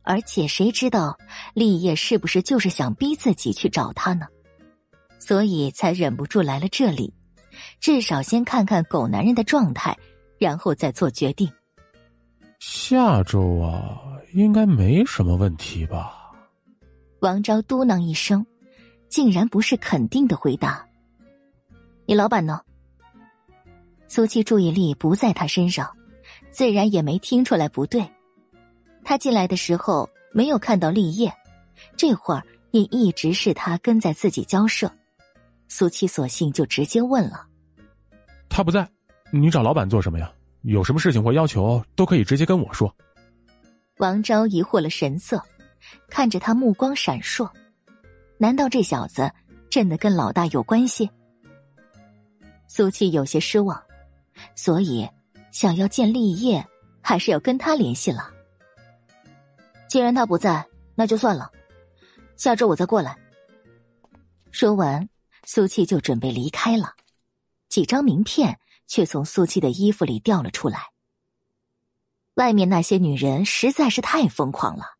[0.03, 1.17] 而且谁知道
[1.53, 4.27] 立业是不是就是想逼自己去找他呢？
[5.17, 7.11] 所以才忍不住来了这里，
[7.79, 9.97] 至少先看看狗男人的状态，
[10.37, 11.51] 然后再做决定。
[12.59, 13.99] 下周啊，
[14.33, 16.31] 应该没什么问题吧。
[17.21, 18.45] 王昭嘟囔一声，
[19.09, 20.85] 竟然不是肯定的回答。
[22.05, 22.61] 你老板呢？
[24.07, 25.89] 苏七注意力不在他身上，
[26.51, 28.07] 自然也没听出来不对。
[29.03, 31.33] 他进来的时候没有看到立业，
[31.97, 34.91] 这会儿也一直是他跟在自己交涉。
[35.67, 37.47] 苏七索性就直接问了
[38.49, 38.87] ：“他不在，
[39.31, 40.31] 你找老板做什么呀？
[40.61, 42.93] 有什么事情或要求都可以直接跟我说。”
[43.97, 45.41] 王昭疑惑了神色。
[46.09, 47.47] 看着他，目光闪烁，
[48.39, 49.31] 难道这小子
[49.69, 51.07] 真的跟老大有关系？
[52.67, 53.81] 苏七有些失望，
[54.55, 55.07] 所以
[55.51, 56.65] 想要见立业，
[57.01, 58.31] 还是要跟他联系了。
[59.87, 61.51] 既然他不在，那就算了，
[62.35, 63.17] 下周我再过来。
[64.51, 65.07] 说完，
[65.43, 66.93] 苏七就准备离开了，
[67.69, 70.89] 几张名片却从苏七的衣服里掉了出来。
[72.33, 74.95] 外面那些女人实在是太疯狂了。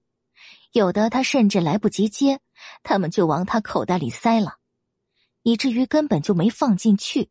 [0.72, 2.40] 有的他甚至来不及接，
[2.84, 4.58] 他们就往他口袋里塞了，
[5.42, 7.30] 以至于根本就没放进去。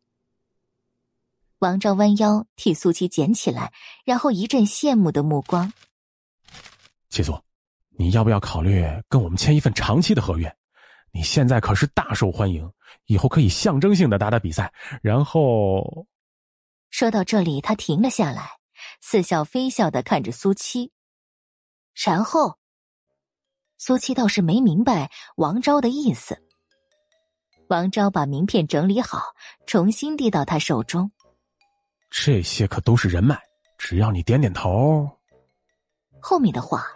[1.64, 3.72] 王昭弯腰替苏七捡起来，
[4.04, 5.72] 然后一阵羡慕的目光。
[7.08, 7.34] 七苏，
[7.96, 10.54] 你要不要考虑跟我们签一份长期的合约？
[11.10, 12.70] 你现在可是大受欢迎，
[13.06, 14.70] 以后可以象征性的打打比赛。
[15.00, 16.06] 然后，
[16.90, 18.50] 说到这里，他停了下来，
[19.00, 20.92] 似笑非笑的看着苏七，
[21.94, 22.58] 然后。
[23.78, 26.46] 苏七倒是没明白王昭的意思。
[27.70, 29.32] 王昭把名片整理好，
[29.66, 31.10] 重新递到他手中。
[32.16, 33.36] 这些可都是人脉，
[33.76, 35.10] 只要你点点头。
[36.20, 36.86] 后面的话，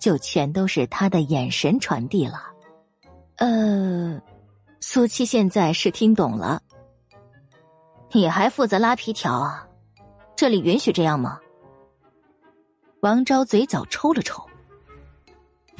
[0.00, 2.42] 就全都是他的眼神传递了。
[3.36, 4.20] 呃，
[4.80, 6.60] 苏七现在是听懂了。
[8.10, 9.64] 你还负责拉皮条啊？
[10.34, 11.38] 这里允许这样吗？
[13.00, 14.44] 王昭嘴角抽了抽。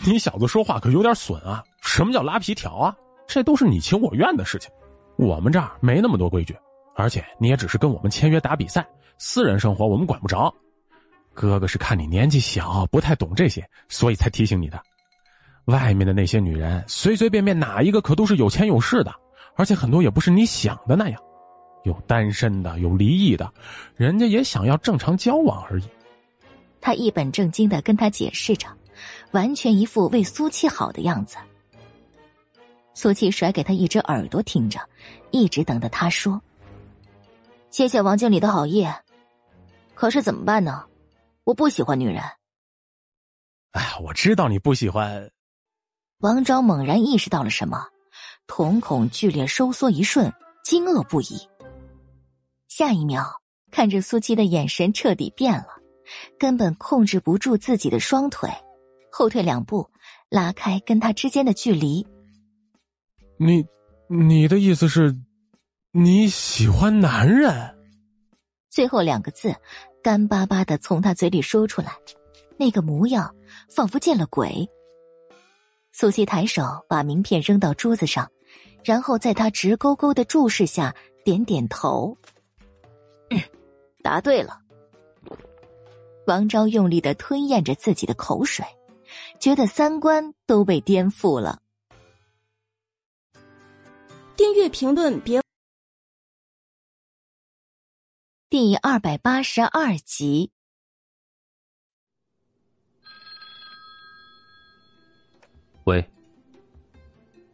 [0.07, 1.65] 你小子说话可有点损啊！
[1.83, 2.97] 什么叫拉皮条啊？
[3.27, 4.71] 这都是你情我愿的事情。
[5.17, 6.57] 我们这儿没那么多规矩，
[6.99, 8.85] 而且你也只是跟我们签约打比赛，
[9.19, 10.53] 私人生活我们管不着。
[11.33, 14.83] 哥哥是看你年纪小，不太懂这些，所以才提醒你的。
[15.67, 19.15] 外面的那些女人，随随便便哪一个可都是有钱有势的，
[19.55, 21.23] 而且很多也不是你想的那样，
[21.85, 23.49] 有单身的，有离异的，
[23.95, 25.85] 人家也想要正常交往而已。
[26.81, 28.67] 他一本正经的跟他解释着，
[29.31, 31.37] 完全一副为苏七好的样子。
[32.93, 34.81] 苏七甩给他一只耳朵听着，
[35.31, 36.43] 一直等着他说
[37.71, 38.87] ：“谢谢王经理的好意，
[39.95, 40.85] 可是怎么办呢？
[41.45, 42.23] 我不喜欢女人。”
[43.73, 45.31] 哎呀，我知道你不喜欢。
[46.19, 47.87] 王昭猛然意识到了什么，
[48.47, 50.33] 瞳孔剧烈收缩一瞬，
[50.65, 51.49] 惊愕不已。
[52.67, 53.25] 下一秒，
[53.71, 55.69] 看着苏七的眼神彻底变了，
[56.39, 58.51] 根本控制不住自己的双腿，
[59.13, 59.89] 后退两步，
[60.29, 62.05] 拉开跟他之间的距离。
[63.37, 63.65] 你，
[64.09, 65.15] 你的意思是，
[65.93, 67.51] 你喜欢男人？
[68.69, 69.55] 最后两个字
[70.03, 71.97] 干巴巴的从他嘴里说出来，
[72.59, 73.35] 那个模样
[73.71, 74.69] 仿佛见了鬼。
[75.91, 78.31] 苏西抬手把名片扔到桌子上，
[78.85, 80.95] 然后在他直勾勾的注视下
[81.25, 82.17] 点点头。
[84.03, 84.61] 答对了。
[86.27, 88.63] 王昭用力的吞咽着自己的口水，
[89.41, 91.59] 觉得三观都被颠覆了。
[94.37, 95.41] 订阅评论别。
[98.51, 100.51] 第二百八十二集。
[105.85, 106.01] 喂，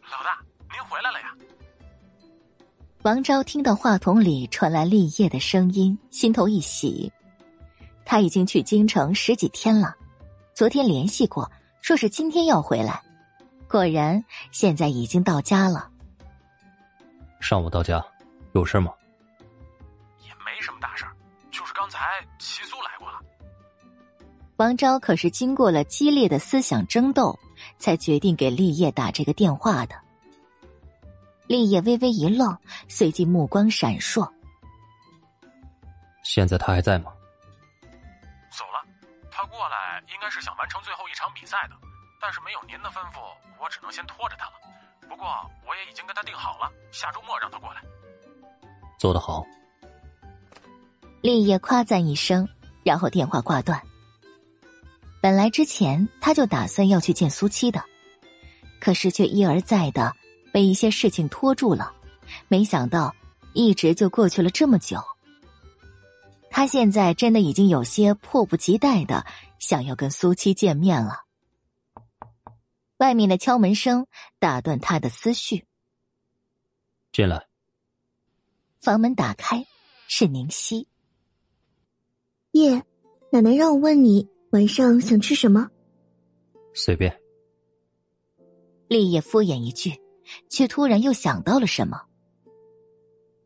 [0.03, 0.41] 老大，
[0.71, 1.35] 您回来了呀！
[3.03, 7.13] 王昭听到话筒里传来立业的声音，心头一喜。
[8.05, 9.97] 他已经去京城十几天了，
[10.55, 11.51] 昨天联系过，
[11.83, 13.03] 说是今天要回来。
[13.67, 15.91] 果然，现在已经到家了。
[17.41, 18.01] 上午到家，
[18.53, 18.93] 有事吗？
[20.65, 21.05] 什么大事
[21.51, 23.21] 就是刚才齐苏来过了。
[24.57, 27.39] 王昭可是经过了激烈的思想争斗。
[27.79, 29.95] 才决定给立业打这个电话的。
[31.47, 32.59] 立业微微一愣，
[32.89, 34.29] 随即目光闪烁。
[36.25, 37.13] 现在他还在吗？
[38.51, 38.85] 走了，
[39.31, 41.77] 他过来应该是想完成最后一场比赛的，
[42.21, 43.21] 但是没有您的吩咐，
[43.59, 44.53] 我只能先拖着他了。
[45.09, 45.27] 不过
[45.67, 47.83] 我也已经跟他定好了，下周末让他过来。
[48.99, 49.45] 做得好。
[51.25, 52.47] 立业夸赞一声，
[52.83, 53.81] 然后电话挂断。
[55.23, 57.83] 本来之前他就打算要去见苏七的，
[58.79, 60.15] 可是却一而再的
[60.53, 61.95] 被一些事情拖住了。
[62.47, 63.17] 没想到
[63.55, 65.03] 一直就过去了这么久，
[66.51, 69.25] 他现在真的已经有些迫不及待的
[69.59, 71.25] 想要跟苏七见面了。
[72.99, 74.07] 外面的敲门声
[74.39, 75.65] 打断他的思绪。
[77.13, 77.47] 进来。
[78.79, 79.65] 房门打开，
[80.07, 80.87] 是宁熙。
[82.55, 82.81] 叶，
[83.31, 84.29] 奶奶让我问你。
[84.51, 85.69] 晚上想吃什么？
[86.73, 87.13] 随便。
[88.87, 89.91] 立业敷衍一句，
[90.49, 92.01] 却突然又想到了什么。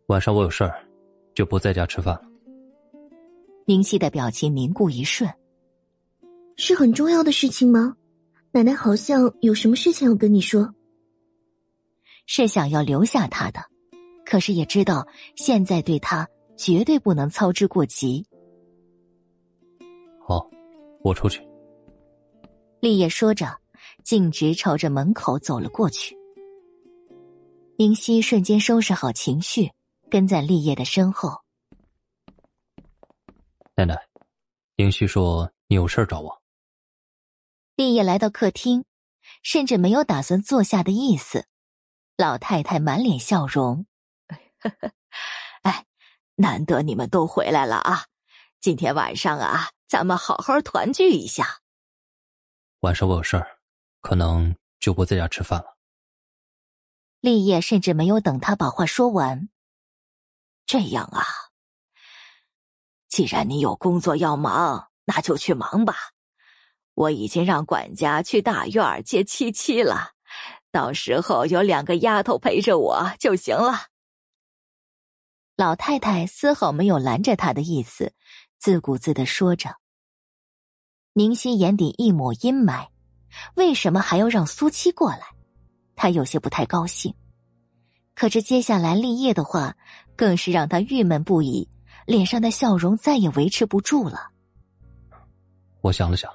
[0.09, 0.87] 晚上我有事儿，
[1.35, 2.23] 就不在家吃饭了。
[3.65, 5.31] 明熙的表情凝固一瞬。
[6.57, 7.97] 是很重要的事情吗？
[8.53, 10.75] 奶奶好像有什么事情要跟你说。
[12.27, 13.61] 是想要留下他的，
[14.27, 16.29] 可是也知道现在对他
[16.59, 18.27] 绝对不能操之过急。
[20.29, 20.47] 好。
[21.03, 21.41] 我出去。
[22.81, 23.59] 立业说着，
[24.05, 26.19] 径直朝着门口走了过去。
[27.79, 29.73] 宁熙瞬间收拾好情绪，
[30.11, 31.41] 跟在立业的身后。
[33.77, 33.97] 奶奶，
[34.77, 36.43] 宁熙说你有事找我。
[37.77, 38.85] 立业来到客厅，
[39.43, 41.47] 甚至没有打算坐下的意思。
[42.17, 43.87] 老太太满脸笑容
[45.63, 45.87] ：“哎，
[46.35, 48.07] 难得你们都回来了啊！
[48.61, 51.61] 今天晚上啊。”咱们好好团聚一下。
[52.81, 53.59] 晚上我有事儿，
[54.03, 55.79] 可能就不在家吃饭了。
[57.21, 59.49] 立业甚至没有等他把话说完。
[60.67, 61.25] 这样啊，
[63.09, 65.95] 既然你有工作要忙，那就去忙吧。
[66.93, 70.13] 我已经让管家去大院接七七了，
[70.71, 73.87] 到时候有两个丫头陪着我就行了。
[75.57, 78.13] 老太太丝毫没有拦着他的意思。
[78.59, 79.77] 自顾自的说着，
[81.13, 82.89] 宁熙眼底一抹阴霾，
[83.55, 85.21] 为什么还要让苏七过来？
[85.95, 87.15] 他有些不太高兴。
[88.15, 89.77] 可是接下来立业的话，
[90.17, 91.69] 更是让他郁闷不已，
[92.05, 94.31] 脸上的笑容再也维持不住了。
[95.81, 96.29] 我想了想，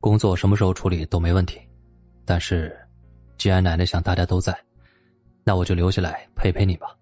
[0.00, 1.60] 工作什么时候处理都没问题，
[2.24, 2.74] 但是
[3.36, 4.58] 既然奶奶想大家都在，
[5.44, 6.96] 那我就留下来陪陪你吧。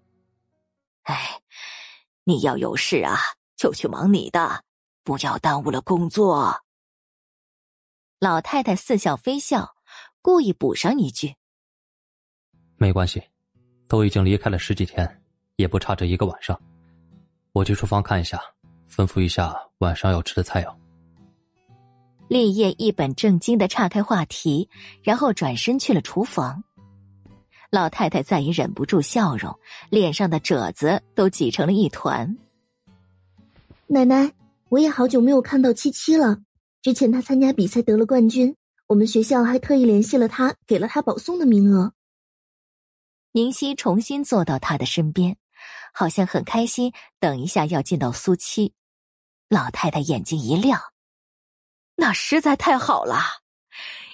[1.03, 1.41] 哎，
[2.25, 3.17] 你要有事啊，
[3.57, 4.63] 就去忙你的，
[5.03, 6.63] 不要耽误了工作。
[8.19, 9.75] 老太太似笑非笑，
[10.21, 11.35] 故意补上一句
[12.77, 13.21] ：“没关系，
[13.87, 15.21] 都已经离开了十几天，
[15.57, 16.59] 也不差这一个晚上。
[17.51, 18.39] 我去厨房看一下，
[18.89, 20.73] 吩咐一下晚上要吃的菜肴。”
[22.29, 24.69] 立业一本正经的岔开话题，
[25.01, 26.63] 然后转身去了厨房。
[27.69, 29.57] 老太太再也忍不住笑容，
[29.89, 32.37] 脸上的褶子都挤成了一团。
[33.89, 34.33] 奶奶，
[34.69, 36.39] 我也好久没有看到七七了。
[36.81, 38.53] 之前她参加比赛得了冠军，
[38.87, 41.93] 我们学校还特意联系了她，给了她保送的名额。
[43.31, 45.37] 宁熙重新坐到他的身边，
[45.93, 48.73] 好像很开心，等一下要见到苏七。
[49.47, 50.81] 老太太眼睛一亮。
[51.95, 53.17] 那实在太好了，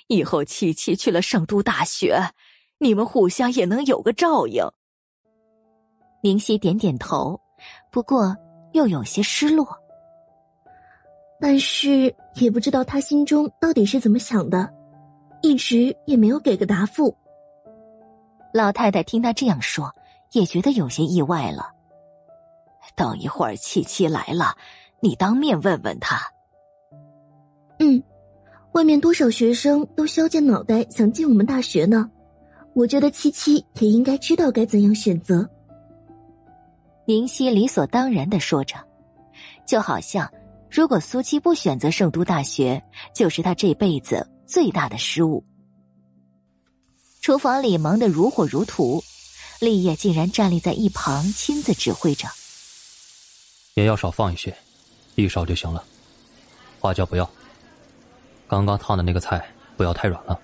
[0.08, 2.34] 以后七七去了圣都大学，
[2.78, 4.64] 你们互相也能有个照应。
[6.22, 7.40] 宁熙点点头，
[7.92, 8.36] 不过
[8.74, 9.68] 又有些失落。
[11.40, 14.70] 但是也不知道他心中到底是怎么想的，
[15.42, 17.16] 一直也没有给个答复。
[18.54, 19.94] 老太太听他这样说，
[20.32, 21.72] 也觉得有些意外了。
[22.96, 24.56] 等一会儿七七来了，
[25.00, 26.22] 你当面问问他。
[27.80, 28.02] 嗯，
[28.74, 32.10] 外面多少学生都削尖脑袋想进我们大学呢？
[32.74, 35.50] 我觉得七七也应该知道该怎样选择。
[37.06, 38.76] 宁熙理所当然的说着，
[39.68, 40.32] 就好像
[40.70, 42.82] 如果苏七不选择圣都大学，
[43.14, 45.44] 就是他这辈子最大的失误。
[47.22, 49.04] 厨房里忙得如火如荼，
[49.60, 52.28] 立业竟然站立在一旁亲自指挥着。
[53.76, 54.56] 盐要少放一些，
[55.16, 55.84] 一勺就行了，
[56.80, 57.30] 花椒不要。
[58.48, 60.40] 刚刚烫的那个菜不要太软了。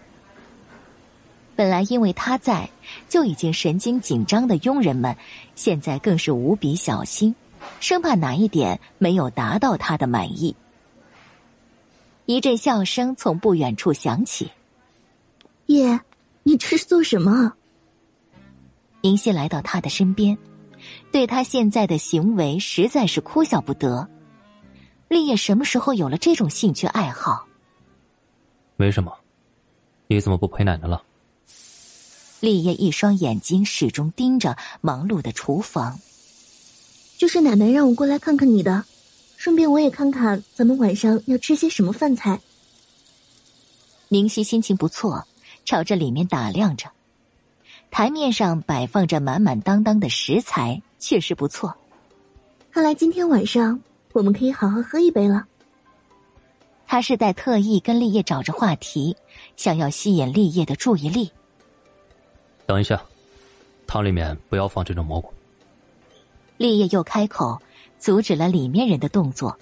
[1.60, 2.70] 本来因为他在
[3.10, 5.14] 就已经神经紧张的佣人们，
[5.56, 7.36] 现在更是无比小心，
[7.82, 10.56] 生怕哪一点没有达到他的满意。
[12.28, 14.50] 一阵笑声从不远处响起
[15.68, 16.00] ：“叶，
[16.44, 17.52] 你这是做什么？”
[19.04, 20.38] 宁熙来到他的身边，
[21.12, 24.08] 对他现在的行为实在是哭笑不得。
[25.10, 27.46] 立业什么时候有了这种兴趣爱好？
[28.78, 29.14] 没什么，
[30.08, 31.04] 你怎么不陪奶奶了？
[32.40, 36.00] 立业一双眼睛始终盯着忙碌的厨房。
[37.18, 38.86] 就是奶奶让我过来看看你的，
[39.36, 42.40] 顺便我也看看咱们晚上要吃些什么饭菜。
[44.08, 45.28] 宁熙心情不错，
[45.66, 46.90] 朝着里面打量着，
[47.92, 51.76] 台面上摆放着满满当当的食材，确实不错。
[52.72, 53.80] 看来今天晚上
[54.14, 55.46] 我们可以好好喝一杯了。
[56.88, 59.16] 他是在特意跟立业找着话题，
[59.58, 61.32] 想要吸引立业的注意力。
[62.70, 63.04] 等一下，
[63.88, 65.34] 汤里面不要放这种蘑菇。
[66.58, 67.60] 立业又开口
[67.98, 69.58] 阻止了里面人的动作。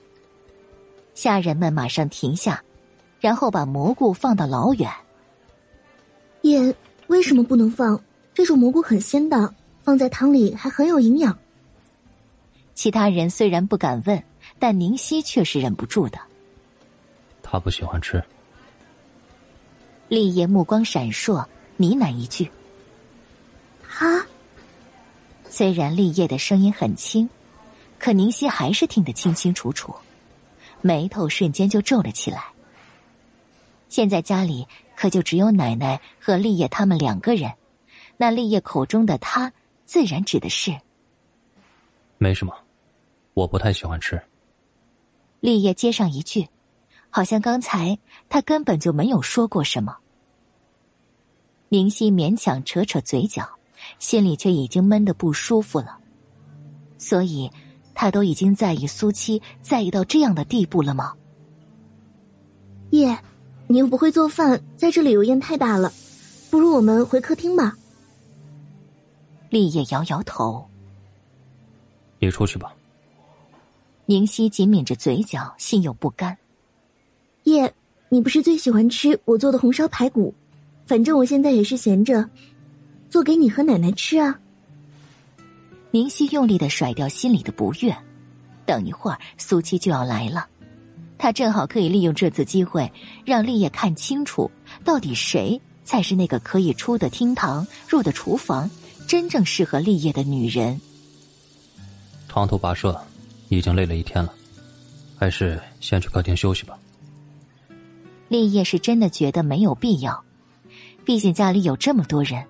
[1.16, 2.62] 下人们马上停下，
[3.22, 4.92] 然后把蘑菇放到老远。
[6.42, 6.76] 叶
[7.08, 7.98] 为什么不能放？
[8.34, 11.40] 这种蘑菇很鲜的，放在汤里还很有营养。
[12.74, 14.22] 其他人虽然不敢问，
[14.60, 16.20] 但宁熙却是忍不住的。
[17.42, 18.22] 他不喜欢吃。
[20.10, 21.38] 立业目光闪烁，
[21.78, 22.52] 呢喃一句
[23.98, 24.24] ：“他。”
[25.50, 27.28] 虽然立业的声音很轻，
[27.98, 29.96] 可宁熙还是听得清清楚楚，
[30.82, 32.44] 眉头瞬间就皱了起来。
[33.90, 37.52] 现在家里可就只有奶奶和立业他们两个人，
[38.18, 39.52] 那立业口中的他，
[39.86, 40.80] 自然指的是……
[42.20, 42.54] 没什么，
[43.34, 44.22] 我不太喜欢吃。
[45.40, 46.48] 立业接上一句。
[47.10, 47.98] 好像刚才
[48.30, 49.98] 他根本就没有说过什么。
[51.70, 53.57] 宁熙勉强扯扯嘴角，
[54.00, 55.98] 心里却已经闷得不舒服了。
[56.98, 57.50] 所以，
[57.94, 61.14] 他都已经在意苏七，在意到这样的地步了吗？
[62.92, 63.18] 叶，
[63.68, 65.92] 你又不会做饭，在这里油烟太大了，
[66.50, 67.78] 不如我们回客厅吧。
[69.50, 70.68] 立业摇摇头
[72.20, 72.74] ：“你出去吧。”
[74.06, 76.38] 宁熙紧抿着嘴角，心有不甘。
[77.44, 77.74] 叶，
[78.10, 80.34] 你不是最喜欢吃我做的红烧排骨？
[80.86, 82.30] 反正我现在也是闲着，
[83.10, 84.40] 做给你和奶奶吃啊。
[85.92, 87.96] 明熙用力的甩掉心里的不悦，
[88.66, 90.48] 等一会儿苏七就要来了，
[91.18, 92.92] 他正好可以利用这次机会
[93.26, 94.52] 让立业看清楚，
[94.84, 98.70] 到底谁才是那个可以出的厅堂、入的厨房、
[99.08, 100.80] 真正适合立业的女人。
[102.28, 103.02] 长途跋涉，
[103.48, 104.32] 已经累了一天了，
[105.18, 106.78] 还是先去客厅休息吧。
[108.28, 110.22] 立业是真的觉得没有必要，
[111.06, 112.46] 毕竟家里有这么多人。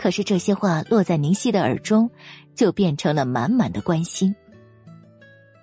[0.00, 2.10] 可是这些话落在宁熙的耳中，
[2.54, 4.34] 就变成了满满的关心。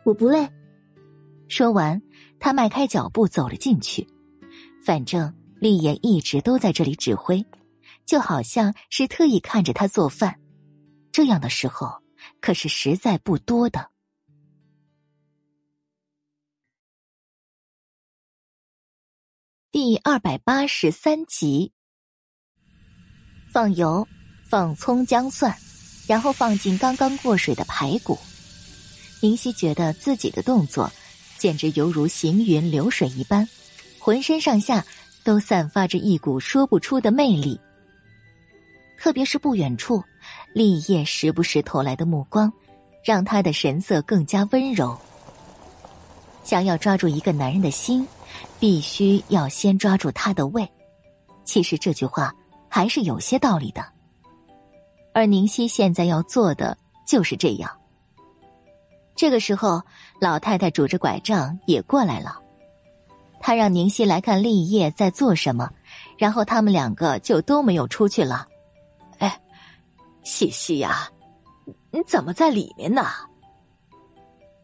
[0.05, 0.47] 我不累。
[1.47, 1.99] 说完，
[2.39, 4.07] 他迈开脚步走了进去。
[4.85, 7.43] 反正立言一直都在这里指挥，
[8.05, 10.39] 就好像是特意看着他做饭。
[11.11, 12.03] 这样的时候
[12.39, 13.89] 可是实在不多的。
[19.71, 21.73] 第二百八十三集，
[23.51, 24.07] 放油，
[24.49, 25.53] 放葱姜蒜，
[26.07, 28.17] 然后放进刚刚过水的排骨。
[29.19, 30.91] 宁夕觉得自己的动作
[31.37, 33.47] 简直犹如行云流水一般，
[33.99, 34.85] 浑身上下
[35.23, 37.59] 都散发着一股说不出的魅力。
[38.97, 40.03] 特别是不远处，
[40.53, 42.51] 立业时不时投来的目光，
[43.03, 44.97] 让他的神色更加温柔。
[46.43, 48.07] 想要抓住一个男人的心，
[48.59, 50.67] 必须要先抓住他的胃。
[51.43, 52.33] 其实这句话
[52.69, 53.96] 还是有些道理的。
[55.17, 57.71] 而宁熙现在要做的就是这样。
[59.15, 59.81] 这个时候，
[60.21, 62.39] 老太太拄着拐杖也过来了。
[63.39, 65.71] 她让宁熙来看立业在做什么，
[66.19, 68.47] 然后他们两个就都没有出去了。
[69.17, 69.41] 哎，
[70.21, 71.09] 西西呀，
[71.89, 73.07] 你怎么在里面呢？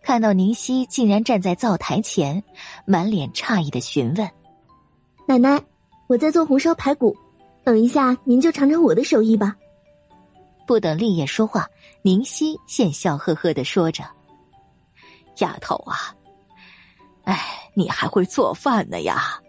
[0.03, 2.43] 看到宁熙竟然站在灶台前，
[2.85, 4.29] 满脸诧异的询问
[5.25, 5.59] ：“奶奶，
[6.05, 7.17] 我在做红烧排骨，
[7.63, 9.55] 等一下您就尝尝我的手艺吧。”
[10.65, 11.67] 不等立业说话，
[12.01, 14.03] 宁熙先笑呵呵的说着。
[15.37, 16.15] 丫头啊，
[17.23, 17.39] 哎，
[17.73, 19.39] 你还会做饭呢呀？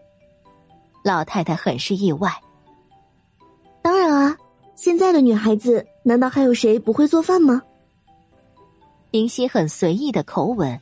[1.05, 2.33] 老太太很是意外。
[3.83, 4.37] 当然啊，
[4.75, 7.63] 现在的女孩子难道还有谁不会做饭吗？
[9.11, 10.81] 宁夕很随意的口吻，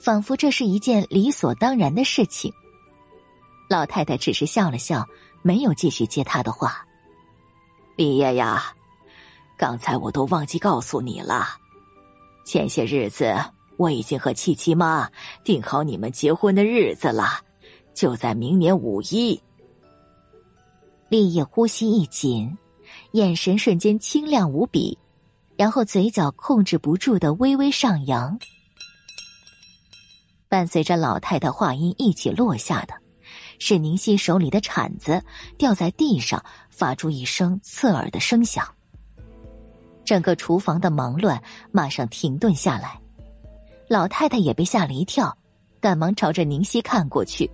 [0.00, 2.52] 仿佛这是一件理所当然的事情。
[3.68, 5.04] 老太太只是笑了笑，
[5.42, 6.84] 没有继续接他的话。
[7.96, 8.72] 李爷呀，
[9.58, 11.48] 刚才我都忘记告诉你了，
[12.44, 13.34] 前些日子。
[13.76, 15.08] 我已经和七七妈
[15.44, 17.40] 定好你们结婚的日子了，
[17.94, 19.40] 就在明年五一。
[21.08, 22.58] 立业呼吸一紧，
[23.12, 24.98] 眼神瞬间清亮无比，
[25.56, 28.36] 然后嘴角控制不住的微微上扬。
[30.48, 32.94] 伴随着老太太话音一起落下的，
[33.60, 35.22] 是宁熙手里的铲子
[35.56, 38.66] 掉在地上，发出一声刺耳的声响。
[40.08, 41.38] 整个厨房的忙乱
[41.70, 42.98] 马上停顿下来。
[43.88, 45.36] 老太太也被吓了一跳，
[45.82, 47.50] 赶忙朝着宁熙看过去：“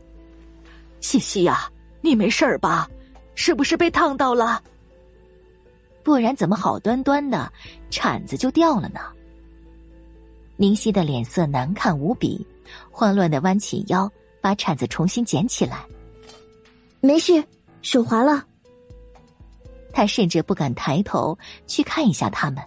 [1.02, 1.68] 西西呀，
[2.00, 2.88] 你没事吧？
[3.34, 4.62] 是不是被烫到了？
[6.04, 7.52] 不然怎么好端端的
[7.90, 9.00] 铲子就掉了呢？”
[10.54, 12.46] 宁熙的脸色难看无比，
[12.88, 14.08] 慌乱的弯起腰，
[14.40, 15.84] 把铲子重新捡起来。
[17.02, 17.44] “没事，
[17.82, 18.46] 手滑了。”
[19.94, 22.62] 他甚至不敢抬头去看一下他们，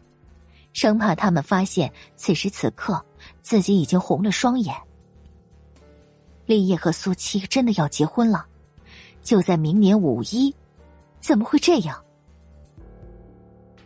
[0.72, 3.04] 生怕他们发现此时此刻。
[3.42, 4.76] 自己已经红了双眼。
[6.46, 8.46] 立业和苏七真的要结婚了，
[9.24, 10.54] 就在明年五一，
[11.20, 12.02] 怎么会这样？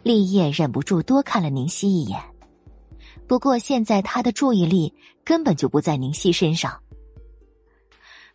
[0.03, 2.19] 立业忍不住多看了宁熙一眼，
[3.27, 4.93] 不过现在他的注意力
[5.23, 6.77] 根本就不在宁熙身上。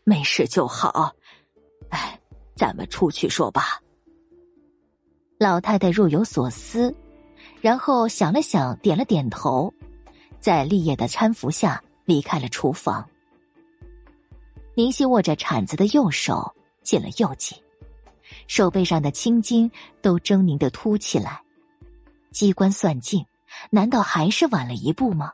[0.02, 1.12] 没事就好，
[1.90, 2.18] 哎，
[2.54, 3.80] 咱们出去说吧。
[5.38, 6.94] 老太太若有所思，
[7.60, 9.72] 然后想了想，点了点头。
[10.40, 13.06] 在立业的搀扶下离开了厨房。
[14.74, 17.58] 宁熙握着铲子的右手紧了又紧，
[18.46, 21.42] 手背上的青筋都狰狞的凸起来。
[22.30, 23.24] 机关算尽，
[23.70, 25.32] 难道还是晚了一步吗？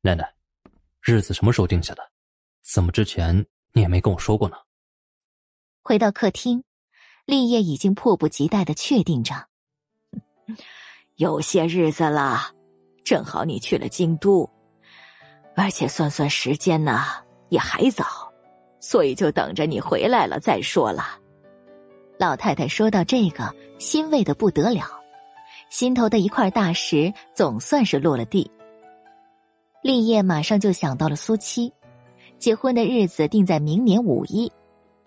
[0.00, 0.32] 奶奶，
[1.00, 2.02] 日子什么时候定下的？
[2.62, 4.56] 怎么之前你也没跟我说过呢？
[5.82, 6.62] 回到客厅，
[7.26, 9.34] 立业已经迫不及待的确定着，
[11.16, 12.52] 有些日子了。
[13.04, 14.48] 正好你去了京都，
[15.54, 17.04] 而且算算时间呢，
[17.50, 18.32] 也还早，
[18.80, 21.18] 所以就等着你回来了再说了。
[22.18, 24.84] 老太太说到这个，欣慰的不得了，
[25.68, 28.50] 心头的一块大石总算是落了地。
[29.82, 31.70] 立业马上就想到了苏七，
[32.38, 34.50] 结婚的日子定在明年五一，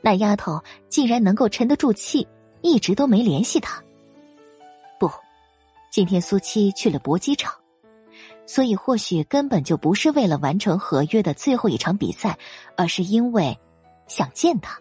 [0.02, 2.28] 那丫头竟然能够沉得住气，
[2.62, 3.84] 一直都没联系他。
[5.00, 5.12] 不，
[5.92, 7.54] 今天苏七去了搏击场。
[8.46, 12.38] 所以，或许根本就不是为了完成合约的最后一场比赛，
[12.78, 13.58] 而是因为
[14.08, 14.80] 想见他。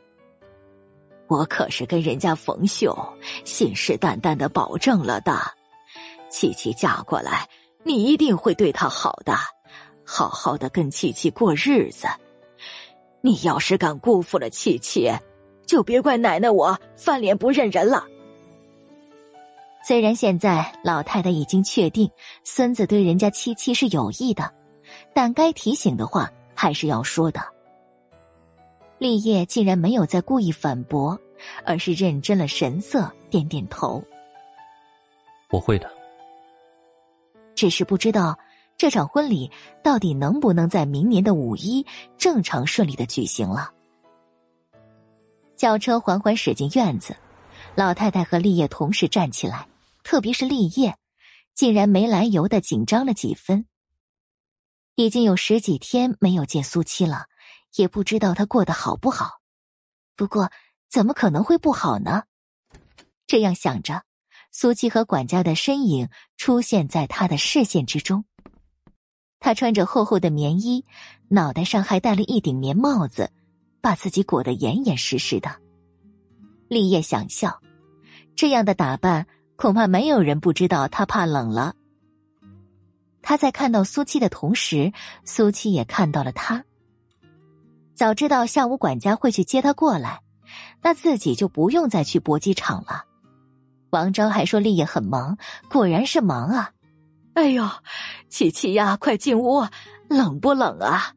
[1.27, 2.97] 我可是跟人家冯秀
[3.45, 5.37] 信誓旦旦的保证了的，
[6.31, 7.49] 琪琪嫁过来，
[7.83, 9.35] 你一定会对她好的，
[10.05, 12.07] 好好的跟琪琪过日子。
[13.27, 15.11] 你要是敢辜负了七七，
[15.67, 18.07] 就别怪奶奶我翻脸不认人了。
[19.85, 22.09] 虽然现在老太太已经确定
[22.45, 24.49] 孙子对人家七七是有意的，
[25.13, 27.41] 但该提醒的话还是要说的。
[28.99, 31.19] 立业竟然没有再故意反驳，
[31.65, 34.01] 而是认真了神色，点点头。
[35.51, 35.91] 我会的。
[37.57, 38.39] 只是不知道
[38.77, 39.51] 这场婚礼
[39.83, 41.87] 到底能不能在明年的五一
[42.19, 43.73] 正常顺利的举行了。
[45.57, 47.17] 轿车缓缓驶进院子，
[47.75, 49.67] 老太太和立业同时站起来，
[50.05, 50.97] 特别是立业，
[51.55, 53.65] 竟然没来由的紧张了几分。
[54.97, 57.27] 已经有十几天没有见苏七了，
[57.77, 59.41] 也不知道他过得好不好。
[60.15, 60.51] 不过
[60.91, 62.25] 怎么可能会不好呢？
[63.27, 64.03] 这样想着。
[64.53, 66.09] 苏七和管家的身影
[66.39, 68.25] 出现在他的视线之中。
[69.47, 70.85] 他穿着厚厚的棉衣，
[71.29, 73.31] 脑袋上还戴了一顶棉帽子，
[73.81, 75.49] 把自己裹得严严实实的。
[76.67, 77.61] 立业想笑，
[78.35, 79.25] 这样的打扮
[79.55, 81.77] 恐怕没有人不知道他怕冷了。
[83.23, 84.93] 他在看到苏七的同时，
[85.25, 86.65] 苏七也看到了他。
[87.95, 90.23] 早知道下午管家会去接他过来，
[90.83, 93.05] 那自己就不用再去搏击场了。
[93.91, 95.39] 王昭还说立业很忙，
[95.71, 96.73] 果然是忙啊！
[97.37, 97.69] 哎呦，
[98.31, 99.63] 琪琪呀，快进屋，
[100.09, 101.15] 冷不冷啊？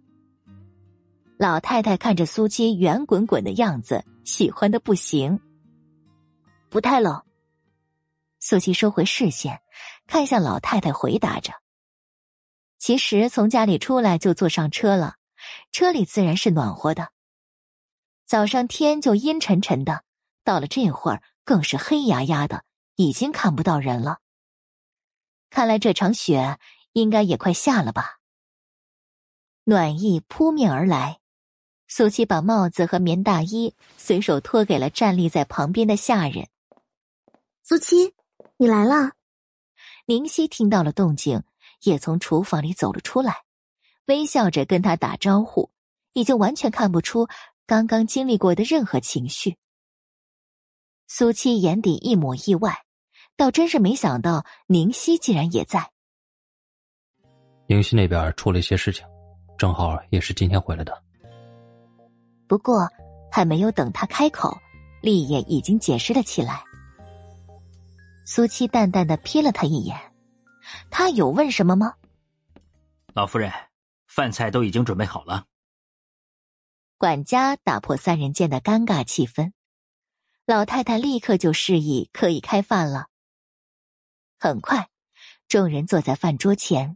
[1.37, 5.39] 老太太看着苏七圆滚滚的样子，喜欢的不行。
[6.69, 7.23] 不太冷。
[8.41, 9.61] 苏七收回视线，
[10.07, 11.53] 看向老太太，回答着。
[12.79, 15.15] 其实从家里出来就坐上车了，
[15.71, 17.07] 车里自然是暖和的。
[18.25, 20.03] 早上天就阴沉沉的，
[20.43, 21.23] 到了这会儿。
[21.45, 22.65] 更是黑压压的，
[22.95, 24.19] 已经看不到人了。
[25.49, 26.59] 看来这场雪
[26.93, 28.19] 应该也快下了吧。
[29.63, 31.19] 暖意扑面而来，
[31.87, 36.47] 苏七把帽子和棉大衣随手托给了站立在旁边的下人。
[37.63, 38.13] 苏七，
[38.57, 39.11] 你来了。
[40.05, 41.43] 宁熙听到了动静，
[41.83, 43.43] 也从厨房里走了出来，
[44.05, 45.69] 微笑着跟他打招呼，
[46.13, 47.27] 已经完全看不出
[47.67, 49.57] 刚刚经历过的任何情绪。
[51.07, 52.85] 苏七眼底一抹意外，
[53.39, 55.89] 倒真是没想到宁熙竟然也在。
[57.67, 59.07] 宁熙那边出了一些事情，
[59.57, 60.93] 正好也是今天回来的。
[62.49, 62.85] 不过
[63.31, 64.57] 还没有等他开口，
[65.01, 66.61] 立业已经解释了起来。
[68.25, 69.97] 苏七淡淡的瞥了他一眼，
[70.91, 71.93] 他有问什么吗？
[73.13, 73.49] 老夫人，
[74.05, 75.45] 饭菜都已经准备好了。
[76.97, 79.53] 管家打破三人间的尴尬气氛。
[80.45, 83.08] 老太太立刻就示意可以开饭了。
[84.41, 84.89] 很快，
[85.49, 86.95] 众人坐在饭桌前。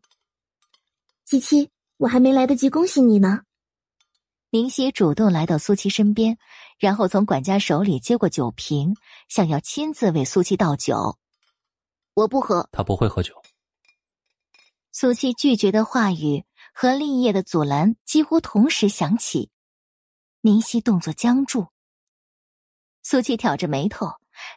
[1.26, 3.42] 七七，我还没来得及恭喜你呢。
[4.52, 6.38] 宁熙主动来到苏七身边，
[6.80, 8.96] 然后从管家手里接过酒瓶，
[9.28, 11.18] 想要亲自为苏七倒酒。
[12.14, 12.70] 我不喝。
[12.72, 13.44] 他不会喝酒。
[14.94, 19.50] 苏七拒绝的话语和立业的阻拦几乎同时响起，
[20.40, 21.68] 宁熙动作僵住。
[23.02, 24.14] 苏七挑着眉头，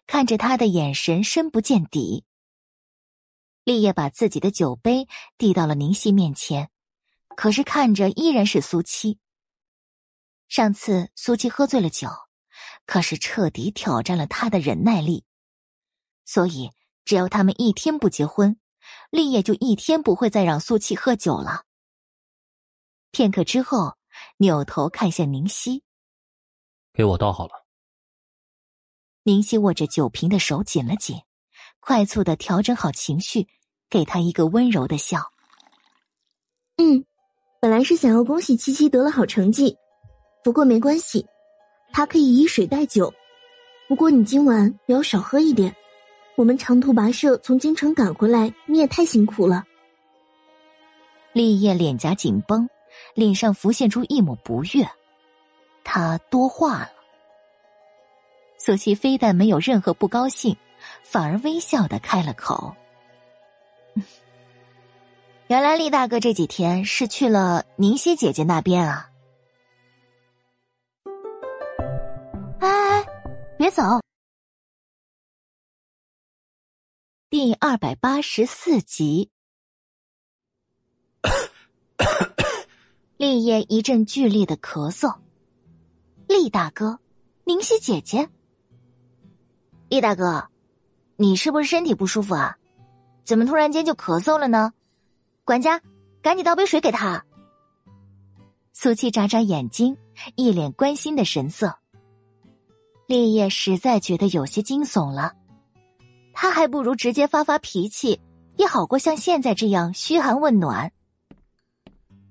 [0.06, 2.24] 看着他的眼神深不见底。
[3.66, 6.70] 立业把自己的酒杯递到了宁熙面前，
[7.36, 9.18] 可是看着依然是苏七。
[10.46, 12.08] 上次苏七喝醉了酒，
[12.86, 15.24] 可是彻底挑战了他的忍耐力，
[16.24, 16.70] 所以
[17.04, 18.56] 只要他们一天不结婚，
[19.10, 21.64] 立业就一天不会再让苏七喝酒了。
[23.10, 23.96] 片刻之后，
[24.36, 25.82] 扭头看向宁熙，
[26.92, 27.66] 给我倒好了。
[29.24, 31.20] 宁熙握着酒瓶的手紧了紧，
[31.86, 33.46] 快速的调整好情绪，
[33.88, 35.20] 给他一个温柔的笑。
[36.78, 37.04] 嗯，
[37.60, 39.76] 本来是想要恭喜七七得了好成绩，
[40.42, 41.24] 不过没关系，
[41.92, 43.14] 他可以以水代酒。
[43.86, 45.72] 不过你今晚也要少喝一点，
[46.34, 49.64] 我们长途跋涉从京城赶回来，你也太辛苦了。
[51.32, 52.68] 立业脸颊紧绷，
[53.14, 54.84] 脸上浮现出一抹不悦，
[55.84, 56.90] 他多话了。
[58.58, 60.56] 索西非但没有任何不高兴，
[61.08, 62.74] 反而微笑的开了口
[65.48, 69.10] ：“原来厉大哥这几天是去了宁熙姐姐那边啊！”
[72.60, 73.06] 哎哎，
[73.56, 73.82] 别走！
[77.30, 79.30] 第二百八十四集，
[83.16, 85.18] 厉叶一阵剧烈的咳嗽。
[86.28, 86.98] 厉大哥，
[87.44, 88.28] 宁熙姐姐。
[89.88, 90.50] 厉大哥，
[91.16, 92.56] 你是不是身体不舒服啊？
[93.24, 94.72] 怎么突然间就咳嗽了呢？
[95.44, 95.80] 管家，
[96.22, 97.24] 赶紧倒杯水给他。
[98.72, 99.96] 苏七眨眨眼睛，
[100.34, 101.78] 一脸关心的神色。
[103.06, 105.32] 立业实在觉得有些惊悚了，
[106.34, 108.20] 他还不如直接发发脾气，
[108.56, 110.92] 也好过像现在这样嘘寒问暖。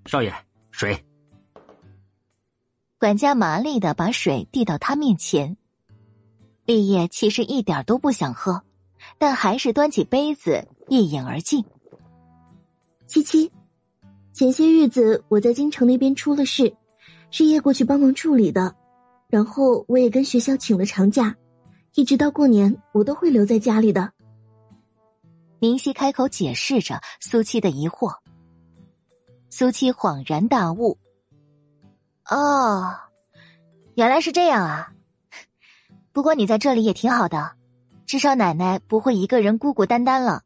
[0.05, 0.33] 少爷，
[0.71, 1.03] 水。
[2.99, 5.57] 管家麻利的把水递到他面前。
[6.65, 8.63] 立业其实一点都不想喝，
[9.17, 11.63] 但还是端起杯子一饮而尽。
[13.07, 13.51] 七七，
[14.33, 16.75] 前些日子我在京城那边出了事，
[17.31, 18.75] 是叶过去帮忙处理的，
[19.29, 21.35] 然后我也跟学校请了长假，
[21.93, 24.11] 一直到过年我都会留在家里的。
[25.59, 28.13] 明熙开口解释着苏七的疑惑。
[29.49, 30.97] 苏七恍然大悟
[32.29, 32.93] ：“哦，
[33.95, 34.91] 原来是这样啊！
[36.11, 37.55] 不过你在这里也挺好的，
[38.05, 40.43] 至少奶奶不会一个人孤孤单单了。”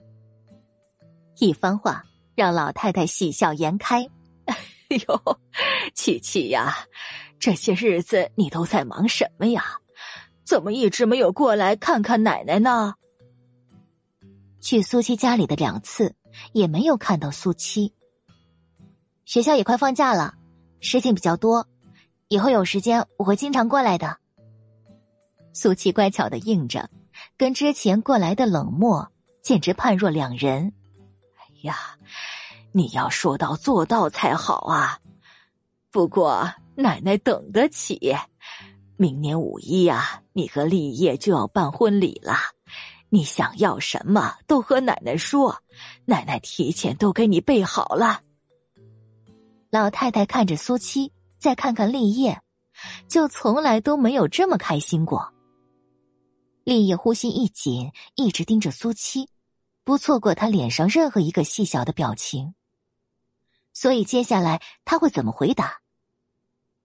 [1.39, 2.03] 一番话。
[2.35, 4.07] 让老太太喜笑颜开。
[4.47, 4.55] 哎
[5.09, 5.39] 呦，
[5.93, 6.73] 琪琪呀，
[7.37, 9.61] 这些日子你都在忙什么呀？
[10.45, 12.93] 怎么一直没有过来看看奶奶呢？
[14.61, 16.15] 去苏七家里的两次，
[16.53, 17.93] 也没有看到苏七。
[19.25, 20.35] 学校也快放假了，
[20.79, 21.67] 事情比较多，
[22.29, 24.15] 以后有时间我会经常过来的。
[25.51, 26.89] 苏七乖巧的应着，
[27.39, 29.09] 跟之前过来的冷漠
[29.41, 30.73] 简直判若两人。
[31.37, 31.97] 哎呀，
[32.73, 34.99] 你要说到做到才好啊！
[35.89, 38.13] 不过奶奶等得起。
[38.97, 42.35] 明年五一呀，你和立业就要办婚礼了，
[43.07, 45.63] 你想要什么都和奶奶说，
[46.03, 48.19] 奶奶提前都给你备好了。
[49.69, 52.41] 老太太看着苏七，再看看立业，
[53.07, 55.33] 就从来都没有这么开心过。
[56.69, 59.27] 立业呼吸一紧，一直盯着苏七。
[59.83, 62.53] 不错过他脸上任何一个细小的表情，
[63.73, 65.81] 所以接下来他会怎么回答？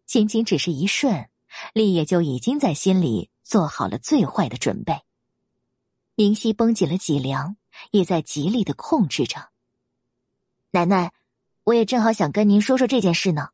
[0.06, 1.28] 仅仅只是一瞬，
[1.74, 5.02] 立业就已经在心里做好了最坏的准备。
[6.14, 7.58] 明熙绷紧了脊梁，
[7.90, 9.50] 也在极力的控制着。
[10.70, 11.12] 奶奶，
[11.64, 13.50] 我也正好想跟您说说这件事呢。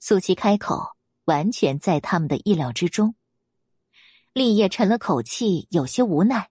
[0.00, 0.96] 苏七开口，
[1.26, 3.14] 完全在他们的意料之中。
[4.36, 6.50] 立业沉了口气，有些无奈。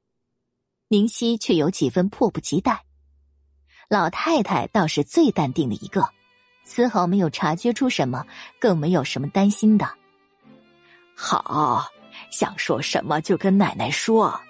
[0.87, 2.83] 明熙却有几分迫不及待，
[3.87, 6.09] 老太太倒是最淡定的一个，
[6.63, 8.25] 丝毫没有察觉出什么，
[8.59, 9.87] 更没有什么担心的。
[11.15, 11.85] 好，
[12.31, 14.41] 想说什么就跟奶奶说。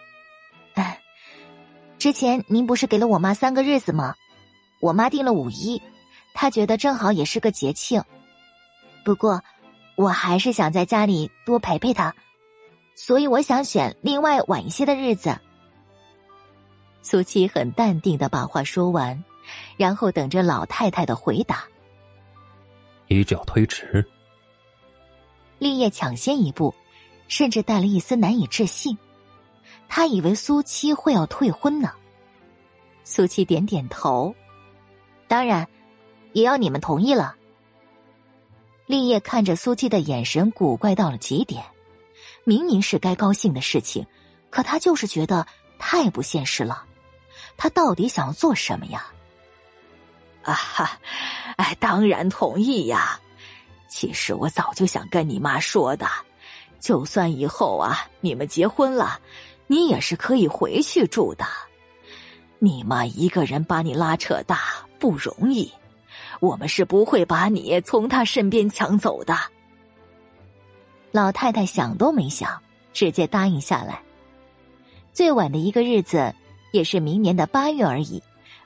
[0.76, 0.98] 哎，
[1.99, 4.16] 之前您不是给了我妈三个日子吗？
[4.80, 5.82] 我妈定了五一，
[6.34, 8.02] 她觉得正好也是个节庆。
[9.03, 9.44] 不过，
[9.98, 12.16] 我还是想在家里多陪陪她，
[12.96, 15.38] 所以我想选另外晚一些的日子。
[17.02, 19.24] 苏七很淡定的把话说完，
[19.78, 21.66] 然后等着老太太的回答。
[23.08, 24.04] 一脚推迟，
[25.60, 26.74] 立业抢先一步，
[27.28, 28.98] 甚至带了一丝难以置信。
[29.88, 31.92] 他以为苏七会要退婚呢。
[33.04, 34.34] 苏七点点头，
[35.28, 35.68] 当然，
[36.34, 37.36] 也要你们同意了。
[38.88, 41.64] 立业看着苏七的眼神古怪到了极点，
[42.46, 44.06] 明明是该高兴的事情，
[44.50, 45.46] 可他就是觉得
[45.78, 46.86] 太不现实了。
[47.58, 49.06] 他到底想要做什么呀？
[50.44, 51.00] 啊哈，
[51.58, 53.20] 哎，当然同意呀！
[53.90, 56.08] 其实我早就想跟你妈说的，
[56.80, 59.20] 就算以后啊你们结婚了，
[59.68, 61.46] 你也是可以回去住的。
[62.60, 64.60] 你妈一个人把你拉扯大
[65.00, 65.72] 不容易，
[66.40, 69.36] 我们是不会把你从她身边抢走的。
[71.16, 72.62] 老太太想都没想，
[72.92, 74.02] 直接答应下来。
[75.14, 76.36] 最晚的一个日子。
[76.72, 78.22] 也是明年的八月而已，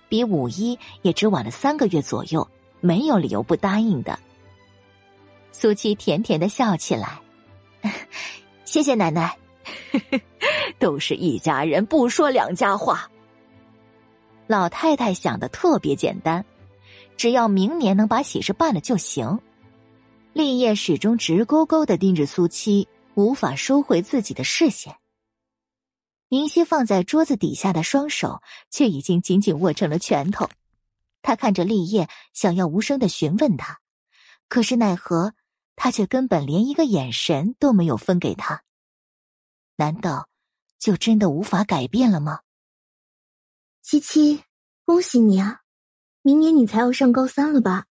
[0.07, 2.49] 比五一也只晚了三个月左右，
[2.79, 4.17] 没有理由不答应的。
[5.51, 7.21] 苏七甜甜的笑起来，
[8.65, 9.37] 谢谢奶奶，
[10.79, 13.07] 都是一家人，不说两家话。
[14.47, 16.43] 老太太想的特别简单，
[17.15, 19.39] 只要明年能把喜事办了就行。
[20.39, 24.97] 立业始终直勾勾的盯着苏七，无法收回自己的视线。
[26.29, 28.41] 明熙放在桌子底下的双手
[28.71, 30.49] 却已经紧紧握成了拳头，
[31.21, 33.81] 他看着立业，想要无声的询问他，
[34.47, 35.33] 可是奈何
[35.75, 38.63] 他却根本连一个眼神都没有分给他。
[39.75, 40.29] 难道
[40.79, 42.39] 就真的无法改变了吗？
[43.81, 44.45] 七七，
[44.85, 45.63] 恭喜你啊！
[46.21, 47.87] 明年你才要上高三了吧？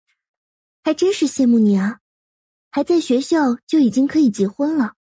[0.83, 1.98] 还真是羡慕你啊！
[2.69, 4.93] 还在学校就已经可以结婚了。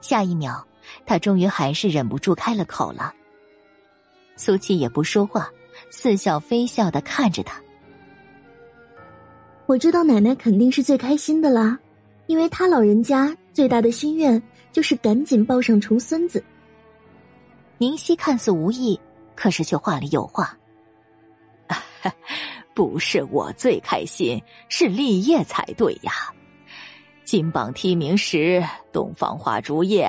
[0.00, 0.66] 下一秒。
[1.04, 3.12] 他终于还是忍不住开了口了。
[4.36, 5.50] 苏七也不说话，
[5.90, 7.60] 似笑非笑的看着他。
[9.66, 11.76] 我知道奶奶肯定是最开心的啦，
[12.28, 14.40] 因为她老人家最大的心愿
[14.70, 16.40] 就是赶紧抱上重孙子。
[17.78, 18.98] 宁熙看似无意，
[19.34, 20.56] 可是却话里有话。
[22.76, 26.32] 不是我最开心，是立业才对呀！
[27.26, 30.08] 金榜题名时，洞房花烛夜，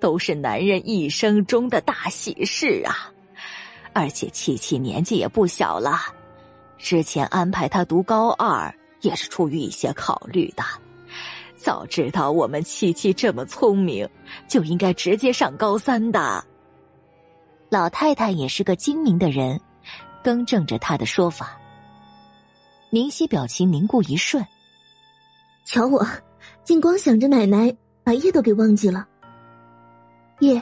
[0.00, 3.08] 都是男人一生中的大喜事啊！
[3.92, 5.96] 而且七七年纪也不小了，
[6.76, 10.64] 之前安排他读高二，也是出于一些考虑的。
[11.56, 14.08] 早知道我们七七这么聪明，
[14.48, 16.44] 就应该直接上高三的。
[17.68, 19.60] 老太太也是个精明的人，
[20.20, 21.56] 更正着他的说法。
[22.90, 24.44] 宁熙表情凝固一瞬，
[25.64, 26.04] 瞧我，
[26.66, 27.72] 竟光想着奶奶，
[28.02, 29.06] 把叶都给忘记了。
[30.40, 30.60] 叶，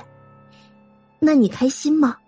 [1.18, 2.18] 那你开心吗？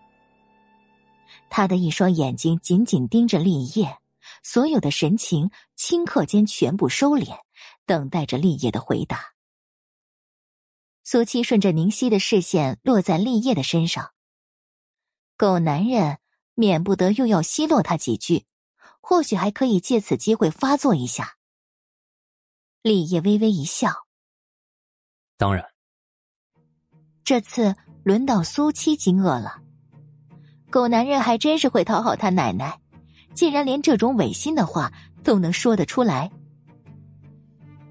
[1.50, 3.98] 他的一双眼睛紧紧盯着立叶，
[4.42, 7.38] 所有的神情顷刻间全部收敛，
[7.84, 9.34] 等待着立叶的回答。
[11.04, 14.12] 苏七顺着宁熙的视线落在立叶的身上，
[15.36, 16.16] 狗男人
[16.54, 18.46] 免不得又要奚落他几句。
[19.02, 21.35] 或许还可以借此机会发作一下。
[22.82, 23.90] 立业微微一笑，
[25.36, 25.64] 当然。
[27.24, 27.74] 这次
[28.04, 29.60] 轮到苏七惊愕了，
[30.70, 32.78] 狗男人还真是会讨好他奶奶，
[33.34, 34.92] 竟然连这种违心的话
[35.24, 36.30] 都能说得出来。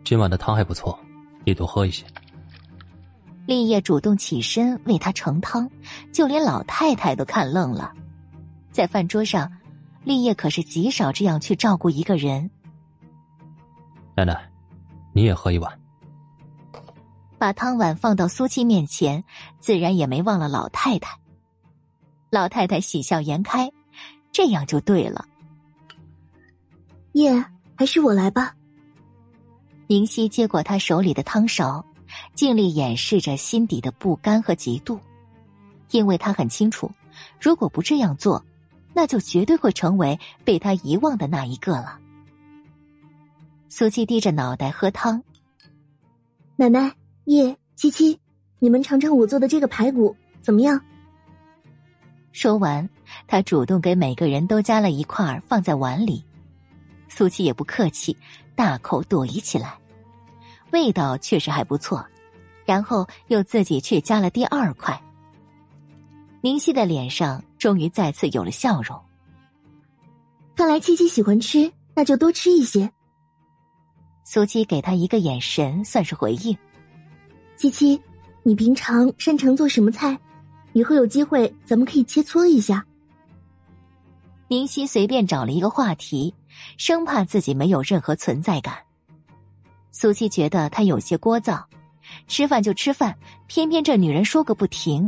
[0.04, 0.98] 今晚的汤还不错，
[1.44, 2.06] 你多喝一些。
[3.46, 5.70] 立业主动起身为他盛汤，
[6.14, 7.92] 就连老太太都看愣了，
[8.72, 9.52] 在饭桌上。
[10.04, 12.48] 立业可是极少这样去照顾一个人。
[14.16, 14.52] 奶奶，
[15.16, 15.80] 你也喝一碗。
[17.38, 19.24] 把汤碗放到苏七面前，
[19.60, 21.18] 自然也没忘了老太太。
[22.30, 23.72] 老太太喜笑颜开，
[24.34, 25.26] 这样就对了。
[27.14, 28.54] 叶，还是我来吧。
[29.88, 31.86] 宁熙接过他手里的汤勺，
[32.34, 35.00] 尽力掩饰着心底的不甘和嫉妒，
[35.92, 36.92] 因为他很清楚，
[37.40, 38.44] 如果不这样做。
[38.98, 42.00] 那就绝对会成为被他遗忘的那一个了。
[43.78, 45.22] 苏七低着脑袋喝汤。
[46.56, 46.90] 奶奶、
[47.26, 48.18] 叶、七七，
[48.58, 50.80] 你们尝尝我做的这个排骨怎么样？
[52.32, 52.90] 说完，
[53.28, 56.24] 他主动给每个人都夹了一块放在碗里。
[57.10, 58.16] 苏七也不客气，
[58.56, 59.78] 大口朵颐起来，
[60.72, 62.08] 味道确实还不错。
[62.64, 64.98] 然后又自己去夹了第二块。
[66.40, 67.44] 宁熙的脸上。
[67.58, 68.98] 终于再次有了笑容。
[70.56, 72.90] 看来七七喜欢吃，那就多吃一些。
[74.28, 76.58] 苏七给他一个眼神，算是回应。
[77.56, 78.02] 七七，
[78.42, 80.18] 你平常擅长做什么菜？
[80.74, 82.84] 以后有机会咱们可以切磋一下。
[84.48, 86.34] 宁熙随便找了一个话题，
[86.76, 88.74] 生怕自己没有任何存在感。
[89.92, 91.64] 苏七觉得他有些聒噪，
[92.28, 93.16] 吃饭就吃饭，
[93.46, 95.08] 偏偏这女人说个不停。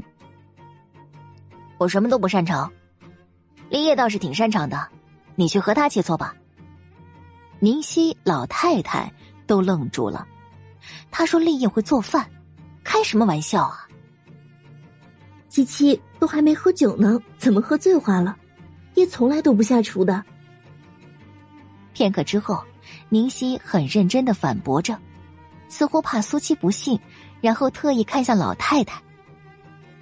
[1.79, 2.71] 我什么都不擅长，
[3.71, 4.87] 立业倒是挺擅长的，
[5.35, 6.35] 你去和他切磋吧。
[7.59, 9.11] 宁熙老太太
[9.45, 10.27] 都愣住了，
[11.09, 12.29] 他说立业会做饭，
[12.83, 13.87] 开什么玩笑啊？
[15.49, 18.37] 七七都还没喝酒呢，怎么喝醉话了？
[18.93, 20.23] 叶从来都不下厨的。
[21.93, 22.63] 片刻之后，
[23.09, 24.95] 宁熙很认真的反驳着，
[25.67, 26.99] 似乎怕苏七不信，
[27.41, 29.01] 然后特意看向老太太：“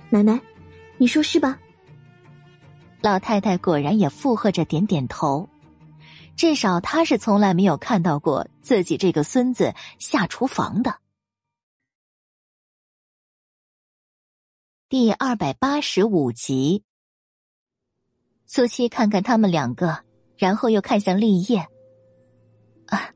[0.09, 0.39] 奶奶，
[0.97, 1.57] 你说是吧？”
[3.01, 5.47] 老太太果然也附和着点点头，
[6.35, 10.99] 至少他是从来没有看到过自己这个孙子下厨房的。
[14.89, 16.83] 第二百八十五集，
[18.45, 20.03] 苏七看看他们两个，
[20.37, 21.67] 然后又看向立业。
[22.87, 23.13] 啊，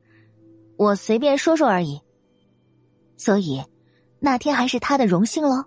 [0.76, 2.00] 我随便说说而已。
[3.16, 3.62] 所以，
[4.18, 5.64] 那天还是他的荣幸喽。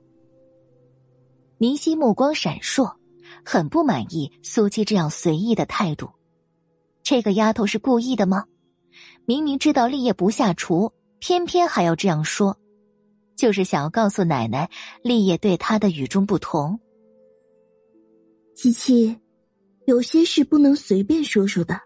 [1.57, 2.97] 宁熙目光闪烁。
[3.45, 6.11] 很不满意苏七这样随意的态度，
[7.03, 8.45] 这个丫头是故意的吗？
[9.25, 12.57] 明明知道立业不下厨，偏偏还要这样说，
[13.35, 14.69] 就是想要告诉奶奶
[15.01, 16.80] 立业对她的与众不同。
[18.55, 19.19] 七七，
[19.85, 21.80] 有些事不能随便说说的。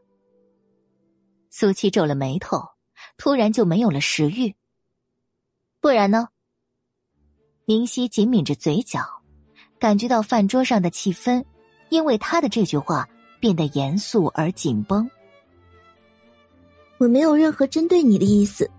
[1.49, 2.61] 苏七皱了眉头，
[3.18, 4.53] 突然就没有了食欲。
[5.81, 6.27] 不然呢？
[7.65, 9.02] 宁熙紧抿着嘴角。
[9.80, 11.44] 感觉到饭桌上的气氛，
[11.89, 13.07] 因为他的这句话
[13.39, 15.09] 变得严肃而紧绷。
[16.97, 18.69] 我没有任何针对你的意思，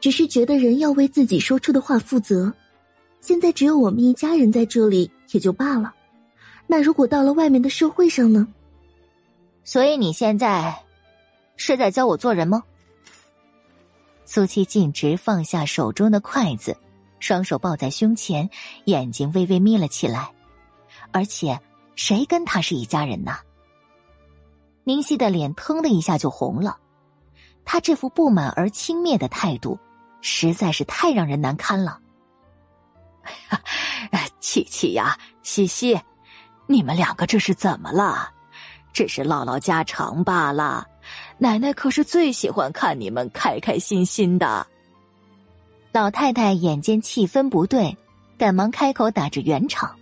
[0.00, 2.52] 只是觉得人要为自己说出的话负责。
[3.20, 5.94] 现在只有我们一家人在这里也就罢了，
[6.66, 8.46] 那如果到了外面的社会上呢？
[9.62, 10.82] 所以你现在
[11.56, 12.62] 是在教我做人吗？
[14.26, 16.76] 苏七径直放下手中的筷子。
[17.20, 18.50] 双手抱在胸前，
[18.84, 20.30] 眼睛微微眯了起来，
[21.10, 21.58] 而且
[21.96, 23.38] 谁跟他是一家人呢？
[24.84, 26.78] 宁熙的脸腾的一下就红了，
[27.64, 29.78] 他这副不满而轻蔑的态度，
[30.20, 31.98] 实在是太让人难堪了。
[33.22, 33.58] 哎
[34.20, 35.98] 呀琪琪呀，西西，
[36.66, 38.30] 你们两个这是怎么了？
[38.92, 40.86] 只是唠唠家常罢了。
[41.38, 44.66] 奶奶可是最喜欢看你们开开心心的。
[45.90, 47.96] 老太太眼见气氛不对，
[48.38, 49.96] 赶忙开口打着圆场。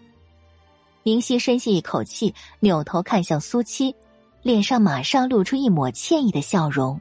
[1.04, 3.94] 宁熙深吸一口气，扭头看向苏七，
[4.42, 7.00] 脸上马上露出一抹歉意的笑容。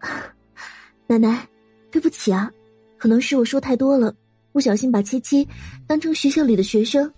[1.06, 1.48] 奶奶，
[1.90, 2.50] 对不起啊，
[2.98, 4.14] 可能是我说太多了，
[4.52, 5.46] 不小心把七七
[5.86, 7.10] 当成学校里的学生。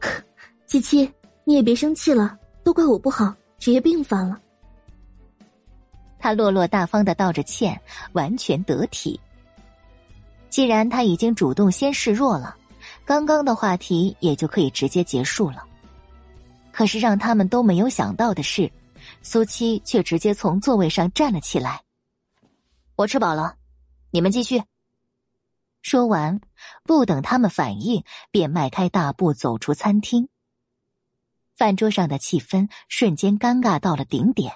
[0.66, 1.10] 七七，
[1.44, 4.40] 你也别生气了，都怪我不好，职业病犯了。
[6.18, 7.80] 他落落大方的道着歉，
[8.12, 9.18] 完全得体。
[10.50, 12.56] 既然他已经主动先示弱了，
[13.04, 15.64] 刚刚的话题也就可以直接结束了。
[16.80, 18.72] 可是让他们都没有想到的是，
[19.20, 21.82] 苏七却直接从座位上站了起来。
[22.96, 23.56] 我吃饱了，
[24.10, 24.62] 你们继续。
[25.82, 26.40] 说完，
[26.84, 30.30] 不等他们反应，便迈开大步走出餐厅。
[31.54, 34.54] 饭桌上的气氛瞬间尴尬到了顶点。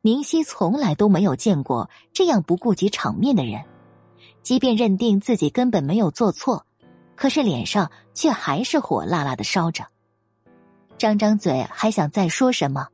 [0.00, 3.62] 宁熙从来都没有见过这样不顾及场面的人，
[4.42, 6.64] 即便认定自己根本没有做错，
[7.14, 9.84] 可是脸上却还是火辣辣的烧着。
[11.00, 12.88] 张张嘴还想再说什么，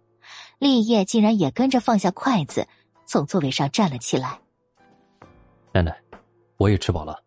[0.61, 2.69] 立业竟然也跟着放下筷子，
[3.05, 4.39] 从座位上站了起来。
[5.75, 5.93] 奶奶，
[6.57, 7.21] 我也吃饱了。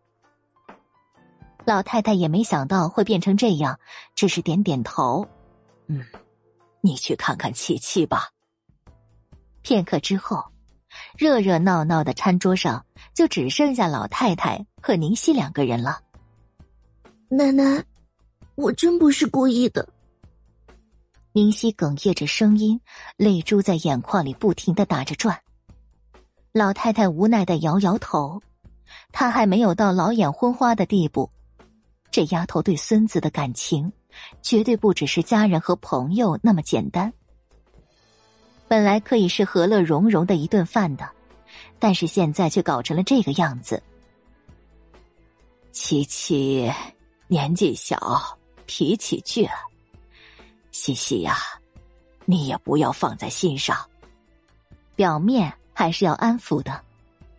[1.66, 3.78] 老太太也没想到会变成这样，
[4.14, 5.28] 只是点点头
[5.86, 6.02] ：“嗯，
[6.80, 8.30] 你去看看琪琪吧。”
[9.60, 10.42] 片刻之后，
[11.14, 16.00] 热热闹闹的餐桌上就只剩下老太太和宁熙两个人了。
[17.28, 17.84] 奶奶，
[18.54, 19.86] 我真不是故意的。
[21.32, 22.80] 宁熙哽咽着声音，
[23.16, 25.40] 泪珠在眼眶里不停的打着转。
[26.52, 28.42] 老太太无奈的摇摇头，
[29.12, 31.30] 她还没有到老眼昏花的地步。
[32.10, 33.92] 这丫头对孙子的感情，
[34.42, 37.12] 绝对不只是家人和朋友那么简单。
[38.66, 41.08] 本来可以是和乐融融的一顿饭的，
[41.78, 43.80] 但是现在却搞成了这个样子。
[45.70, 46.68] 琪琪
[47.28, 48.36] 年纪小，
[48.66, 49.48] 脾气倔，
[50.80, 51.36] 西西呀，
[52.24, 53.76] 你也不要放在心上。
[54.94, 56.82] 表面还是要安抚的，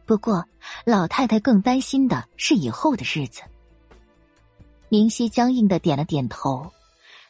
[0.05, 0.45] 不过
[0.85, 3.41] 老太太更担心的是以后的日子。
[4.89, 6.71] 宁熙僵硬的点了点头，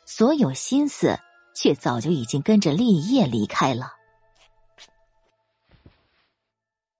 [0.05, 1.17] 所有心思。
[1.53, 3.93] 却早就已经跟着立业离开了。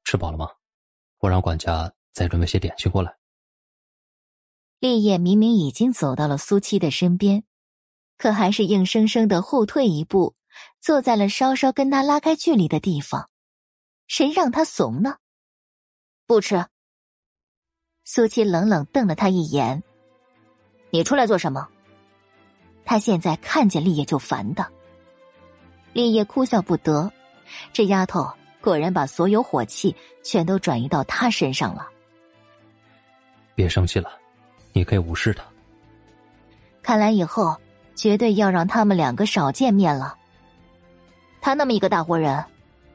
[0.04, 0.50] 吃饱了吗？
[1.20, 3.16] 我让管家再准备些点心过来。
[4.80, 7.46] 立业明明已经走到了苏七的身边，
[8.22, 10.36] 可还是硬生生的后退一步，
[10.80, 13.28] 坐在了稍稍跟他拉开距离的地方。
[14.06, 15.16] 谁让他怂呢？
[16.28, 16.64] 不吃。
[18.04, 19.82] 苏七冷冷瞪了他一眼
[20.94, 21.68] ：“你出来做什么？”
[22.86, 24.72] 他现在看见立业就烦的，
[25.92, 27.12] 立业哭笑不得，
[27.74, 28.32] 这丫头
[28.62, 31.88] 果然把所有火气全都转移到他身上了。
[33.56, 34.12] 别生气了，
[34.74, 35.44] 你可以无视他。
[36.84, 37.60] 看来以后
[38.02, 40.18] 绝对要让他们两个少见面了。
[41.40, 42.44] 他那么一个大活人，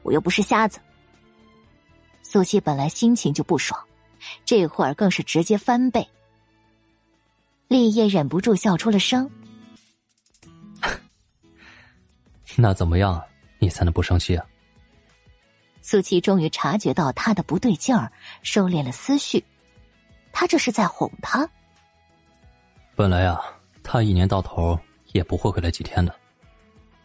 [0.03, 0.81] 我又不是瞎子。
[2.21, 3.81] 苏七本来心情就不爽，
[4.43, 6.05] 这会儿更是直接翻倍。
[7.69, 9.31] 立业忍不住笑出了声。
[12.57, 13.23] 那怎么样，
[13.59, 14.45] 你才能不生气啊？
[15.81, 18.11] 苏七终于察觉到他的不对劲儿，
[18.43, 19.41] 收敛了思绪。
[20.33, 21.49] 他这是在哄他。
[22.93, 23.41] 本来啊，
[23.81, 24.77] 他一年到头
[25.13, 26.13] 也不会回来几天的。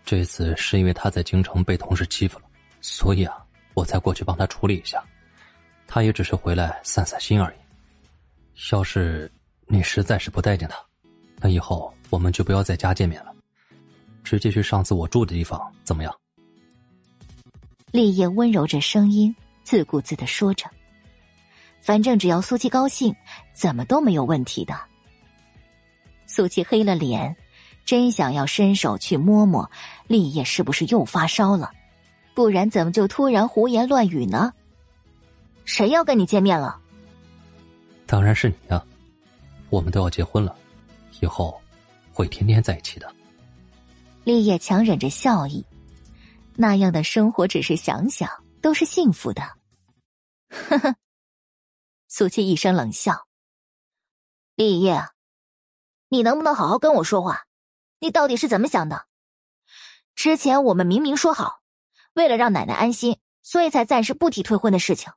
[0.04, 2.44] 这次是因为他在京城被同事欺负了，
[2.80, 5.02] 所以啊，我才过去帮他处理一下。
[5.86, 7.56] 他也只是回来散散心而已。
[8.72, 9.30] 要是
[9.66, 10.76] 你实在是不待见他，
[11.36, 13.34] 那以后我们就不要在家见面了。
[14.24, 16.14] 直接去上次我住的地方，怎么样？
[17.90, 20.70] 立业温柔着声音，自顾自的说着
[21.82, 23.14] ：“反正只要苏七高兴，
[23.52, 24.74] 怎么都没有问题的。”
[26.26, 27.36] 苏七黑了脸，
[27.84, 29.70] 真想要伸手去摸摸
[30.06, 31.72] 立业是不是又发烧了，
[32.34, 34.52] 不然怎么就突然胡言乱语呢？
[35.64, 36.80] 谁要跟你见面了？
[38.06, 38.84] 当然是你啊！
[39.70, 40.54] 我们都要结婚了，
[41.20, 41.60] 以后
[42.12, 43.14] 会天天在一起的。
[44.24, 45.64] 立业强忍着笑意，
[46.54, 48.28] 那样的生活，只是想想
[48.60, 49.42] 都是幸福的。
[50.48, 50.94] 呵呵，
[52.08, 53.26] 苏七一声冷笑。
[54.54, 55.02] 立业，
[56.08, 57.44] 你能不能好好跟我说话？
[58.02, 59.06] 你到底是怎么想的？
[60.16, 61.60] 之前我们明明说好，
[62.14, 65.12] 为了让奶奶安心，所以才暂时不提退婚的事情。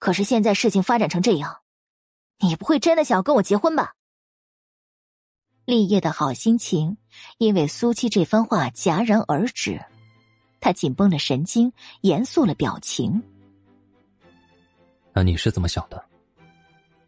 [0.00, 1.60] 可是现在事情发展成这样，
[2.40, 3.94] 你不会真的想要跟我结婚吧？
[5.64, 6.96] 立业的好心情
[7.38, 9.80] 因为苏七这番话戛然而止，
[10.58, 13.22] 他紧绷了神经，严肃了表情。
[15.12, 16.04] 那你是怎么想的？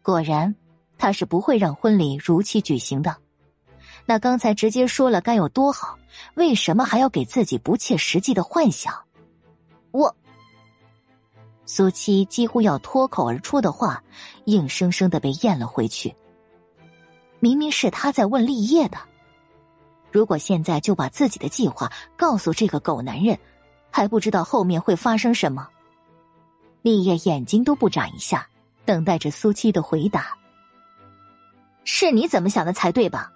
[0.01, 0.55] 果然，
[0.97, 3.22] 他是不会让婚礼如期举行的。
[4.05, 5.97] 那刚才直接说了该有多好，
[6.35, 8.93] 为什么还要给自己不切实际的幻想？
[9.91, 10.13] 我
[11.65, 14.03] 苏七几乎要脱口而出的话，
[14.45, 16.13] 硬生生的被咽了回去。
[17.39, 18.97] 明明是他在问立业的，
[20.11, 23.37] 如果现在就把自己的计划告诉这个狗男人，
[23.89, 25.67] 还不知道后面会发生什么。
[26.81, 28.47] 立业眼睛都不眨一下，
[28.85, 30.37] 等待着苏七的回答。
[31.85, 33.32] 是你怎么想的才对吧？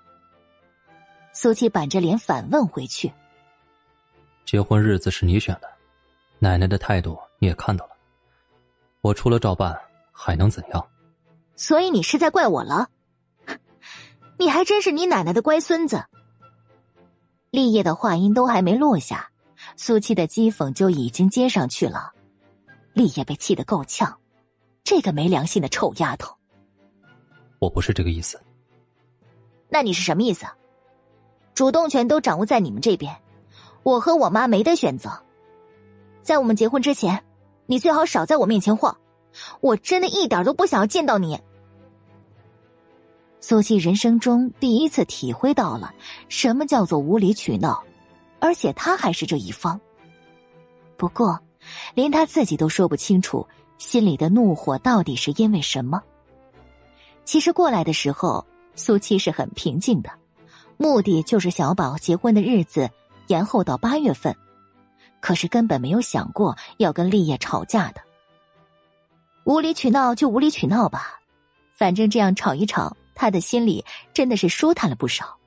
[1.39, 3.13] 苏七板着脸反问回去
[4.43, 5.69] ：“结婚日子是你选的，
[6.39, 7.91] 奶奶的态度你也看到了，
[9.01, 9.79] 我除了照办
[10.11, 10.87] 还能怎样？
[11.55, 12.89] 所以你是在怪我了？
[14.39, 16.03] 你还真是你奶奶的乖孙子！”
[17.53, 19.29] 立业的话音都还没落下，
[19.75, 22.13] 苏七的讥讽就已经接上去了。
[22.93, 24.17] 立业被气得够呛，
[24.83, 26.35] 这个没良心的臭丫头！
[27.59, 28.41] 我不是这个意思。
[29.69, 30.47] 那你是什么意思？
[31.57, 33.17] 主动权都掌握在你们这边，
[33.81, 35.09] 我和我妈没得选择。
[36.21, 37.23] 在我们结婚之前，
[37.65, 38.95] 你最好少在我面前晃，
[39.59, 41.41] 我真的一点都不想要见到你。
[43.39, 45.91] 苏西人生中第一次体会到了
[46.29, 47.83] 什么叫做无理取闹，
[48.39, 49.81] 而且他还是这一方。
[50.95, 51.39] 不过，
[51.95, 53.43] 连他自己都说不清楚
[53.79, 56.03] 心里的怒火到底是因为什么。
[57.25, 60.11] 其实过来的时候，苏七是很平静的。
[60.77, 62.89] 目的就是小宝结婚的日子
[63.27, 64.35] 延后到八月份，
[65.19, 68.01] 可是根本没有想过要跟立业吵架的。
[69.43, 71.19] 无理取闹就无理取闹吧，
[71.73, 73.83] 反正这样吵一吵，他的心里
[74.13, 75.37] 真的是舒坦了不少。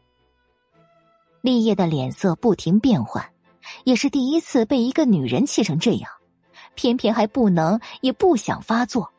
[1.42, 3.24] 立业的脸色不停变换，
[3.84, 6.10] 也是第一次被一个女人气成这样，
[6.74, 9.10] 偏偏还不能也不想发作。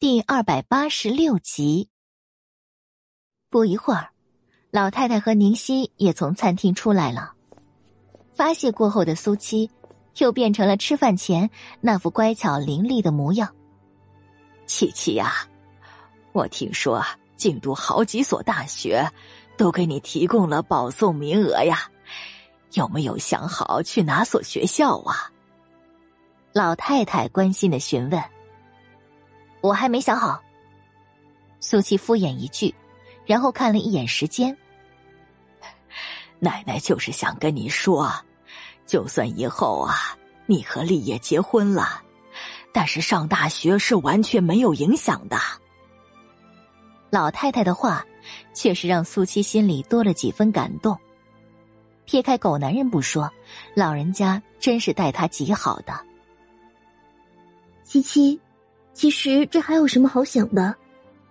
[0.00, 1.88] 第二百八十六集。
[3.50, 4.10] 不一会儿，
[4.70, 7.32] 老太太和宁熙也从餐厅出来了。
[8.32, 9.68] 发泄过后的苏七，
[10.18, 11.50] 又变成了吃饭前
[11.80, 13.52] 那副乖巧伶俐的模样。
[14.66, 15.34] 七七呀，
[16.30, 17.04] 我听说
[17.36, 19.04] 京都好几所大学
[19.56, 21.90] 都给你提供了保送名额呀，
[22.74, 25.32] 有没有想好去哪所学校啊？
[26.52, 28.22] 老太太关心的询问。
[29.60, 30.42] 我还没想好。
[31.60, 32.74] 苏七敷衍一句，
[33.26, 34.56] 然后看了一眼时间。
[36.38, 38.12] 奶奶就是想跟你说，
[38.86, 40.16] 就算以后啊，
[40.46, 42.02] 你和立业结婚了，
[42.72, 45.36] 但是上大学是完全没有影响的。
[47.10, 48.06] 老太太的话，
[48.54, 50.96] 确实让苏七心里多了几分感动。
[52.04, 53.28] 撇开狗男人不说，
[53.74, 55.98] 老人家真是待他极好的。
[57.82, 58.40] 七七。
[58.98, 60.74] 其实这还有什么好想的？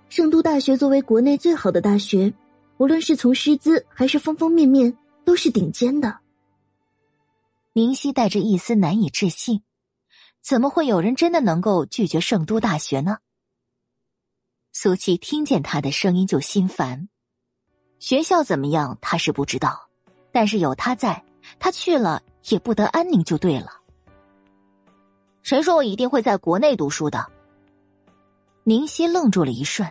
[0.08, 2.34] 圣都大学作为国内最好的大学，
[2.78, 6.18] 无论是从师资还是方方面面，都是顶尖的。
[7.74, 9.64] 宁熙带着一丝难以置信：
[10.42, 13.18] 怎么会有人真的能够拒绝圣都大学呢？
[14.72, 17.10] 苏琪听见他的声音就心烦。
[18.00, 19.90] 学校怎么样，他是不知道，
[20.32, 21.22] 但是有他在，
[21.60, 23.74] 他去了也不得安宁就对了。
[25.44, 27.34] 谁说我一定会在国内读书的？
[28.68, 29.90] 宁熙愣住了一瞬，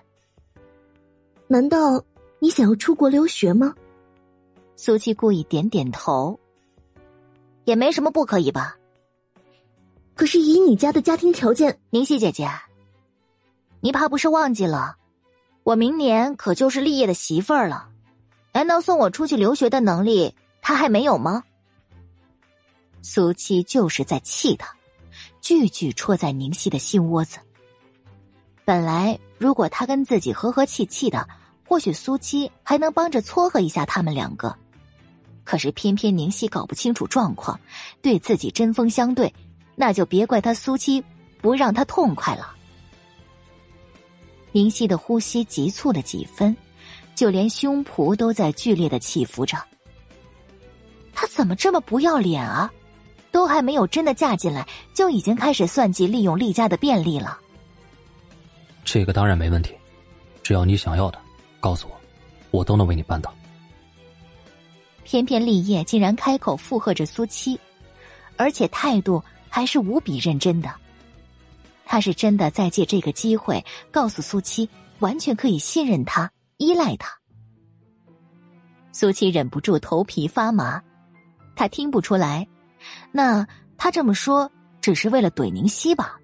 [1.47, 2.05] 难道
[2.39, 3.74] 你想要出国留学吗？
[4.77, 6.39] 苏七故意点点头，
[7.65, 8.77] 也没什么不可以吧。
[10.15, 12.51] 可是以你家的家庭条件，宁熙姐姐，
[13.81, 14.97] 你怕不是忘记了，
[15.62, 17.89] 我明年可就是立业的媳妇儿了，
[18.53, 21.43] 难道送我出去留学的能力他还没有吗？
[23.01, 24.77] 苏七就是在气他，
[25.40, 27.39] 句句戳在宁熙的心窝子。
[28.67, 31.29] 本来，如果他跟自己和和气气的，
[31.65, 34.53] 或许苏七还能帮着撮合一下他们两个。
[35.45, 37.61] 可是偏偏宁熙搞不清楚状况，
[38.03, 39.33] 对自己针锋相对，
[39.77, 41.01] 那就别怪他苏七
[41.41, 42.57] 不让他痛快了。
[44.51, 46.57] 宁熙的呼吸急促了几分，
[47.15, 49.57] 就连胸脯都在剧烈的起伏着。
[51.15, 52.69] 他怎么这么不要脸啊？
[53.31, 57.39] 都还没有真的嫁进来，就已经开始算计利用厉家的便利了。
[58.87, 59.75] 这个当然没问题，
[60.45, 61.19] 只要你想要的，
[61.59, 62.01] 告诉我，
[62.53, 63.35] 我都能为你办到。
[65.03, 67.59] 偏偏立业竟然开口附和着苏七，
[68.37, 70.73] 而且态度还是无比认真的。
[71.85, 74.69] 他是真的在借这个机会告诉苏七，
[75.01, 77.11] 完全可以信任他、依赖他。
[78.93, 80.81] 苏七忍不住头皮发麻，
[81.57, 82.47] 他听不出来，
[83.11, 83.47] 那
[83.77, 84.51] 他这么说
[84.81, 86.19] 只是为了怼宁熙吧？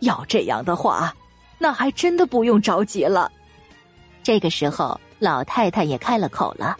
[0.00, 1.14] 要这样的话，
[1.58, 3.30] 那还真的不用着急了。
[4.22, 6.76] 这个时候，老太太也开了口了，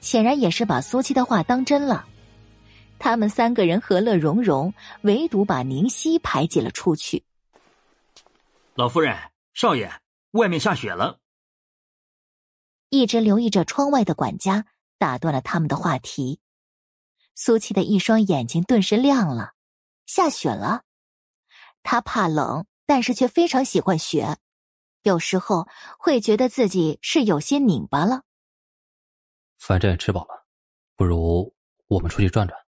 [0.00, 2.06] 显然也是把苏七的话当真了。
[2.98, 7.22] 他们三个人和乐融融，唯独把宁熙排挤了出去。
[8.74, 9.16] 老夫人、
[9.54, 9.90] 少爷，
[10.32, 11.18] 外面下雪了。
[12.90, 14.66] 一直留意着窗外的管家
[14.98, 16.40] 打断了他们的话题。
[17.34, 19.52] 苏七的一双眼睛顿时亮了。
[20.06, 20.82] 下雪了，
[21.82, 24.36] 他怕冷，但是却非常喜欢雪。
[25.02, 25.66] 有时候
[25.98, 28.22] 会觉得自己是有些拧巴了。
[29.58, 30.44] 反正也吃饱了，
[30.96, 31.54] 不如
[31.86, 32.58] 我们出去转转。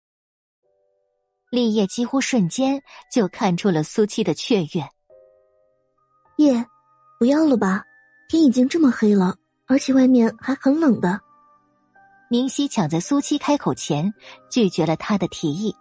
[1.49, 2.81] 立业几乎瞬间
[3.11, 4.89] 就看出了苏七的雀跃。
[6.37, 6.65] 叶，
[7.19, 7.83] 不要了吧，
[8.29, 9.35] 天已经这么黑了，
[9.67, 11.19] 而且外面还很冷的。
[12.29, 14.13] 宁熙抢在苏七开口前
[14.49, 15.75] 拒绝了他的提议，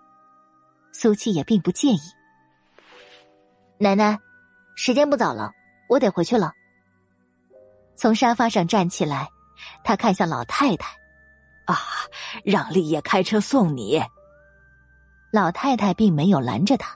[0.92, 2.00] 苏七也并不介意。
[3.82, 4.20] 奶奶，
[4.76, 5.52] 时间不早了，
[5.88, 6.52] 我得回去了。
[7.96, 9.30] 从沙发上站起来，
[9.82, 10.90] 他看向老太太
[11.64, 11.78] ：“啊，
[12.44, 13.98] 让立业开车送你。”
[15.32, 16.94] 老太太并没有拦着他，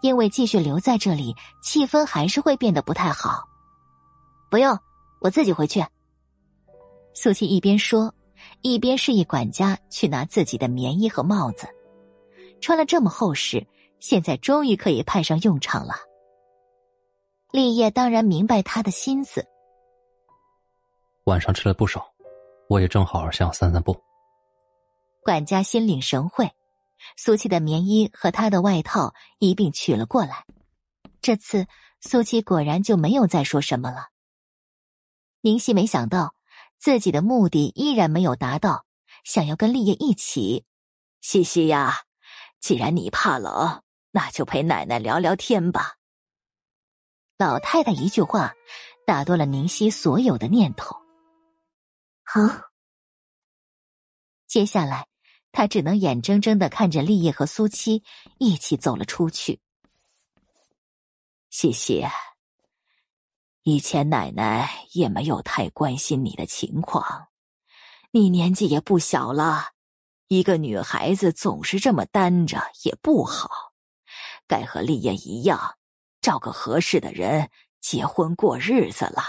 [0.00, 3.44] 因为继续留在这里，气氛还是会变得不太好。
[4.50, 4.76] 不用，
[5.20, 5.86] 我自己回去。
[7.14, 8.12] 苏琪一边说，
[8.60, 11.68] 一边示意管家去拿自己的棉衣和帽子。
[12.60, 13.64] 穿了这么厚实，
[14.02, 15.94] 现在终于可以派上用场了。
[17.52, 19.46] 立业当然明白他的心思。
[21.26, 22.12] 晚上吃了不少，
[22.68, 23.96] 我也正好想散散步。
[25.22, 26.50] 管家心领神会。
[27.16, 30.44] 苏七的棉衣和他的外套一并取了过来。
[31.20, 31.66] 这次
[32.00, 34.08] 苏七果然就没有再说什么了。
[35.42, 36.34] 宁熙没想到
[36.76, 38.84] 自己的目的依然没有达到，
[39.22, 40.64] 想要跟立业一起。
[41.20, 42.02] 西西呀，
[42.60, 43.82] 既然你怕冷，
[44.12, 45.96] 那就陪奶奶聊聊天吧。
[47.36, 48.54] 老太太一句话
[49.04, 50.96] 打断了宁熙所有的念头。
[52.22, 52.40] 好，
[54.46, 55.08] 接下来。
[55.54, 58.02] 他只能眼睁睁的看着立业和苏七
[58.38, 59.60] 一起走了出去。
[61.50, 62.06] 西西，
[63.62, 67.28] 以前奶奶也没有太关心你的情况，
[68.12, 69.72] 你年纪也不小了，
[70.28, 73.71] 一个女孩子总是这么单着也不好，
[74.52, 75.58] 该和立业一样，
[76.20, 77.48] 找个合适的人
[77.80, 79.22] 结婚过日子了。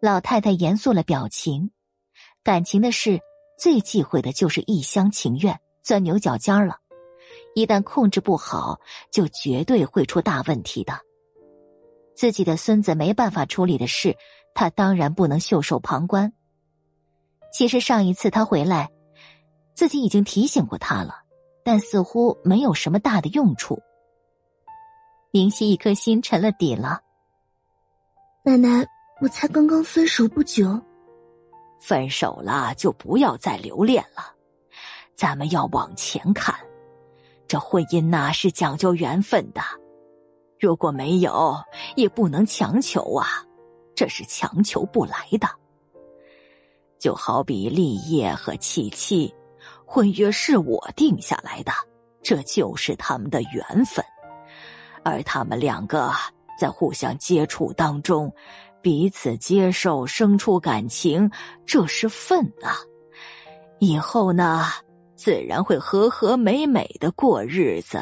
[0.00, 1.70] 老太太严肃了表情，
[2.42, 3.20] 感情的事。
[3.56, 6.76] 最忌讳的就是一厢情愿、钻牛角尖了，
[7.54, 8.80] 一旦控制不好，
[9.12, 10.92] 就绝对会出大问题的。
[12.16, 14.16] 自己的孙子没办法处理的事，
[14.54, 16.32] 他当然不能袖手旁观。
[17.52, 18.90] 其实上一次他回来，
[19.72, 21.22] 自己已经提醒过他了，
[21.66, 23.82] 但似乎没有什么大的用处。
[25.32, 27.00] 宁熙一颗心沉了底了。
[28.44, 28.86] 奶奶，
[29.20, 30.80] 我才刚刚分手不久。
[31.80, 34.32] 分手了就不要再留恋了，
[35.16, 36.54] 咱们要往前看。
[37.48, 39.60] 这婚姻呐是讲究缘分的，
[40.60, 41.56] 如果没有，
[41.96, 43.44] 也不能强求啊，
[43.92, 45.48] 这是强求不来的。
[47.00, 49.34] 就好比立业和七七，
[49.86, 51.72] 婚约是我定下来的，
[52.22, 54.04] 这就是他们的缘分，
[55.04, 56.10] 而他们两个
[56.60, 58.30] 在互相接触当中。
[58.82, 61.28] 彼此接受，生出感情，
[61.64, 62.76] 这是份啊！
[63.80, 64.64] 以后呢，
[65.16, 68.00] 自然会和和美美的过日子。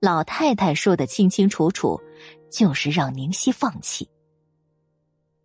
[0.00, 2.00] 老太太说的清清楚楚，
[2.52, 4.08] 就是让宁熙放弃。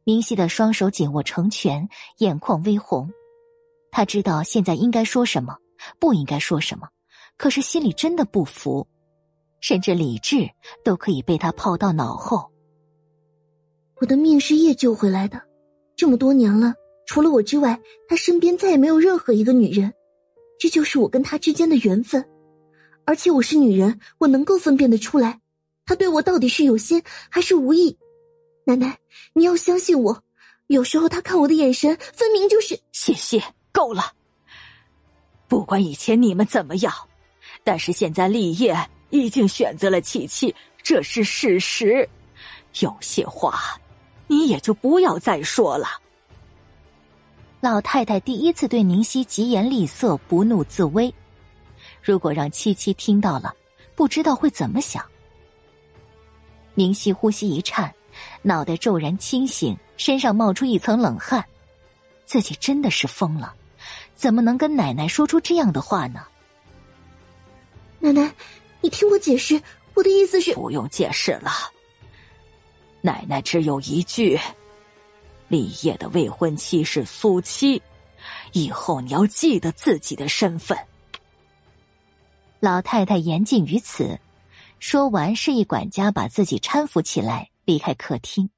[0.04, 3.12] 宁熙的双手紧握成拳，眼眶微红。
[3.92, 5.58] 他知道现在应该说什么，
[6.00, 6.88] 不应该说什么，
[7.38, 8.88] 可是心里真的不服，
[9.62, 10.50] 甚至理智
[10.84, 12.50] 都可以被他抛到脑后。
[14.02, 15.42] 我的命是叶救回来的，
[15.96, 16.74] 这么多年了，
[17.06, 19.94] 除了我之外，他身边再也没有任何一个女人，
[20.58, 22.26] 这就是我跟他之间的缘分。
[23.06, 25.42] 而且我是女人，我能够分辨得出来，
[25.86, 27.98] 他对我到底是有心还是无意。
[28.66, 29.00] 奶奶，
[29.34, 30.24] 你要相信我，
[30.68, 32.80] 有时候他看我的眼神，分明就是……
[32.92, 34.14] 谢谢，够了。
[35.48, 36.94] 不管以前你们怎么样，
[37.64, 38.78] 但是现在立业
[39.10, 42.08] 已经选择了琪琪，这是事实。
[42.82, 43.80] 有些话，
[44.28, 45.88] 你也就不要再说了。
[47.62, 51.14] 老太太第一次对宁熙疾言厉色，不怒自威。
[52.02, 53.54] 如果让七七听到了，
[53.96, 55.04] 不知道会怎么想。
[56.76, 57.94] 宁熙呼吸一颤，
[58.44, 61.44] 脑袋骤然清醒，身上冒出一层冷汗。
[62.24, 63.54] 自己真的是疯了，
[64.20, 66.28] 怎么能跟奶奶说出这样的话呢？
[68.00, 68.36] 奶奶，
[68.82, 69.62] 你听我解释，
[69.94, 70.54] 我的意思是……
[70.56, 71.50] 不用解释了。
[73.00, 74.38] 奶奶只有一句。
[75.48, 77.82] 立业的未婚妻是苏七，
[78.52, 80.78] 以后你要记得自己的身份。
[82.60, 84.20] 老太太言尽于此，
[84.80, 88.50] 说完，示意管家把自己搀扶起来，离开客厅。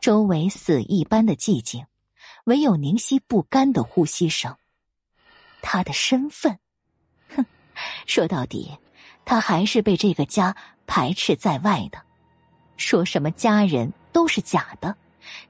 [0.00, 1.84] 周围死一般的寂静，
[2.46, 4.54] 唯有宁熙不甘的呼吸声。
[5.62, 6.56] 他的身份，
[7.34, 7.44] 哼，
[8.06, 8.70] 说到底，
[9.24, 10.54] 他还是被这个家
[10.86, 12.00] 排斥在外的。
[12.76, 14.96] 说什么家人都是假的。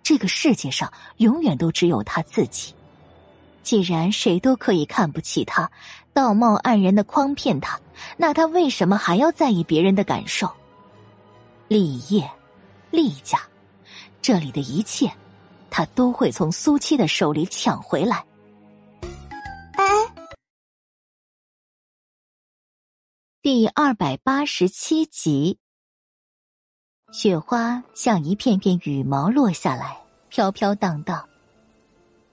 [0.02, 2.74] 这个世界上永远都只有他自己。
[3.62, 5.70] 既然谁都可以看不起他，
[6.14, 7.78] 道貌岸然的诓骗他，
[8.16, 10.50] 那他为什么还要在意别人的感受？
[11.68, 12.30] 立业，
[12.90, 13.38] 立家，
[14.22, 15.12] 这里的一切，
[15.70, 18.24] 他都会从苏七的手里抢回来。
[19.72, 19.84] 哎，
[23.42, 25.58] 第二百八十七集。
[27.12, 29.96] 雪花像一片片羽毛落下来，
[30.28, 31.26] 飘飘荡荡。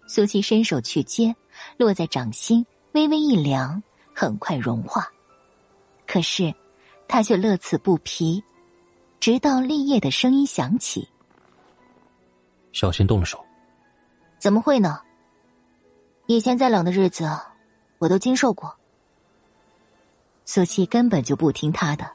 [0.08, 1.36] 苏七伸手去接，
[1.78, 3.82] 落在掌心，微微一凉，
[4.14, 5.08] 很快融化。
[6.08, 6.54] 可是，
[7.08, 8.44] 他却乐此不疲，
[9.20, 11.08] 直到立业的声音响起
[12.74, 13.44] ：“小心动了手。
[14.38, 15.00] ”“怎么会呢？
[16.26, 17.30] 以前再冷的日子，
[18.00, 18.76] 我都经受过。”
[20.44, 22.06] 苏七根本就不听他的。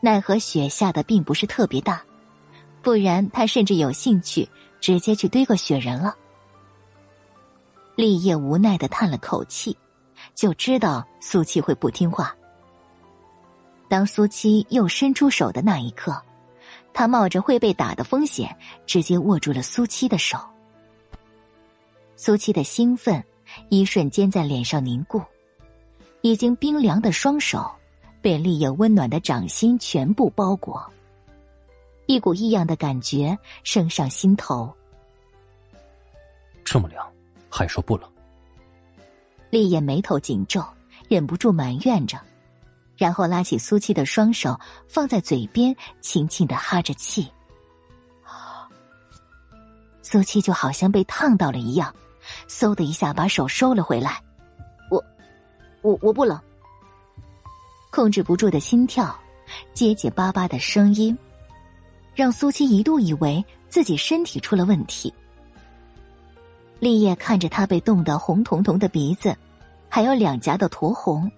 [0.00, 2.02] 奈何雪下的并不是特别大，
[2.80, 4.48] 不然他甚至有兴趣
[4.80, 6.16] 直接去堆个雪人了。
[7.94, 9.76] 立业无奈的叹了口气，
[10.34, 12.34] 就知道苏七会不听话。
[13.88, 16.22] 当苏七又伸出手的那一刻，
[16.98, 20.38] 他冒着会被打的风险，直接握住了苏七的手。
[22.16, 23.22] 苏七的兴奋
[23.68, 25.22] 一瞬间在脸上凝固，
[26.22, 27.70] 已经冰凉的双手。
[28.22, 30.84] 被立业温暖的掌心全部包裹，
[32.06, 34.74] 一股异样的感觉升上心头。
[36.64, 37.06] 这么凉，
[37.48, 38.10] 还说不冷？
[39.50, 40.64] 立业眉头紧皱，
[41.08, 42.18] 忍不住埋怨着，
[42.96, 44.58] 然后拉起苏七的双手
[44.88, 47.30] 放在嘴边，轻轻的哈着气。
[50.02, 51.94] 苏七就好像被烫到了一样，
[52.48, 54.22] 嗖的一下把手收了回来。
[54.90, 55.04] 我，
[55.82, 56.40] 我我不冷。
[57.90, 59.18] 控制不住的心跳，
[59.74, 61.16] 结结巴巴的声音，
[62.14, 65.12] 让苏七一度以为自己身体出了问题。
[66.78, 69.36] 立业看着他被冻得红彤彤的鼻子，
[69.88, 71.30] 还有两颊的酡红，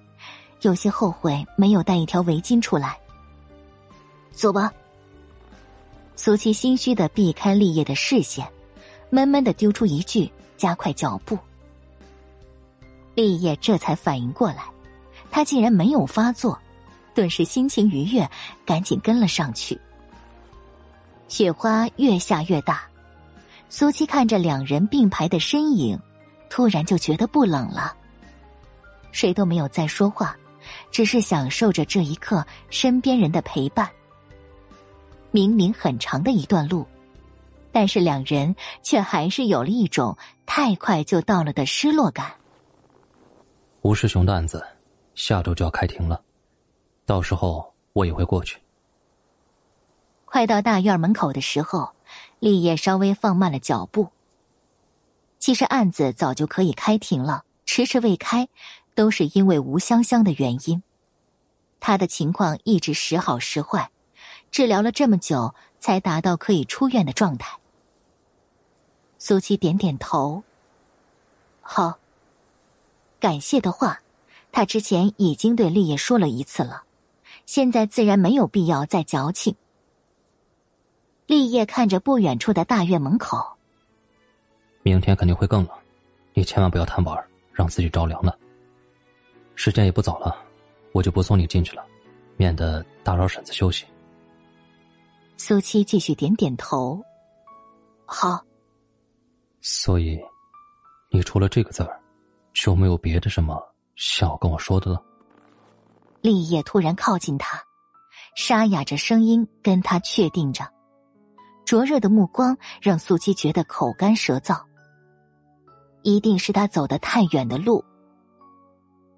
[0.63, 2.99] 有些后悔没有带一条围巾出来。
[4.33, 4.73] 走吧。
[6.17, 8.47] 苏七心虚的避开立业的视线，
[9.11, 11.39] 闷闷的丢出一句：“加快脚步。”
[13.15, 14.65] 立业这才反应过来。
[15.31, 16.59] 他竟然没有发作，
[17.15, 18.29] 顿时心情愉悦，
[18.65, 19.79] 赶紧跟了上去。
[21.29, 22.83] 雪花越下越大，
[23.69, 26.01] 苏七看着两人并排的身影，
[26.49, 27.95] 突然就觉得不冷了。
[29.13, 30.35] 谁都没有再说话，
[30.91, 33.89] 只是享受着这一刻身边人的陪伴。
[35.31, 36.87] 明明很长的一段路，
[37.73, 42.33] 但是两人却还是有了一种太快就到了的失落感。
[43.83, 44.65] 吴师兄的案子。
[45.15, 46.23] 下周就要开庭了，
[47.05, 48.57] 到时候我也会过去。
[50.25, 51.91] 快到大院门口的时候，
[52.39, 54.11] 立业稍微放慢了脚步。
[55.41, 58.49] 其实案子早就可以开庭了，迟迟未开，
[58.99, 60.83] 都是因为吴香香的原因。
[61.79, 63.93] 他的情况一直时好时坏，
[64.51, 67.61] 治疗了这么久，才达到可以出院的状态。
[69.17, 70.43] 苏七点点头，
[71.61, 72.01] 好，
[73.21, 74.01] 感谢的话。
[74.51, 76.83] 他之前已经对立业说了一次了，
[77.47, 79.55] 现在自然没有必要再矫情。
[81.27, 83.57] 立业看着不远处的大院门口，
[84.83, 85.79] 明天肯定会更冷，
[86.35, 88.37] 你千万不要贪玩，让自己着凉了。
[89.61, 90.37] 时间也不早了，
[90.93, 91.85] 我就不送你进去了，
[92.37, 93.85] 免得打扰婶子休息。
[95.37, 97.03] 苏七继续点点头，
[98.07, 98.41] 好。
[99.61, 100.17] 所以，
[101.11, 102.01] 你除了这个字儿，
[102.55, 103.61] 就没有别的什么？
[103.97, 105.03] 想要跟我说的了，
[106.21, 107.61] 立业突然靠近他，
[108.37, 110.65] 沙哑着声音跟他确定着，
[111.65, 114.63] 灼热的目光让苏七觉得口干舌燥。
[116.05, 117.85] 一定是他走的太远的路。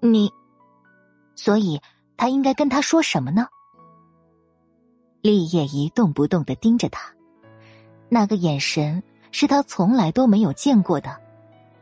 [0.03, 0.33] 你，
[1.35, 1.79] 所以
[2.17, 3.47] 他应该跟他说什么呢？
[5.21, 7.13] 立业一动不动的盯着他，
[8.09, 11.15] 那个眼神是他从来都没有见过的，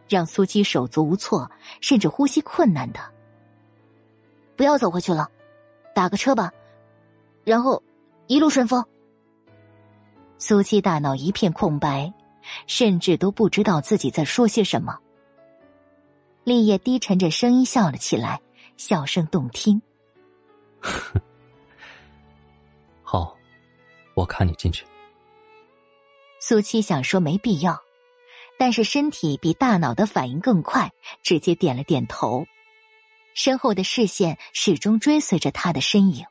[0.09, 1.49] 让苏七手足无措，
[1.79, 2.99] 甚至呼吸困难的。
[4.57, 5.29] 不要走回去了，
[5.95, 6.51] 打个车吧，
[7.45, 7.81] 然后
[8.27, 8.83] 一路顺风。
[10.37, 12.13] 苏七大脑一片空白，
[12.67, 14.99] 甚至都不知道自己在说些什么。
[16.43, 18.41] 立业低沉着声音笑了起来，
[18.77, 19.81] 笑声动听。
[23.03, 23.35] 好，
[24.15, 24.85] 我看你进去。
[26.39, 27.79] 苏七想说没必要，
[28.57, 32.45] 但是身体比大脑的反应更快，直接点了点头。
[33.35, 36.25] 身后的视线始终追随着他的身影。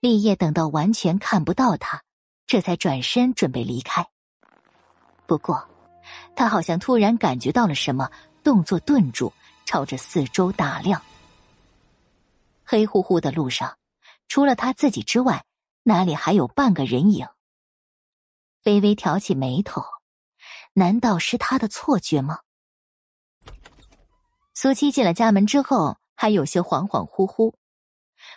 [0.00, 2.02] 立业等到完全看不到他，
[2.46, 4.06] 这才转身准备离开。
[5.26, 5.66] 不过，
[6.36, 8.10] 他好像突然感觉到了什么，
[8.44, 9.32] 动作顿住，
[9.64, 11.02] 朝着四周打量。
[12.62, 13.78] 黑乎乎的路上，
[14.28, 15.44] 除了他自己之外，
[15.82, 17.26] 哪里还有半个人影？
[18.64, 19.82] 微微挑起眉头，
[20.74, 22.40] 难道是他的错觉吗？
[24.52, 27.54] 苏七进了家门之后，还有些恍恍惚惚。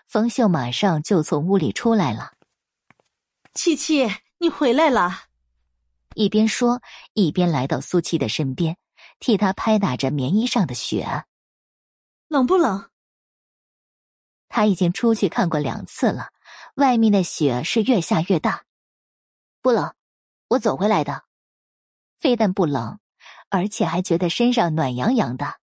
[0.08, 2.34] 冯秀马上就从屋里出来了。
[3.53, 5.24] 七七，你回来了。
[6.16, 6.82] 一边说，
[7.14, 8.77] 一边来到苏七的身边，
[9.20, 11.26] 替他拍打着棉衣上的雪。
[12.28, 12.90] 冷不冷？
[14.50, 16.30] 他已经出去看过两次了，
[16.76, 18.66] 外面的雪是越下越大。
[19.62, 19.94] 不冷，
[20.50, 21.26] 我走回来的，
[22.18, 23.00] 非但不冷，
[23.50, 25.60] 而且还觉得身上暖洋洋的。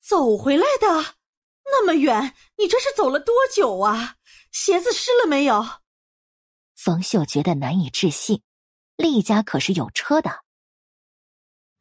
[0.00, 1.16] 走回来的，
[1.64, 4.16] 那么远，你这是走了多久啊？
[4.50, 5.64] 鞋子湿了没有？
[6.74, 8.42] 冯秀觉得难以置信，
[8.96, 10.41] 厉家可是有车的。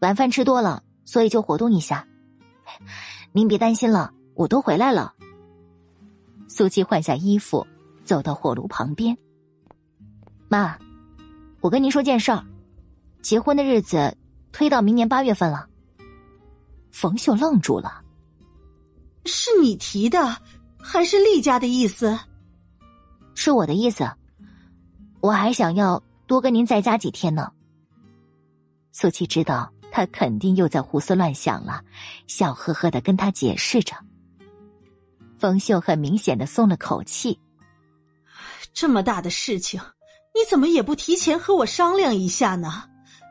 [0.02, 2.08] 晚饭吃多了，所以就活动一下。
[3.34, 5.14] 您别担心了，我都回来了。
[6.48, 7.66] 苏七换下衣服，
[8.04, 9.16] 走到火炉旁边。
[10.50, 10.76] 妈，
[11.60, 12.44] 我跟您说件事儿，
[13.22, 14.18] 结婚的日子
[14.52, 15.68] 推到明年八月份了。
[16.92, 18.02] 冯秀愣住了。
[19.26, 20.36] 是你提的，
[20.80, 22.18] 还是厉家的意思？
[23.36, 24.12] 是我的意思。
[25.20, 27.52] 我还想要多跟您在家几天呢。
[28.92, 31.84] 苏七知道他肯定又在胡思乱想了，
[32.26, 33.94] 笑呵呵的跟他解释着。
[35.38, 37.38] 冯秀很明显的松了口气。
[38.74, 39.82] 这么大的事情，
[40.34, 42.86] 你怎么也不提前和我商量一下呢？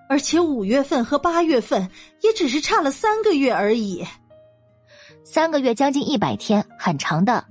[0.09, 1.89] 而且五月份和八月份
[2.21, 4.05] 也只是差了三个月而已。
[5.25, 7.45] 三个月将近一百天，很长的。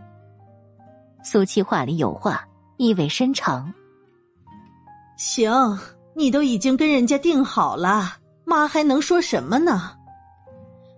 [1.24, 2.46] 苏七话里有话，
[2.78, 3.74] 意味深长。
[5.18, 5.52] 行，
[6.16, 8.19] 你都已经跟人家定好了，
[8.50, 9.96] 妈还能说什么呢？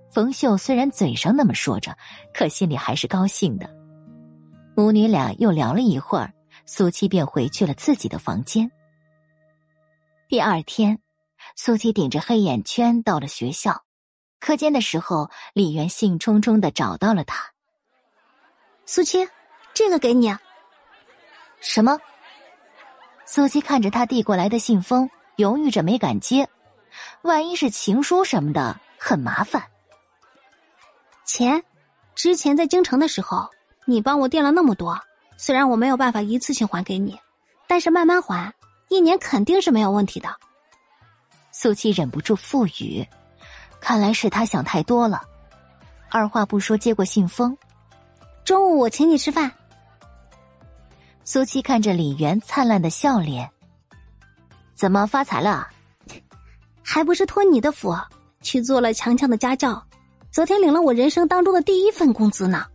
[0.09, 1.97] 冯秀虽然嘴上那么说着，
[2.33, 3.69] 可心里还是高兴的。
[4.73, 6.31] 母女俩又聊了一会儿，
[6.65, 8.71] 苏七便回去了自己的房间。
[10.29, 10.97] 第二天，
[11.57, 13.83] 苏七顶着黑眼圈到了学校。
[14.39, 17.51] 课间的时候，李媛兴冲冲的找到了他。
[18.85, 19.27] 苏七，
[19.73, 20.33] 这个给你。
[21.59, 21.99] 什么？
[23.25, 26.47] 苏七看着他递过来的信封，犹豫着没敢接，
[27.21, 29.63] 万一是情书什么的，很麻烦。
[31.25, 31.63] 钱，
[32.15, 33.49] 之前在京城的时候，
[33.85, 34.99] 你帮我垫了那么多，
[35.37, 37.19] 虽然我没有办法一次性还给你，
[37.67, 38.53] 但是慢慢还，
[38.89, 40.29] 一年肯定是没有问题的。
[41.51, 43.07] 苏七忍不住腹语。
[43.79, 45.23] 看来是他想太多了，
[46.07, 47.57] 二话不说接过信封。
[48.45, 49.51] 中午我请你吃饭。
[51.23, 53.49] 苏七看着李媛灿烂的笑脸，
[54.75, 55.67] 怎么发财了？
[56.93, 57.95] 还不是托你的福，
[58.41, 59.81] 去做了强强的家教，
[60.29, 62.65] 昨天领了我人生当中的第一份工资呢。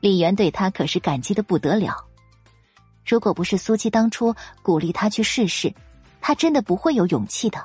[0.00, 1.96] 李媛对他可是感激的不得了。
[3.04, 4.32] 如果不是苏七当初
[4.62, 5.74] 鼓励他去试试，
[6.20, 7.60] 他真的不会有勇气的。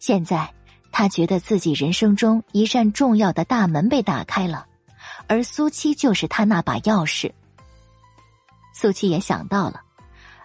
[0.00, 0.52] 现在。
[0.90, 4.66] 他觉得自己人生中一扇重要的大门被打开了，
[5.28, 7.30] 而苏七就是他那把钥匙。
[8.74, 9.82] 苏七也想到了，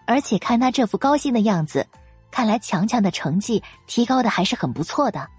[0.06, 1.88] 而且看他这副高兴的样子，
[2.34, 5.30] 看来强强的成绩提高的还是很不错的。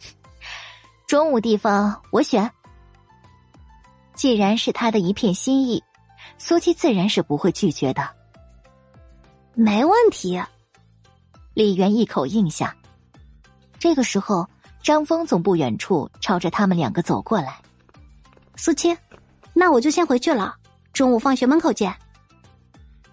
[1.06, 2.50] 中午地方我选。
[4.14, 5.84] 既然是他的一片心意，
[6.38, 8.08] 苏七自然是不会拒绝的。
[9.52, 10.42] 没问题。
[11.52, 12.74] 李媛一口应下。
[13.78, 14.48] 这个时候，
[14.82, 17.60] 张峰从不远处朝着他们两个走过来。
[18.56, 18.96] 苏七，
[19.52, 20.56] 那我就先回去了，
[20.94, 21.94] 中午放学门口见。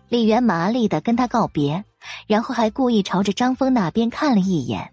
[0.07, 1.83] 李媛麻利的跟他告别，
[2.27, 4.91] 然后还故意朝着张峰那边看了一眼。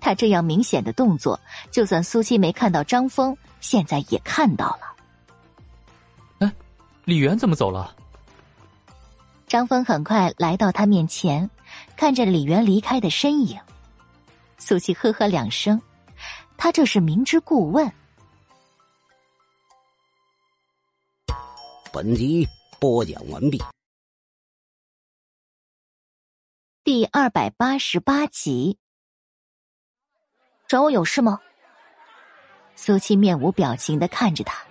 [0.00, 4.94] 他这样明显的动作，就算苏七没看到张峰，现在也看到了。
[6.40, 6.52] 哎，
[7.04, 7.96] 李媛怎么走了？
[9.46, 11.48] 张峰很快来到他面前，
[11.96, 13.58] 看着李媛离开的身影，
[14.58, 15.80] 苏七呵呵两声，
[16.56, 17.90] 他这是明知故问。
[21.92, 22.46] 本集
[22.78, 23.62] 播讲完毕。
[26.84, 28.76] 第二百八十八集，
[30.68, 31.40] 找我有事吗？
[32.76, 34.62] 苏七面无表情的看着他。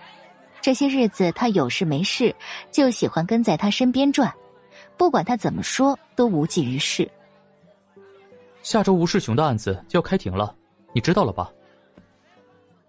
[0.60, 2.32] 这些日子，他有事没事
[2.70, 4.32] 就喜欢跟在他身边转，
[4.96, 7.10] 不管他怎么说，都无济于事。
[8.62, 10.54] 下周吴世雄的案子就要开庭了，
[10.92, 11.52] 你知道了吧？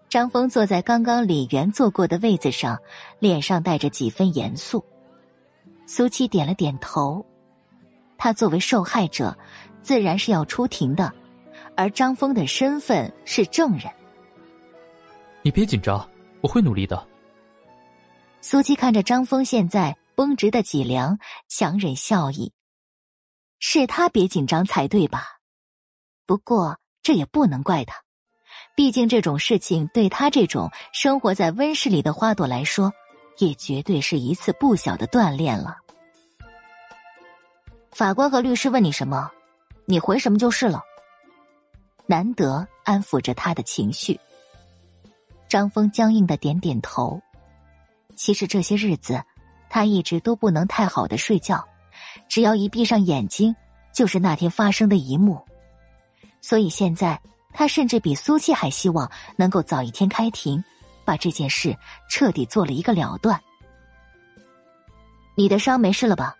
[0.08, 2.78] 张峰坐在刚刚李元坐过的位子上，
[3.18, 4.84] 脸上带着几分严肃。
[5.84, 7.26] 苏七点了点头。
[8.18, 9.36] 他作为受害者，
[9.82, 11.12] 自然是要出庭的，
[11.76, 13.90] 而张峰的身份是证人。
[15.42, 16.08] 你别紧张，
[16.40, 17.06] 我会努力的。
[18.40, 22.52] 苏七看着张峰现在绷直的脊梁，强忍笑意。
[23.58, 25.38] 是他别紧张才对吧？
[26.26, 28.02] 不过这也不能怪他，
[28.74, 32.92] 毕竟这种事情对他这种生活在温室里的花朵来说，
[33.38, 35.76] 也绝对是一次不小的锻炼了。
[37.96, 39.30] 法官和律师问你什么，
[39.86, 40.82] 你回什么就是了。
[42.04, 44.20] 难得安抚着他的情绪。
[45.48, 47.18] 张峰僵硬的点点头。
[48.14, 49.24] 其实这些日子，
[49.70, 51.66] 他一直都不能太好的睡觉，
[52.28, 53.56] 只要一闭上眼睛，
[53.94, 55.42] 就是那天发生的一幕。
[56.42, 57.18] 所以现在
[57.54, 60.62] 他甚至比苏七还希望能够早一天开庭，
[61.02, 61.74] 把这件事
[62.10, 63.40] 彻底做了一个了断。
[65.34, 66.36] 你的伤没事了吧？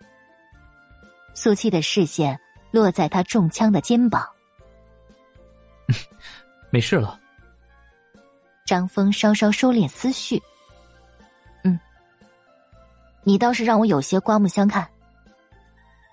[1.39, 2.39] 苏七的视线
[2.71, 4.27] 落在他中枪的肩膀，
[6.71, 7.19] 没事了。
[8.65, 10.41] 张峰稍稍收敛思绪，
[11.63, 11.79] 嗯，
[13.21, 14.89] 你倒是让我有些刮目相看。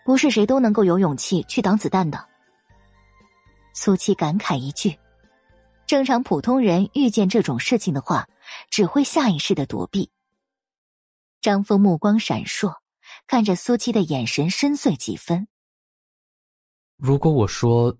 [0.05, 2.23] 不是谁都能够有勇气去挡子弹的。
[3.73, 4.99] 苏七感慨一句
[5.89, 8.28] ：“正常普通人遇见这种事情的话，
[8.69, 10.11] 只会下意识的躲避。”
[11.41, 12.83] 张峰目光闪烁。
[13.27, 15.47] 看着苏七的眼神深邃几分。
[16.97, 17.94] 如果我说，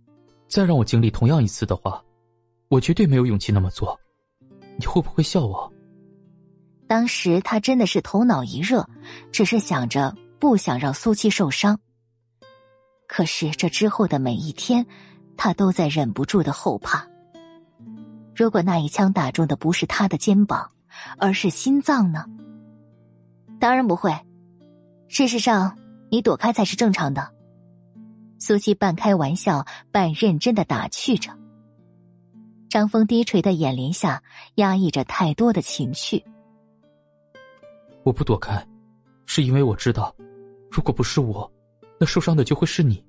[0.49, 2.03] 再让我经历同样一次的话，
[2.69, 3.99] 我绝对没有勇气那么做。
[4.79, 5.73] 你会不会笑我？
[6.87, 8.87] 当时他真的是头脑一热，
[9.33, 11.79] 只是想着不想让苏七受伤。
[13.07, 14.87] 可是这之后的每一天，
[15.37, 17.09] 他都在忍不住的后怕。
[18.37, 20.71] 如果那一枪打中的不是他的肩膀，
[21.19, 22.27] 而是心脏呢？
[23.59, 24.13] 当然不会。
[25.09, 25.79] 事实上，
[26.11, 27.33] 你躲开才是正常的。
[28.39, 31.31] 苏七半开玩笑半认真的打趣着。
[32.69, 34.23] 张峰低垂的眼帘下
[34.57, 36.23] 压抑着太多的情绪。
[38.03, 38.67] 我不躲开，
[39.27, 40.15] 是因为我知道，
[40.71, 41.51] 如果不是我，
[41.99, 43.03] 那受伤的就会是你。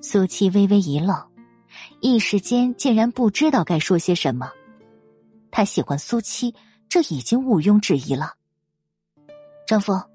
[0.00, 1.16] 苏七微微一愣，
[2.00, 4.50] 一时间竟然不知道该说些什么。
[5.52, 6.52] 他喜欢苏七，
[6.88, 8.34] 这已经毋庸置疑了。
[9.66, 10.11] 张峰。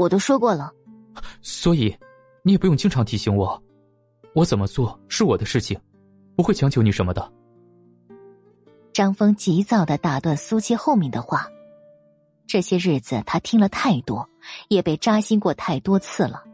[0.00, 0.72] 我都说过了，
[1.42, 1.94] 所以
[2.42, 3.62] 你也不用经常提醒我。
[4.34, 5.78] 我怎么做是我的事情，
[6.34, 7.30] 不会强求你什么的。
[8.94, 11.46] 张峰急躁的打断苏七后面的话。
[12.46, 14.26] 这些日子他听了太多，
[14.68, 16.44] 也被扎心过太多次了。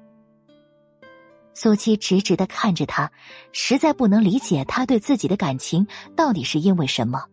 [1.54, 3.12] 苏七直直的看着他，
[3.52, 7.24] 实在不能理解他对自己的感情到底是因为什么。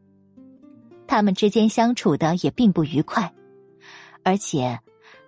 [1.08, 3.34] 他们之间相处的也并不愉快，
[4.24, 4.80] 而且。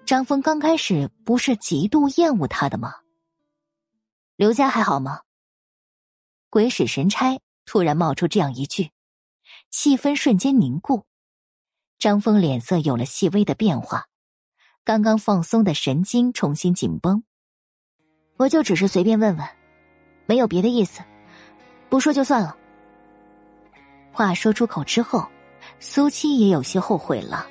[0.05, 2.93] 张峰刚开始不是极度厌恶他的吗？
[4.35, 5.21] 刘家还好吗？
[6.51, 8.91] 鬼使神差，突然冒出这样一句，
[9.71, 11.05] 气氛瞬间凝固。
[11.97, 14.05] 张峰脸色有了细微的变化，
[14.83, 17.23] 刚刚放松的神经重新紧绷。
[18.37, 19.47] 我就只是随便问问，
[20.27, 21.01] 没有别的意思，
[21.89, 22.55] 不说就算了。
[24.11, 25.27] 话说出口之后，
[25.79, 27.47] 苏七也有些后悔了。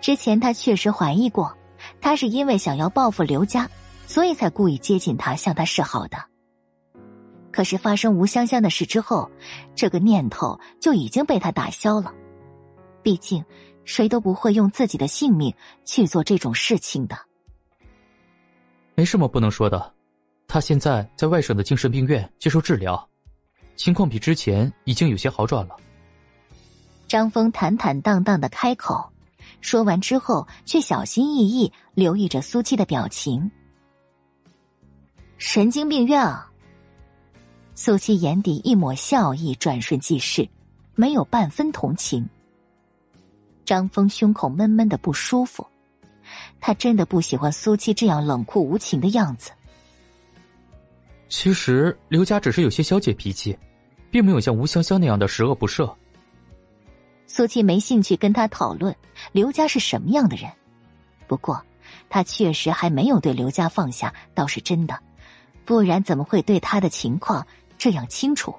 [0.00, 1.54] 之前他确实怀疑过。
[2.00, 3.68] 他是因为想要报复刘家，
[4.06, 6.16] 所以才故意接近他，向他示好的。
[7.50, 9.30] 可是发生吴香香的事之后，
[9.74, 12.12] 这个念头就已经被他打消了。
[13.02, 13.44] 毕竟，
[13.84, 15.52] 谁都不会用自己的性命
[15.84, 17.16] 去做这种事情的。
[18.94, 19.92] 没什么不能说的，
[20.46, 23.08] 他现在在外省的精神病院接受治疗，
[23.76, 25.76] 情况比之前已经有些好转了。
[27.06, 29.10] 张峰坦坦荡荡的开口，
[29.60, 33.50] 说完之后，却小心翼翼留意着苏七的表情。
[35.36, 36.50] 神经病院啊！
[37.74, 40.48] 苏七眼底一抹笑意，转瞬即逝，
[40.94, 42.28] 没有半分同情。
[43.64, 45.66] 张峰胸口闷闷的不舒服，
[46.60, 49.50] 他真的不喜欢苏七这样冷酷无情的样子。
[51.28, 53.56] 其实刘家只是有些小姐脾气，
[54.10, 55.94] 并没有像吴香香那样的十恶不赦。
[57.28, 58.92] 苏七没兴趣跟他讨论
[59.30, 60.50] 刘家是什么样的人，
[61.28, 61.64] 不过
[62.08, 64.98] 他确实还没有对刘家放下，倒是真的，
[65.64, 68.52] 不然怎么会对他的情况这样清楚？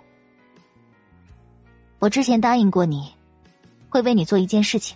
[1.97, 3.13] 我之前答应过你，
[3.89, 4.95] 会为你做一件事情。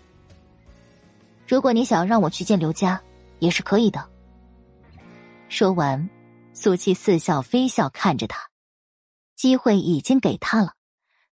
[1.45, 3.01] 如果你想让我去见刘家，
[3.39, 4.07] 也是可以的。
[5.49, 6.09] 说完。
[6.55, 8.37] 苏七似笑非笑看着他，
[9.35, 10.73] 机会已经给他了。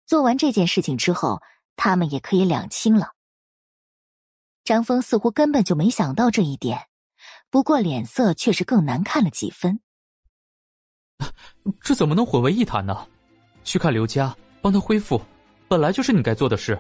[0.05, 1.41] 做完这件事情之后，
[1.81, 3.13] 他们也可以两清了。
[4.65, 6.87] 张峰似乎根本就没想到这一点，
[7.49, 9.79] 不过脸色却是更难看了几分。
[11.79, 13.07] 这怎么能混为一谈呢？
[13.63, 15.21] 去看刘家，帮他恢复，
[15.69, 16.77] 本来就是你该做的事。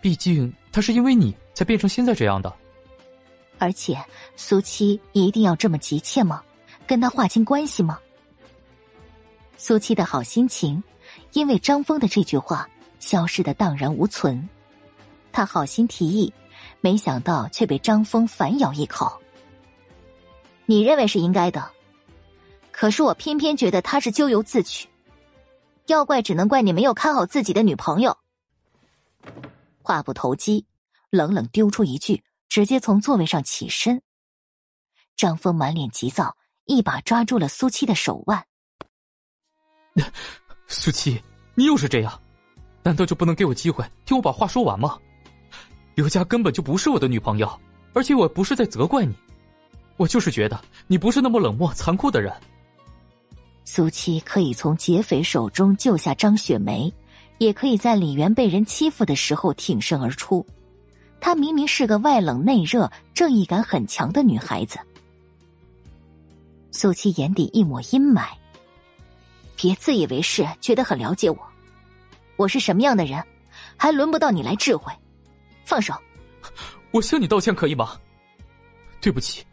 [0.00, 2.54] 毕竟他是因为你才变成现在这样的。
[3.58, 4.00] 而且
[4.36, 6.40] 苏七一定要这么急切吗？
[6.86, 7.98] 跟他划清关系吗？
[9.56, 10.82] 苏七的好心情，
[11.32, 12.68] 因为张峰的这句话
[13.04, 14.48] 消失的荡然无存。
[15.30, 16.32] 他好心提议，
[16.80, 19.20] 没想到却被张峰反咬一口。
[20.64, 21.70] 你认为是应该的，
[22.72, 24.88] 可是我偏偏觉得他是咎由自取。
[25.86, 28.16] 要怪只能怪你没有看好自己的女朋友。
[29.82, 30.64] 话不投机，
[31.10, 34.00] 冷冷丢出一句，直接从座位上起身。
[35.14, 36.36] 张峰满脸急躁。
[36.66, 38.42] 一把抓住了苏七的手腕。
[40.66, 41.22] 苏七，
[41.54, 42.22] 你又是这样，
[42.84, 44.96] 难道就不能给我机会听我把话说完吗？
[45.96, 47.50] 刘佳根本就不是我的女朋友，
[47.94, 49.14] 而且我不是在责怪你，
[49.96, 52.32] 我就是觉得你不是那么冷漠残酷的人。
[53.64, 56.92] 苏七可以从劫匪手中救下张雪梅，
[57.38, 60.44] 也可以在李媛被人欺负的时候挺身而出。
[61.20, 64.78] 她明明是个外冷内热、正义感很强的女孩子。
[66.70, 68.26] 苏七眼底一抹阴霾，
[69.56, 71.38] 别自以为是，觉得很了解我。
[72.36, 73.22] 我是什么样的人，
[73.76, 74.92] 还轮不到你来智慧。
[75.64, 75.94] 放手！
[76.90, 77.98] 我向你道歉可以吗？
[79.00, 79.44] 对不起，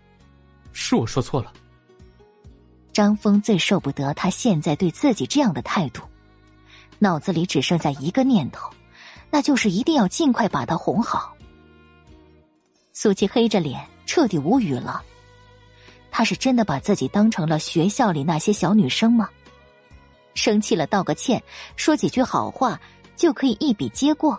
[0.73, 1.51] 是我说错了。
[2.91, 6.01] 张峰最受不得他现在对自己这样的态度，
[6.99, 8.69] 脑子里只剩下一个念头，
[9.29, 11.35] 那就是一定要尽快把他哄好。
[12.93, 15.01] 苏琪黑着脸，彻底无语了。
[16.11, 19.29] 他是真的把自己当成了学校里那些小女生吗？
[20.33, 21.41] 生气了道个歉，
[21.75, 22.79] 说几句好话
[23.15, 24.37] 就可以一笔接过？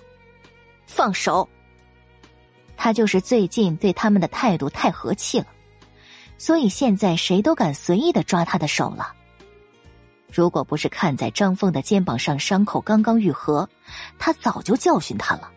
[0.87, 1.49] 放手！
[2.77, 5.47] 他就是最近对他们的态度太和气了，
[6.39, 9.15] 所以现在谁都敢随意的抓他的手了。
[10.31, 13.69] 如果不是看在张峰的肩膀上伤口刚刚愈合，
[14.19, 15.51] 他早就教训他了。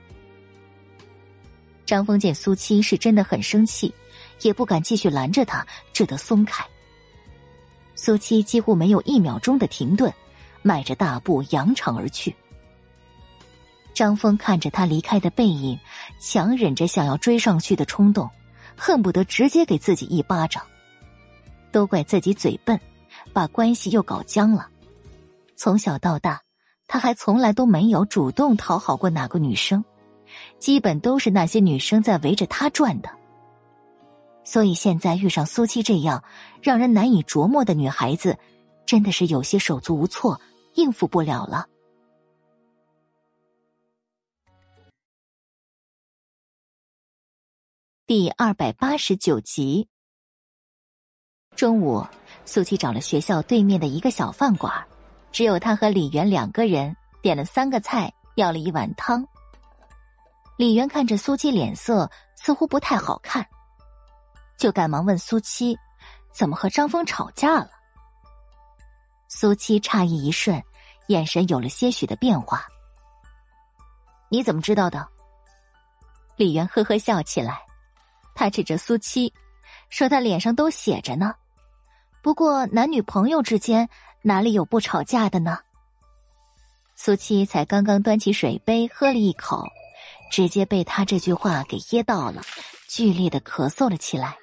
[1.85, 3.93] 张峰见苏七是真的很生气。
[4.41, 6.61] 也不敢继续拦着他，只得松开。
[7.95, 10.13] 苏七几乎没有一秒钟的停顿，
[10.65, 12.35] 迈着大步扬长而去。
[13.93, 15.79] 张峰看着他离开的背影，
[16.19, 18.27] 强忍着想要追上去的冲动，
[18.75, 20.63] 恨不得直接给自己一巴掌。
[21.71, 22.79] 都怪自己嘴笨，
[23.31, 24.67] 把关系又搞僵了。
[25.55, 26.41] 从小到大，
[26.87, 29.85] 他还从来都没有主动讨好过哪个女生，
[30.57, 33.09] 基本都是那些女生在围着他转的。
[34.43, 36.23] 所以现在遇上苏七这样
[36.61, 38.37] 让人难以琢磨的女孩子，
[38.85, 40.41] 真的是有些手足无措，
[40.75, 41.67] 应付不了了。
[48.05, 49.89] 第二百八十九集，
[51.55, 52.05] 中午，
[52.45, 54.71] 苏七找了学校对面的一个小饭馆，
[55.31, 59.27] 只有他和李媛两个人，点了三个菜，要了一碗汤。
[60.57, 63.45] 李媛看着苏七脸色似乎不太好看。
[64.57, 65.77] 就赶忙问苏七
[66.31, 67.71] ：“怎么和张峰吵架了？”
[69.37, 70.63] 苏七诧异一瞬，
[71.07, 72.65] 眼神有了些许的变化。
[74.31, 75.05] “你怎么知道的？”
[76.37, 77.61] 李渊呵呵笑起来，
[78.33, 79.33] 他指着苏七，
[79.89, 81.35] 说：“他脸上都写着呢。
[82.21, 83.89] 不过男女朋友之间
[84.21, 85.59] 哪里有不吵架的呢？”
[86.95, 89.65] 苏七才刚刚端起水杯喝了一口，
[90.31, 92.41] 直接被他这句话给噎到了，
[92.87, 94.37] 剧烈的咳嗽了起来。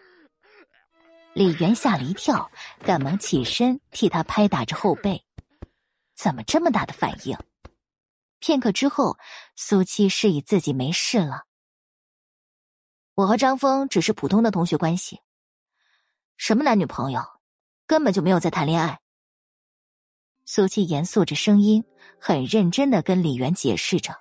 [1.35, 2.51] 李元吓了一跳，
[2.85, 5.25] 赶忙起身替他拍打着后背。
[6.15, 7.37] 怎么这么大的反应？
[8.39, 9.17] 片刻之后，
[9.57, 11.45] 苏七示意自己没事了。
[13.15, 15.21] 我和张峰只是普通的同学关系，
[16.37, 17.23] 什么男女朋友，
[17.87, 19.01] 根本就没有在谈恋爱。
[20.45, 21.83] 苏七严肃着声音，
[22.21, 24.15] 很认真的跟李媛解释着。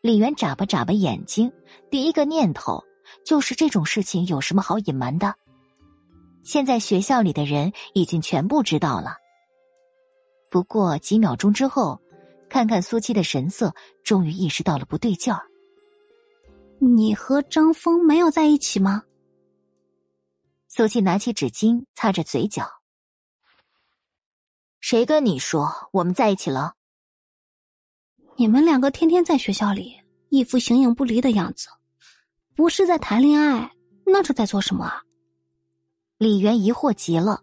[0.00, 1.52] 李媛眨巴眨巴眼睛，
[1.90, 2.82] 第一个念头
[3.24, 5.34] 就是这种事情有什么好隐瞒的？
[6.46, 9.16] 现在学校里的人已经全部知道了。
[10.48, 12.00] 不过几秒钟之后，
[12.48, 15.42] 看看苏七的神色，终于意识到了不对劲儿。
[16.78, 19.02] 你和张峰没有在一起吗？
[20.68, 22.64] 苏七拿起纸巾擦着嘴角。
[24.78, 26.74] 谁跟你说我们在一起了？
[28.36, 29.96] 你们两个天天在学校里
[30.28, 31.66] 一副形影不离的样子，
[32.54, 33.72] 不是在谈恋爱，
[34.04, 35.02] 那是在做什么啊？
[36.18, 37.42] 李媛疑惑极了，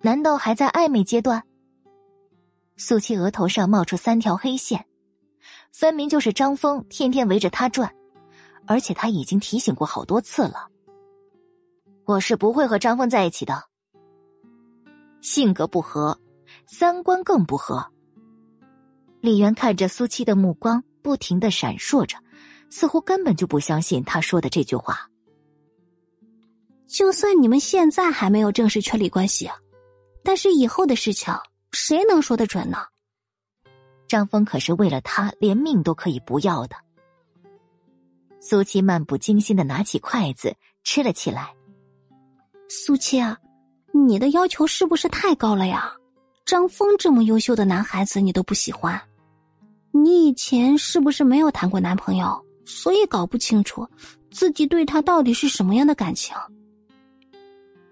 [0.00, 1.44] 难道还在暧昧阶段？
[2.76, 4.84] 苏七额头上冒出三条黑线，
[5.72, 7.94] 分明就是张峰天天围着他转，
[8.66, 10.66] 而且他已经提醒过好多次了。
[12.06, 13.62] 我是不会和张峰在一起的，
[15.20, 16.18] 性格不合，
[16.66, 17.86] 三观更不合。
[19.20, 22.18] 李媛看着苏七的目光不停的闪烁着，
[22.68, 25.08] 似乎根本就不相信他说的这句话。
[26.88, 29.50] 就算你们现在还没有正式确立关系，
[30.24, 31.32] 但是以后的事情
[31.70, 32.78] 谁能说得准呢？
[34.08, 36.76] 张峰可是为了他连命都可以不要的。
[38.40, 41.54] 苏七漫不经心的拿起筷子吃了起来。
[42.70, 43.22] 苏七，
[43.92, 45.92] 你的要求是不是太高了呀？
[46.46, 48.98] 张峰这么优秀的男孩子，你都不喜欢？
[49.90, 53.86] 你以前是不是没有谈过男朋友，所以搞不清楚
[54.30, 56.34] 自己对他到底是什么样的感情？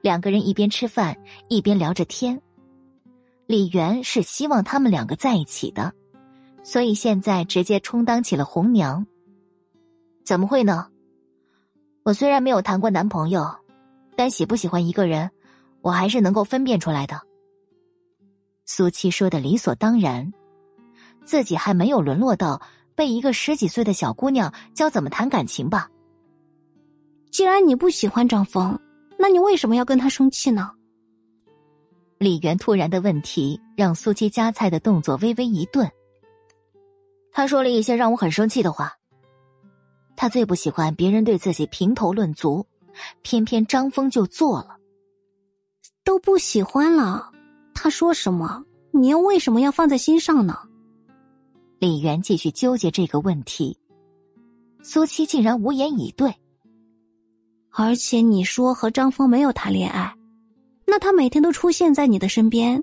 [0.06, 1.16] 两个人一边吃饭
[1.48, 2.40] 一边聊着天。
[3.48, 5.92] 李媛是希望他们两个在一起的，
[6.62, 9.04] 所以现在直接充当起了红娘。
[10.24, 10.86] 怎么会呢？
[12.04, 13.52] 我虽然没有谈过男朋友，
[14.14, 15.28] 但喜不喜欢一个人，
[15.80, 17.20] 我还是能够分辨出来的。
[18.64, 20.32] 苏七说的理所当然，
[21.24, 22.62] 自己还没有沦落到
[22.94, 25.90] 被一个十几岁的小姑娘教怎么谈感情吧。
[27.32, 28.78] 既然你不喜欢张峰，
[29.18, 30.70] 那你为什么要跟他生气呢？
[32.18, 35.90] 李媛突然的问题让苏七夹菜的动作微微一顿。
[37.30, 38.92] 他说了一些让我很生气的话。
[40.16, 42.66] 他最不喜欢别人对自己评头论足，
[43.20, 44.78] 偏偏张峰就做了。
[46.04, 47.30] 都不喜欢了。
[47.74, 48.64] 他说什么？
[48.92, 50.58] 你又为什么要放在心上呢？
[51.78, 53.78] 李媛继续纠结这个问题，
[54.82, 56.34] 苏七竟然无言以对。
[57.78, 60.16] 而且你说和张峰没有谈恋爱，
[60.86, 62.82] 那他每天都出现在你的身边，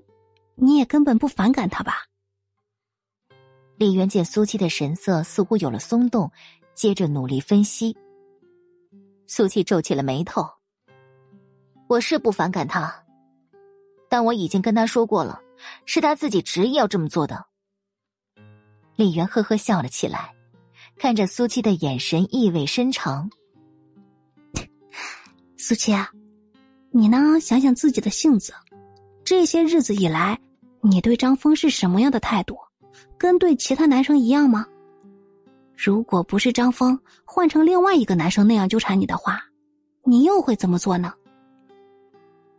[0.54, 2.04] 你也根本不反感他吧？
[3.76, 6.30] 李媛见苏七的神色似乎有了松动，
[6.76, 7.96] 接着努力分析。
[9.26, 10.48] 苏七皱起了眉头
[11.90, 13.04] ：“我是不反感他。”
[14.08, 15.40] 但我已经跟他说过了，
[15.86, 17.44] 是他自己执意要这么做的。
[18.94, 20.32] 李媛呵呵笑了起来，
[20.96, 23.28] 看着苏七的眼神意味深长。
[25.56, 25.92] 苏七，
[26.90, 27.38] 你呢？
[27.40, 28.52] 想想自己的性子，
[29.24, 30.38] 这些日子以来，
[30.80, 32.58] 你对张峰是什么样的态度？
[33.16, 34.66] 跟对其他男生一样吗？
[35.76, 39.40] 如果不是张峰换成另外一个男生那样纠缠你的话，
[40.02, 41.14] 你又会怎么做呢？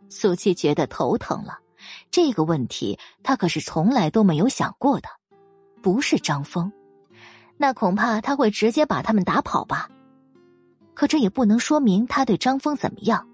[0.08, 1.58] 苏七觉得头疼了，
[2.10, 5.08] 这个问题他可是从来都没有想过的。
[5.82, 6.72] 不是张峰，
[7.56, 9.88] 那恐怕他会直接把他们打跑吧。
[10.96, 13.28] 可这也不能说明他对张峰怎么样，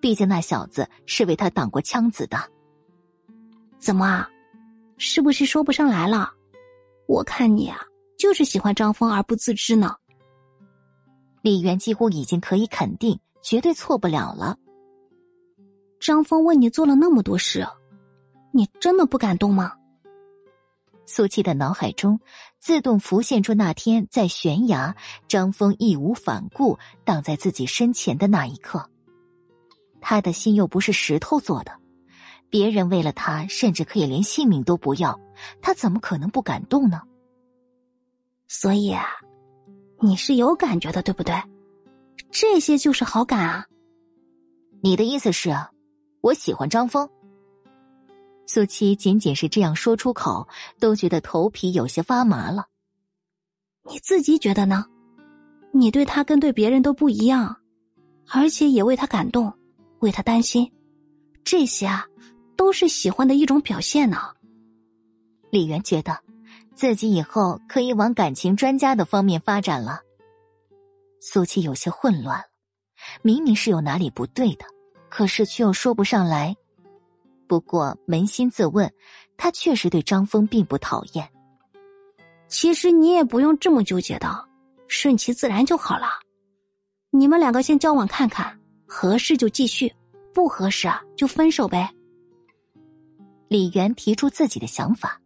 [0.00, 2.38] 毕竟那小子是为他挡过枪子的。
[3.78, 4.30] 怎么啊？
[4.96, 6.32] 是不是说不上来了？
[7.08, 7.80] 我看你啊，
[8.16, 9.96] 就是喜欢张峰而不自知呢。
[11.42, 14.56] 李媛几乎已经可以肯定，绝对错不了了。
[15.98, 17.66] 张峰为你做了那么多事，
[18.52, 19.72] 你真的不感动吗？
[21.06, 22.18] 苏七的脑海中
[22.64, 24.96] 自动浮现出那天在悬崖，
[25.28, 28.88] 张峰义无反顾挡在自己身前的那一刻。
[30.00, 31.72] 他的心又不是石头做的，
[32.48, 35.20] 别人为了他甚至可以连性命都不要，
[35.60, 37.02] 他怎么可能不感动呢？
[38.48, 39.04] 所以啊，
[40.00, 41.34] 你是有感觉的，对不对？
[42.30, 43.66] 这些就是好感啊。
[44.80, 45.54] 你的意思是？
[46.22, 47.06] 我喜欢张峰。
[48.46, 50.46] 苏七仅仅是这样说出口，
[50.78, 52.66] 都觉得头皮有些发麻了。
[53.90, 54.86] 你自己觉得呢？
[55.72, 57.56] 你对他跟对别人都不一样，
[58.28, 59.52] 而且也为他感动，
[59.98, 60.70] 为他担心，
[61.42, 62.06] 这些啊，
[62.56, 64.18] 都是喜欢的一种表现呢。
[65.50, 66.18] 李媛觉得，
[66.74, 70.00] 自己以后可以往感情专家的方面发展了。
[71.20, 72.44] 苏七有些混乱了，
[73.22, 74.64] 明明是有哪里不对的，
[75.08, 76.56] 可是却又说不上来。
[77.46, 78.92] 不过扪心自问，
[79.36, 81.28] 他确实对张峰并不讨厌。
[82.48, 84.48] 其实你也不用这么纠结的，
[84.88, 86.06] 顺其自然就好了。
[87.10, 89.92] 你们两个先交往看看，合适就继续，
[90.32, 91.90] 不合适啊就分手呗。
[93.48, 95.20] 李媛提出自己的想法，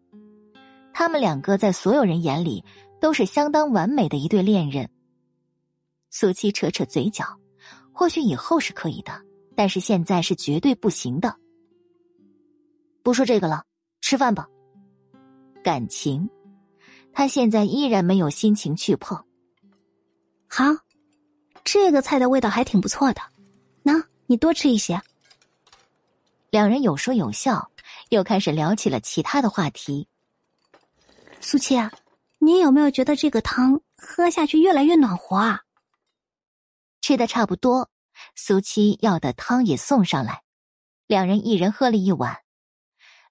[0.93, 2.65] 他们两个在所有人眼里
[3.01, 4.89] 都是相当完美的一对恋人。
[6.11, 7.25] 苏七扯扯嘴角，
[7.93, 9.13] 或许以后是可以的，
[9.55, 11.35] 但是现在是绝对不行的。
[13.03, 13.65] 不说这个了，
[14.01, 14.49] 吃饭吧。
[15.63, 16.29] 感情，
[17.13, 19.25] 他现在依然没有心情去碰。
[20.49, 20.65] 好，
[21.65, 23.21] 这个菜的味道还挺不错的，
[23.83, 25.01] 那你多吃一些。
[26.51, 27.71] 两人有说有笑，
[28.09, 30.09] 又开始聊起了其他的话题。
[31.41, 31.93] 苏七啊，
[32.39, 35.63] 你有没有觉得这个汤喝下去越来越暖和啊？
[37.03, 37.91] 吃的差不多，
[38.35, 40.43] 苏七要的汤也送上来，
[41.07, 42.39] 两人一人喝了一碗。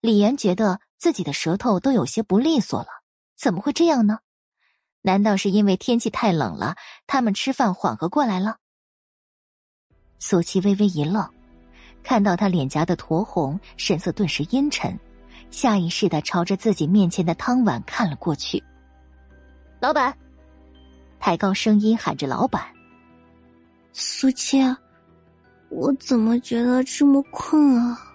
[0.01, 2.88] 李岩觉得自己的舌头都有些不利索了，
[3.35, 4.19] 怎么会这样呢？
[5.01, 8.58] 难道是因为天气太冷了，他们吃饭缓和过来了？
[10.19, 11.30] 苏七微微一愣，
[12.03, 15.00] 看到他脸颊的酡红，神色顿时阴沉，
[15.51, 18.61] 下意识的朝着自己面前的汤碗看了过去。
[19.80, 20.17] 老板，
[21.19, 22.66] 抬高声音喊着：“老板。”
[23.93, 24.59] 苏七，
[25.69, 28.06] 我怎么觉得这么困啊？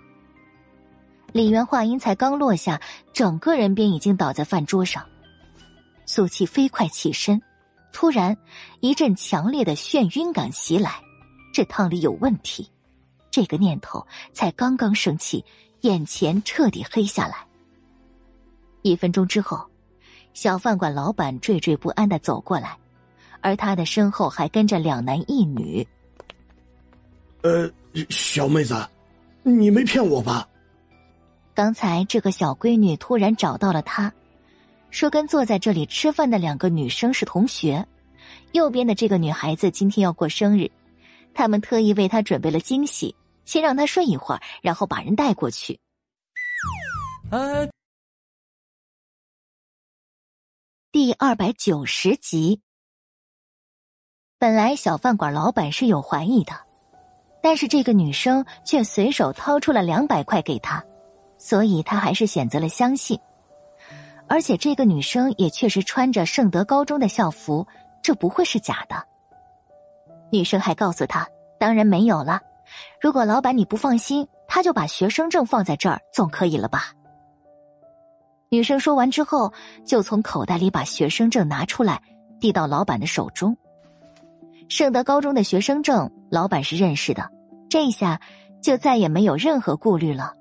[1.33, 2.81] 李元话音才刚落下，
[3.13, 5.05] 整个人便已经倒在饭桌上。
[6.05, 7.41] 苏七飞快起身，
[7.93, 8.37] 突然
[8.81, 11.03] 一阵强烈的眩晕感袭来，
[11.53, 12.69] 这汤里有问题。
[13.31, 15.43] 这个念头才刚刚升起，
[15.81, 17.37] 眼前彻底黑下来。
[18.83, 19.65] 一分钟之后，
[20.35, 22.77] 小饭馆老板惴惴不安的走过来。
[23.41, 25.85] 而他的身后还跟着两男一女。
[27.43, 27.69] 呃，
[28.09, 28.77] 小妹子，
[29.43, 30.47] 你没骗我吧？
[31.55, 34.13] 刚才这个小闺女突然找到了他，
[34.91, 37.87] 说跟坐在这里吃饭的两个女生是同学。
[38.53, 40.71] 右边的这个女孩子今天要过生日，
[41.35, 43.15] 他们特意为她准备了惊喜，
[43.45, 45.79] 先让她睡一会儿，然后把人带过去。
[47.31, 47.69] 呃，
[50.91, 52.61] 第二百九十集。
[54.39, 56.53] 本来小饭馆老板是有怀疑的，
[57.43, 60.85] 但是这个女生却随手掏出了两百块给他，
[61.43, 63.19] 所以他还是选择了相信。
[64.29, 67.67] 而且这个女生也确实穿着圣德高中的校服，
[68.01, 69.05] 这不会是假的。
[70.31, 71.27] 女生还告诉他，
[71.59, 72.41] 当然没有了。
[73.01, 76.93] 如果老板你不放心，他就把学生证放在这儿，总可以了吧？
[78.49, 79.53] 女生说完之后，
[79.85, 82.01] 就从口袋里把学生证拿出来，
[82.39, 83.57] 递到老板的手中。
[84.69, 87.29] 圣德高中的学生证，老板是认识的，
[87.69, 88.21] 这下
[88.63, 90.35] 就再也没有任何顾虑了。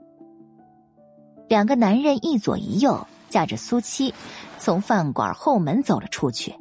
[1.51, 4.13] 两个男人一左一右架着苏七，
[4.57, 6.55] 从饭馆后门走了出去。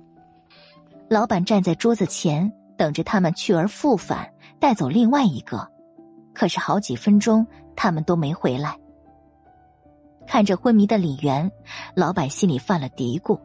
[1.08, 4.28] 老板站在桌子前等着他们去而复返，
[4.58, 5.64] 带走另外一个。
[6.34, 7.46] 可是好几分钟，
[7.76, 8.76] 他们都没回来。
[10.26, 11.48] 看着昏迷的李元，
[11.94, 13.40] 老板心里犯了嘀咕，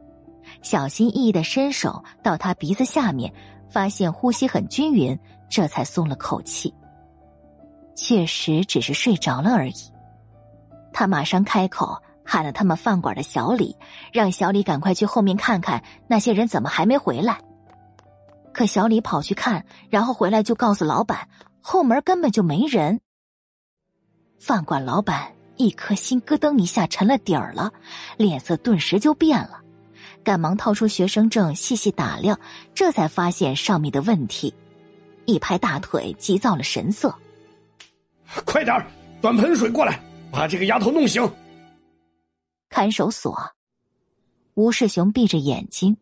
[0.63, 3.31] 小心翼翼的伸手到他鼻子下面。
[3.69, 6.73] 发现呼吸很均匀，这才松了口气。
[7.95, 9.94] 确实只是睡着了而已。
[10.95, 13.75] 他马上开口喊了他们饭馆的小李，
[14.13, 17.37] 让小李赶快去后面看看那些人怎么还没回来。
[18.53, 21.27] 可小李跑去看，然后回来就告诉老板，
[21.59, 23.01] 后门根本就没人。
[24.39, 27.73] 饭馆老板一颗心咯噔一下沉了底儿了，
[28.15, 29.59] 脸色顿时就变了。
[30.23, 32.39] 赶忙掏出学生证，细细打量，
[32.73, 34.53] 这才发现上面的问题，
[35.25, 37.13] 一拍大腿，急躁了神色
[38.45, 38.81] ：“快点
[39.21, 39.99] 端盆水过来，
[40.35, 41.23] 把这个丫头弄醒。”
[42.69, 43.55] 看守所，
[44.55, 45.97] 吴世雄闭着眼睛，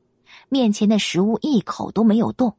[0.50, 2.58] 面前的食物一口都没有动。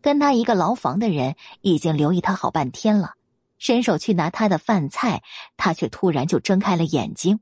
[0.00, 3.14] 跟他一个牢房的人已经留意他好半天了，
[3.58, 5.24] 伸手去拿他的饭菜，
[5.56, 7.40] 他却突然就睁开了眼睛。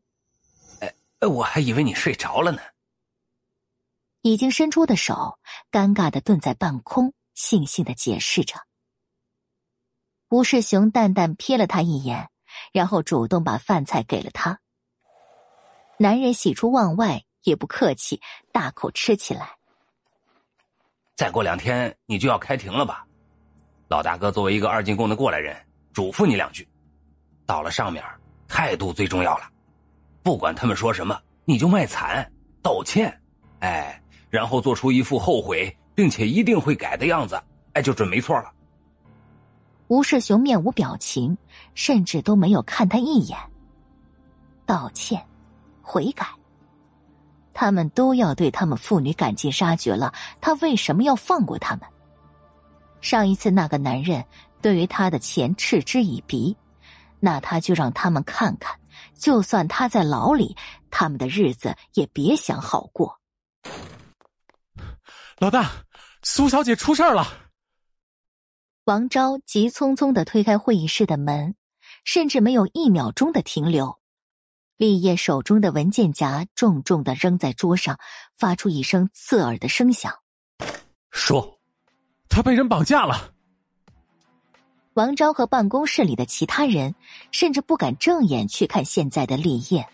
[0.81, 0.95] 哎，
[1.29, 2.61] 我还以为你睡着了呢。
[4.23, 5.39] 已经伸出的手，
[5.71, 8.57] 尴尬的顿在半空，悻悻的解释着。
[10.31, 12.31] 吴世雄淡淡瞥了他一眼，
[12.77, 14.61] 然后主动把饭菜给了他。
[15.97, 18.21] 男人喜出望外，也不客气，
[18.53, 19.57] 大口吃起来。
[21.15, 23.07] 再过两天你就要开庭了吧？
[23.89, 25.57] 老大哥作为一个二进宫的过来人，
[25.95, 26.69] 嘱咐你两句：
[27.47, 28.05] 到了上面，
[28.47, 29.51] 态度最重要了。
[30.23, 32.31] 不管他们说什么，你就卖惨。
[32.61, 33.19] 道歉，
[33.61, 33.99] 哎，
[34.29, 38.53] 然后做出一副后悔并且一定会改的样子，哎，就准没错了。
[39.89, 41.39] 吴世雄面无表情，
[41.77, 43.39] 甚至都没有看他一眼。
[44.65, 45.25] 道歉，
[45.81, 46.27] 悔改，
[47.55, 51.89] 他们都要对他们父女赶尽杀绝了，他为什么要放过他们？
[53.01, 54.25] 上一次那个男人
[54.61, 56.57] 对于他的钱嗤之以鼻，
[57.21, 58.81] 那他就让他们看看，
[59.15, 60.57] 就算他在牢里，
[60.91, 63.21] 他们的日子也别想好过。
[65.39, 65.71] 老大，
[66.23, 67.27] 苏小姐出事了。
[68.87, 71.55] 王昭急匆匆的推开会议室的门，
[72.07, 73.99] 甚至没有一秒钟的停留。
[74.79, 77.99] 立业手中的文件夹重重的扔在桌上，
[78.39, 80.15] 发出一声刺耳的声响。
[81.11, 81.59] 说，
[82.29, 83.33] 他被人绑架了。
[84.95, 86.95] 王昭和办公室里的其他人
[87.33, 89.87] 甚至不敢正眼去看现在的立业。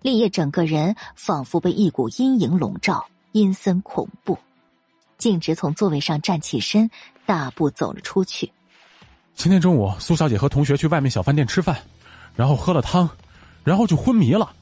[0.00, 4.38] 立业整个人仿佛被一股阴影笼罩，阴森恐怖。
[5.18, 6.90] 径直从座位上站起身，
[7.26, 8.50] 大步走了出去。
[9.42, 11.74] 今天中午，苏小姐和同学去外面小饭店吃饭，
[12.36, 13.08] 然后喝了汤，
[13.64, 14.54] 然后就昏迷了。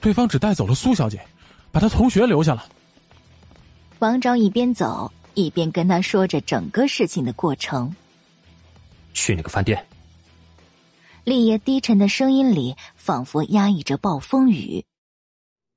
[0.00, 1.20] 对方只带走了苏小姐，
[1.72, 2.64] 把她同学留下了。
[3.98, 7.92] 王昭一边走一边跟他说着整个事情的过程。
[9.12, 9.84] 去那个饭店。
[11.24, 14.84] 立业低沉的声音里仿佛压抑着暴风雨。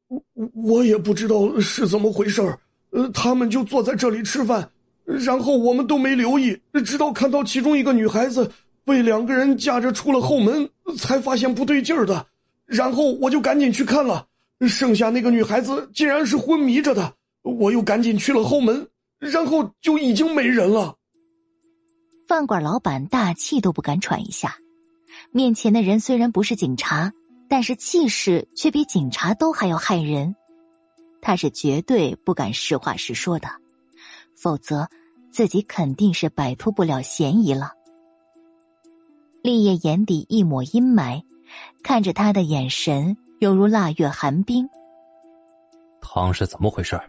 [0.09, 0.21] 我
[0.53, 2.59] 我也不知道是怎么回事儿。
[2.91, 4.69] 呃，他们就坐在这里吃饭，
[5.05, 8.49] 然后我们都没留意，直到看到其中一个女孩子
[8.85, 12.25] 被两个人架着出了后门，才发现不对劲儿的。
[12.65, 14.25] 然后我就赶紧去看了，
[14.67, 17.13] 剩下那个女孩子竟然是昏迷着的。
[17.41, 18.87] 我又赶紧去了后门，
[19.19, 20.95] 然后就已经没人了。
[22.25, 24.55] 饭馆老板大气都不敢喘一下，
[25.31, 27.11] 面前的人虽然不是警察，
[27.49, 30.33] 但是气势却比警察都还要骇人。
[31.21, 33.49] 他是绝对不敢实话实说的，
[34.43, 34.89] 否则
[35.31, 37.71] 自己肯定是摆脱不了嫌疑了。
[39.41, 41.23] 立业眼底一抹阴霾，
[41.81, 44.67] 看着他的眼神犹如腊月寒冰。
[46.01, 46.99] 汤是怎么回事？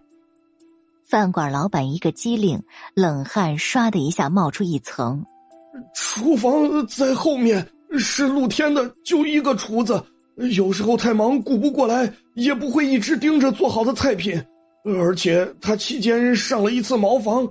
[1.02, 2.62] 饭馆老板一个机灵，
[2.94, 5.24] 冷汗唰的一下冒出一层。
[5.92, 10.00] 厨房在后面，是露天的，就一个厨子。
[10.56, 14.40] 有时候太忙顾不过来，也不会一直盯着做好的菜品，
[14.84, 17.50] 而且他期间上了一次茅房，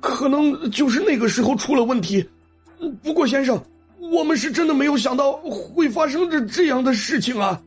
[0.00, 2.24] 可能就是那个时候出了问题。
[3.02, 3.60] 不过先生，
[3.98, 7.60] 我们是真的没有想到会发生这这样的事情啊！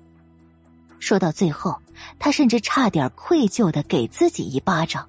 [1.00, 1.78] 说到最后，
[2.18, 5.08] 他甚至差点愧疚的给自己一巴掌。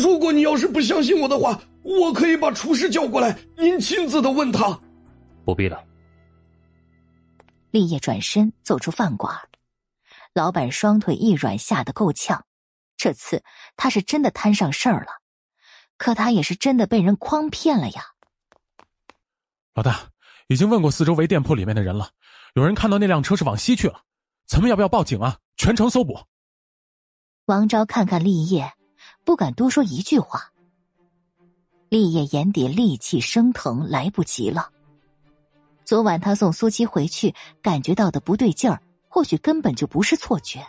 [0.00, 4.78] 如果你要是不相信我的话，我可以把厨师叫过来，您亲自的问他。
[5.44, 5.82] 不必了。
[7.72, 9.34] 立业转身走出饭馆，
[10.32, 12.44] 老板双腿一软，吓得够呛。
[13.02, 13.42] 这次
[13.76, 15.08] 他是真的摊上事儿了，
[15.96, 18.04] 可他也是真的被人诓骗了呀。
[19.74, 20.12] 老大
[20.46, 22.10] 已经问过四周围店铺里面的人了，
[22.54, 24.02] 有人看到那辆车是往西去了，
[24.46, 25.36] 咱们要不要报警啊？
[25.56, 26.16] 全城搜捕。
[27.46, 28.72] 王昭看看立业，
[29.24, 30.52] 不敢多说一句话。
[31.88, 34.70] 立业眼底戾气升腾，来不及了。
[35.84, 40.64] 昨晚他送苏七回去，感觉到的不对劲儿，或许根本就不是错觉。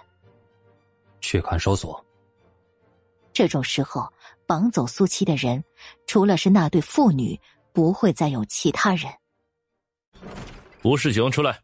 [1.22, 2.04] 去看守所。
[3.34, 4.14] 这种时候
[4.48, 5.64] 绑走苏七的人，
[6.08, 7.40] 除了是那对父女，
[7.74, 9.12] 不会再有其他人。
[10.84, 11.62] 吴世雄，出来。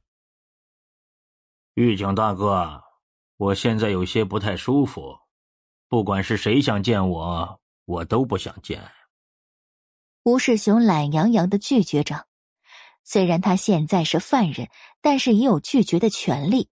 [1.76, 2.84] 狱警大哥，
[3.38, 5.18] 我现在有些不太舒服，
[5.88, 8.82] 不管是谁想见我，我都不想见。
[10.24, 12.28] 吴世雄懒洋洋的拒绝着。
[13.04, 14.70] 虽然他现在是犯人，
[15.02, 16.70] 但是也有拒绝的权利。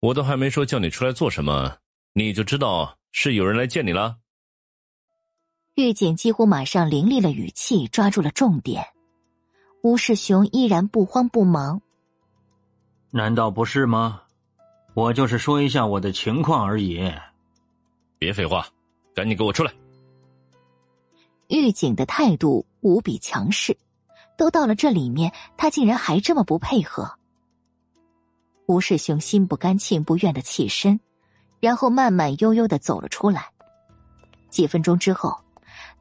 [0.00, 1.78] 我都还没说叫你出来做什么，
[2.14, 4.16] 你就知道是有人来见你了。
[5.74, 8.84] 狱警几乎马上凌厉了语气，抓住了重点。
[9.82, 11.80] 吴世雄依然不慌不忙。
[13.10, 14.22] 难道不是吗？
[14.94, 17.10] 我就是说一下我的情况而已。
[18.18, 18.66] 别废话，
[19.14, 19.72] 赶紧给我出来！
[21.48, 23.76] 狱警的态度无比强势。
[24.36, 27.18] 都到了这里面，他竟然还这么不配合。
[28.66, 30.98] 吴世雄心不甘情不愿的起身，
[31.62, 33.48] 然后慢慢悠悠的走了出来。
[34.50, 35.38] 几分钟之后，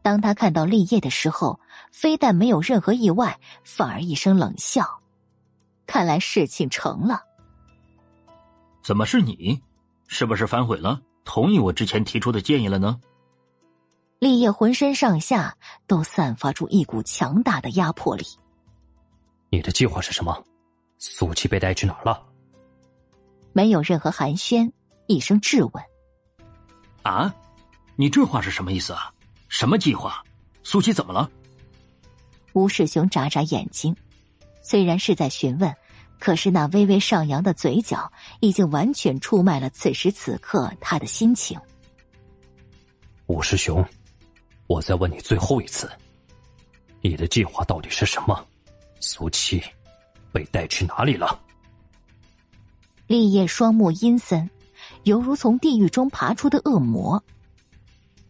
[0.02, 1.60] 当他看到立业的时候，
[1.92, 4.84] 非但没有任何意外，反而一声冷笑。
[5.86, 7.22] 看来事情成了。
[8.82, 9.62] 怎么是你？
[10.08, 11.00] 是不是反悔了？
[11.24, 13.00] 同意我之前提出的建议了呢？
[14.18, 18.26] 立业浑身上下都散发出一股强大的压迫力。
[19.52, 20.44] 你的计划是什么？
[20.98, 22.20] 苏七被带去哪儿了？
[23.54, 24.72] 没有任何寒暄，
[25.08, 25.84] 一声质问
[27.04, 27.34] ：“啊，
[27.96, 29.12] 你这话是什么意思啊？
[29.50, 30.24] 什么计划？
[30.64, 31.30] 苏七怎么了？”
[32.54, 33.96] 吴世雄眨眨眼睛，
[34.62, 35.74] 虽然是在询问，
[36.20, 41.60] 可是那微微上扬的嘴角已经完全出卖了此时此刻他的心情。
[43.28, 43.84] 吴师兄，
[44.68, 45.90] 我再问你最后一次，
[47.02, 48.46] 你的计划到底是什么？
[49.00, 49.64] 苏七
[50.32, 51.40] 被带去哪里了？
[53.08, 54.50] 立业双目阴森，
[55.04, 57.24] 犹如从地狱中爬出的恶魔。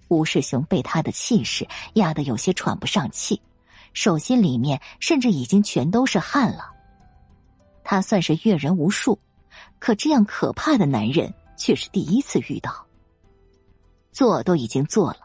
[0.08, 3.42] 吴世雄被他的气势压得有些喘不上气。
[3.94, 6.72] 手心里面甚至已经全都是汗了。
[7.84, 9.20] 他算是阅人无数，
[9.80, 12.86] 可这样可怕的男人却是第一次遇到。
[14.14, 15.20] 做都已经做了，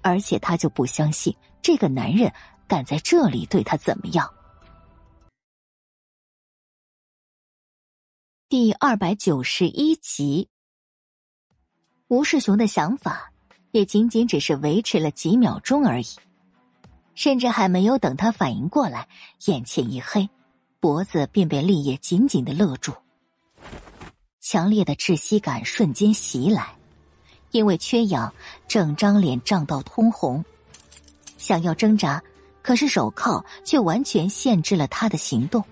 [0.00, 2.32] 而且他就不相信这个男人
[2.66, 4.32] 敢在这里对他怎么样。
[8.48, 10.48] 第二百九十一集，
[12.08, 13.32] 吴世雄的想法
[13.72, 16.06] 也仅仅只是维持了几秒钟而已。
[17.16, 19.08] 甚至还没有等他反应过来，
[19.46, 20.28] 眼前一黑，
[20.80, 22.92] 脖子便被立叶紧紧的勒住。
[24.40, 26.76] 强烈的窒息感瞬间袭来，
[27.50, 28.32] 因为缺氧，
[28.68, 30.44] 整张脸涨到通红，
[31.38, 32.22] 想要挣扎，
[32.62, 35.64] 可是手铐却完全限制了他的行动。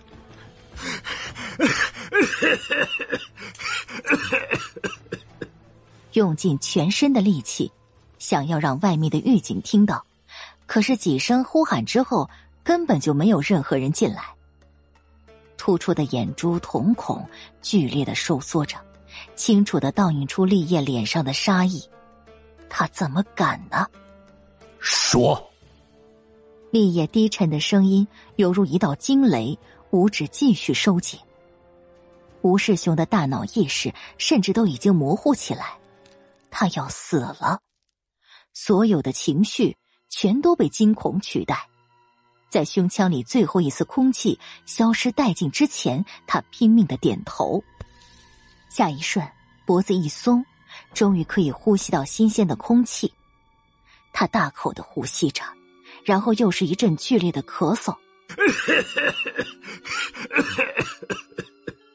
[6.14, 7.70] 用尽全身的力气，
[8.18, 10.04] 想要让外面的狱警听到。
[10.66, 12.28] 可是几声呼喊之后，
[12.64, 14.24] 根本就没有任何人进来。
[15.56, 17.26] 突出的眼珠瞳孔
[17.62, 18.76] 剧烈的收缩着，
[19.36, 21.82] 清楚的倒映出立业脸上的杀意。
[22.68, 23.86] 他怎么敢呢？
[24.80, 25.50] 说。
[26.70, 29.56] 立业低沉的声音犹如一道惊雷，
[29.90, 31.20] 五指继续收紧。
[32.42, 35.78] 吴世雄的大脑意识甚至都已经模糊起来，
[36.56, 37.58] 他要死了，
[38.52, 39.76] 所有的情绪。
[40.10, 41.68] 全都被惊恐取代，
[42.48, 47.64] 在胸腔里最后一丝空气消失殆尽之前，他拼命的点头。
[48.70, 49.28] 下一瞬，
[49.66, 50.46] 脖子一松，
[50.92, 53.12] 终于可以呼吸到新鲜的空气。
[54.12, 55.42] 他大口的呼吸着，
[56.04, 57.96] 然后又是一阵剧烈的咳嗽。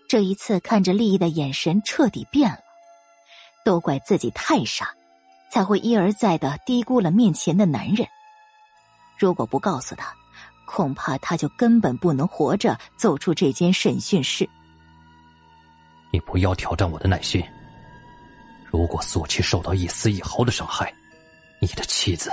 [0.09, 2.59] 这一次，看着利益的眼神彻底变了，
[3.69, 4.89] 都怪自己太傻。
[5.51, 8.07] 才会一而再的低估了面前的男人。
[9.17, 10.13] 如果不告诉他，
[10.67, 14.47] 恐怕他就根本不能活着走出这间审讯室。
[16.11, 17.43] 你不要挑战我的耐心。
[18.71, 20.93] 如果苏七受到一丝一毫的伤害，
[21.59, 22.31] 你的妻子、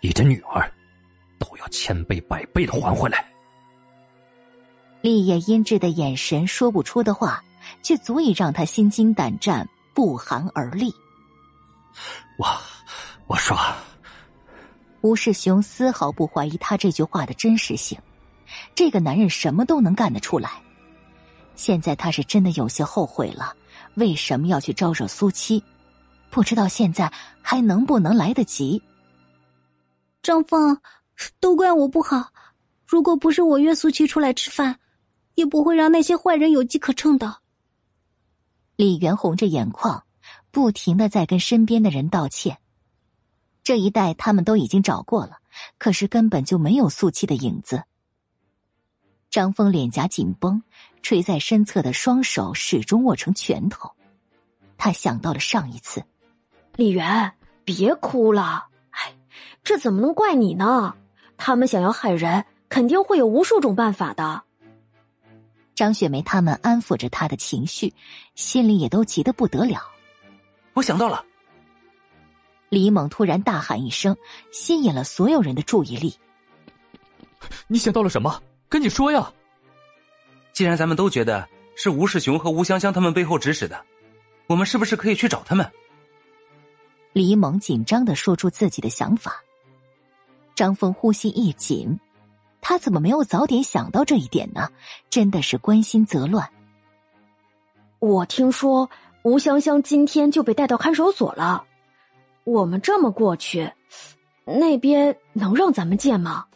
[0.00, 0.72] 你的女儿，
[1.40, 3.24] 都要千倍百倍的还回来。
[5.00, 7.42] 厉叶阴鸷的眼神说不出的话，
[7.82, 10.94] 却足以让他心惊胆战，不寒而栗。
[12.38, 12.46] 我，
[13.26, 13.56] 我说，
[15.02, 17.98] 吴世雄丝毫不怀疑他这句话的真实性。
[18.74, 20.62] 这个男人什么都能干得出来。
[21.54, 23.54] 现在他是真的有些后悔了，
[23.94, 25.62] 为什么要去招惹苏七？
[26.30, 27.12] 不知道现在
[27.42, 28.82] 还能不能来得及。
[30.22, 30.78] 张峰，
[31.40, 32.28] 都怪我不好。
[32.86, 34.78] 如果不是我约苏七出来吃饭，
[35.34, 37.41] 也不会让那些坏人有机可乘的。
[38.76, 40.04] 李元红着眼眶。
[40.50, 42.58] 不停的在跟身边的人道歉。
[43.64, 45.38] 这一带他们都已经找过了，
[45.78, 47.84] 可是根本就没有素气的影子。
[49.30, 50.62] 张峰脸颊紧绷，
[51.00, 53.92] 垂在身侧的双手始终握成拳头。
[54.76, 56.04] 他想到了上一次，
[56.76, 57.32] 李媛，
[57.64, 58.66] 别哭了。
[58.90, 59.16] 哎，
[59.64, 60.94] 这怎么能怪你呢？
[61.38, 64.42] 他们想要害人，肯定会有无数种办法的。
[65.74, 67.92] 张雪梅他们安抚着他的情绪，
[68.34, 69.80] 心里也都急得不得了。
[70.74, 71.24] 我想到了！
[72.68, 74.16] 李猛突然大喊一声，
[74.50, 76.14] 吸引了所有人的注意力。
[77.66, 78.42] 你想到了什么？
[78.68, 79.32] 跟你说呀！
[80.52, 83.84] 既然咱们都觉得是吴世雄和吴香香他们背后指使的，
[84.46, 85.70] 我们是不是可以去找他们？
[87.12, 89.42] 李猛紧张的说出自己的想法。
[90.54, 91.98] 张峰呼吸一紧，
[92.62, 94.70] 他怎么没有早点想到这一点呢？
[95.10, 96.48] 真的是关心则乱。
[97.98, 98.88] 我听说。
[99.24, 101.64] 吴香香今天就被带到看守所了，
[102.42, 103.72] 我们这么过去，
[104.44, 106.46] 那边能让咱们见吗？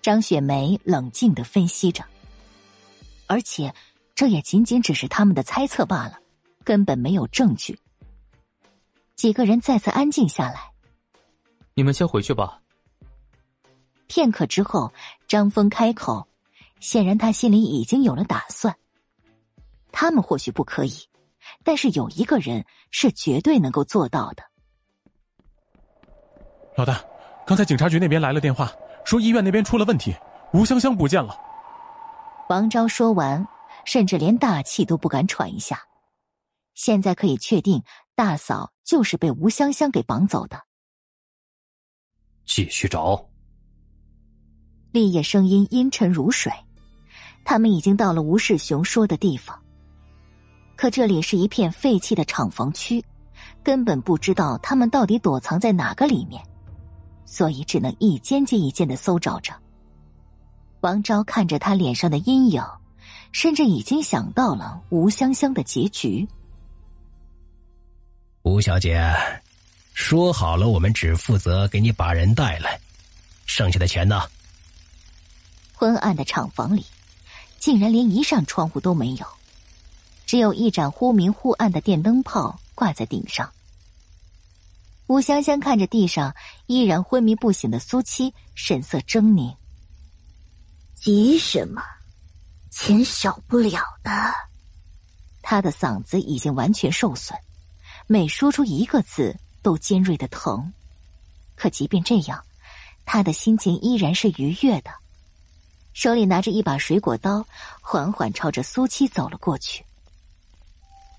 [0.00, 2.04] 张雪梅冷静的分析着，
[3.26, 3.74] 而且
[4.14, 6.20] 这也仅仅只是他们的猜测罢了，
[6.62, 7.76] 根本没有证据。
[9.16, 10.70] 几个人再次安静下来，
[11.74, 12.60] 你们先回去吧。
[14.06, 14.92] 片刻之后，
[15.26, 16.26] 张峰开口，
[16.80, 18.74] 显然他心里已经有了打算。
[19.92, 20.92] 他们或许不可以。
[21.62, 24.42] 但是有一个人是绝对能够做到的。
[26.74, 27.04] 老大，
[27.46, 28.72] 刚才警察局那边来了电话，
[29.04, 30.14] 说医院那边出了问题，
[30.54, 31.38] 吴香香不见了。
[32.48, 33.46] 王昭说完，
[33.84, 35.78] 甚至连大气都不敢喘一下。
[36.74, 37.82] 现在可以确定，
[38.14, 40.58] 大嫂就是被吴香香给绑走的。
[42.46, 43.22] 继续找。
[44.94, 46.52] 立业声音阴沉如水。
[47.44, 49.60] 他们已经到了吴世雄说的地方，
[50.76, 53.04] 可这里是一片废弃的厂房区，
[53.64, 56.40] 根本不知道他们到底躲藏在哪个里面，
[57.26, 59.52] 所以只能一间接一间的搜找着。
[60.82, 62.62] 王昭看着他脸上的阴影，
[63.32, 66.24] 甚至已经想到了吴香香的结局。
[68.42, 69.12] 吴小姐，
[69.92, 72.78] 说好了，我们只负责给你把人带来，
[73.44, 74.22] 剩下的钱呢？
[75.74, 76.86] 昏暗的厂房里。
[77.58, 79.26] 竟然连一扇窗户都没有，
[80.26, 83.50] 只有一盏忽明忽暗的电灯泡挂在顶上。
[85.06, 86.34] 吴香香看着地上
[86.66, 89.56] 依然昏迷不醒的苏七，神色狰狞
[90.94, 91.82] ：“急什么？
[92.70, 94.10] 钱少不了的。”
[95.40, 97.38] 他的嗓子已经完全受损，
[98.06, 100.74] 每说出一个字都尖锐的疼。
[101.54, 102.44] 可即便这样，
[103.06, 104.90] 他的心情依然是愉悦的。
[105.94, 107.46] 手里拿着一把水果刀，
[107.80, 109.82] 缓缓朝着苏七走了过去。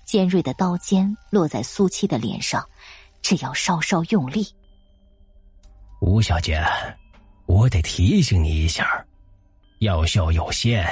[0.04, 2.64] 尖锐的刀尖落在苏七的脸上，
[3.22, 4.46] 只要稍稍用力。
[6.02, 6.62] 吴小姐，
[7.46, 9.02] 我得提醒你一下，
[9.78, 10.86] 药效有限，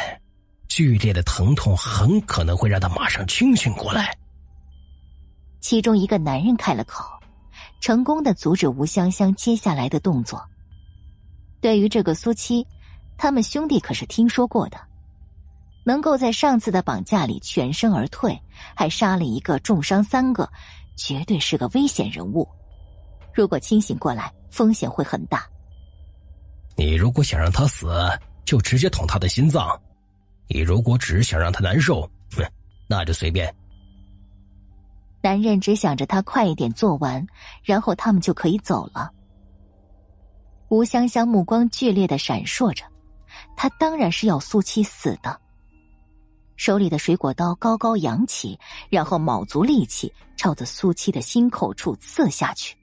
[0.66, 4.16] 剧烈的疼痛很可能会让他马上清醒过来。
[5.60, 7.04] 其中一个男人开了口，
[7.80, 10.42] 成功的阻止吴香香接下来的动作。
[11.60, 12.66] 对于这个苏七。
[13.16, 14.78] 他们兄弟可是听说过的，
[15.84, 18.38] 能够在上次的绑架里全身而退，
[18.74, 20.48] 还杀了一个，重伤三个，
[20.96, 22.46] 绝对是个危险人物。
[23.32, 25.44] 如果清醒过来，风险会很大。
[26.76, 27.86] 你如果想让他死，
[28.44, 29.78] 就直接捅他的心脏；
[30.48, 32.02] 你如果只是想让他难受，
[32.36, 32.44] 哼，
[32.88, 33.54] 那就随便。
[35.22, 37.26] 男人只想着他快一点做完，
[37.62, 39.10] 然后他们就可以走了。
[40.68, 42.84] 吴香香目光剧烈的闪烁着。
[43.56, 45.40] 他当然是要苏七死的。
[46.56, 48.58] 手里的水果刀高高扬起，
[48.88, 52.76] 然后卯足力气朝着苏七的心口处刺下去。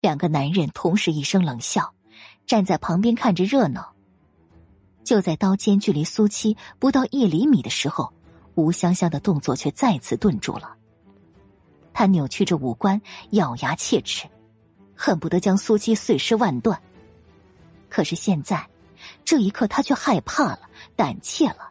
[0.00, 1.92] 两个男人同时一声冷笑，
[2.46, 3.92] 站在旁边看着热闹。
[5.02, 8.12] 就在刀尖距离苏七不到一厘米的时候，
[8.54, 10.76] 吴香香的动作却再次顿住了。
[11.92, 14.28] 他扭曲着五官，咬牙切齿，
[14.94, 16.80] 恨不得将苏七碎尸万段。
[17.88, 18.64] 可是现在。
[19.24, 20.60] 这一刻，他却害怕了，
[20.96, 21.70] 胆怯了。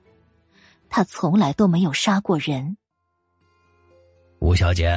[0.89, 2.77] 他从来都没有杀过人。
[4.39, 4.91] 吴小姐，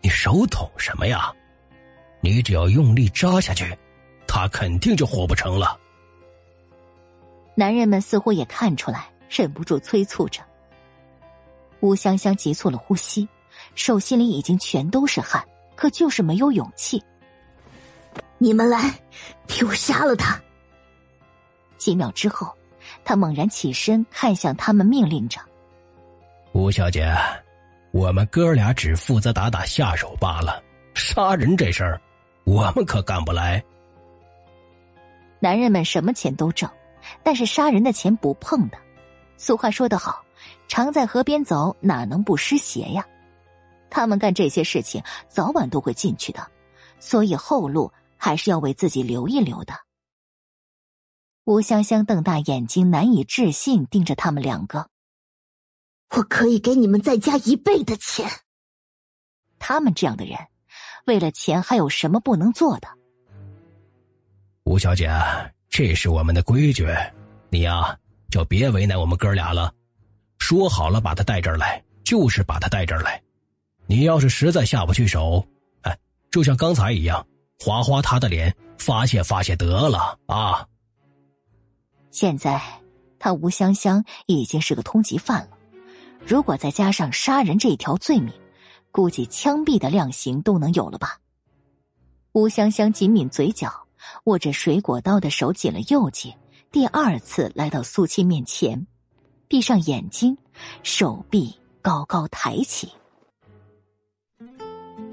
[0.00, 1.32] 你手捅什么呀？
[2.20, 3.76] 你只要用力扎下去，
[4.26, 5.78] 他肯定就活不成了。
[7.54, 10.40] 男人们似乎也看出来，忍不住催促着。
[11.80, 13.28] 吴香香急促了呼吸，
[13.74, 15.42] 手心里已经全都是汗，
[15.74, 17.02] 可就是没有勇气。
[18.38, 18.98] 你们来，
[19.46, 20.40] 替我杀了他！
[21.80, 22.54] 几秒之后，
[23.02, 25.40] 他猛然起身，看向他们，命令着
[26.52, 27.10] ：“吴小姐，
[27.90, 30.62] 我们哥俩只负责打打下手罢了，
[30.94, 32.00] 杀人这事儿，
[32.44, 33.64] 我们可干不来。”
[35.40, 36.70] 男人们什么钱都挣，
[37.22, 38.76] 但是杀人的钱不碰的。
[39.38, 40.22] 俗话说得好
[40.68, 43.06] ，“常在河边走，哪能不湿鞋呀？”
[43.88, 46.46] 他们干这些事情，早晚都会进去的，
[46.98, 49.72] 所以后路还是要为自己留一留的。
[51.50, 54.86] 吴香香瞪大眼睛，难以置信盯着他们两个。
[56.14, 58.30] 我可以给你们再加一倍的钱。
[59.58, 60.38] 他们这样的人，
[61.06, 62.86] 为了钱还有什么不能做的？
[64.62, 65.10] 吴小姐，
[65.68, 66.86] 这是我们的规矩，
[67.48, 67.98] 你呀
[68.30, 69.74] 就别为难我们哥俩了。
[70.38, 73.20] 说好了把他带这儿来，就是把他带这儿来。
[73.86, 75.44] 你要是实在下不去手，
[75.80, 75.98] 哎，
[76.30, 77.26] 就像刚才一样，
[77.58, 80.64] 划划他的脸，发泄发泄得了啊。
[82.10, 82.60] 现在，
[83.18, 85.58] 他吴香香已经是个通缉犯了。
[86.26, 88.32] 如果再加上杀人这一条罪名，
[88.90, 91.18] 估计枪毙的量刑都能有了吧？
[92.32, 93.86] 吴香香紧抿嘴角，
[94.24, 96.34] 握着水果刀的手紧了又紧，
[96.72, 98.86] 第二次来到苏七面前，
[99.48, 100.36] 闭上眼睛，
[100.82, 102.92] 手臂高高抬起。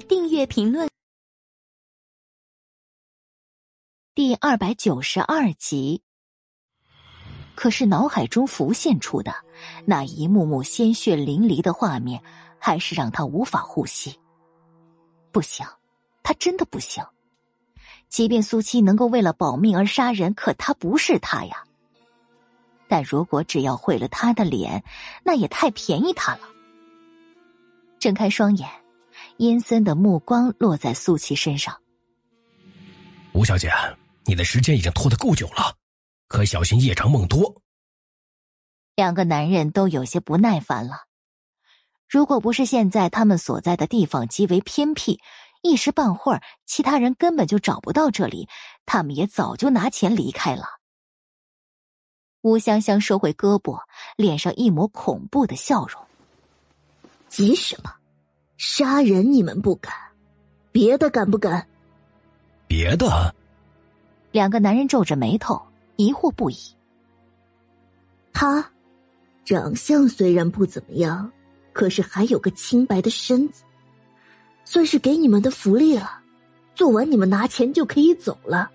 [0.07, 0.89] 订阅评论，
[4.15, 6.01] 第二百九十二集。
[7.57, 9.33] 可是脑海中浮现出的
[9.83, 12.21] 那一幕幕鲜血淋漓的画面，
[12.59, 14.15] 还是让他无法呼吸。
[15.31, 15.65] 不行，
[16.21, 17.03] 他真的不行。
[18.09, 21.63] 即便苏七能够为了保命而杀人，可他不是他呀。
[22.87, 24.83] 但如果只要毁了他的脸，
[25.23, 26.41] 那也太便宜他了。
[27.97, 28.69] 睁开双眼，
[29.37, 31.75] 阴森的目光落在苏七身上。
[33.33, 33.71] 吴小姐，
[34.25, 35.75] 你的时间已经拖得够久了，
[36.27, 37.61] 可小心夜长梦多。
[38.95, 41.05] 两个男人都有些不耐烦了。
[42.07, 45.19] 如果不是现在他们所在的地方极为偏僻，
[45.61, 48.47] 一时半会儿其他人根本就找不到这里，
[48.85, 50.65] 他们也早就拿钱离开了。
[52.41, 53.81] 吴香香收回胳膊，
[54.15, 56.01] 脸上一抹恐怖的笑容。
[57.27, 57.93] 急什么？
[58.57, 59.93] 杀人你们不敢，
[60.71, 61.67] 别的敢不敢？
[62.67, 63.35] 别的？
[64.31, 65.66] 两个男人皱着眉头，
[65.97, 66.57] 疑惑不已。
[68.31, 68.71] 他，
[69.43, 71.31] 长相虽然不怎么样，
[71.73, 73.63] 可是还有个清白的身子，
[74.63, 76.21] 算是给你们的福利了。
[76.75, 78.69] 做完你们拿钱就可以走了。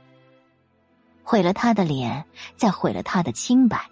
[1.22, 2.24] 毁了他的脸，
[2.56, 3.88] 再毁了他的清白，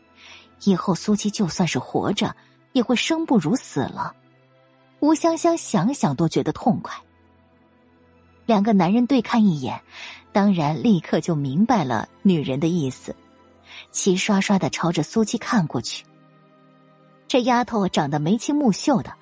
[0.64, 2.34] 以后苏七就算是活着，
[2.72, 4.12] 也会生不如死了。
[4.98, 6.92] 吴香香想想都觉得痛快。
[8.46, 9.80] 两个男人对看一眼，
[10.32, 13.14] 当然立刻就明白了女人的意思，
[13.90, 16.04] 齐刷刷的朝着苏七看过去。
[17.26, 19.12] 这丫头长得眉清目秀的，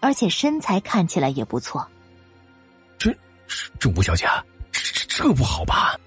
[0.00, 1.86] 而且身材看起来也不错。
[2.98, 3.14] 这
[3.78, 4.26] 这吴小姐，
[4.72, 5.98] 这这这不好吧？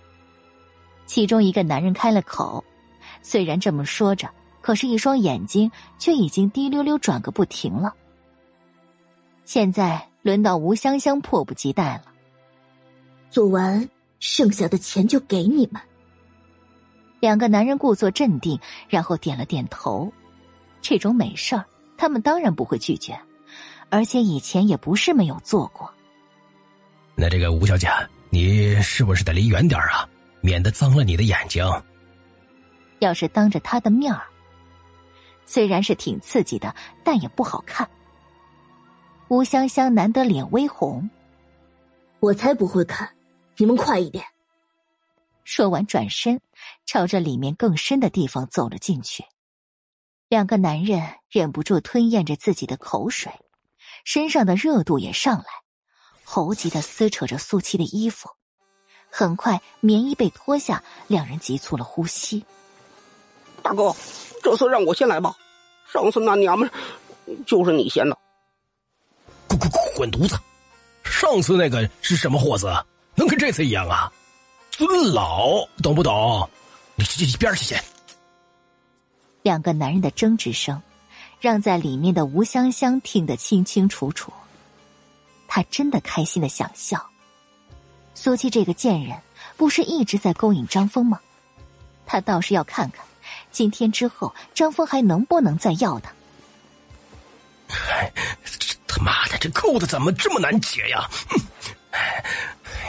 [1.05, 2.63] 其中一个男人开了口，
[3.21, 4.29] 虽然这么说着，
[4.61, 7.93] 可是，一双眼睛却已经滴溜溜转个不停了。
[9.43, 12.03] 现在轮到吴香香迫不及待了。
[13.29, 13.89] 做完，
[14.19, 15.81] 剩下的钱就给你们。
[17.19, 20.11] 两个男人故作镇定，然后点了点头。
[20.81, 21.65] 这种美事儿，
[21.97, 23.19] 他们当然不会拒绝，
[23.89, 25.91] 而且以前也不是没有做过。
[27.15, 27.89] 那这个吴小姐，
[28.29, 30.07] 你是不是得离远点啊？
[30.41, 31.65] 免得脏了你的眼睛。
[32.99, 34.23] 要是当着他的面儿，
[35.45, 36.73] 虽然是挺刺激的，
[37.03, 37.89] 但也不好看。
[39.27, 41.09] 吴香香难得脸微红，
[42.21, 43.09] 我才不会看，
[43.59, 44.25] 你们快一点。
[45.43, 46.39] 说完，转身
[46.85, 49.25] 朝着里面更深的地方走了进去。
[50.29, 53.33] 两个男人忍不住吞咽着自己的口水，
[54.05, 55.45] 身上的热度也上来，
[56.23, 58.29] 猴急的撕扯着苏七的衣服。
[59.09, 62.45] 很快，棉衣被脱下，两人急促了呼吸。
[63.61, 63.93] 大哥，
[64.41, 65.35] 这次让我先来吧。
[65.91, 66.71] 上次那娘们
[67.45, 68.17] 就是你先的。
[69.49, 70.39] 滚滚滚，滚犊子！
[71.03, 72.71] 上次那个是什么货子？
[73.19, 74.09] 能跟这次一样啊？
[74.71, 76.49] 尊老，懂不懂？
[76.95, 77.83] 你去一边去先。
[79.41, 80.81] 两个男人的争执声，
[81.41, 84.31] 让在里面的吴香香听得清清楚楚。
[85.49, 87.05] 她真的开心的想笑。
[88.15, 89.17] 苏七这个贱人，
[89.57, 91.19] 不是一直在勾引张峰吗？
[92.05, 93.05] 他倒是要看看，
[93.51, 96.09] 今天之后张峰还能不能再要他。
[98.45, 101.09] 这他妈的，这扣子怎么这么难解呀？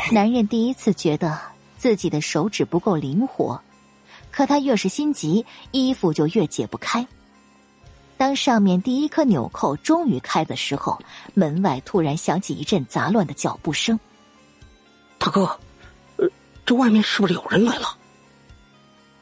[0.09, 1.39] 男人第一次觉得
[1.79, 3.61] 自己的手指不够灵活，
[4.33, 7.07] 可他越是心急，衣服就越解不开。
[8.17, 10.99] 当上面第一颗纽扣终于开的时候，
[11.33, 13.99] 门外突然响起一阵杂乱的脚步声。
[15.17, 15.59] 大哥，
[16.17, 16.29] 呃，
[16.67, 17.97] 这外面是不是有人来了？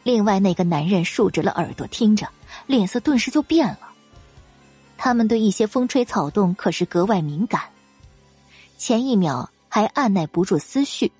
[0.04, 2.26] 另外那个男人竖直了耳朵听着，
[2.66, 3.80] 脸色顿时就变了。
[4.96, 7.62] 他们对一些风吹草动可是格外敏感，
[8.78, 11.12] 前一秒还按耐不住思绪，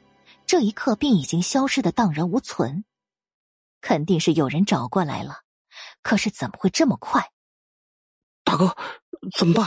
[0.47, 2.85] 这一刻便已经消失的荡然无存。
[3.81, 5.37] 肯定是有人找过来了，
[6.03, 7.31] 可是怎么会这么快？
[8.45, 8.77] 大哥，
[9.37, 9.67] 怎么办？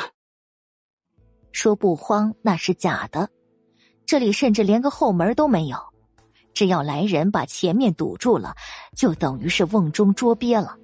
[1.51, 3.29] 说不慌那是假的。
[4.05, 5.77] 这里甚至连个后门都没有，
[6.53, 8.55] 只要来人把前面堵住了，
[8.97, 10.77] 就等于是瓮中捉鳖了。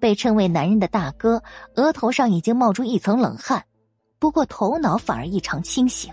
[0.00, 1.42] 被称为男人的大哥，
[1.74, 3.64] 额头上已经冒出一层冷汗，
[4.18, 6.12] 不过头脑反而异常清醒。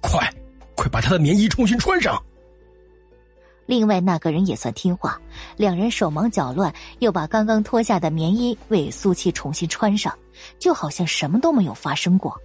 [0.00, 0.32] 快，
[0.74, 2.22] 快把他的棉衣重新穿上。
[3.66, 5.18] 另外那个人也算听话，
[5.56, 10.16] 两人手忙脚乱，又把刚刚脱下的棉衣为苏七重新穿上，
[10.58, 12.38] 就好像什么都没有发生过。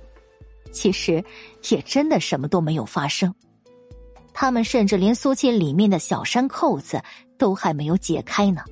[0.71, 1.23] 其实，
[1.69, 3.33] 也真的什么都没有发生。
[4.33, 7.01] 他们甚至连苏七里面的小衫扣子
[7.37, 8.63] 都还没有解开呢，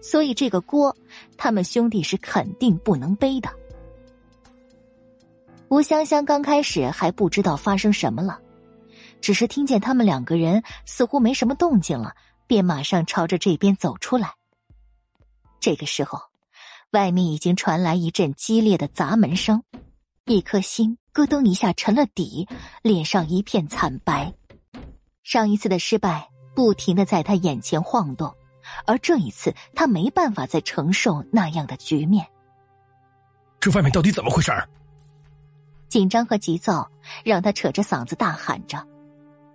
[0.00, 0.94] 所以这个锅，
[1.36, 3.50] 他们兄弟是肯定不能背的。
[5.70, 8.40] 吴香香刚开始还不知道发生什么了，
[9.20, 12.14] 只是听见他们两个人似乎没什么动静了，
[12.46, 14.32] 便马上朝着这边走出来。
[15.60, 16.18] 这个时候，
[16.92, 19.62] 外面已经传来一阵激烈的砸门声，
[20.24, 22.48] 一颗心咯噔一下沉了底，
[22.82, 24.32] 脸上一片惨白。
[25.22, 28.34] 上一次的失败不停的在他眼前晃动，
[28.86, 32.26] 而这一次他没办法再承受那样的局面。
[33.60, 34.66] 这外面到底怎么回事儿？
[35.88, 36.90] 紧张和急躁
[37.24, 38.86] 让他扯着嗓子大喊着，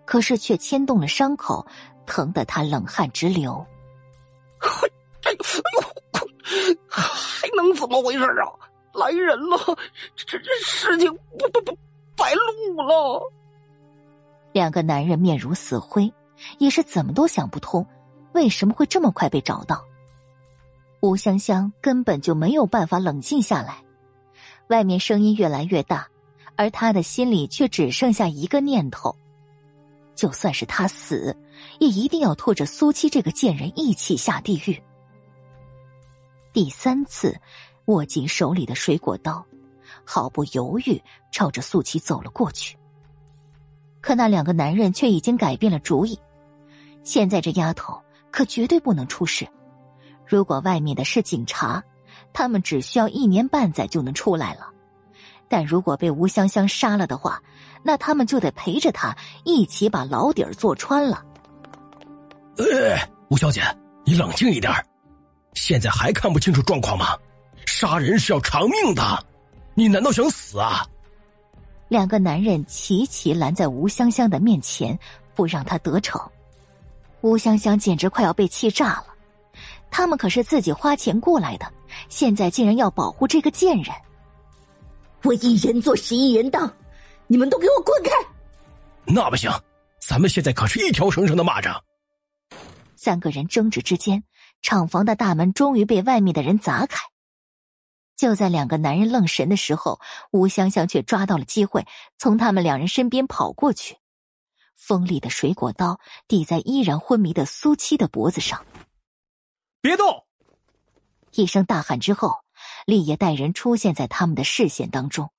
[0.06, 1.66] 可是却牵动了伤口，
[2.06, 3.66] 疼得他冷汗直流。
[5.24, 5.38] 哎呦，
[6.90, 8.50] 还能怎么回事啊？
[8.94, 9.58] 来人了！
[10.16, 11.78] 这这事情不不不
[12.16, 13.22] 白露了。
[14.52, 16.14] 两个男人面如死灰，
[16.60, 17.86] 也是怎么都想不通，
[18.34, 19.84] 为什么会这么快被找到。
[21.02, 23.84] 吴香香根本就没有办法冷静下来，
[24.68, 26.08] 外面声音越来越大，
[26.56, 29.16] 而他的心里却只剩下一个念头：
[30.16, 31.36] 就算是他死，
[31.80, 34.82] 也一定要拖着苏七这个贱人一起下地狱。
[36.52, 37.36] 第三次，
[37.86, 39.46] 握紧手里的水果刀，
[40.04, 41.02] 毫不犹豫
[41.32, 42.78] 朝着苏琪走了过去。
[44.02, 46.20] 可那两个男人却已经改变了主意，
[47.04, 48.00] 现在这丫头
[48.32, 49.48] 可绝对不能出事。
[50.28, 51.84] 如果外面的是警察，
[52.34, 54.73] 他们只需要一年半载就能出来了；
[55.48, 57.42] 但如果被吴香香杀了的话，
[57.84, 61.24] 那他们就得陪着她一起把牢底儿坐穿了。
[62.58, 62.98] 呃，
[63.30, 63.62] 吴小姐，
[64.06, 64.72] 你冷静一点。
[65.54, 67.18] 现在还看不清楚状况吗？
[67.66, 69.26] 杀人是要偿命的，
[69.74, 70.86] 你难道想死啊？
[71.88, 74.98] 两个男人齐齐拦在吴香香的面前，
[75.36, 76.20] 不让她得逞。
[77.22, 79.06] 吴香香简直快要被气炸了。
[79.92, 81.72] 他们可是自己花钱雇来的，
[82.10, 83.94] 现在竟然要保护这个贱人！
[85.24, 86.72] 我一人做十一人当，
[87.28, 88.12] 你们都给我滚开！
[89.06, 89.50] 那不行，
[90.00, 91.80] 咱们现在可是一条绳上的蚂蚱。
[92.96, 94.24] 三个人争执之间。
[94.66, 97.02] 厂房的大门终于被外面的人砸开。
[98.16, 100.00] 就在两个男人愣神的时候，
[100.32, 101.86] 吴香香却抓到了机会，
[102.18, 103.98] 从他们两人身边跑过去，
[104.78, 108.66] 锋利的水果刀抵在依然昏迷的苏七的脖子上。
[109.82, 110.26] 别动！
[111.34, 112.43] 一声大喊之后，
[112.86, 115.32] 立业带人出现在他们的视线当中。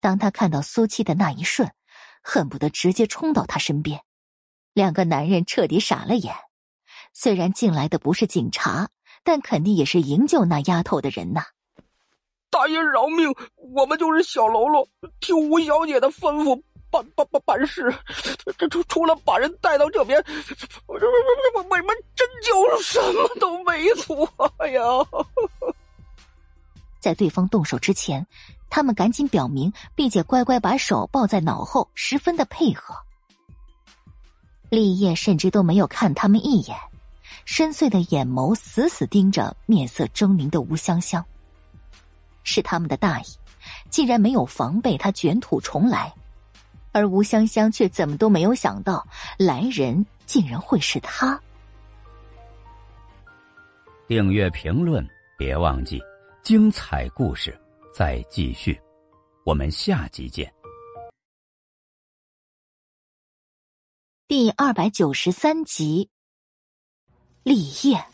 [0.00, 1.72] 当他看到苏七的那一瞬，
[2.22, 4.02] 恨不得直接冲到他身边。
[4.72, 6.34] 两个男人彻底傻了眼。
[7.12, 8.88] 虽然进来的不是警察，
[9.24, 11.42] 但肯定也是营救那丫头的人呐。
[12.50, 13.32] 大爷饶命！
[13.74, 14.88] 我们就是小喽啰，
[15.20, 17.92] 听吴小姐的吩咐办办办办事。
[18.58, 20.18] 这除除了把人带到这边，
[20.86, 21.12] 我这我
[21.56, 24.24] 我我们真就什么都没做
[24.66, 24.82] 呀！
[27.00, 28.24] 在对方动手之前，
[28.68, 32.94] 他们赶紧表明，并且乖乖把手抱在脑后，十分的配合。
[34.68, 36.76] 立业甚至都没有看他们一眼。
[37.44, 41.24] 深邃的眼眸死死盯着面色狰狞的吴香香。
[42.44, 43.24] 是他们的大意，
[43.88, 46.12] 竟然没有防备他卷土重来，
[46.92, 49.04] 而吴香香却怎么都没有想到
[49.36, 51.40] 来人竟然会是他。
[54.06, 55.04] 订阅评论，
[55.36, 56.00] 别忘记，
[56.50, 57.56] 精彩故事
[57.94, 58.76] 再继续，
[59.44, 60.52] 我们下集见。
[64.26, 66.10] 第二百九十三集。
[67.44, 68.04] 立业，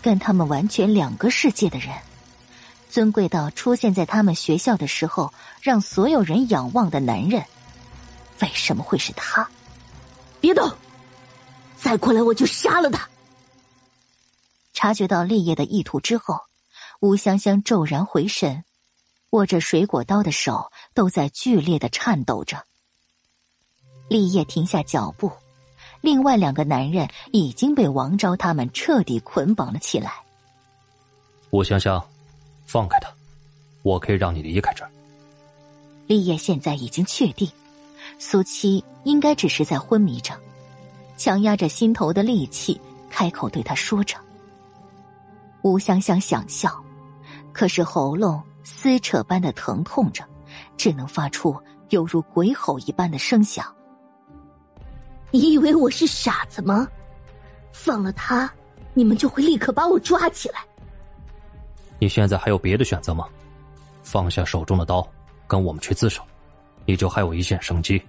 [0.00, 1.92] 跟他们完全两个世界的人，
[2.88, 7.44] 尊贵到出现在他们学校的时候让所有人仰望的男人，
[8.42, 9.50] 为什么会是他？
[10.40, 10.70] 别动！
[11.76, 13.08] 再过来我就杀了他！
[14.72, 16.38] 察觉到立业的意图之后，
[17.04, 18.64] 吴香香骤然回神，
[19.32, 22.64] 握着水果刀的手都在剧烈的颤抖着。
[24.08, 25.30] 立业停下脚步。
[26.00, 30.14] 另外两个男人已经被王昭他们彻底捆绑了起来。
[31.50, 32.02] 吴香香，
[32.64, 33.14] 放开他，
[33.82, 34.90] 我可以让你离开这儿。
[36.06, 37.46] 立业现在已经确定，
[38.18, 40.34] 苏七应该只是在昏迷着，
[41.18, 44.16] 强压着心头的戾气，开口对他说着。
[45.60, 46.82] 吴香香想笑，
[47.54, 50.24] 可是喉咙撕扯般的疼痛着，
[50.76, 51.56] 只能发出
[51.90, 53.64] 犹如鬼吼一般的声响。
[55.30, 56.86] 你以为我是傻子吗？
[57.72, 58.52] 放了他，
[58.92, 60.60] 你们就会立刻把我抓起来。
[62.00, 63.28] 你现在还有别的选择吗？
[64.02, 65.06] 放下手中的刀，
[65.46, 66.22] 跟我们去自首，
[66.84, 68.02] 你就还有一线生机。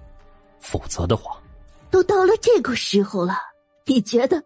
[0.59, 1.39] 否则的话，
[1.91, 3.35] 都到了这个时候了，
[3.85, 4.43] 你觉得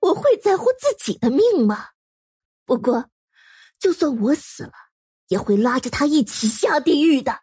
[0.00, 1.86] 我会在乎自己的命吗？
[2.66, 3.02] 不过，
[3.78, 4.72] 就算我死了，
[5.28, 7.40] 也会拉着他一起下地狱的。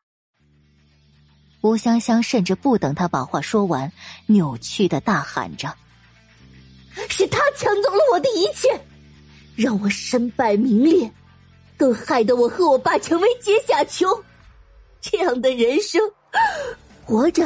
[1.61, 3.91] 吴香香甚至不等他把话说完，
[4.27, 5.73] 扭曲的大喊着
[7.09, 8.79] ：“是他抢走了我的一切，
[9.55, 11.11] 让我身败名裂，
[11.75, 14.23] 更害得我和我爸成为阶下囚。
[15.01, 16.01] 这样的人生，
[17.03, 17.45] 活着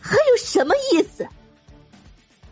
[0.00, 1.26] 还有什么意思？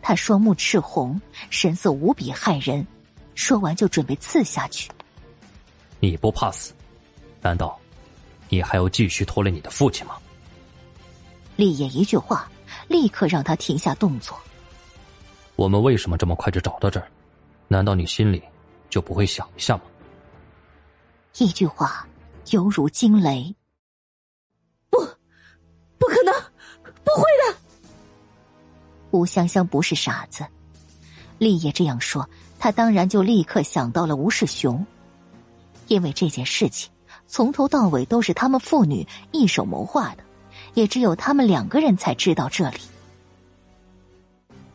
[0.01, 2.85] 他双目赤红，神色无比骇人，
[3.33, 4.89] 说完就准备刺下去。
[5.99, 6.73] 你不怕死？
[7.41, 7.77] 难道
[8.49, 10.17] 你还要继续拖累你的父亲吗？
[11.55, 12.49] 立业一句话，
[12.87, 14.37] 立刻让他停下动作。
[15.55, 17.07] 我们为什么这么快就找到这儿？
[17.67, 18.41] 难道你心里
[18.89, 19.83] 就不会想一下吗？
[21.37, 22.07] 一句话
[22.51, 23.55] 犹如惊雷。
[24.89, 24.97] 不，
[25.97, 26.33] 不可能，
[27.03, 27.57] 不会的。
[29.11, 30.45] 吴香香不是傻子，
[31.37, 32.27] 立业这样说，
[32.59, 34.85] 他当然就立刻想到了吴世雄，
[35.87, 36.89] 因为这件事情
[37.27, 40.23] 从头到尾都是他们父女一手谋划的，
[40.73, 42.79] 也只有他们两个人才知道这里。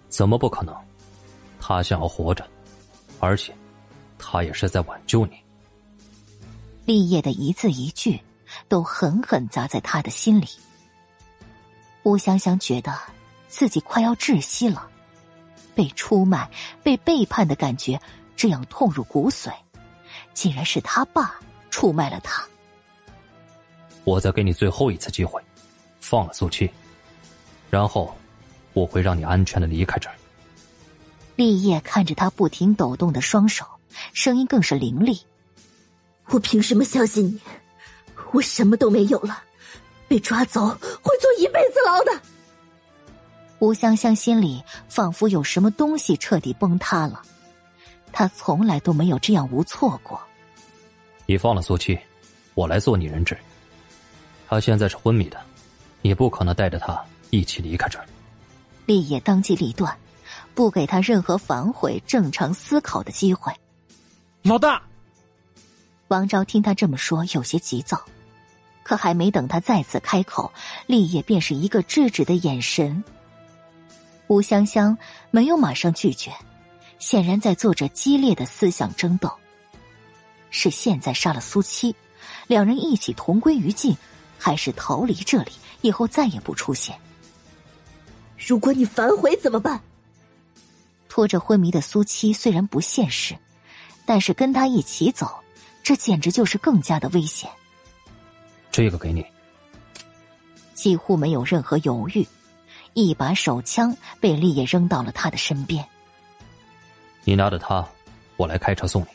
[0.09, 0.75] 怎么不可能？
[1.59, 2.47] 他想要活着，
[3.21, 3.55] 而且
[4.19, 5.33] 他也是在挽救你。
[6.85, 8.21] 立业的一字一句
[8.69, 10.49] 都狠狠砸在他的心里。
[12.03, 12.93] 吴香香觉得
[13.49, 14.91] 自己快要窒息了，
[15.75, 16.51] 被出卖、
[16.83, 18.01] 被背叛的感觉
[18.35, 19.53] 这样痛入骨髓，
[20.35, 21.39] 竟然是他爸
[21.71, 22.43] 出卖了他。
[24.05, 25.41] 我再给你最后一次机会，
[26.01, 26.71] 放了苏七，
[27.71, 28.15] 然后。
[28.75, 30.17] 我会让你安全的离开这儿。
[31.37, 33.67] 立业看着他不停抖动的双手，
[34.15, 35.21] 声音更是凌厉
[36.33, 37.39] ：“我凭什么相信你？
[38.31, 39.45] 我什么都没有了，
[40.09, 42.23] 被抓走会坐一辈子牢的。”
[43.61, 47.21] 吴香香心里仿佛有什么东西彻底崩塌了，
[48.13, 50.21] 她从来都没有这样无措过。
[51.27, 51.99] 你放了苏七，
[52.55, 53.37] 我来做你人质。
[54.49, 55.41] 他现在是昏迷的，
[56.03, 58.07] 你不可能带着他一起离开这儿。
[58.85, 59.97] 立业当机立断，
[60.55, 63.51] 不给他任何反悔、正常思考的机会。
[64.43, 64.83] 老大，
[66.09, 67.99] 王昭听他这么说，有些急躁，
[68.83, 70.53] 可还没等他再次开口，
[70.87, 73.03] 立业便是一个制止的眼神。
[74.27, 74.99] 吴香香
[75.31, 76.31] 没有马上拒绝，
[77.03, 79.29] 显然在做着激烈的思想争斗：
[80.51, 81.93] 是现在杀了苏七，
[82.47, 83.97] 两人一起同归于尽，
[84.39, 85.51] 还是逃离这里，
[85.81, 86.97] 以后再也不出现？
[88.39, 89.81] 如果你反悔怎么办？
[91.09, 93.37] 拖着昏迷的苏七虽然不现实，
[94.07, 95.29] 但是跟他一起走，
[95.83, 97.51] 这简直就是更加的危险。
[98.71, 99.27] 这个给你。
[100.73, 102.25] 几乎没有任何犹豫，
[102.95, 105.85] 一把手枪被立业扔到了他的身边。
[107.25, 107.87] 你拿着它，
[108.37, 109.09] 我来开车送你。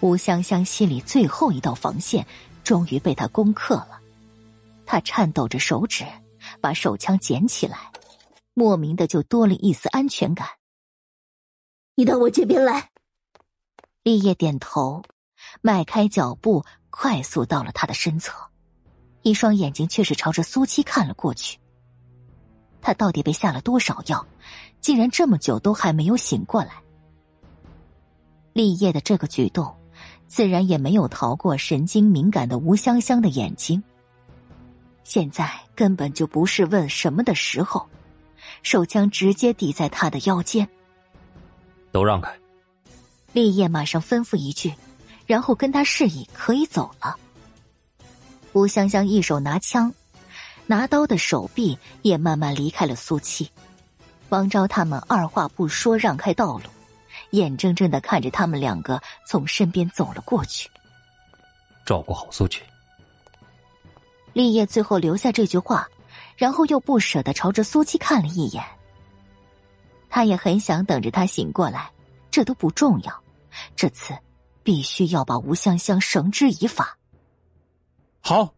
[0.00, 2.26] 吴香香心里最后一道防线
[2.64, 4.00] 终于被他攻克了，
[4.84, 6.04] 他颤抖着手指。
[6.60, 7.92] 把手枪捡起来，
[8.52, 10.48] 莫名的就多了一丝安全感。
[11.94, 12.90] 你到我这边来。
[14.02, 15.04] 立业点头，
[15.60, 18.34] 迈开脚步，快速到了他的身侧，
[19.22, 21.60] 一双眼睛却是朝着苏七看了过去。
[22.80, 24.26] 他到底被下了多少药，
[24.82, 26.72] 竟然这么久都还没有醒过来？
[28.52, 29.74] 立业的这个举动，
[30.26, 33.82] 自然也没有逃过神经敏感的吴香香的眼睛。
[35.04, 37.86] 现在根本就不是问什么的时候，
[38.62, 40.68] 手枪直接抵在他的腰间。
[41.92, 42.30] 都让开！
[43.32, 44.74] 立业马上吩咐一句，
[45.26, 47.16] 然后跟他示意可以走了。
[48.52, 49.94] 吴香香一手拿枪，
[50.66, 53.48] 拿刀的手臂也慢慢离开了苏七。
[54.32, 56.62] 王昭他们二话不说让开道路，
[57.32, 60.70] 眼睁睁的看着他们两个从身边走了过去。
[61.84, 62.62] 照顾好苏七。
[64.32, 65.86] 立业最后留下这句话，
[66.34, 68.64] 然后又不舍得朝着苏七看了一眼。
[70.08, 71.90] 他也很想等着他醒过来，
[72.30, 73.22] 这都不重要。
[73.76, 74.16] 这次
[74.62, 76.96] 必须要把吴香香绳之以法。
[78.22, 78.54] 好，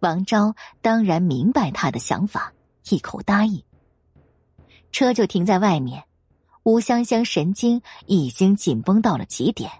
[0.00, 2.52] 王昭当然明白他的想法，
[2.90, 3.64] 一口答应。
[4.92, 6.04] 车就停在外面，
[6.62, 9.70] 吴香香神经已经紧绷到了极点，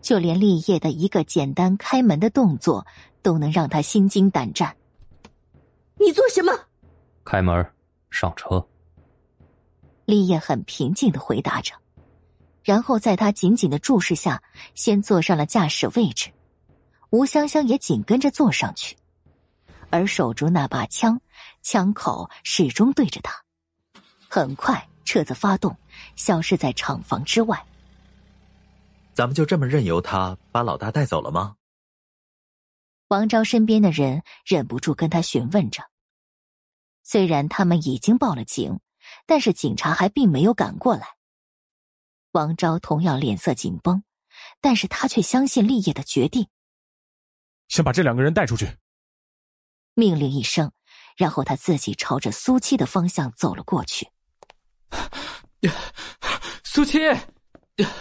[0.00, 2.86] 就连立业的一个简单开门的动作。
[3.22, 4.74] 都能让她心惊胆战。
[5.98, 6.58] 你做什么？
[7.22, 7.70] 开门，
[8.10, 8.66] 上车。
[10.06, 11.74] 立业很平静的回答着，
[12.64, 14.42] 然后在他紧紧的注视下，
[14.74, 16.30] 先坐上了驾驶位置。
[17.10, 18.96] 吴香香也紧跟着坐上去，
[19.90, 21.20] 而守住那把枪，
[21.62, 23.34] 枪口始终对着他。
[24.32, 25.76] 很快，车子发动，
[26.14, 27.66] 消失在厂房之外。
[29.12, 31.56] 咱们就这么任由他把老大带走了吗？
[33.08, 35.82] 王昭身边的人忍不住跟他询问着。
[37.02, 38.78] 虽然他们已经报了警，
[39.26, 41.16] 但是警察还并没有赶过来。
[42.30, 44.04] 王昭同样脸色紧绷，
[44.60, 46.46] 但是他却相信立业的决定。
[47.66, 48.78] 先把这两个人带出去。
[49.94, 50.70] 命令一声，
[51.16, 54.08] 然后他自己朝着苏七的方向走了过去。
[56.64, 56.98] 苏七，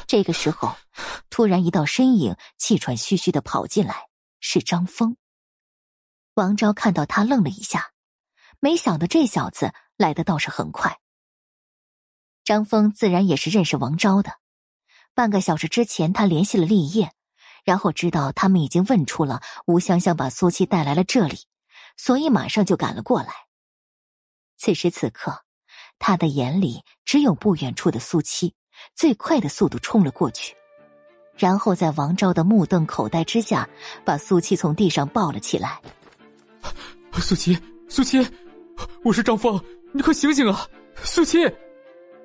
[0.07, 0.75] 这个时候，
[1.29, 4.09] 突然一道身影气喘吁吁的跑进来，
[4.39, 5.17] 是张峰。
[6.35, 7.91] 王昭看到他，愣了一下，
[8.59, 10.99] 没想到这小子来的倒是很快。
[12.43, 14.39] 张峰自然也是认识王昭的，
[15.13, 17.11] 半个小时之前他联系了立业，
[17.63, 21.39] 然后知道他们已经问出了吴香香把苏七带来了这里，
[21.97, 23.33] 所以马上就赶了过来。
[24.57, 25.43] 此时此刻，
[25.99, 28.53] 他的眼里只有不远处的苏七，
[28.95, 30.55] 最快的速度冲了过去，
[31.37, 33.69] 然后在王昭的目瞪口呆之下，
[34.03, 35.79] 把苏七从地上抱了起来。
[37.13, 37.57] 苏七，
[37.89, 38.25] 苏七，
[39.03, 39.61] 我是张峰，
[39.91, 40.65] 你快醒醒啊！
[40.95, 41.39] 苏七。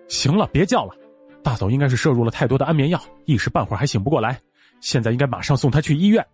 [0.09, 0.95] 行了，别叫了。
[1.43, 4.41] 大嫂应该是摄入了太多的安眠药，一时半会儿还醒不过来。
[4.81, 6.25] 现在应该马上送她去医院。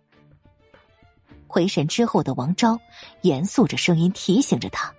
[1.47, 2.79] 回神之后的王昭
[3.21, 4.93] 严肃着声音提醒着他：“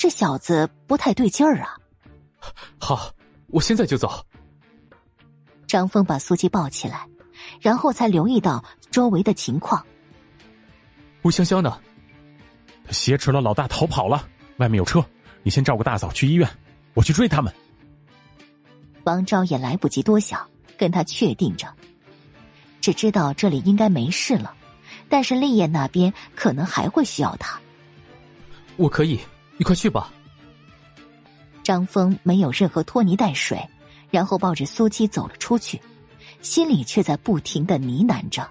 [0.00, 1.76] 这小子不太对劲儿啊。”
[2.80, 3.12] 好，
[3.48, 4.24] 我现在就走。
[5.66, 7.06] 张峰把苏七抱起来，
[7.60, 9.84] 然后才留意到周围的情况。
[11.20, 11.78] 吴香香呢？
[12.86, 14.26] 他挟持了老大逃跑了。
[14.56, 15.04] 外面有车，
[15.42, 16.48] 你先照顾大嫂去医院。
[16.94, 17.54] 我去追他们。
[19.04, 20.48] 王昭也来不及多想，
[20.78, 21.68] 跟他确定着，
[22.80, 24.54] 只知道这里应该没事了，
[25.10, 27.60] 但是立业那边可能还会需要他。
[28.76, 29.20] 我可以，
[29.60, 30.10] 你快去吧。
[31.62, 33.62] 张峰没有任何拖泥带水，
[34.10, 35.78] 然后抱着苏七走了出去，
[36.40, 38.50] 心里却在不停的呢喃着：“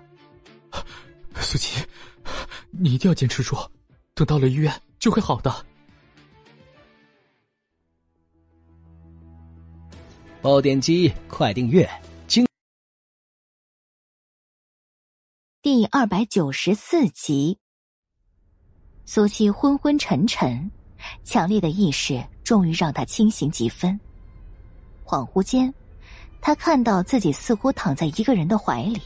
[1.41, 1.83] 苏七，
[2.69, 3.57] 你一定要坚持住，
[4.13, 5.65] 等到了医院就会好的。”
[10.43, 11.89] 爆点击，快订阅！
[12.27, 12.45] 精
[15.63, 17.57] 第二百九十四集，
[19.05, 20.71] 苏七昏昏沉沉，
[21.23, 23.99] 强烈的意识终于让他清醒几分。
[25.05, 25.73] 恍惚间，
[26.41, 29.01] 他看到自己似乎躺在一个人的怀里。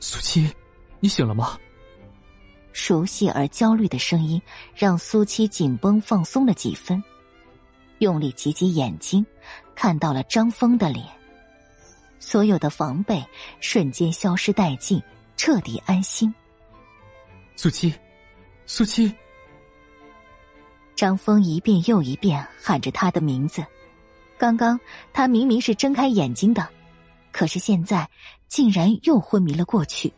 [0.00, 0.50] 苏七，
[1.00, 1.58] 你醒了吗？
[2.72, 4.40] 熟悉而焦虑的声音
[4.74, 7.02] 让苏七紧绷放松了几分。
[7.98, 9.26] 用力挤挤眼睛，
[9.74, 11.04] 看到了张峰的脸，
[12.20, 13.24] 所有的防备
[13.58, 15.02] 瞬间消失殆尽，
[15.36, 16.32] 彻底安心。
[17.56, 17.92] 苏七，
[18.66, 19.12] 苏七。
[20.98, 23.64] 张峰一遍又一遍喊着他的名字。
[24.36, 24.78] 刚刚
[25.12, 26.68] 他明明是睁开眼睛的，
[27.30, 28.10] 可是现在
[28.48, 30.12] 竟然又昏迷了过去。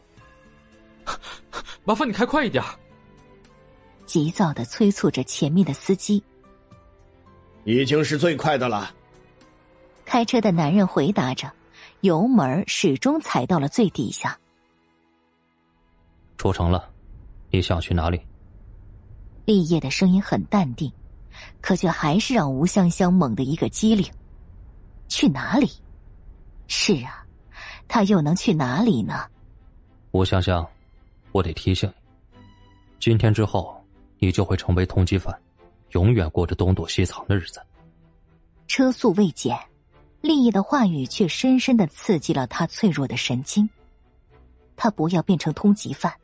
[1.85, 2.65] 麻烦你开快一点！
[4.07, 6.25] 急躁的催促着前面的司机。
[7.65, 8.91] 已经是最快的了。
[10.07, 11.53] 开车的男人回答着，
[12.01, 14.39] 油门始终踩到了最底下。
[16.39, 16.91] 出城了，
[17.51, 18.19] 你想去哪里？
[19.45, 20.93] 立业的声音很淡定，
[21.61, 24.07] 可却还是让吴香香猛的一个机灵。
[25.09, 25.71] 去哪里？
[26.69, 27.25] 是啊，
[27.89, 29.27] 他又能去哪里呢？
[30.13, 30.67] 吴香香，
[31.33, 31.93] 我得提醒
[32.33, 32.39] 你，
[33.01, 33.83] 今天之后，
[34.19, 35.37] 你就会成为通缉犯。
[35.91, 37.61] 永远过着东躲西藏的日子。
[38.69, 39.59] 车速未减，
[40.21, 43.69] 立业的话语却深深的刺激了他脆弱的神经。
[44.77, 46.15] 他不要变成通缉犯，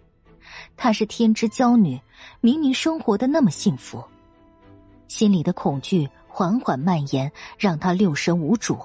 [0.76, 2.00] 她是天之娇女，
[2.40, 4.04] 明明生活的那么幸福，
[5.08, 8.78] 心里的恐惧缓缓蔓延，让她六神无主。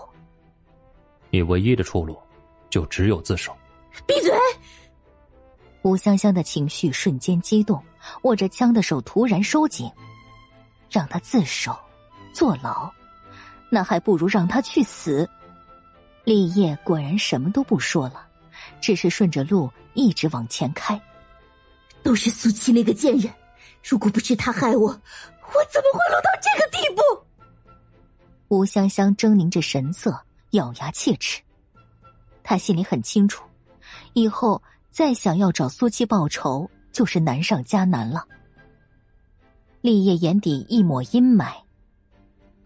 [1.29, 2.17] 你唯一的出路，
[2.69, 3.55] 就只有自首。
[4.05, 4.31] 闭嘴！
[5.81, 7.81] 吴香香的情绪瞬间激动，
[8.21, 9.89] 握着枪的手突然收紧。
[10.89, 11.77] 让他自首，
[12.33, 12.91] 坐牢，
[13.69, 15.29] 那还不如让他去死。
[16.23, 18.27] 立业果然什么都不说了，
[18.79, 21.01] 只是顺着路一直往前开。
[22.03, 23.31] 都是苏七那个贱人，
[23.83, 27.01] 如果不是他害我，我怎么会落到这个地步？
[28.49, 30.19] 吴香香狰狞着神色，
[30.51, 31.41] 咬牙切齿。
[32.43, 33.43] 她心里很清楚，
[34.13, 38.25] 以后再想要找苏七报仇，就是难上加难了。
[39.81, 41.53] 立业眼底一抹阴霾。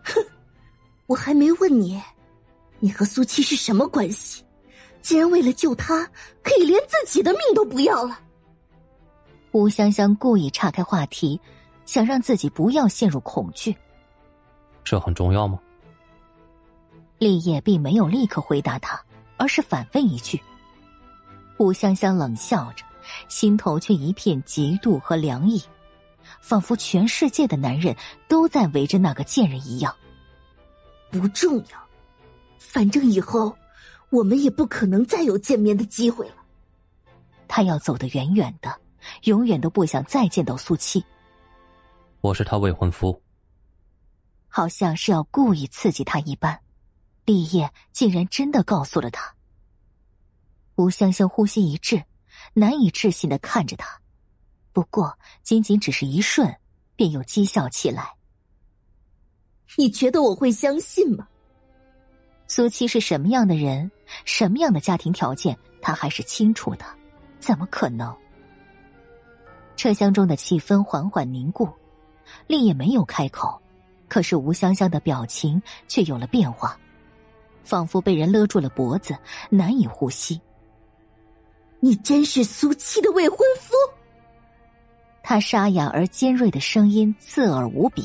[0.03, 0.23] 哼，
[1.07, 2.01] 我还没问你，
[2.79, 4.43] 你和苏七是什么关系？
[5.01, 6.09] 竟然为了救他，
[6.41, 8.19] 可以连自己的命都不要了。
[9.55, 11.39] 吴香香故意岔开话题，
[11.85, 13.73] 想让自己不要陷入恐惧。
[14.83, 15.57] 这很重要吗？
[17.19, 19.01] 立业并没有立刻回答他，
[19.37, 20.37] 而是反问一句。
[21.57, 22.83] 吴香香冷笑着，
[23.29, 25.63] 心头却一片嫉妒和凉意。
[26.41, 27.95] 仿佛全世界的男人
[28.27, 29.95] 都在围着那个贱人一样。
[31.09, 31.79] 不重要，
[32.59, 33.55] 反正以后
[34.09, 36.35] 我们也不可能再有见面的机会了。
[37.47, 38.75] 他要走得远远的，
[39.23, 41.03] 永远都不想再见到苏七。
[42.21, 43.21] 我是他未婚夫。
[44.47, 46.59] 好像是要故意刺激他一般，
[47.25, 49.35] 立业竟然真的告诉了他。
[50.75, 52.03] 吴香香呼吸一滞，
[52.53, 53.99] 难以置信的看着他，
[54.71, 56.55] 不过仅仅只是一瞬，
[56.95, 58.13] 便又讥笑起来。
[59.77, 61.27] 你觉得我会相信吗？
[62.47, 63.91] 苏七是什么样的人，
[64.23, 66.85] 什么样的家庭条件，他还是清楚的，
[67.39, 68.15] 怎么可能？
[69.75, 71.69] 车厢中的气氛缓缓凝固，
[72.47, 73.61] 立业没有开口，
[74.07, 76.77] 可是吴香香的表情却有了变化，
[77.63, 79.17] 仿佛被人勒住了脖子，
[79.49, 80.39] 难以呼吸。
[81.79, 83.73] 你真是苏七的未婚夫？
[85.21, 88.03] 他沙哑而尖锐的声音刺耳无比。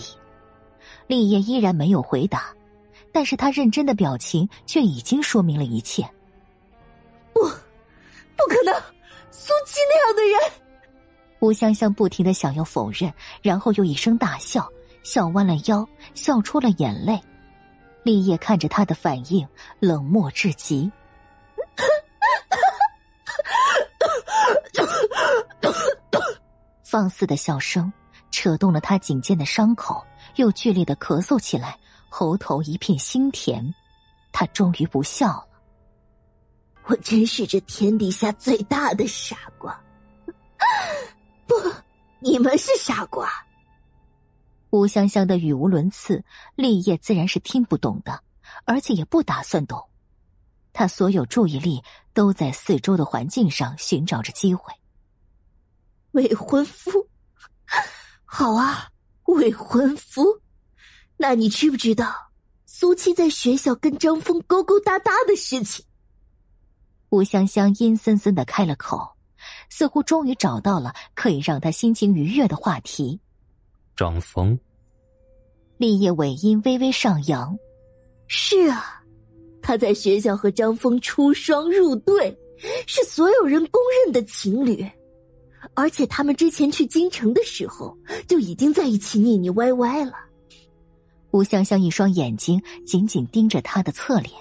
[1.07, 2.55] 立业依然没有回答，
[3.13, 6.03] 但是他认真的表情却已经说明了一切。
[7.33, 8.75] 不，不可能，
[9.31, 10.70] 苏七那样的人。
[11.41, 13.13] 吴香香不停的想要否认，
[13.43, 14.71] 然后又一声大笑，
[15.03, 17.21] 笑弯了腰，笑出了眼泪。
[18.03, 19.47] 立业看着他的反应，
[19.79, 20.91] 冷漠至极。
[26.83, 27.93] 放肆的笑声
[28.31, 30.05] 扯动了他颈间的伤口。
[30.37, 31.77] 又剧烈的咳嗽起来，
[32.09, 33.75] 喉头一片腥甜。
[34.33, 35.47] 他终于不笑了。
[36.87, 39.79] 我真是这天底下最大的傻瓜。
[41.51, 41.75] 不，
[42.21, 43.29] 你们是傻瓜。
[44.71, 46.23] 吴香香的语无伦次，
[46.55, 48.23] 立业自然是听不懂的，
[48.65, 49.89] 而且也不打算懂。
[50.73, 51.83] 他所有注意力
[52.15, 54.73] 都在四周的环境上寻找着机会。
[56.13, 57.09] 未婚夫，
[58.25, 58.87] 好啊。
[59.25, 60.41] 未婚夫，
[61.17, 62.13] 那你知不知道
[62.67, 65.85] 苏七在学校跟张峰勾勾搭搭的事情？
[67.11, 69.17] 吴香香阴森森的开了口，
[69.69, 73.19] 似乎终于找到了可以让他心情愉悦的话题。
[73.97, 74.59] 张峰，
[75.77, 77.59] 立业尾音微微上扬。
[78.27, 79.03] 是啊，
[79.61, 82.37] 他在学校和张峰出双入对，
[82.87, 84.89] 是所有人公认的情侣。
[85.75, 87.95] 而且他们之前去京城的时候
[88.27, 90.13] 就已经在一起腻腻歪歪了。
[91.33, 94.33] 吴香香一双眼睛紧紧盯着他的侧脸，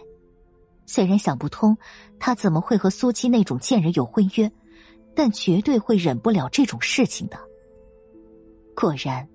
[0.85, 1.77] 虽然想不通
[2.19, 4.49] 他怎么会和苏七那种贱人有婚约，
[5.19, 7.38] 但绝对会忍不了这种事情的。
[8.73, 9.27] 果然，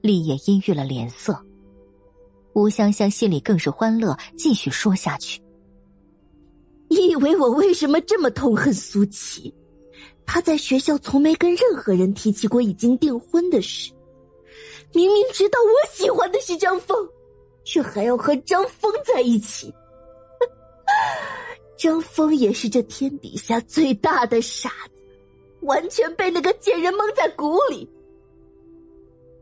[0.00, 1.40] 立业阴郁了脸色。
[2.54, 5.40] 吴香香心里更是欢乐，继续说下去
[6.90, 9.54] ：“你以为我为什么这么痛恨苏琪？”
[10.26, 13.92] 他在学校从没跟任何人提起过已经订婚的事，
[14.92, 16.98] 明明知道我喜欢的是张峰，
[17.62, 19.72] 却还要和张峰在一起。
[21.78, 24.97] 张峰也是这天底下最大的傻子，
[25.62, 27.88] 完全被那个贱人蒙在鼓里。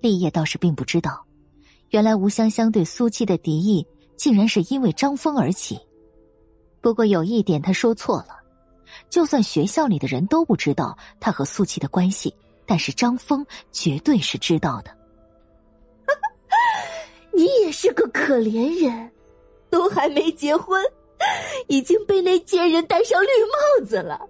[0.00, 1.24] 立业倒是并不知道，
[1.90, 3.86] 原来吴香香对苏七的敌意
[4.16, 5.78] 竟然是因为张峰而起。
[6.80, 8.36] 不过有一点，他说错了。
[9.10, 14.90] 就算学校里的人都不知道他和苏七的关系，但是张峰绝对是知道的。
[17.34, 19.10] 你也是个可怜人，
[19.68, 20.80] 都还没结婚，
[21.66, 24.26] 已经被那贱人戴上绿帽子了。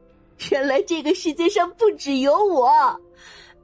[0.50, 2.70] 原来这个世界上不只有我，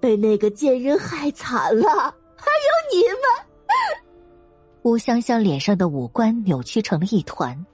[0.01, 3.23] 被那个贱人害惨了，还有你们。
[4.83, 7.65] 吴香香脸上的五官扭曲成了一团，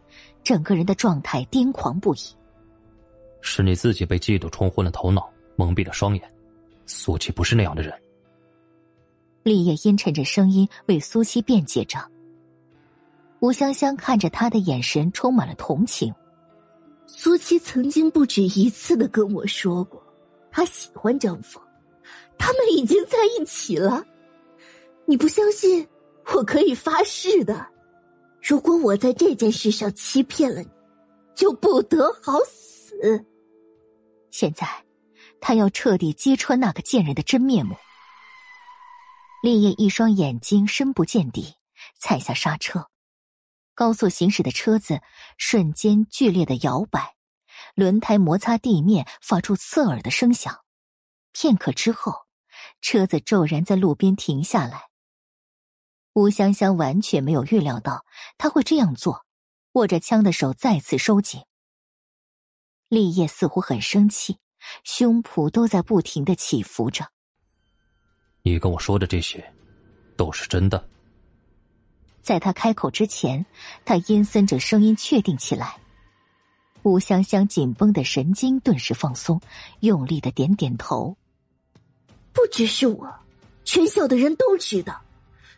[0.42, 2.18] 整个人的状态癫狂不已。
[3.40, 6.30] 是你自己被嫉妒冲昏了头脑，蒙蔽了双眼。
[6.84, 7.94] 苏七不是那样的人。
[9.42, 11.98] 立业阴沉着声音为苏七辩解着。
[13.40, 16.12] 吴香香看着他的眼神充满了同情。
[17.20, 20.00] 苏七曾经不止一次的跟我说过，
[20.52, 21.60] 他喜欢张峰，
[22.38, 24.06] 他们已经在一起了。
[25.04, 25.84] 你不相信？
[26.32, 27.66] 我可以发誓的。
[28.40, 30.68] 如果我在这件事上欺骗了你，
[31.34, 32.94] 就不得好死。
[34.30, 34.68] 现在，
[35.40, 37.74] 他要彻底揭穿那个贱人的真面目。
[39.42, 41.56] 烈焰一双眼睛深不见底，
[41.98, 42.86] 踩下刹车，
[43.78, 45.02] 高速行驶的车子
[45.36, 47.14] 瞬间剧烈的摇摆，
[47.76, 50.64] 轮胎摩擦地面发出刺耳的声响。
[51.30, 52.26] 片刻之后，
[52.80, 54.88] 车子骤然在路边停下来。
[56.14, 58.04] 吴香香完全没有预料到
[58.36, 59.24] 他会这样做，
[59.74, 61.42] 握着枪的手再次收紧。
[62.88, 64.38] 立业似乎很生气，
[64.82, 67.06] 胸脯都在不停的起伏着。
[68.42, 69.54] 你跟我说的这些，
[70.16, 70.84] 都是真的？
[72.28, 73.46] 在他开口之前，
[73.86, 75.78] 他阴森着声音确定起来。
[76.82, 79.40] 吴香香紧绷的神经顿时放松，
[79.80, 81.16] 用力的点点头。
[82.34, 83.10] 不只是我，
[83.64, 85.00] 全校的人都知道，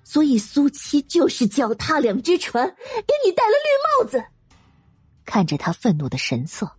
[0.05, 4.25] 所以苏七就是脚踏两只船，给你戴了绿帽子。
[5.25, 6.71] 看着他愤怒的神色，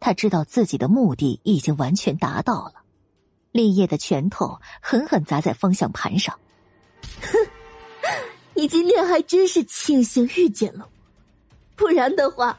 [0.00, 2.76] 他知道自己的目的已经完全达到了。
[3.52, 6.38] 立业的拳头狠狠砸在方向盘上。
[8.56, 10.90] 你今天还真是庆幸遇见了我，
[11.76, 12.58] 不然的话。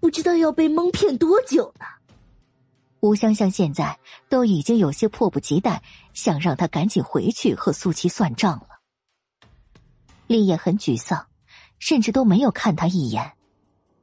[0.00, 1.84] 不知道要被蒙骗多久呢。
[3.00, 5.82] 吴香香现在都已经有些迫不及待，
[6.14, 8.78] 想让他赶紧回去和苏琪算账了。
[10.28, 11.26] 立业很沮丧，
[11.80, 13.32] 甚至都没有看他一眼。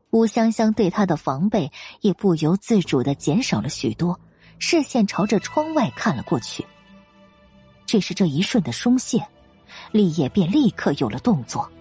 [0.09, 4.19] 吴香香对他的防备也不由自主的减少了许多，
[4.59, 6.65] 视线朝着窗外看了过去。
[7.85, 9.25] 只是这一瞬的松懈，
[9.91, 11.71] 立业便立刻有了动作。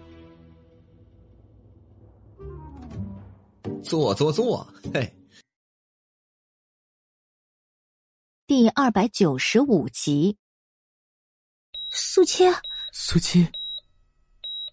[3.83, 5.15] 坐坐坐，嘿。
[8.47, 10.37] 第二百九十五集，
[11.91, 12.45] 苏七，
[12.93, 13.49] 苏七，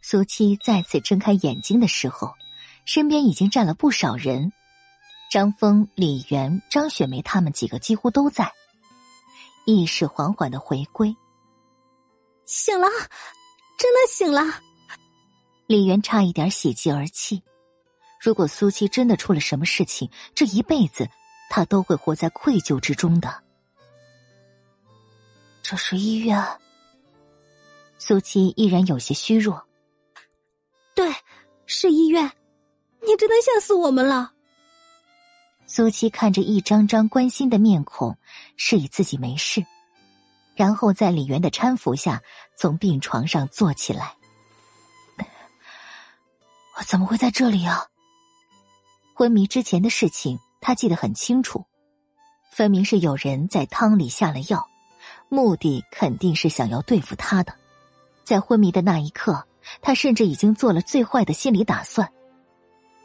[0.01, 2.33] 苏七再次睁开眼睛的时候，
[2.85, 4.51] 身边已经站了不少人，
[5.31, 8.51] 张峰、李元、张雪梅他们几个几乎都在，
[9.65, 11.15] 意识缓缓的回归。
[12.51, 12.89] 醒了，
[13.77, 14.43] 真的醒了。
[15.67, 17.41] 李媛差一点喜极而泣。
[18.19, 21.07] 如果苏七真的出了什么事情，这一辈子
[21.49, 23.41] 他都会活在愧疚之中的。
[25.63, 26.45] 这是医院。
[27.97, 29.65] 苏七依然有些虚弱。
[30.93, 31.09] 对，
[31.65, 32.29] 是医院。
[33.01, 34.33] 你真的吓死我们了。
[35.67, 38.17] 苏七看着一张张关心的面孔，
[38.57, 39.65] 示意自己没事，
[40.55, 42.21] 然后在李元的搀扶下
[42.57, 44.15] 从病床上坐起来。
[46.77, 47.85] 我怎么会在这里啊？
[49.13, 51.65] 昏迷之前的事情，他记得很清楚，
[52.51, 54.67] 分明是有人在汤里下了药，
[55.29, 57.53] 目的肯定是想要对付他的。
[58.23, 59.45] 在昏迷的那一刻，
[59.81, 62.11] 他甚至已经做了最坏的心理打算。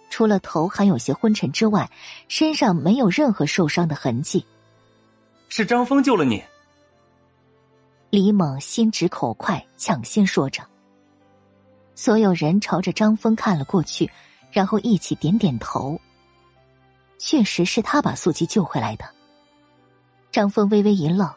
[0.08, 1.90] 除了头还有些昏沉之外，
[2.28, 4.46] 身上没有任何受伤的痕迹。
[5.48, 6.42] 是张峰救了你。
[8.16, 10.66] 李猛心直口快，抢先说着。
[11.94, 14.10] 所有人朝着张峰看了过去，
[14.50, 16.00] 然后一起点点头。
[17.18, 19.04] 确实是他把素姬救回来的。
[20.32, 21.30] 张峰微微一愣，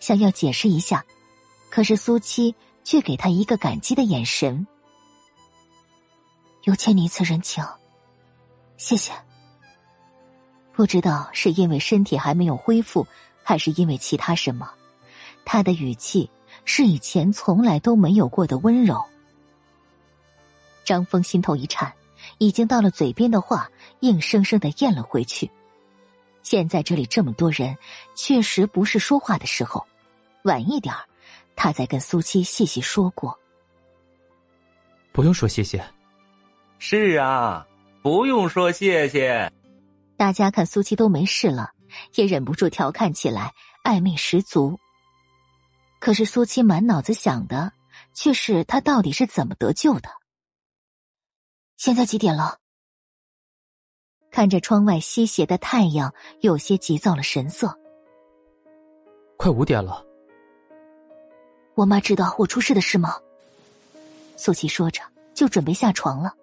[0.00, 1.04] 想要解释一下，
[1.70, 4.66] 可是苏七却给他一个感激的眼神。
[6.64, 7.64] 又欠你一次人情，
[8.76, 9.12] 谢谢。
[10.72, 13.06] 不知道是因为身体还没有恢复，
[13.44, 14.68] 还是因为其他什么，
[15.46, 16.30] 他的语气
[16.66, 19.02] 是以前从来都没有过的温柔。
[20.84, 21.90] 张峰心头一颤。
[22.38, 25.48] 已经到了嘴边的话，硬生生的咽了回去。
[26.42, 27.76] 现在这里这么多人，
[28.16, 29.86] 确实不是说话的时候。
[30.42, 30.92] 晚一点
[31.54, 33.38] 他再跟苏七细细说过。
[35.12, 35.82] 不用说谢谢。
[36.78, 37.64] 是啊，
[38.02, 39.50] 不用说谢谢。
[40.16, 41.70] 大家看苏七都没事了，
[42.16, 44.76] 也忍不住调侃起来，暧昧十足。
[45.98, 47.72] 可是苏七满脑子想的，
[48.14, 50.08] 却是他到底是怎么得救的。
[51.76, 52.58] 现在几点了？
[54.30, 57.78] 看着窗外西斜的太阳，有些急躁了神色。
[59.36, 60.04] 快五点了。
[61.74, 63.14] 我妈知道我出事的事吗？
[64.36, 65.02] 苏七说着，
[65.34, 66.34] 就准备下床了。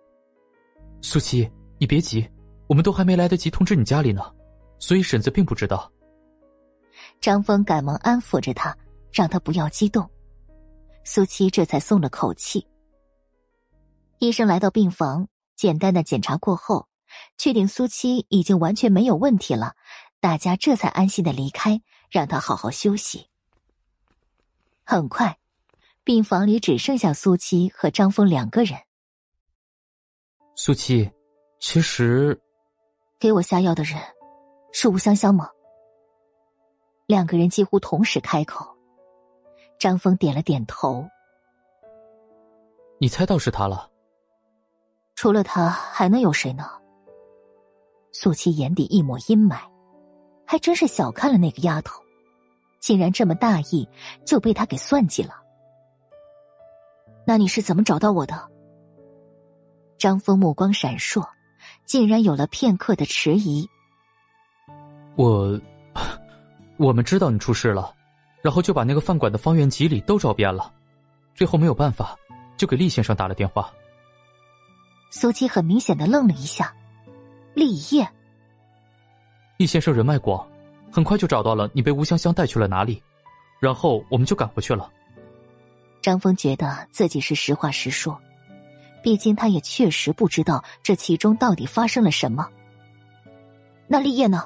[1.02, 2.28] 苏七，你别急，
[2.68, 4.24] 我们都还没来得及通知你家里呢，
[4.80, 5.92] 所以婶子并不知道。
[7.20, 8.76] 张峰赶忙安抚着他，
[9.14, 10.10] 让他不要激动。
[11.06, 12.68] 苏七这才松了口气。
[14.20, 16.88] 医生来到病房，简单的检查过后，
[17.38, 19.76] 确定苏七已经完全没有问题了，
[20.20, 23.30] 大家这才安心的离开，让他好好休息。
[24.86, 25.38] 很快，
[26.04, 28.80] 病房里只剩下苏七和张峰两个人。
[30.56, 31.12] 苏七，
[31.60, 32.40] 其实，
[33.20, 34.00] 给我下药的人
[34.72, 35.50] 是吴香香吗？
[37.08, 38.73] 两个人几乎同时开口。
[39.84, 41.06] 张峰点了点头。
[43.00, 43.90] 你猜到是他了。
[45.14, 46.70] 除了他，还能有谁呢？
[48.14, 49.58] 素七眼底一抹阴霾，
[50.48, 52.02] 还真是小看了那个丫头，
[52.80, 53.86] 竟然这么大意，
[54.26, 55.34] 就被他给算计了。
[57.28, 58.50] 那你是怎么找到我的？
[59.98, 61.28] 张峰目光闪烁，
[61.86, 63.68] 竟然有了片刻的迟疑。
[65.18, 65.60] 我，
[66.80, 67.94] 我们知道你出事了，
[68.44, 70.72] 然后就把那个饭馆的方圆几里都找遍了，
[71.34, 72.16] 最后没有办法，
[72.58, 73.72] 就给厉先生打了电话。
[75.10, 76.76] 苏七很明显的愣了一下，
[77.54, 78.06] 立业，
[79.58, 80.46] 厉先生人脉广，
[80.92, 83.02] 很快就找到了你被吴香香带去了哪里，
[83.62, 84.92] 然后我们就赶回去了。
[86.02, 88.20] 张峰觉得自己是实话实说，
[89.02, 92.50] 毕竟他也确实不知道这其中到底发生了什么。
[93.88, 94.44] 那立业呢？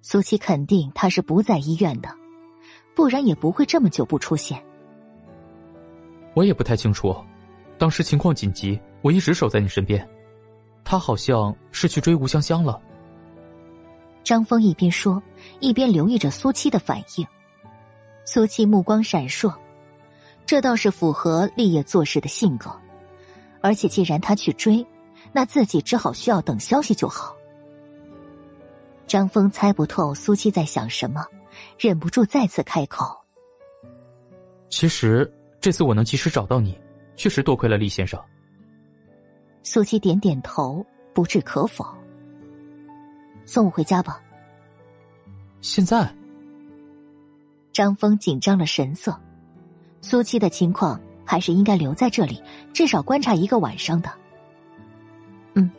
[0.00, 2.12] 苏七肯定他是不在医院的，
[2.94, 4.62] 不然也不会这么久不出现。
[6.34, 7.14] 我也不太清楚，
[7.78, 8.80] 当时情况紧急。
[9.02, 10.08] 我一直守在你身边，
[10.84, 12.80] 他好像是去追吴香香了。
[14.22, 15.20] 张峰一边说，
[15.58, 17.26] 一边留意着苏七的反应。
[18.24, 19.52] 苏七目光闪烁，
[20.46, 22.70] 这倒是符合立业做事的性格。
[23.60, 24.86] 而且既然他去追，
[25.32, 27.34] 那自己只好需要等消息就好。
[29.08, 31.26] 张峰猜不透苏七在想什么，
[31.78, 33.16] 忍不住再次开口
[34.70, 36.78] ：“其实这次我能及时找到你，
[37.16, 38.22] 确实多亏了厉先生。”
[39.62, 40.84] 苏七点点头，
[41.14, 41.84] 不置可否。
[43.44, 44.20] 送我回家吧。
[45.60, 46.12] 现在，
[47.72, 49.18] 张峰紧张了神色。
[50.00, 52.42] 苏七的情况还是应该留在这里，
[52.72, 54.10] 至少观察一个晚上的。
[55.54, 55.70] 嗯，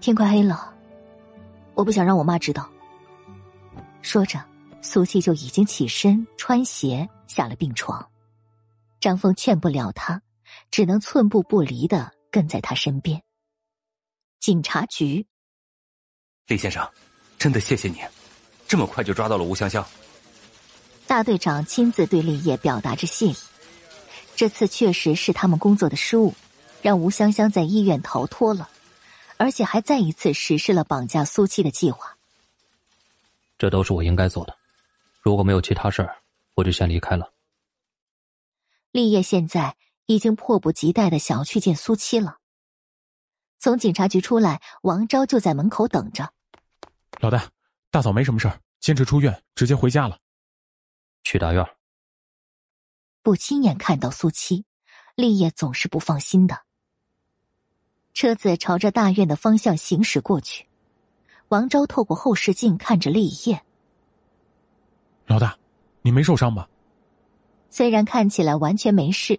[0.00, 0.74] 天快黑了，
[1.74, 2.68] 我不想让我妈知道。
[4.02, 4.44] 说着，
[4.82, 8.10] 苏七就已经起身穿鞋下了病床。
[9.00, 10.22] 张峰劝不了他，
[10.70, 12.12] 只能寸步不离的。
[12.32, 13.20] 跟在他身边。
[14.38, 15.26] 警察局，
[16.46, 16.88] 李先生，
[17.36, 17.98] 真的谢谢你，
[18.68, 19.84] 这么快就抓到了吴香香。
[21.08, 23.36] 大队长亲自对立业表达着谢意。
[24.36, 26.32] 这次确实是他们工作的失误，
[26.82, 28.70] 让吴香香在医院逃脱了，
[29.36, 32.16] 而且还再一次实施了绑架苏七的计划。
[33.60, 34.56] 这都是我应该做的，
[35.20, 36.16] 如果没有其他事儿，
[36.54, 37.32] 我就先离开了。
[38.90, 39.76] 立业现在。
[40.06, 42.38] 已经迫不及待的想要去见苏七了。
[43.60, 46.32] 从警察局出来，王昭就在门口等着。
[47.20, 47.48] 老大，
[47.92, 50.18] 大嫂没什么事儿，坚持出院，直接回家了。
[51.22, 51.64] 去大院。
[53.22, 54.64] 不亲眼看到苏七，
[55.14, 56.62] 立业总是不放心的。
[58.12, 60.66] 车子朝着大院的方向行驶过去，
[61.50, 63.60] 王昭透过后视镜看着立业。
[65.26, 65.56] 老大，
[66.02, 66.68] 你没受伤吧？
[67.70, 69.38] 虽然看起来完全没事。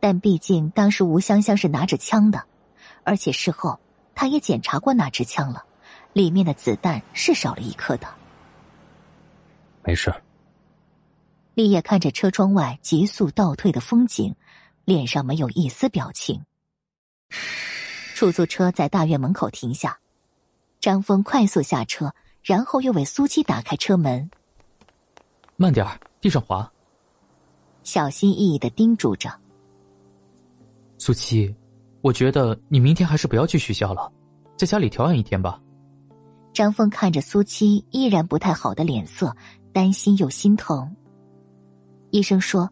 [0.00, 2.42] 但毕竟当时吴香香是拿着枪的，
[3.04, 3.78] 而且事后
[4.14, 5.62] 他也检查过那支枪了，
[6.14, 8.08] 里面的子弹是少了一颗的。
[9.84, 10.10] 没事。
[11.52, 14.34] 立业看着车窗外急速倒退的风景，
[14.86, 16.42] 脸上没有一丝表情。
[18.14, 19.98] 出租车在大院门口停下，
[20.80, 24.30] 张峰快速下车，然后又为苏七打开车门。
[25.56, 25.86] 慢点
[26.20, 26.70] 地上滑。
[27.82, 29.30] 小心翼翼的叮嘱着。
[30.98, 31.54] 苏七，
[32.00, 34.12] 我觉得你明天还是不要去学校了，
[34.56, 35.60] 在家里调养一天吧。
[36.52, 39.34] 张峰看着苏七依然不太好的脸色，
[39.72, 40.94] 担心又心疼。
[42.10, 42.68] 医生说，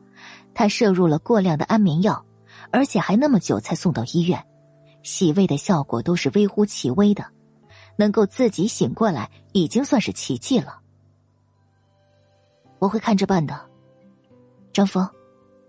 [0.54, 2.24] 他摄入了过量的安眠药，
[2.70, 4.44] 而且还那么久才送到医院，
[5.02, 7.24] 洗胃的效果都是微乎其微的，
[7.96, 10.80] 能够自己醒过来已经算是奇迹了。
[12.78, 13.58] 我会看着办的，
[14.72, 15.08] 张峰，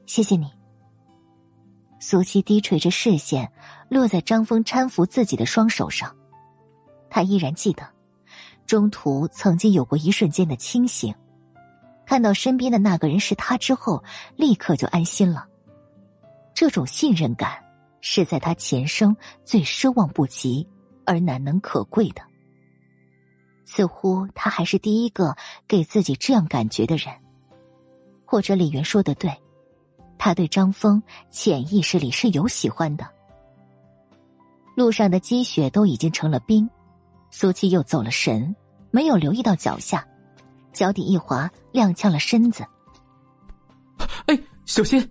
[0.05, 0.51] 谢谢你。
[1.99, 3.51] 苏七低垂着视线，
[3.89, 6.15] 落在张峰搀扶自己的双手上。
[7.09, 7.87] 他依然记得，
[8.65, 11.15] 中途曾经有过一瞬间的清醒，
[12.05, 14.03] 看到身边的那个人是他之后，
[14.35, 15.47] 立刻就安心了。
[16.53, 17.63] 这种信任感，
[18.01, 19.15] 是在他前生
[19.45, 20.67] 最奢望不及
[21.07, 22.21] 而难能可贵的。
[23.65, 25.35] 似乎他还是第一个
[25.67, 27.11] 给自己这样感觉的人，
[28.25, 29.31] 或者李元说的对。
[30.19, 33.07] 他对张峰潜意识里是有喜欢的。
[34.75, 36.67] 路上的积雪都已经成了冰，
[37.29, 38.55] 苏七又走了神，
[38.89, 40.07] 没有留意到脚下，
[40.73, 42.65] 脚底一滑，踉跄了身子。
[44.25, 45.07] 哎，小心！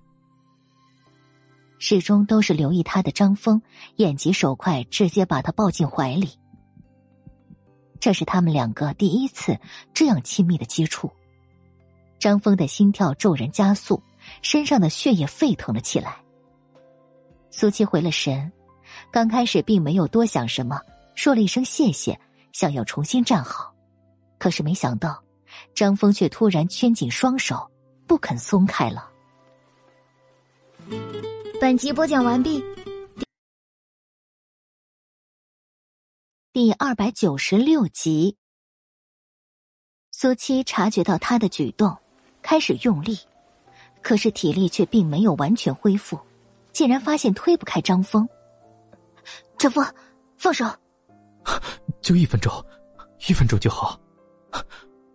[1.78, 3.60] 始终都是留意他的张峰，
[3.96, 6.38] 眼疾手快，直接把他抱进怀里。
[8.00, 9.58] 这是他们两个第一次
[9.94, 11.10] 这样亲密的接触，
[12.18, 14.02] 张峰的心跳骤然加速。
[14.42, 16.16] 身上的血液沸腾了起来。
[17.52, 18.50] 苏七回了神，
[19.12, 20.80] 刚开始并没有多想什么，
[21.14, 22.18] 说了一声谢谢，
[22.52, 23.72] 想要重新站好，
[24.36, 25.22] 可是没想到，
[25.76, 27.70] 张峰却突然圈紧双手，
[28.08, 29.08] 不肯松开了。
[31.58, 32.62] 本集播讲完毕，
[36.52, 38.36] 第二百九十六集。
[40.12, 41.96] 苏七察觉到他的举动，
[42.42, 43.18] 开始用力。
[44.02, 46.20] 可是体力却并没有完全恢复，
[46.72, 48.28] 竟然发现推不开张峰，
[49.56, 49.82] 张峰，
[50.36, 50.66] 放手。
[52.02, 52.52] 就一分钟，
[53.28, 53.98] 一分钟就好。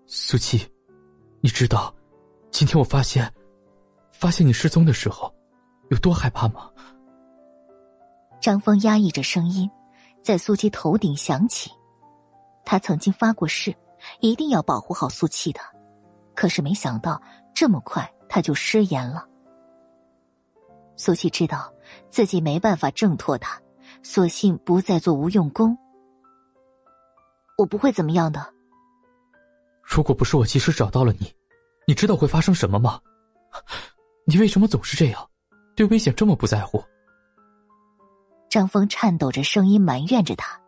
[0.07, 0.67] 苏七，
[1.39, 1.93] 你知道，
[2.49, 3.31] 今天我发现，
[4.11, 5.33] 发现你失踪的时候，
[5.91, 6.71] 有多害怕吗？
[8.39, 9.69] 张峰压抑着声音，
[10.23, 11.69] 在苏七头顶响起。
[12.63, 13.75] 他曾经发过誓，
[14.21, 15.59] 一定要保护好苏七的，
[16.33, 17.21] 可是没想到
[17.53, 19.27] 这么快他就失言了。
[20.95, 21.71] 苏七知道
[22.09, 23.61] 自己没办法挣脱他，
[24.01, 25.77] 索性不再做无用功。
[27.57, 28.53] 我不会怎么样的。
[29.83, 31.33] 如果不是我及时找到了你，
[31.85, 33.01] 你知道会发生什么吗？
[34.25, 35.29] 你为什么总是这样，
[35.75, 36.83] 对危险这么不在乎？
[38.49, 40.59] 张峰颤抖着声音埋怨着他。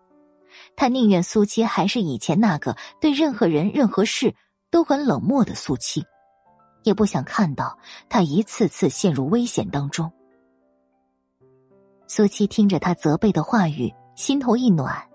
[0.76, 4.34] 他宁愿苏七还是以前那个对任何人、任何事
[4.72, 6.04] 都很冷漠的苏七，
[6.84, 7.78] 也不想看到
[8.10, 10.12] 他一次次陷入危险当中。
[12.08, 15.08] 苏七听着他责备的话语，心头一暖。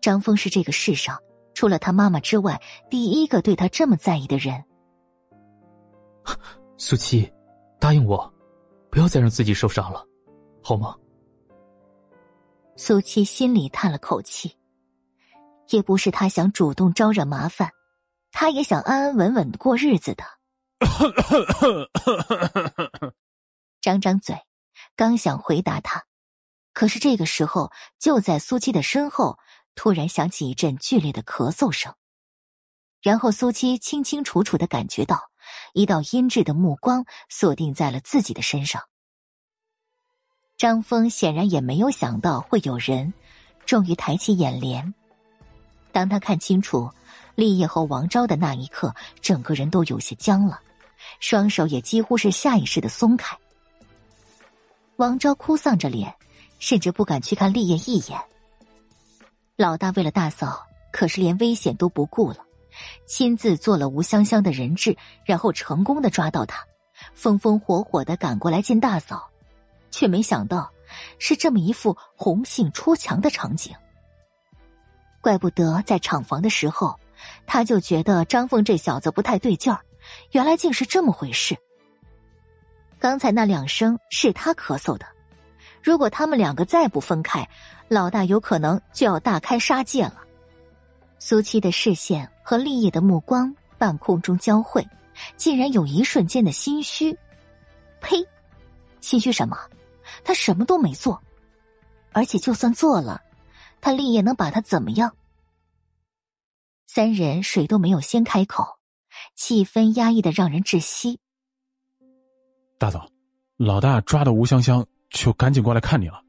[0.00, 1.18] 张峰是这个世上
[1.52, 4.64] 除了他妈妈之外第一个对他这么在意的人。
[6.76, 7.30] 苏七，
[7.78, 8.33] 答应我，
[8.94, 10.06] 不要再让自己受伤了，
[10.62, 10.94] 好吗？
[12.76, 14.56] 苏七心里叹了口气。
[15.70, 17.68] 也不是他想主动招惹麻烦，
[18.30, 20.22] 他也想安安稳稳的过日子的。
[23.80, 24.36] 张张嘴，
[24.94, 26.04] 刚想回答他，
[26.72, 29.36] 可是这个时候，就在苏七的身后，
[29.74, 31.92] 突然响起一阵剧烈的咳嗽声，
[33.02, 35.20] 然后苏七清清楚楚的感觉到
[35.72, 38.82] 一道阴鸷的目光锁定在了自己的身上。
[40.56, 43.12] 张峰显然也没有想到会有人，
[43.66, 44.94] 终于抬起眼帘。
[45.92, 46.90] 当他看清楚
[47.34, 50.60] 立业和王昭的那一刻，整个人都有些僵了，
[51.20, 53.36] 双手也几乎是下意识的松开。
[54.96, 56.14] 王昭哭丧着脸，
[56.60, 58.20] 甚至不敢去看立业一眼。
[59.56, 62.38] 老大为了大嫂，可是连危险都不顾了，
[63.06, 66.64] 亲自做了吴香香的人质，然后成功的抓到他，
[67.14, 69.30] 风风火火的赶过来见大嫂，
[69.90, 70.70] 却没想到
[71.18, 73.74] 是这么一副红杏出墙的场景。
[75.20, 76.98] 怪不得在厂房的时候，
[77.46, 79.80] 他就觉得张凤这小子不太对劲儿，
[80.32, 81.56] 原来竟是这么回事。
[82.98, 85.06] 刚才那两声是他咳嗽的，
[85.82, 87.48] 如果他们两个再不分开，
[87.88, 90.23] 老大有可能就要大开杀戒了。
[91.26, 94.86] 苏七的视线和立业的目光半空中交汇，
[95.38, 97.18] 竟然有一瞬间的心虚。
[98.02, 98.22] 呸！
[99.00, 99.56] 心虚什么？
[100.22, 101.18] 他什么都没做，
[102.12, 103.22] 而且就算做了。
[103.80, 105.16] 他立业能把他怎么样？
[106.86, 108.78] 三人谁都没有先开口，
[109.34, 111.18] 气氛压抑的让人窒息。
[112.76, 113.08] 大嫂，
[113.56, 116.22] 老大抓到吴香香，就赶紧过来看你了。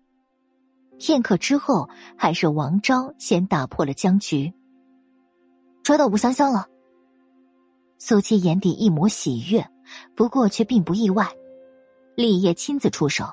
[0.97, 4.53] 片刻之后，还是王昭先打破了僵局。
[5.85, 6.67] 抓到吴香香了。
[7.99, 9.63] 苏七眼底一抹喜悦，
[10.15, 11.31] 不过却并不意外。
[12.15, 13.25] 立业亲自出手，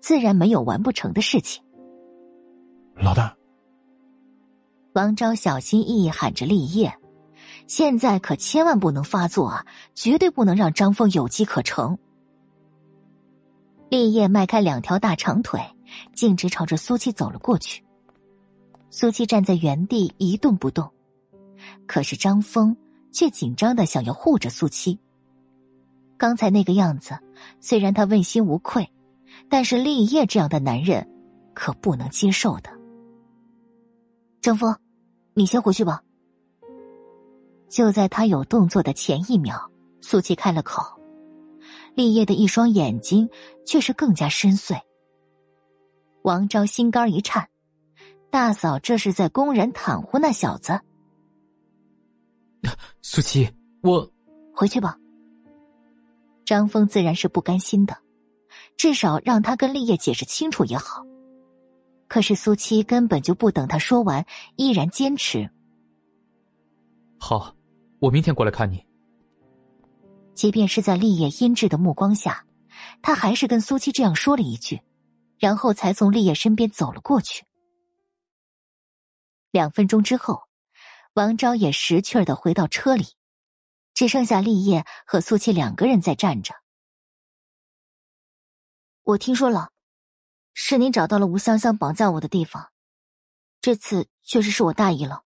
[0.00, 1.62] 自然没有完不成的事情。
[2.94, 3.36] 老大。
[4.94, 6.90] 王昭小心翼翼喊着：“立业，
[7.66, 9.66] 现在可千万不能发作啊！
[9.94, 11.98] 绝对不能让张峰有机可乘。”
[13.90, 15.60] 立业迈开两条大长腿，
[16.14, 17.84] 径直朝着苏七走了过去。
[18.88, 20.90] 苏七站在原地一动不动，
[21.86, 22.76] 可是张峰
[23.12, 24.98] 却紧张的想要护着苏七。
[26.16, 27.18] 刚才那个样子，
[27.60, 28.90] 虽然他问心无愧，
[29.48, 31.08] 但是立业这样的男人
[31.54, 32.70] 可不能接受的。
[34.40, 34.76] 张峰。
[35.34, 36.02] 你先回去吧。
[37.68, 40.82] 就在他有动作的前一秒，苏七开了口，
[41.94, 43.30] 立业的一双眼睛
[43.64, 44.80] 却是更加深邃。
[46.22, 47.48] 王昭心肝一颤，
[48.30, 50.80] 大嫂这是在公然袒护那小子。
[53.02, 53.48] 苏七，
[53.82, 54.10] 我
[54.54, 54.96] 回去吧。
[56.44, 57.96] 张峰自然是不甘心的，
[58.76, 61.04] 至少让他跟立业解释清楚也好。
[62.08, 64.24] 可是苏七根本就不等他说完，
[64.56, 65.50] 依然坚持。
[67.18, 67.54] 好，
[67.98, 68.82] 我明天过来看你。
[70.32, 72.46] 即便是在立业阴鸷的目光下，
[73.02, 74.80] 他还是跟苏七这样说了一句，
[75.38, 77.44] 然后才从立业身边走了过去。
[79.50, 80.47] 两分钟之后，
[81.18, 83.08] 王昭也识趣儿的回到车里，
[83.92, 86.54] 只剩下立业和苏七两个人在站着。
[89.02, 89.72] 我听说了。
[90.60, 92.72] 是你找到了吴香香绑架我的地方，
[93.60, 95.22] 这次确实是我大意了。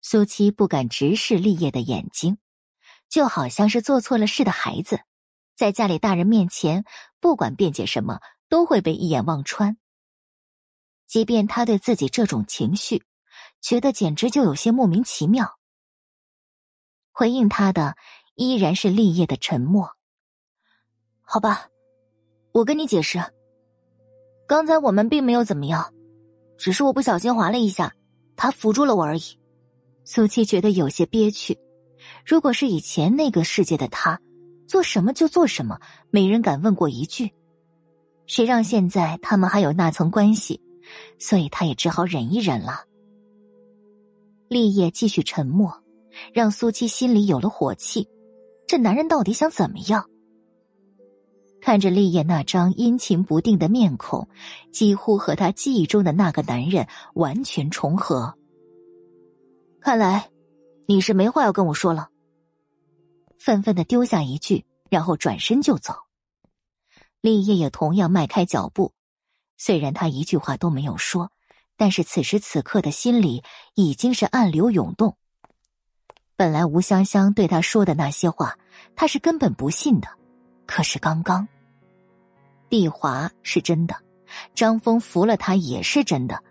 [0.00, 2.38] 苏七不敢直视立业的眼睛，
[3.10, 5.00] 就好像是做错了事的孩子，
[5.54, 6.84] 在家里大人面前，
[7.20, 9.76] 不管辩解什么，都会被一眼望穿。
[11.06, 13.04] 即便他对自己这种情绪，
[13.64, 15.58] 觉得简直就有些莫名其妙。
[17.12, 17.96] 回应他的
[18.34, 19.90] 依然是立业的沉默。
[21.22, 21.68] 好吧，
[22.52, 23.18] 我跟你解释，
[24.46, 25.94] 刚才我们并没有怎么样，
[26.58, 27.90] 只是我不小心滑了一下，
[28.36, 29.22] 他扶住了我而已。
[30.04, 31.58] 苏七觉得有些憋屈。
[32.26, 34.20] 如果是以前那个世界的他，
[34.68, 37.32] 做什么就做什么，没人敢问过一句。
[38.26, 40.60] 谁让现在他们还有那层关系，
[41.18, 42.84] 所以他也只好忍一忍了。
[44.54, 45.82] 立业继续沉默，
[46.32, 48.08] 让苏七心里有了火气。
[48.68, 50.08] 这男人到底想怎么样？
[51.60, 54.28] 看着立业那张阴晴不定的面孔，
[54.70, 58.32] 几乎和他记忆中的那个男人完全重合。
[59.80, 60.30] 看来，
[60.86, 62.10] 你是没话要跟我说了。
[63.36, 65.94] 愤愤的丢下一句，然后转身就走。
[67.20, 68.92] 立业也同样迈开脚步，
[69.56, 71.32] 虽然他一句话都没有说，
[71.76, 73.42] 但是此时此刻的心里
[73.74, 75.16] 已经是暗流涌动。
[76.36, 78.56] 本来吴香香对他说的那些话，
[78.96, 80.08] 他是根本不信的。
[80.66, 81.46] 可是刚刚，
[82.68, 83.94] 帝华是真的，
[84.54, 86.42] 张峰服了他也是真的，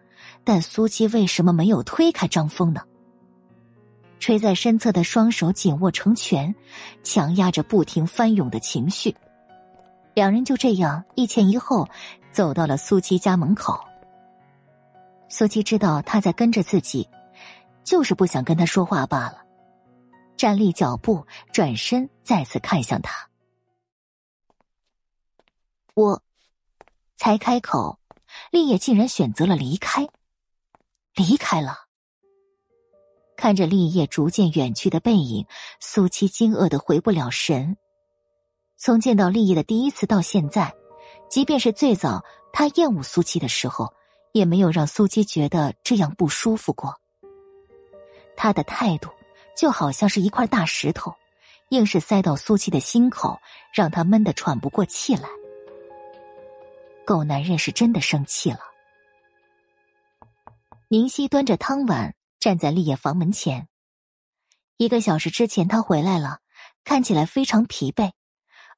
[0.44, 2.82] 但苏七为什么没有推开张峰呢？
[4.20, 6.56] 垂在身侧的双手紧握成拳，
[7.04, 9.14] 强压着不停翻涌的情绪。
[10.14, 11.90] 两人就这样一前一后
[12.32, 13.84] 走到了苏七家门口。
[15.36, 17.10] 苏七知道他在跟着自己，
[17.84, 19.44] 就是不想跟他说话罢了。
[20.38, 23.32] 站立脚步，转身再次看向他。
[25.96, 26.22] 我
[27.16, 27.98] 才开口，
[28.52, 30.08] 立业竟然选择了离开，
[31.16, 31.88] 离开了。
[33.36, 35.48] 看着立业逐渐远去的背影，
[35.80, 37.76] 苏七惊愕的回不了神。
[38.78, 40.76] 从见到立业的第一次到现在，
[41.28, 43.96] 即便是最早他厌恶苏七的时候，
[44.34, 47.00] 也没有让苏七觉得这样不舒服过。
[48.36, 49.10] 他的态度
[49.56, 51.16] 就好像是一块大石头，
[51.70, 53.40] 硬是塞到苏七的心口，
[53.74, 55.30] 让他闷得喘不过气来。
[57.06, 58.60] 狗男人是真的生气了。
[60.90, 63.68] 宁熙端着汤碗站在立业房门前。
[64.78, 66.40] 一个小时之前他回来了，
[66.84, 68.12] 看起来非常疲惫。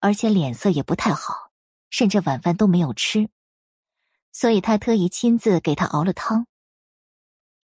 [0.01, 1.50] 而且脸色也不太好，
[1.90, 3.30] 甚至晚饭都没有吃，
[4.36, 6.46] 所以他特意亲自给他熬了汤。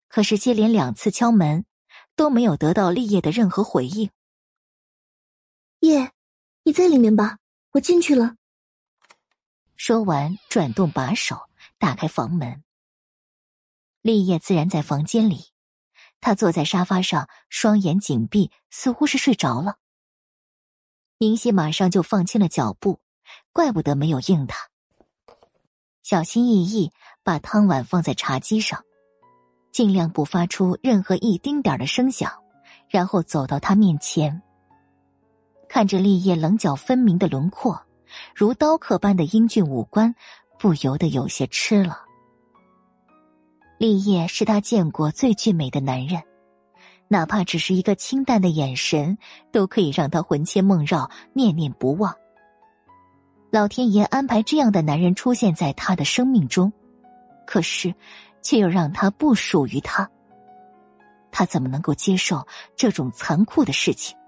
[0.08, 1.66] 可是接连两次敲门，
[2.16, 4.10] 都没有得到立业的任何回应。
[5.80, 6.12] 叶，
[6.62, 7.36] 你在里面吧，
[7.72, 8.36] 我进去了。
[9.76, 12.64] 说完，转动把手打开房门。
[14.00, 15.52] 立业自然在房间里，
[16.22, 19.76] 他坐在沙发上，双眼紧闭，似乎是睡着了。
[21.18, 23.02] 宁熙马上就放轻了脚步，
[23.52, 24.70] 怪不得没有应他。
[26.04, 26.92] 小心翼翼
[27.22, 28.84] 把汤碗放在茶几上，
[29.72, 32.30] 尽量不发出任何一丁点的声响，
[32.90, 34.42] 然后走到他面前，
[35.66, 37.80] 看着立业棱角分明的轮廓，
[38.34, 40.14] 如刀刻般的英俊五官，
[40.58, 42.02] 不由得有些吃了。
[43.78, 46.22] 立业是他见过最俊美的男人。
[47.08, 49.16] 哪怕只是一个清淡的眼神，
[49.50, 52.14] 都可以让他魂牵梦绕、念念不忘。
[53.54, 56.72] 老天爷安排这样的男人出现在他的生命中，
[57.46, 57.94] 可是，
[58.42, 60.10] 却又让他不属于他。
[61.30, 64.18] 他怎么能够接受这种残酷的事情？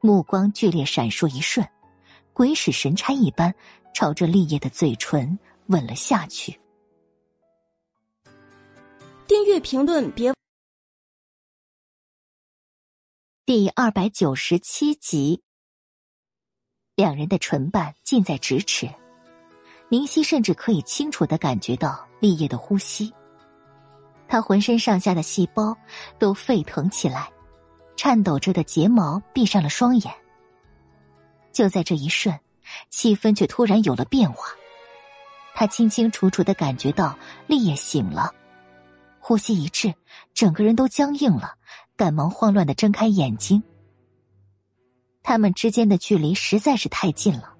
[0.00, 1.64] 目光剧烈闪烁一瞬，
[2.32, 3.54] 鬼使神差一般
[3.94, 6.58] 朝着立业的嘴唇吻了下去。
[9.28, 10.34] 订阅、评论，别。
[13.46, 15.44] 第二百九十七集，
[17.00, 18.86] 两人的唇瓣近在咫尺，
[19.88, 23.10] 宁熙甚至可以清楚的感觉到立业的呼吸。
[24.28, 25.74] 他浑身上下的细胞
[26.18, 27.30] 都沸腾起来，
[27.96, 30.12] 颤抖着的睫毛闭上了双眼。
[31.52, 32.38] 就在这一瞬，
[32.90, 34.48] 气氛却突然有了变化。
[35.54, 38.30] 他清清楚楚的感觉到立业醒了，
[39.18, 39.94] 呼吸一滞，
[40.34, 41.54] 整个人都僵硬了。
[41.96, 43.62] 赶忙慌乱的睁开眼睛，
[45.22, 47.54] 他们之间的距离实在是太近了，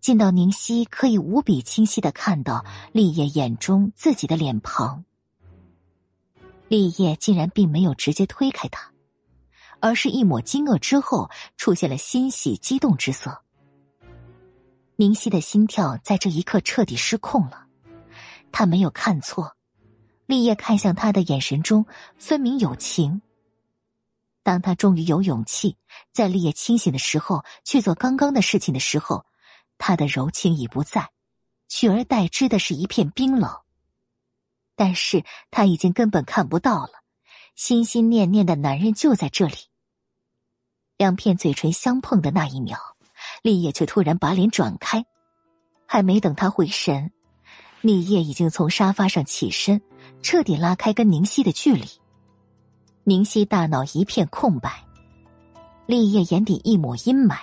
[0.00, 5.04] 近到宁熙可以无比清晰的看到立业眼中自己的脸庞。
[6.68, 8.92] 立业竟然并没有直接推开他，
[9.80, 13.42] 而是一抹惊愕之后出现了欣喜激动之色。
[14.96, 17.66] 宁熙的心跳在这一刻彻底失控了，
[18.52, 19.56] 他没有看错，
[20.26, 23.22] 立业看向他的眼神中分明有情。
[24.48, 25.76] 当他终于有勇气
[26.10, 29.26] 在立业清醒的时候去做刚刚的事情的时候，
[29.76, 31.10] 他的柔情已不在，
[31.68, 33.54] 取而代之的是一片冰冷。
[34.74, 36.92] 但是他已经根本看不到了，
[37.56, 39.56] 心心念念的男人就在这里。
[40.96, 42.78] 两片嘴唇相碰的那一秒，
[43.42, 45.04] 立业却突然把脸转开，
[45.84, 47.12] 还没等他回神，
[47.82, 49.82] 立业已经从沙发上起身，
[50.22, 51.86] 彻底拉开跟宁熙的距离。
[53.08, 54.84] 宁熙大脑一片空白，
[55.86, 57.38] 立业眼底一抹阴霾，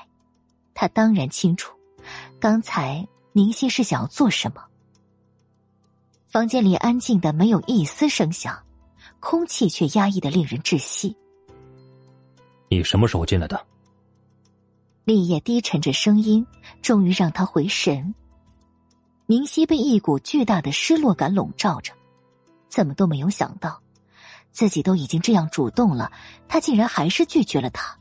[0.76, 1.76] 他当然清楚，
[2.40, 4.64] 刚才宁熙是想要做什么。
[6.28, 8.56] 房间里安静的没有一丝声响，
[9.20, 11.18] 空气却压抑的令人窒息。
[12.70, 13.60] 你什么时候进来的？
[15.04, 16.46] 立业低沉着声音，
[16.84, 18.14] 终于让他回神。
[19.26, 21.92] 明熙被一股巨大的失落感笼罩着，
[22.70, 23.82] 怎么都没有想到，
[24.56, 26.10] 自己都已经这样主动了，
[26.48, 28.00] 他竟然还是拒绝了他。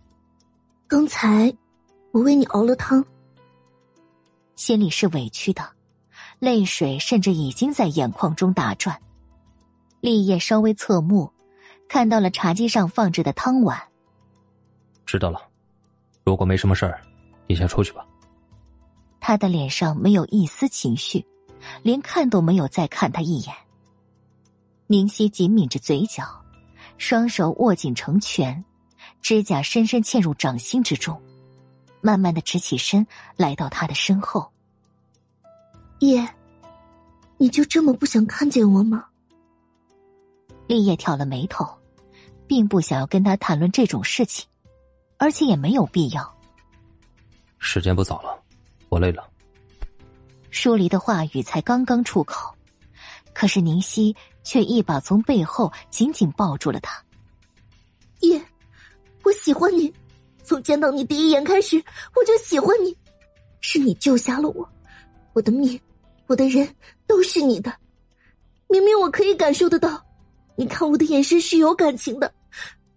[0.86, 1.52] 刚才
[2.12, 3.04] 我为你熬了汤，
[4.54, 5.68] 心里是委屈的。
[6.38, 9.00] 泪水甚至已经在眼眶中打转，
[10.00, 11.32] 立业稍微侧目，
[11.88, 13.80] 看到了茶几上放着的汤碗。
[15.04, 15.40] 知道了，
[16.22, 17.02] 如果没什么事儿，
[17.48, 18.06] 你先出去吧。
[19.18, 21.26] 他的脸上没有一丝情绪，
[21.82, 23.52] 连看都没有再看他一眼。
[24.86, 26.43] 宁熙紧抿着嘴角，
[26.98, 28.64] 双手握紧成拳，
[29.20, 31.20] 指甲深深嵌入掌心之中，
[32.00, 33.06] 慢慢的直起身，
[33.36, 34.50] 来到他的身后。
[36.00, 36.26] 叶，
[37.36, 39.06] 你就这么不想看见我吗？
[40.66, 41.66] 立业挑了眉头，
[42.46, 44.46] 并不想要跟他谈论这种事情，
[45.18, 46.34] 而且也没有必要。
[47.58, 48.42] 时间不早了，
[48.88, 49.28] 我累了。
[50.50, 52.54] 疏离的话语才刚刚出口，
[53.32, 54.14] 可是宁熙
[54.44, 57.02] 却一把从背后紧紧抱住了他。
[58.20, 58.40] 叶，
[59.24, 59.92] 我喜欢你，
[60.44, 61.82] 从见到你第一眼开始，
[62.14, 62.96] 我就喜欢你，
[63.60, 64.68] 是你救下了我。
[65.32, 65.80] 我的命，
[66.26, 66.72] 我的人
[67.06, 67.74] 都是你的。
[68.68, 70.00] 明明我可以感受得到，
[70.56, 72.32] 你看我的眼神是有感情的，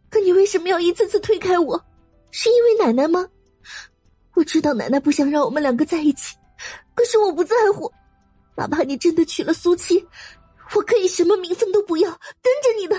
[0.10, 1.84] 可你为什么要一次次推开我？
[2.32, 3.28] 是因为奶奶吗？
[4.34, 6.36] 我知道奶奶不想让我们两个在一起，
[6.94, 7.92] 可是我不在乎。
[8.56, 10.04] 哪怕你真的娶了苏七，
[10.76, 12.96] 我可以什么名分都不要，跟着你的。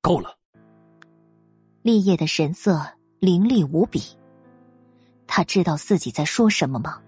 [0.00, 0.36] 够了。
[1.82, 2.80] 立业的神色
[3.18, 4.02] 凌厉无比，
[5.26, 7.00] 他知道自己在说什么吗？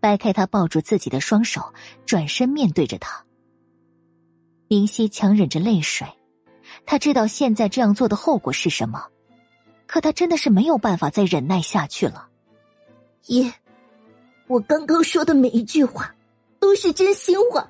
[0.00, 1.72] 掰开他抱住自己的双手，
[2.04, 3.24] 转身面对着他。
[4.68, 6.06] 明熙强忍着泪水，
[6.84, 9.06] 他知道现在这样做的后果是什么，
[9.86, 12.28] 可他真的是没有办法再忍耐下去了。
[13.26, 13.52] 爷，
[14.48, 16.14] 我刚刚说的每一句话，
[16.58, 17.68] 都是真心话。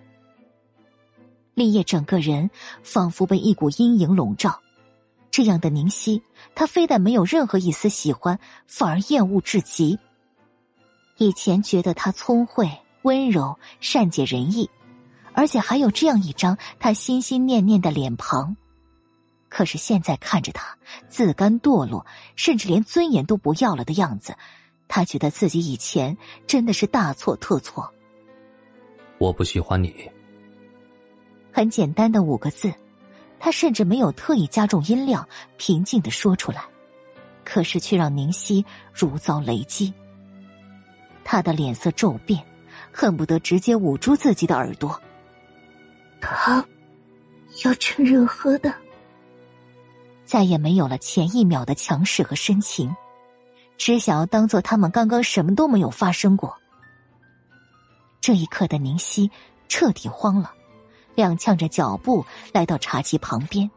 [1.54, 2.50] 立业整个人
[2.82, 4.60] 仿佛被一股阴影笼罩，
[5.30, 6.22] 这样的宁熙，
[6.54, 9.98] 他非但没有任何一丝喜欢，反而厌恶至极。
[11.18, 12.70] 以前觉得他聪慧、
[13.02, 14.70] 温柔、善解人意，
[15.34, 18.56] 而且还有这样一张他心心念念的脸庞。
[19.48, 24.34] 可是现在看着他自甘堕落，甚至连尊严都不要了的样子，
[24.88, 26.16] 他觉得自己以前
[26.46, 27.92] 真的是大错特错。
[29.18, 30.10] 我不喜欢你。
[31.52, 32.72] 很简单的五个字，
[33.38, 36.64] 他甚至没有特意加重音量，平静的说出来，
[37.44, 39.92] 可是却让宁熙如遭雷击。
[41.24, 42.42] 他的脸色骤变，
[42.90, 45.00] 恨不得直接捂住自己的耳朵。
[46.20, 46.64] 他
[47.64, 48.72] 要趁热喝的，
[50.24, 52.94] 再也没有了前一秒的强势和深情，
[53.76, 56.56] 只想要当做他们刚刚什么都没有发生过。
[58.20, 59.30] 这一刻的宁熙
[59.68, 60.52] 彻底慌了，
[61.16, 63.70] 踉跄着脚步来到茶几旁边。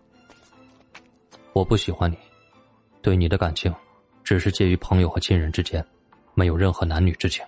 [1.54, 2.18] 我不喜欢你，
[3.02, 3.74] 对你的感情，
[4.24, 5.86] 只是介于朋友和亲人之间。
[6.34, 7.46] 没有任何男女之情。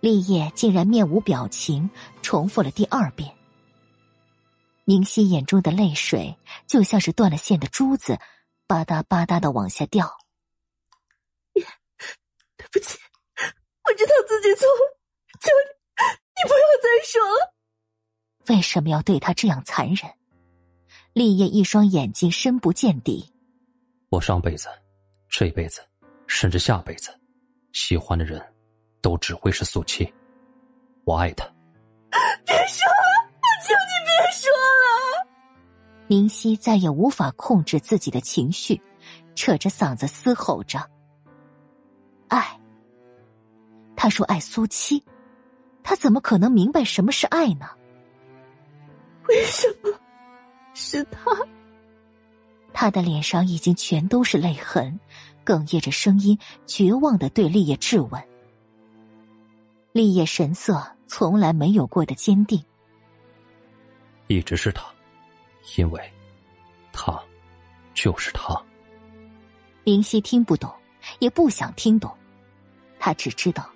[0.00, 1.90] 立业竟然面无表情，
[2.22, 3.30] 重复了第二遍。
[4.84, 6.34] 宁熙眼中的泪水
[6.66, 8.18] 就像是断了线的珠子，
[8.66, 10.10] 吧嗒吧嗒的往下掉。
[11.52, 12.98] 对不起，
[13.84, 14.98] 我知道自己错了，
[15.38, 16.02] 求你，
[16.34, 17.54] 你不要再说了。
[18.48, 20.10] 为什么要对他这样残忍？
[21.12, 23.32] 立业一双眼睛深不见底。
[24.08, 24.68] 我上辈子，
[25.28, 25.80] 这辈子。
[26.28, 27.10] 甚至下辈子，
[27.72, 28.42] 喜欢的人，
[29.02, 30.10] 都只会是苏七。
[31.04, 31.44] 我爱他。
[32.46, 35.28] 别说了，我求你别说了。
[36.06, 38.80] 宁熙再也无法控制自己的情绪，
[39.34, 40.78] 扯着嗓子嘶吼着
[42.28, 42.58] ：“爱。”
[43.94, 45.04] 他说爱苏七，
[45.82, 47.68] 他怎么可能明白什么是爱呢？
[49.32, 49.90] 为什么
[50.74, 51.30] 是他？
[52.72, 55.00] 他的脸上已经全都是泪痕。
[55.44, 58.22] 哽咽着声音，绝望的对立业质问。
[59.90, 62.62] 立业神色从来没有过的坚定，
[64.28, 64.84] 一直是他，
[65.76, 66.12] 因为，
[66.92, 67.20] 他，
[67.92, 68.54] 就是他。
[69.82, 70.72] 林夕听不懂，
[71.18, 72.16] 也不想听懂，
[73.00, 73.68] 他只知道，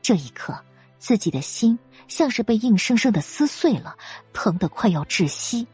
[0.00, 0.56] 这一刻
[0.98, 1.76] 自己的心
[2.08, 3.96] 像是被硬生生的撕碎了，
[4.32, 5.66] 疼得快要窒息。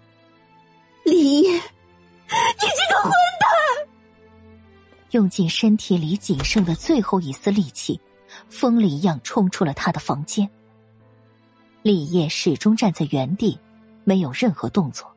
[1.04, 1.60] 李烨，你
[2.28, 3.88] 这个混蛋！
[5.12, 7.98] 用尽身体里仅剩的最后一丝力气，
[8.48, 10.48] 疯了一样冲出了他的房间。
[11.82, 13.58] 李烨始终站在原地，
[14.04, 15.14] 没有任何动作。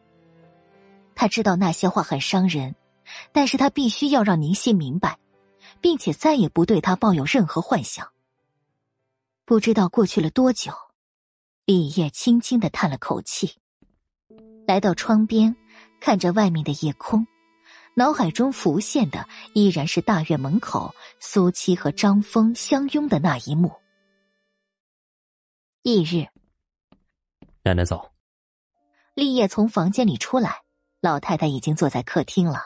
[1.15, 2.75] 他知道那些话很伤人。
[3.31, 5.17] 但是他必须要让宁熙明白，
[5.79, 8.05] 并且再也不对他抱有任何幻想。
[9.45, 10.73] 不知道过去了多久，
[11.67, 13.57] 李烨轻轻的叹了口气，
[14.65, 15.53] 来到窗边，
[15.99, 17.27] 看着外面的夜空，
[17.93, 23.69] 脑海中浮现的依然是大院门口苏七和张峰相拥的那一幕。
[25.83, 26.25] 翌日，
[27.63, 28.13] 奶奶早。
[29.13, 30.61] 立业从房间里出来，
[31.01, 32.61] 老太太已经坐在客厅了。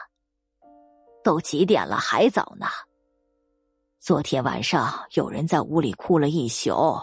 [1.24, 2.68] 都几点了，还早呢。
[3.98, 7.00] 昨天晚上有人在屋里哭了一宿，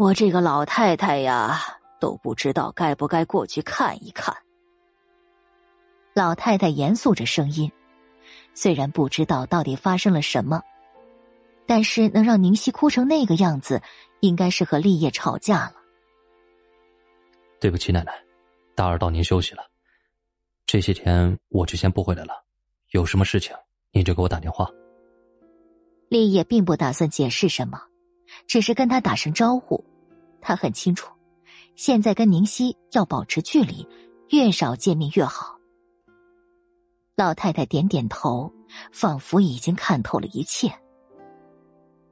[0.00, 1.60] 我这个老太太呀，
[2.00, 4.34] 都不知道该不该过去看一看。
[6.14, 7.70] 老太太严肃着声音，
[8.54, 10.62] 虽然不知道到底发生了什么，
[11.66, 13.82] 但是能让宁熙哭成那个样子，
[14.20, 15.74] 应该是和立业吵架了。
[17.60, 18.14] 对不起，奶奶，
[18.74, 19.62] 打扰到您休息了。
[20.64, 22.42] 这些天我就先不回来了。
[22.92, 23.54] 有什么事情，
[23.92, 24.66] 你就给我打电话。
[26.08, 27.78] 立业并不打算解释什么，
[28.46, 29.84] 只是跟他打声招呼。
[30.40, 31.12] 他很清楚，
[31.76, 33.86] 现在跟宁熙要保持距离，
[34.30, 35.56] 越少见面越好。
[37.16, 38.50] 老太太点点头，
[38.92, 40.72] 仿佛已经看透了一切。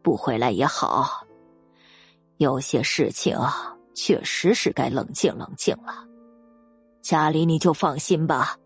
[0.02, 1.26] 不回来也好，
[2.36, 3.38] 有些事情
[3.94, 6.06] 确实是该冷静冷静了。
[7.00, 8.56] 家里你就放心吧。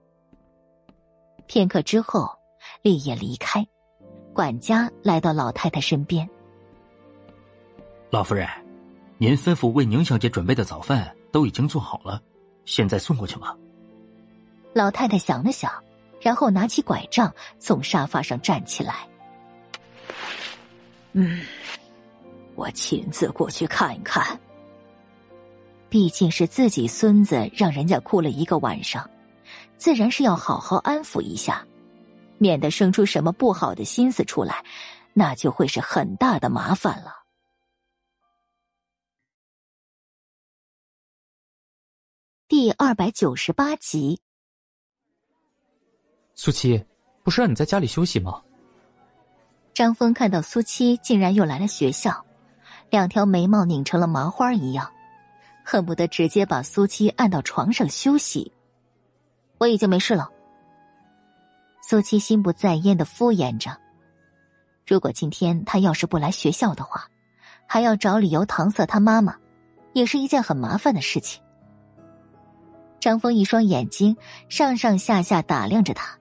[1.47, 2.29] 片刻之后，
[2.83, 3.65] 立业离开，
[4.35, 6.29] 管家来到老太太身边。
[8.11, 8.47] 老夫人，
[9.23, 12.21] 您吩咐为宁小姐准备的早饭都已经做好了，
[12.65, 13.55] 现在送过去吗？
[14.75, 15.73] 老太太想了想，
[16.21, 19.07] 然后拿起拐杖从沙发上站起来。
[21.13, 21.41] 嗯，
[22.57, 24.37] 我亲自过去看一看。
[25.89, 29.09] 毕竟是自己孙子让人家哭了一个晚上。
[29.77, 31.65] 自然是要好好安抚一下，
[32.39, 34.65] 免得生出什么不好的心思出来，
[35.15, 37.22] 那就会是很大的麻烦了。
[42.55, 44.21] 第二百九十八集，
[46.35, 46.85] 苏七，
[47.23, 48.43] 不是让你在家里休息吗？
[49.73, 52.27] 张峰看到苏七竟然又来了学校，
[52.91, 54.87] 两条眉毛拧成了麻花一样，
[55.65, 58.53] 恨不得直接把苏七按到床上休息。
[59.57, 60.29] 我已经没事了。
[61.81, 63.75] 苏七心不在焉的敷衍着。
[64.87, 67.09] 如果今天他要是不来学校的话，
[67.67, 69.39] 还要找理由搪塞他妈妈，
[69.95, 71.43] 也是一件很麻烦的事情。
[73.03, 74.17] 张峰一双眼睛
[74.49, 76.17] 上上下下打量着他，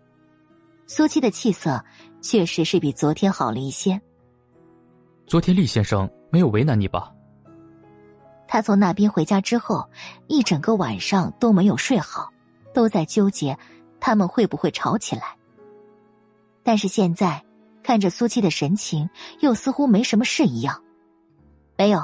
[0.88, 1.85] 苏七的气色
[2.22, 4.01] 确实是比昨天好了一些。
[5.27, 7.14] 昨天厉先生没有为难你吧？
[8.48, 9.88] 他从那边回家之后，
[10.26, 12.32] 一整个晚上都没有睡好。
[12.74, 13.56] 都在纠结，
[14.00, 15.38] 他们会不会吵起来？
[16.64, 17.43] 但是现在
[17.84, 19.08] 看着苏七的神情，
[19.42, 20.82] 又似乎没什么事一样。
[21.77, 22.03] 没有。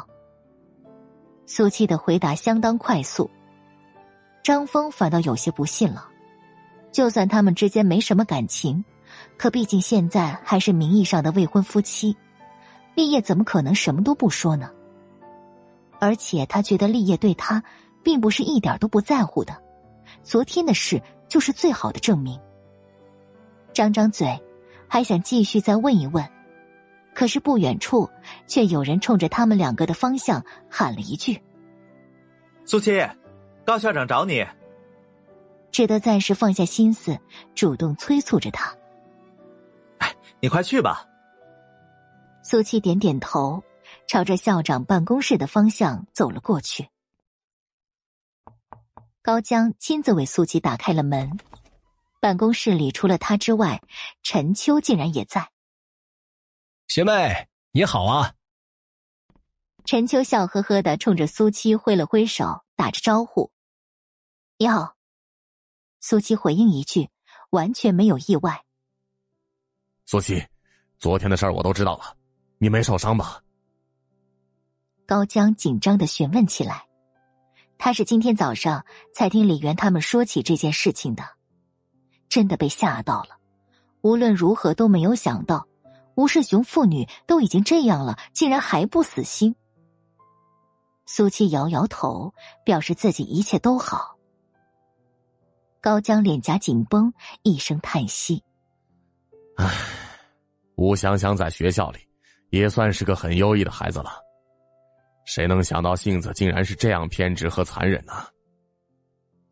[1.48, 3.28] 苏七的回答相当快速。
[4.48, 6.08] 张峰反倒有些不信了。
[6.90, 8.82] 就算他们之间没什么感情，
[9.36, 12.16] 可毕竟现在还是名义上的未婚夫妻，
[12.96, 14.72] 立业怎么可能什么都不说呢？
[16.00, 17.62] 而且他觉得立业对他
[18.02, 19.62] 并不是一点都不在乎的。
[20.24, 22.40] 昨天的事就是最好的证明。
[23.74, 24.42] 张张嘴，
[24.88, 26.26] 还想继续再问一问，
[27.14, 28.10] 可是不远处
[28.48, 31.38] 却有人冲着他们两个的方向喊了一句
[32.64, 33.06] ：“苏七，
[33.68, 34.48] 高校长找你。”
[35.74, 37.20] 只得暂时放下心思，
[37.54, 38.74] 主动催促着他
[40.00, 41.06] ：“哎，你快去吧。”
[42.42, 43.62] 苏七点点头，
[44.08, 46.88] 朝着校长办公室的方向走了过去。
[49.22, 51.38] 高江亲自为苏琪打开了门，
[52.22, 53.82] 办公室里除了他之外，
[54.24, 55.52] 陈秋竟然也在。
[56.88, 58.34] 学妹你好啊！
[59.84, 63.52] 陈秋笑呵呵的冲着苏七挥了挥手，打着招呼
[64.60, 64.96] ：“你好。”
[66.02, 67.10] 苏七回应一句，
[67.52, 68.64] 完全没有意外。
[70.06, 70.44] 苏七，
[70.98, 72.18] 昨天的事儿我都知道了，
[72.58, 73.44] 你没受伤吧？
[75.06, 76.88] 高江紧张的询问起来。
[77.78, 81.24] 他是今天早上才听李元他们说起这件事情的，
[82.28, 83.38] 真的被吓到了。
[84.02, 85.68] 无论如何都没有想到，
[86.16, 89.56] 吴世雄父女都已经这样了，竟然还不死心。
[91.06, 92.34] 苏七摇摇头，
[92.66, 94.17] 表示自己一切都好。
[95.88, 98.44] 高江脸颊紧绷，一声叹息
[99.56, 99.74] ：“唉，
[100.76, 102.00] 吴香香在学校里
[102.50, 104.12] 也算是个很优异的孩子了，
[105.24, 108.12] 谁能想到性子竟然是这样偏执和残忍呢？”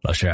[0.04, 0.30] 老师，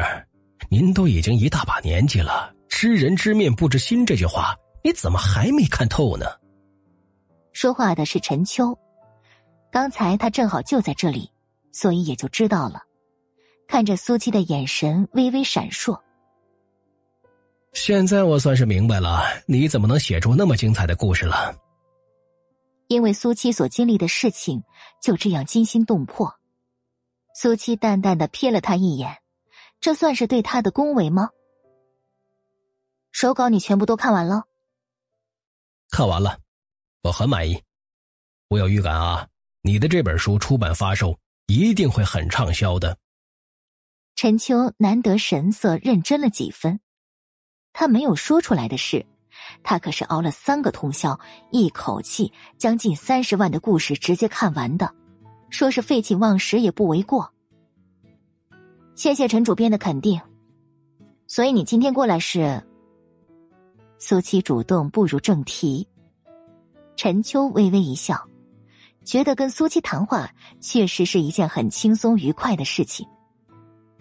[0.72, 6.26] 您都已经一大把年纪了，“知人知面不知心”这句话，你怎么还没看透呢？
[7.54, 8.76] 说话的是陈秋。
[9.72, 11.30] 刚才他正好就在这里，
[11.72, 12.82] 所以也就知道了。
[13.72, 15.98] 看着苏七的眼神微微闪烁。
[17.72, 21.56] 现在我算是明白了，你怎么能写出那么精彩的故事了？
[22.90, 24.62] 因为苏七所经历的事情
[25.02, 26.36] 就这样惊心动魄。
[27.34, 29.20] 苏七淡淡的瞥了他一眼，
[29.80, 31.30] 这算是对他的恭维吗？
[33.14, 34.44] 手稿你全部都看完了？
[35.92, 36.38] 看完了，
[37.04, 37.64] 我很满意。
[38.50, 39.26] 我有预感啊。
[39.62, 42.98] 你的这本书出版发售一定会很畅销的。
[44.16, 46.80] 陈秋难得神色认真了几分，
[47.74, 49.06] 他没有说出来的是，
[49.64, 51.20] 他可是熬了三个通宵，
[51.52, 54.94] 一口气将近三十万的故事直接看完的，
[55.50, 57.34] 说是废寝忘食也不为过。
[58.96, 60.22] 谢谢陈主编的肯定，
[61.26, 62.62] 所以你今天过来是？
[63.98, 65.88] 苏七主动步入正题，
[66.96, 68.28] 陈秋微微一笑。
[69.04, 73.08] 觉得跟苏七谈话确实是一件很轻松愉快的事情。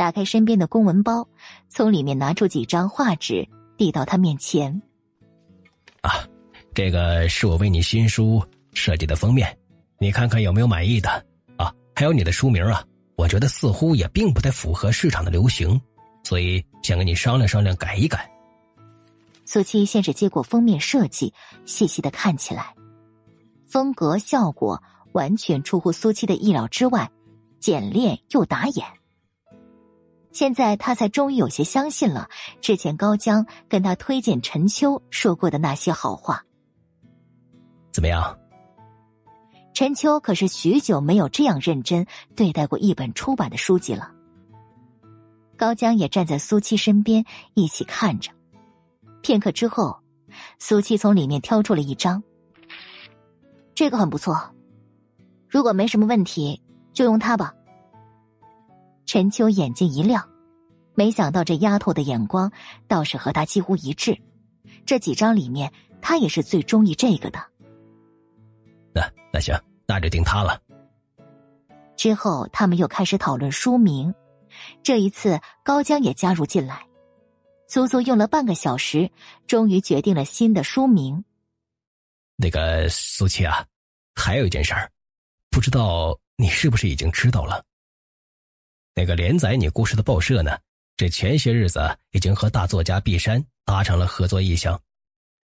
[0.01, 1.29] 打开身边的公文包，
[1.69, 3.47] 从里面拿出几张画纸，
[3.77, 4.81] 递到他面前。
[6.01, 6.27] 啊，
[6.73, 9.55] 这个是我为你新书设计的封面，
[9.99, 11.11] 你看看有没有满意的？
[11.59, 12.83] 啊，还有你的书名啊，
[13.15, 15.79] 我觉得似乎也并不太符合市场的流行，
[16.25, 18.27] 所以想跟你商量商量，改一改。
[19.45, 21.35] 苏七先是接过封面设计，
[21.67, 22.75] 细细的看起来。
[23.67, 27.11] 风格效果完全出乎苏七的意料之外，
[27.59, 28.87] 简练又打眼。
[30.33, 32.29] 现在他才终于有些相信了
[32.61, 36.45] 之前高江跟他推荐陈秋说过的那些好话。
[37.93, 38.39] 怎么样？
[39.75, 44.13] 陈秋可是许久没有这样认真对待过一本出版的书籍了。
[45.57, 48.31] 高江也站在苏七身边一起看着。
[49.23, 49.99] 片刻之后，
[50.59, 52.23] 苏七从里面挑出了一张。
[53.75, 54.55] 这个很不错，
[55.49, 57.55] 如果没什么问题，就用它吧。
[59.13, 60.25] 陈秋眼睛一亮，
[60.95, 62.53] 没想到这丫头的眼光
[62.87, 64.17] 倒是和他几乎一致。
[64.87, 67.45] 这几张里面，他也是最中意这个的。
[68.95, 69.53] 那那行，
[69.85, 70.63] 那就定他了。
[71.97, 74.15] 之后，他们又开始讨论书名。
[74.81, 76.87] 这一次，高江也加入进来，
[77.67, 79.11] 足足用了半个小时，
[79.49, 81.25] 终于决定了新的书名。
[82.37, 83.67] 那个苏七啊。
[84.15, 84.89] 还有一件事儿，
[85.51, 87.61] 不知道你是不是已经知道了？
[89.01, 90.59] 那个连载你故事的报社呢？
[90.95, 91.81] 这前些日子
[92.11, 94.79] 已经和大作家毕山达成了合作意向，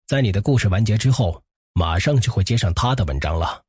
[0.07, 3.63] 在你的故事完结之后，马上就会接上他的文章了。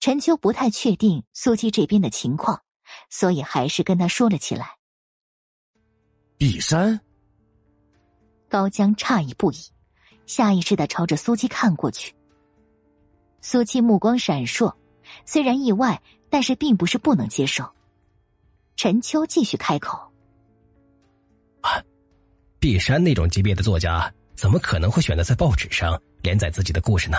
[0.00, 2.60] 陈秋不太确定苏七这边的情况，
[3.08, 4.76] 所以还是跟他说了起来。
[6.36, 7.00] 毕山，
[8.50, 9.56] 高江诧异不已，
[10.26, 12.14] 下意识的朝着苏七看过去。
[13.40, 14.76] 苏七目光闪烁，
[15.24, 17.66] 虽然意外，但是并不是不能接受。
[18.82, 19.96] 陈秋继续开口
[21.62, 21.80] ：“啊，
[22.58, 27.18] 碧山那种级别的作家，怎么可能会选择在报纸上连载自己的故事呢？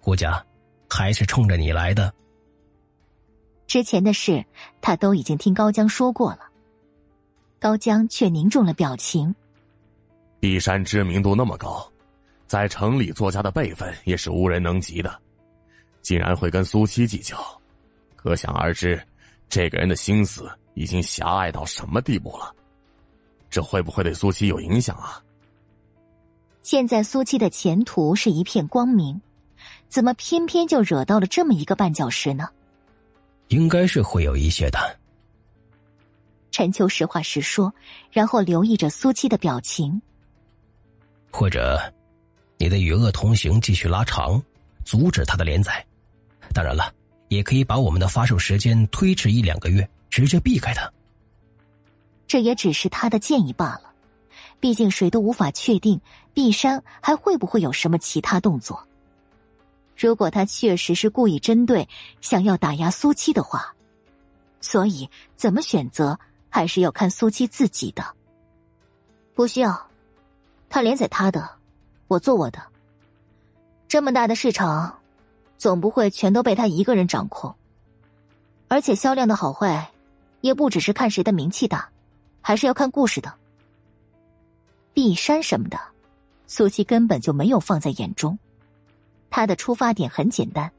[0.00, 0.44] 顾家
[0.90, 2.12] 还是冲着你来的。”
[3.68, 4.44] 之前的事，
[4.80, 6.40] 他都已经听高江说过了。
[7.60, 9.32] 高江却凝重了表情。
[10.40, 11.88] 碧山知名度那么高，
[12.48, 15.16] 在城里作家的辈分也是无人能及的。
[16.02, 17.38] 竟然会跟苏七计较，
[18.16, 19.00] 可想而知，
[19.48, 22.54] 这个人的心思已经狭隘到什么地步了。
[23.50, 25.22] 这会不会对苏七有影响啊？
[26.60, 29.20] 现在苏七的前途是一片光明，
[29.88, 32.48] 怎么偏偏就惹到了这么一个绊脚石呢？
[33.48, 34.78] 应该是会有一些的。
[36.50, 37.72] 陈秋实话实说，
[38.10, 40.02] 然后留意着苏七的表情。
[41.30, 41.80] 或者，
[42.58, 44.42] 你的与恶同行继续拉长，
[44.84, 45.82] 阻止他的连载。
[46.52, 46.92] 当然了，
[47.28, 50.90] 也可以把我们的发售时间推迟一两个月，直接避开它。
[52.26, 53.92] 这也只是他的建议罢了，
[54.60, 56.00] 毕竟谁都无法确定
[56.34, 58.86] 碧山还会不会有什么其他动作。
[59.96, 61.88] 如果他确实是故意针对，
[62.20, 63.74] 想要打压苏七的话，
[64.60, 66.18] 所以怎么选择
[66.50, 68.04] 还是要看苏七自己的。
[69.34, 69.88] 不需要，
[70.68, 71.48] 他连载他的，
[72.08, 72.62] 我做我的。
[73.88, 74.97] 这么大的市场，
[75.58, 77.54] 总不会全都被他一个人掌控。
[78.68, 79.90] 而且销量的好坏，
[80.40, 81.90] 也不只是看谁的名气大，
[82.40, 83.34] 还是要看故事的。
[84.94, 85.78] 碧山什么的，
[86.46, 88.38] 苏七根本就没有放在眼中。
[89.30, 90.72] 他的出发点很简单，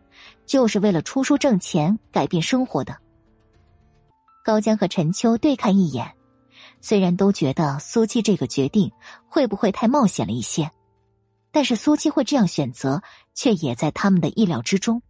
[0.46, 2.98] 就是为了出书挣钱，改变生活的。
[4.44, 6.14] 高江和陈秋对看一眼，
[6.82, 8.92] 虽然都觉得苏七这个决定
[9.28, 10.72] 会不会太冒险了一些，
[11.52, 13.02] 但是苏七会这样选择，
[13.34, 15.02] 却也在他们的意料之中。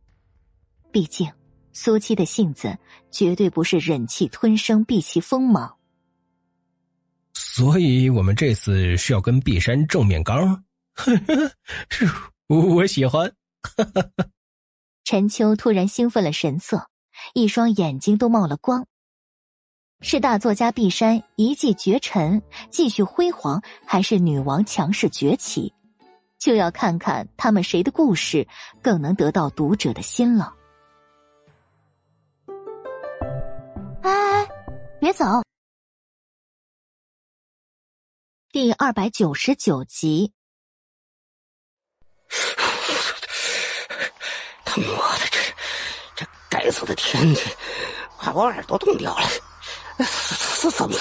[0.91, 1.31] 毕竟，
[1.73, 2.77] 苏七的性子
[3.11, 5.77] 绝对不是忍气吞声、避其锋芒。
[7.33, 10.63] 所以我们这次是要跟碧山正面刚，
[11.89, 12.09] 是，
[12.47, 13.31] 我喜欢。
[15.03, 16.89] 陈秋突然兴奋了神色，
[17.33, 18.85] 一双眼睛都冒了光。
[20.01, 25.73] 是大作家碧山一骑绝尘，继续辉煌，还是女王强势崛起？
[26.39, 28.47] 就要看看他们谁的故事
[28.81, 30.55] 更能得到读者的心了。
[34.01, 34.47] 哎哎，
[34.99, 35.43] 别走！
[38.51, 40.31] 第二百九十九集。
[44.63, 45.25] 他妈的，
[46.15, 47.53] 这这该死的天气，
[48.17, 49.27] 把我耳朵冻掉了。
[50.61, 50.97] 怎怎么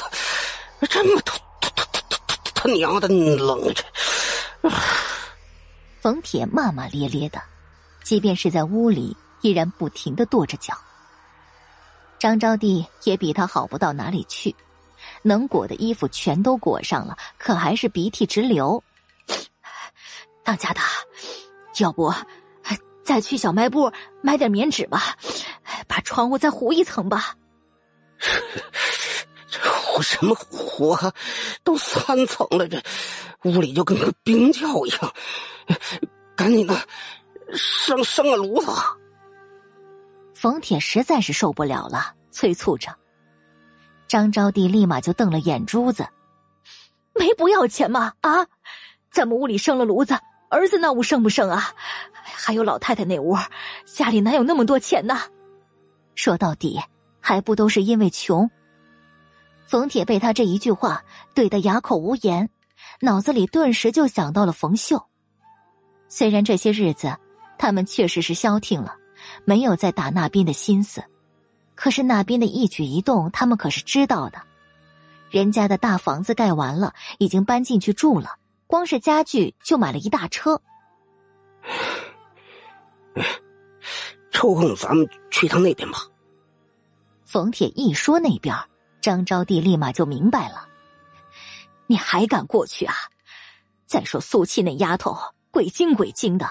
[0.88, 3.72] 这么他他他他他他娘的冷？
[3.72, 3.84] 这
[6.08, 7.38] 冯铁骂骂咧咧的，
[8.02, 10.72] 即便是在屋里，依然不停的跺着脚。
[12.18, 14.56] 张招娣也比他好不到哪里去，
[15.20, 18.82] 能裹的衣服全都裹上了，可还是鼻涕直流。
[20.42, 20.80] 当家的，
[21.78, 22.10] 要不
[23.04, 25.14] 再去小卖部买点棉纸吧，
[25.86, 27.34] 把窗户再糊一层吧。
[30.00, 31.12] 什么活？
[31.64, 32.82] 都三层了，这
[33.44, 35.12] 屋里就跟个冰窖一样。
[36.36, 36.74] 赶紧的，
[37.52, 38.70] 生生个炉子。
[40.34, 42.94] 冯铁实在是受不了了，催促着。
[44.06, 46.06] 张招娣立马就瞪了眼珠子
[47.14, 48.12] ：“没不要钱吗？
[48.20, 48.46] 啊，
[49.10, 50.18] 咱们屋里生了炉子，
[50.48, 51.74] 儿子那屋生不生啊？
[52.22, 53.36] 还有老太太那屋，
[53.84, 55.20] 家里哪有那么多钱呢？
[56.14, 56.80] 说到底，
[57.20, 58.48] 还不都是因为穷。”
[59.68, 62.48] 冯铁被他这一句话怼得哑口无言，
[63.00, 65.06] 脑子里顿时就想到了冯秀。
[66.08, 67.14] 虽然这些日子
[67.58, 68.96] 他们确实是消停了，
[69.44, 71.04] 没有再打那边的心思，
[71.74, 74.40] 可是那边的一举一动他们可是知道的。
[75.28, 80.58] 人家的大房子盖完了，已经搬进去住了，光是家具就买了一大车。
[84.30, 85.98] 抽空咱们去趟那边吧。
[87.26, 88.56] 冯铁一说那边。
[89.00, 90.66] 张招娣立马就明白了，
[91.86, 92.94] 你还敢过去啊？
[93.86, 95.16] 再说苏七那丫头
[95.50, 96.46] 鬼精鬼精的，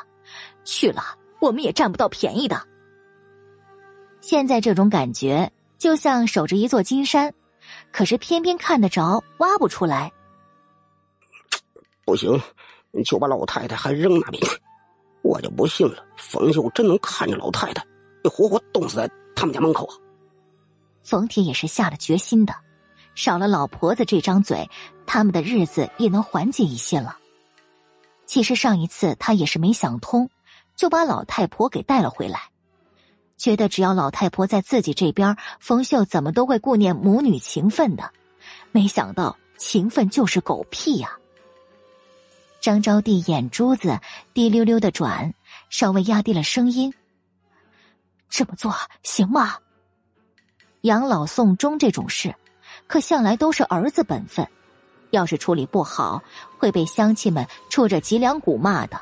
[0.64, 1.04] 去了
[1.40, 2.62] 我们也占不到便宜的。
[4.22, 7.34] 现在这种感觉就像守着一座金山，
[7.92, 10.12] 可是偏偏看得着，挖不出来。
[12.04, 12.42] 不行，
[13.06, 14.50] 就把老太太还扔那边去，
[15.22, 17.86] 我就不信了，冯秀真能看着老太太，
[18.24, 19.94] 就活活冻死在他们家门口啊！
[21.08, 22.54] 冯铁也是下了决心的，
[23.16, 24.70] 少了老婆子这张嘴，
[25.06, 27.18] 他们的日子也能缓解一些了。
[28.26, 30.30] 其实上一次他也是没想通，
[30.76, 32.50] 就把老太婆给带了回来，
[33.38, 38.12] 觉得只要老太婆在自己这边，冯秀怎么都会顾念母女情分的。
[38.74, 41.18] 没想到情分就是狗屁呀！
[42.60, 43.98] 张招娣眼珠子
[44.34, 45.34] 滴溜溜的转，
[45.70, 46.94] 稍微压低了声音
[48.28, 49.58] ：“这么做行吗？”
[50.82, 52.36] 养老送终这种事，
[52.88, 54.48] 可向来都是儿子本分。
[55.12, 56.22] 要是处理不好，
[56.58, 59.02] 会被乡亲们戳着脊梁骨骂的。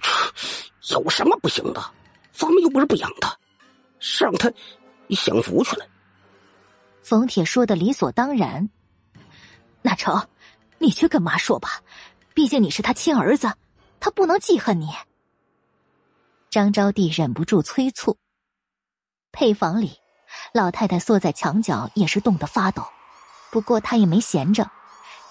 [0.90, 1.82] 有什么不行的？
[2.32, 3.34] 咱们又不是不养他，
[4.00, 4.52] 是让他
[5.10, 5.86] 享福去了。
[7.00, 8.68] 冯铁说的理所当然。
[9.82, 10.26] 那成，
[10.78, 11.80] 你去跟妈说吧，
[12.34, 13.52] 毕竟你是他亲儿子，
[14.00, 14.88] 他不能记恨你。
[16.50, 18.16] 张招娣忍不住催促。
[19.30, 19.92] 配房里。
[20.52, 22.84] 老太太缩在墙角，也是冻得发抖。
[23.50, 24.70] 不过她也没闲着，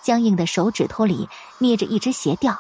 [0.02, 1.28] 僵硬的手指头里
[1.60, 2.56] 捏着一只鞋垫。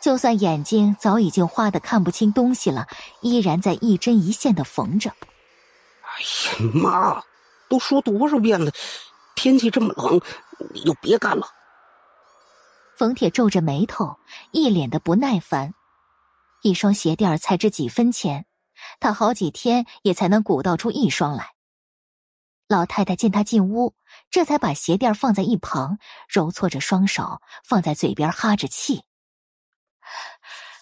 [0.00, 2.86] 就算眼睛早已经花的看不清东西了，
[3.22, 5.10] 依然在一针一线的缝着。
[6.02, 7.22] 哎呀妈！
[7.68, 8.70] 都说多少遍了，
[9.34, 10.20] 天气这么冷，
[10.72, 11.48] 你就别干了。
[12.96, 14.16] 冯铁皱着眉头，
[14.52, 15.74] 一脸的不耐烦。
[16.62, 18.46] 一双鞋垫才值几分钱？
[19.00, 21.52] 他好几天也才能鼓捣出一双来。
[22.68, 23.94] 老太太见他进屋，
[24.30, 29.02] 这才把鞋垫放在一旁，揉搓着双手放在嘴边哈着气。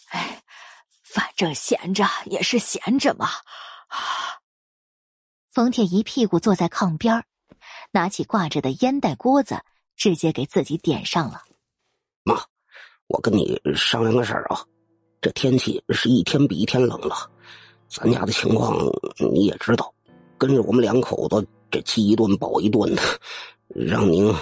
[0.09, 0.43] 哎，
[1.03, 3.29] 反正闲着也是闲着嘛。
[5.51, 7.25] 冯铁一屁股坐在炕边
[7.93, 9.63] 拿起挂着的烟袋锅子，
[9.95, 11.45] 直接给自己点上了。
[12.23, 12.43] 妈，
[13.09, 14.65] 我跟你商量个事儿啊，
[15.21, 17.31] 这天气是一天比一天冷了，
[17.95, 18.77] 咱家的情况
[19.33, 19.95] 你也知道，
[20.37, 21.47] 跟着我们两口子。
[21.71, 23.03] 这饥一顿饱一顿的，
[23.69, 24.33] 让您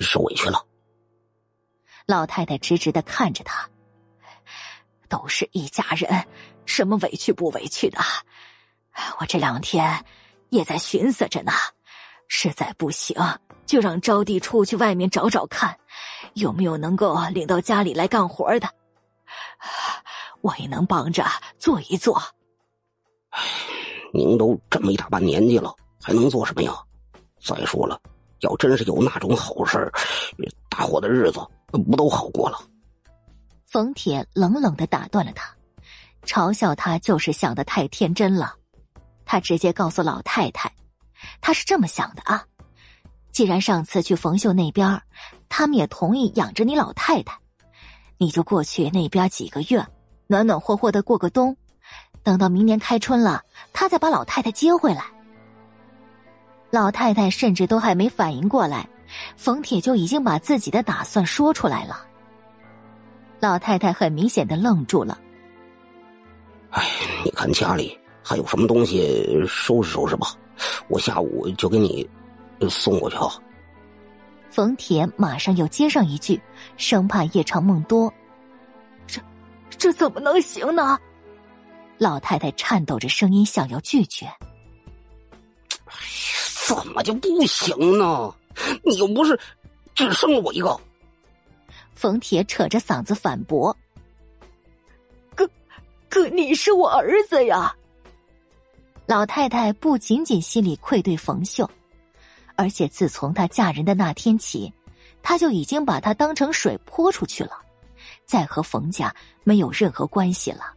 [0.00, 0.64] 受委屈了。
[2.06, 3.68] 老太太直直的看着他，
[5.06, 6.24] 都是一家人，
[6.64, 7.98] 什么委屈不委屈的？
[9.20, 10.02] 我这两天
[10.48, 11.52] 也在寻思着呢，
[12.26, 13.14] 实在不行
[13.66, 15.78] 就让招娣出去外面找找看，
[16.32, 18.66] 有没有能够领到家里来干活的，
[20.40, 21.22] 我也能帮着
[21.58, 22.22] 做一做。
[23.36, 23.42] 唉，
[24.14, 25.74] 您都这么一大把年纪了。
[26.02, 26.72] 还能做什么呀？
[27.44, 28.00] 再说了，
[28.40, 29.90] 要真是有那种好事
[30.68, 31.40] 大伙的日子
[31.72, 32.58] 不都好过了？
[33.66, 35.52] 冯铁冷冷的打断了他，
[36.24, 38.54] 嘲笑他就是想的太天真了。
[39.24, 40.72] 他直接告诉老太太，
[41.40, 42.44] 他是这么想的啊。
[43.32, 45.02] 既然上次去冯秀那边，
[45.48, 47.36] 他们也同意养着你老太太，
[48.16, 49.84] 你就过去那边几个月，
[50.28, 51.56] 暖暖和和的过个冬，
[52.26, 53.40] 等到明年开春了，
[53.72, 55.04] 他再把老太太接回来。
[56.70, 58.84] 老太太甚至都还没反应过来，
[59.36, 62.04] 冯铁就已经把自己的打算说出来了。
[63.38, 65.16] 老太太很明显的愣住了。
[66.70, 66.82] 哎，
[67.24, 70.34] 你看家里还有什么东西，收拾收拾吧，
[70.88, 72.10] 我下午就给你
[72.68, 73.28] 送过去啊。
[74.50, 76.42] 冯铁马上又接上一句，
[76.76, 78.12] 生怕夜长梦多。
[79.06, 79.20] 这，
[79.78, 80.98] 这怎么能行呢？
[81.98, 84.30] 老太太颤抖着声音想要拒绝。
[86.66, 88.34] 怎么就不行呢？
[88.84, 89.38] 你又不是
[89.94, 90.78] 只生了我一个。
[91.94, 93.74] 冯铁扯着嗓子反驳
[95.34, 95.48] ：“哥，
[96.08, 97.74] 哥，你是我儿子呀！”
[99.06, 101.70] 老太太不仅仅心里愧对冯秀，
[102.56, 104.72] 而且自从她嫁人的那天起，
[105.22, 107.52] 她就已经把他当成水泼出去了，
[108.24, 110.74] 再和冯家没有任何关系了。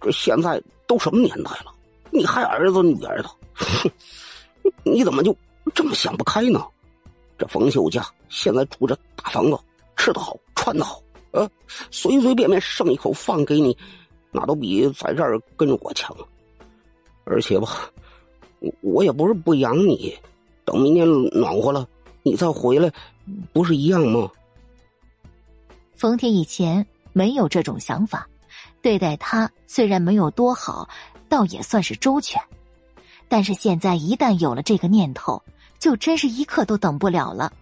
[0.00, 1.72] 这现在都什么年代了，
[2.10, 3.30] 你还儿子女儿的？
[3.54, 3.90] 哼，
[4.84, 5.36] 你怎么就
[5.74, 6.64] 这么想不开呢？
[7.38, 9.58] 这冯秀家现在住着大房子，
[9.96, 11.48] 吃得好，穿得好，呃，
[11.90, 13.76] 随随便便剩一口饭给你，
[14.30, 16.14] 那都比在这儿跟着我强。
[17.24, 17.90] 而且吧，
[18.58, 20.14] 我我也不是不养你，
[20.64, 21.86] 等明年暖和了，
[22.22, 22.92] 你再回来，
[23.52, 24.30] 不是一样吗？
[25.94, 28.28] 冯天以前没有这种想法，
[28.82, 30.88] 对待他虽然没有多好，
[31.28, 32.40] 倒也算是周全。
[33.28, 35.40] 但是现在一旦有了这个念头，
[35.78, 37.52] 就真是一刻都等不了了。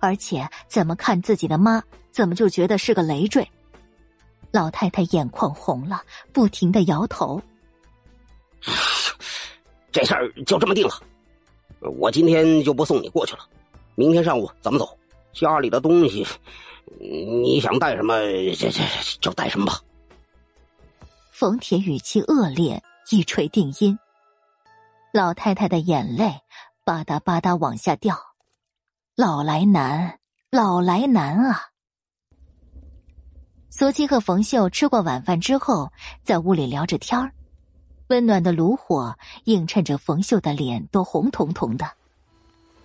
[0.00, 3.48] 而且怎么看自己的妈，怎么就觉得是个累赘？
[4.50, 6.02] 老太太眼眶红了，
[6.32, 7.40] 不停的摇头。
[9.92, 10.94] 这事儿就这么定了，
[11.80, 13.40] 我今天就不送你过去了。
[13.94, 14.98] 明天上午咱们走，
[15.32, 16.26] 家里的东西，
[16.98, 18.16] 你想带什么，
[18.56, 18.80] 这这
[19.20, 19.80] 就带什么吧。
[21.38, 23.96] 冯铁语气恶劣，一锤定音。
[25.12, 26.34] 老太太的眼泪
[26.84, 28.18] 吧嗒吧嗒往下掉，
[29.14, 30.18] 老来难，
[30.50, 31.68] 老来难啊！
[33.70, 35.92] 苏七和冯秀吃过晚饭之后，
[36.24, 37.32] 在屋里聊着天儿，
[38.08, 41.88] 温暖的炉火映衬着冯秀的脸都红彤彤的。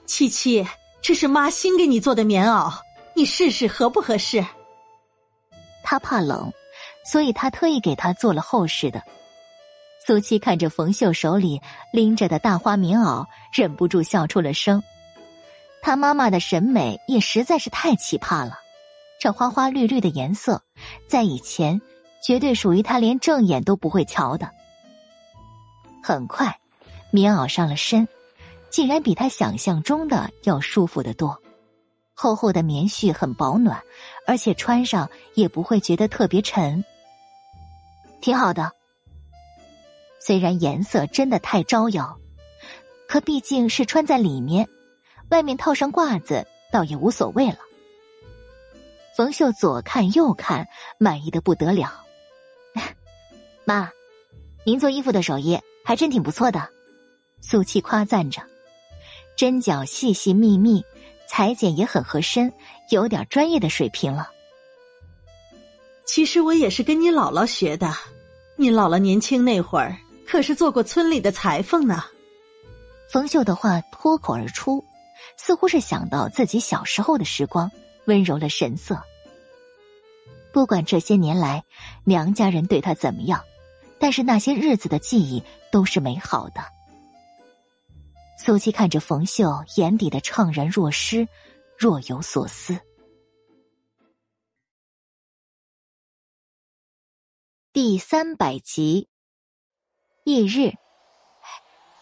[0.05, 0.63] 七七，
[1.01, 2.71] 这是妈新给你做的棉袄，
[3.15, 4.45] 你试试合不合适？
[5.83, 6.53] 他怕冷，
[7.03, 9.03] 所以他特意给他做了厚实的。
[10.05, 14.83] 苏七看着冯秀手里拎着的大花棉袄，忍不住笑出了声。
[15.81, 18.59] 他妈妈的审美也实在是太奇葩了，
[19.19, 20.61] 这花花绿绿的颜色，
[21.07, 21.81] 在以前
[22.21, 24.49] 绝对属于他连正眼都不会瞧的。
[26.01, 26.57] 很快，
[27.11, 28.07] 棉袄上了身，
[28.69, 31.37] 竟然比他想象中的要舒服得多。
[32.13, 33.81] 厚厚的棉絮很保暖，
[34.27, 36.83] 而且穿上也不会觉得特别沉，
[38.23, 38.71] 挺好的。
[40.17, 42.17] 虽然颜色真的太招摇，
[43.05, 44.65] 可毕竟是穿在里面，
[45.29, 47.57] 外面套上褂子倒也无所谓了。
[49.17, 50.65] 冯秀左看右看，
[50.97, 52.01] 满意的不得了。
[53.65, 53.91] 妈，
[54.63, 56.69] 您做衣服的手艺还真挺不错的，
[57.41, 58.41] 素七夸赞着，
[59.35, 60.81] 针脚细细密密，
[61.27, 62.53] 裁剪也很合身，
[62.89, 64.29] 有点专业的水平了。
[66.05, 67.93] 其实我也是跟你姥姥学的，
[68.55, 69.95] 你姥姥年轻那会儿。
[70.25, 72.03] 可是做过村里的裁缝呢。
[73.11, 74.83] 冯秀的话脱口而出，
[75.37, 77.69] 似乎是想到自己小时候的时光，
[78.05, 78.99] 温柔了神色。
[80.51, 81.63] 不管这些年来
[82.03, 83.43] 娘家人对他怎么样，
[83.99, 86.63] 但是那些日子的记忆都是美好的。
[88.39, 91.27] 苏七看着冯秀，眼底的怅然若失，
[91.77, 92.79] 若有所思。
[97.73, 99.07] 第三百集，
[100.25, 100.71] 翌日，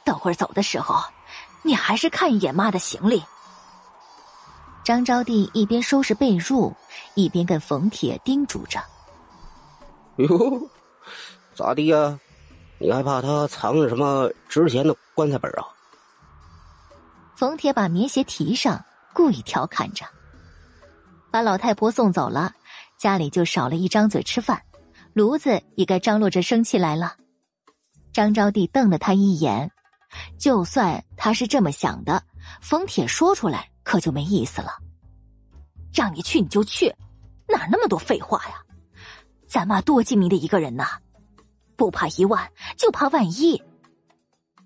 [0.03, 1.01] 等会儿走的时候，
[1.61, 3.23] 你还是看一眼妈的行李。
[4.83, 6.73] 张招娣一边收拾被褥，
[7.15, 8.83] 一边跟冯铁叮嘱着
[10.19, 10.69] ：“哟，
[11.55, 12.19] 咋的呀？
[12.77, 15.63] 你还怕他藏着什么值钱的棺材本啊？”
[17.37, 18.83] 冯铁把棉鞋提上，
[19.13, 20.05] 故意调侃着
[21.31, 22.53] ：“把老太婆送走了，
[22.97, 24.61] 家里就少了一张嘴吃饭。”
[25.13, 27.15] 炉子也该张罗着生气来了。
[28.13, 29.69] 张招娣瞪了他一眼，
[30.37, 32.23] 就算他是这么想的，
[32.61, 34.71] 冯铁说出来可就没意思了。
[35.93, 36.93] 让你去你就去，
[37.47, 38.55] 哪那么多废话呀？
[39.45, 40.85] 咱妈多精明的一个人呐，
[41.75, 43.61] 不怕一万，就怕万一。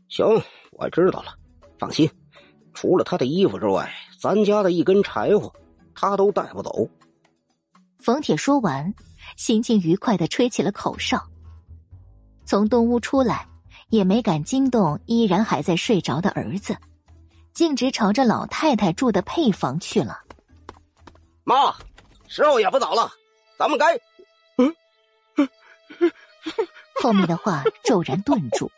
[0.09, 0.25] 行，
[0.71, 1.33] 我知道了，
[1.79, 2.07] 放心，
[2.73, 5.51] 除了他的衣服之外，咱家的一根柴火，
[5.95, 6.87] 他都带不走。
[7.97, 8.93] 冯铁说完。
[9.35, 11.21] 心情愉快的吹起了口哨。
[12.45, 13.47] 从东屋出来，
[13.89, 16.77] 也没敢惊动依然还在睡着的儿子，
[17.53, 20.19] 径直朝着老太太住的配房去了。
[21.43, 21.75] 妈，
[22.27, 23.11] 时候也不早了，
[23.57, 23.99] 咱们该……
[27.01, 28.71] 后面的话骤然顿住，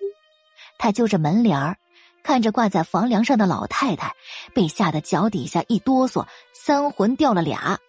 [0.77, 1.77] 他揪着门帘儿，
[2.24, 4.16] 看着挂在房梁上的老太太，
[4.53, 7.80] 被吓得脚底下一哆嗦，三魂掉了俩。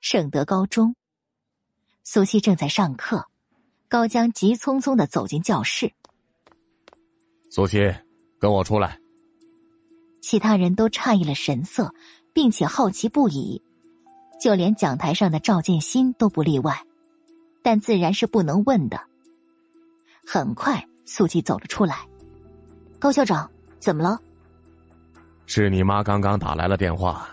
[0.00, 0.94] 圣德高中，
[2.04, 3.26] 苏西正在上课，
[3.88, 5.92] 高江急匆匆的走进教室。
[7.50, 7.92] 苏西，
[8.38, 8.98] 跟我出来。
[10.22, 11.92] 其他人都诧异了神色，
[12.32, 13.60] 并且好奇不已，
[14.40, 16.80] 就连讲台上的赵建新都不例外，
[17.62, 19.00] 但自然是不能问的。
[20.24, 22.06] 很快，苏西走了出来。
[23.00, 24.20] 高校长，怎么了？
[25.46, 27.28] 是你妈刚刚打来了电话，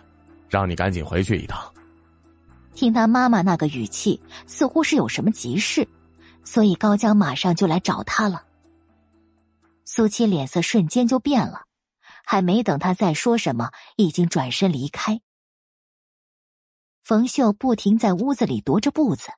[0.49, 1.71] 让你赶紧回去一趟。
[2.75, 5.87] 听他妈妈那个语气，似乎是有什么急事，
[6.43, 8.45] 所以高江马上就来找他了。
[9.85, 11.61] 苏七脸色瞬间就变了，
[12.25, 15.21] 还没等他再说什么，已经转身离开。
[17.01, 19.29] 冯秀不停在屋子里踱着步子，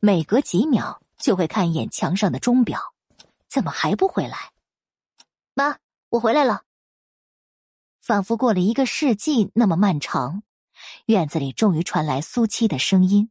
[0.00, 2.80] 每隔几秒就会看一眼墙上的钟表，
[3.48, 4.50] 怎么还不回来？
[5.54, 5.78] 妈，
[6.10, 6.62] 我回来了。
[8.02, 10.42] 仿佛过了一个世纪那么漫长。
[11.06, 13.30] 院子里终于传来苏七的声音，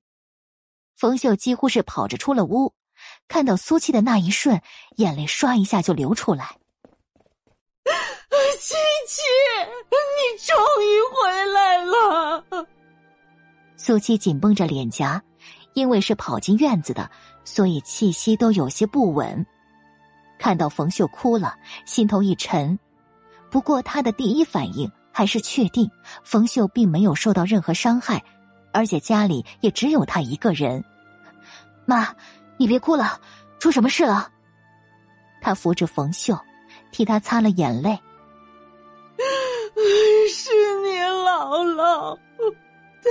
[0.95, 2.73] 冯秀几乎是跑着出了屋，
[3.27, 4.61] 看到苏七的那一瞬，
[4.95, 6.57] 眼泪唰一下就流出来。
[8.57, 8.73] 七
[9.07, 9.21] 七，
[9.91, 12.65] 你终于回来了！
[13.75, 15.21] 苏七紧绷着脸颊，
[15.73, 17.11] 因为是跑进院子的，
[17.43, 19.45] 所以气息都有些不稳。
[20.39, 22.79] 看到冯秀哭了，心头一沉，
[23.51, 24.89] 不过他的第一反应。
[25.17, 25.89] 还是确定
[26.25, 28.21] 冯秀并没有受到任何伤害，
[28.73, 30.83] 而且家里也只有他一个人。
[31.85, 32.13] 妈，
[32.57, 33.17] 你别哭了，
[33.57, 34.29] 出什么事了？
[35.41, 36.37] 他扶着冯秀，
[36.91, 37.97] 替他擦了眼泪。
[40.27, 42.19] 是你姥姥，
[43.01, 43.09] 她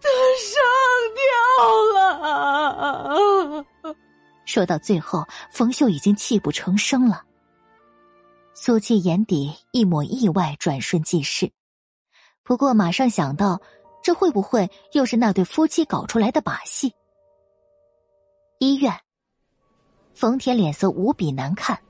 [0.00, 0.08] 她
[0.40, 0.56] 上
[1.18, 1.22] 吊
[1.92, 3.66] 了。
[4.46, 7.22] 说到最后，冯秀已经泣不成声了。
[8.62, 11.50] 苏七眼底一抹意外转瞬即逝，
[12.42, 13.58] 不过马上想到，
[14.02, 16.92] 这会不会又是那对夫妻搞出来的把戏？
[18.58, 18.94] 医院，
[20.12, 21.80] 冯铁脸色无比难看，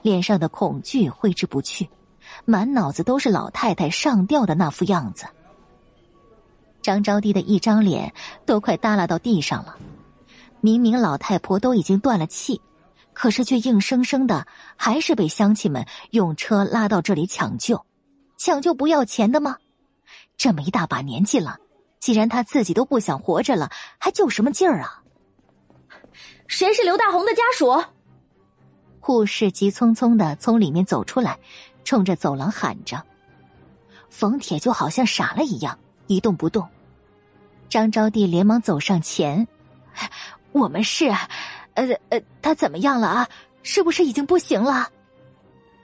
[0.00, 1.86] 脸上的恐惧挥之不去，
[2.46, 5.26] 满脑子都是老太太上吊的那副样子。
[6.80, 8.10] 张招娣的一张脸
[8.46, 9.76] 都快耷拉到地上了，
[10.62, 12.58] 明明老太婆都已经断了气。
[13.14, 17.86] 可是，却硬生生的还是被乡亲们用车拉到这里抢救，
[18.36, 19.56] 抢救不要钱的吗？
[20.36, 21.58] 这么一大把年纪了，
[22.00, 25.00] 既然他自己都不想活着了，还救什么劲儿啊？
[26.48, 27.84] 谁是刘大红的家属？
[28.98, 31.38] 护士急匆匆的从里面走出来，
[31.84, 33.02] 冲着走廊喊着。
[34.10, 35.78] 冯铁就好像傻了一样，
[36.08, 36.68] 一动不动。
[37.68, 39.46] 张招娣连忙走上前
[40.52, 41.10] ：“我们是。”
[41.74, 43.28] 呃呃，他怎么样了啊？
[43.62, 44.88] 是不是已经不行了？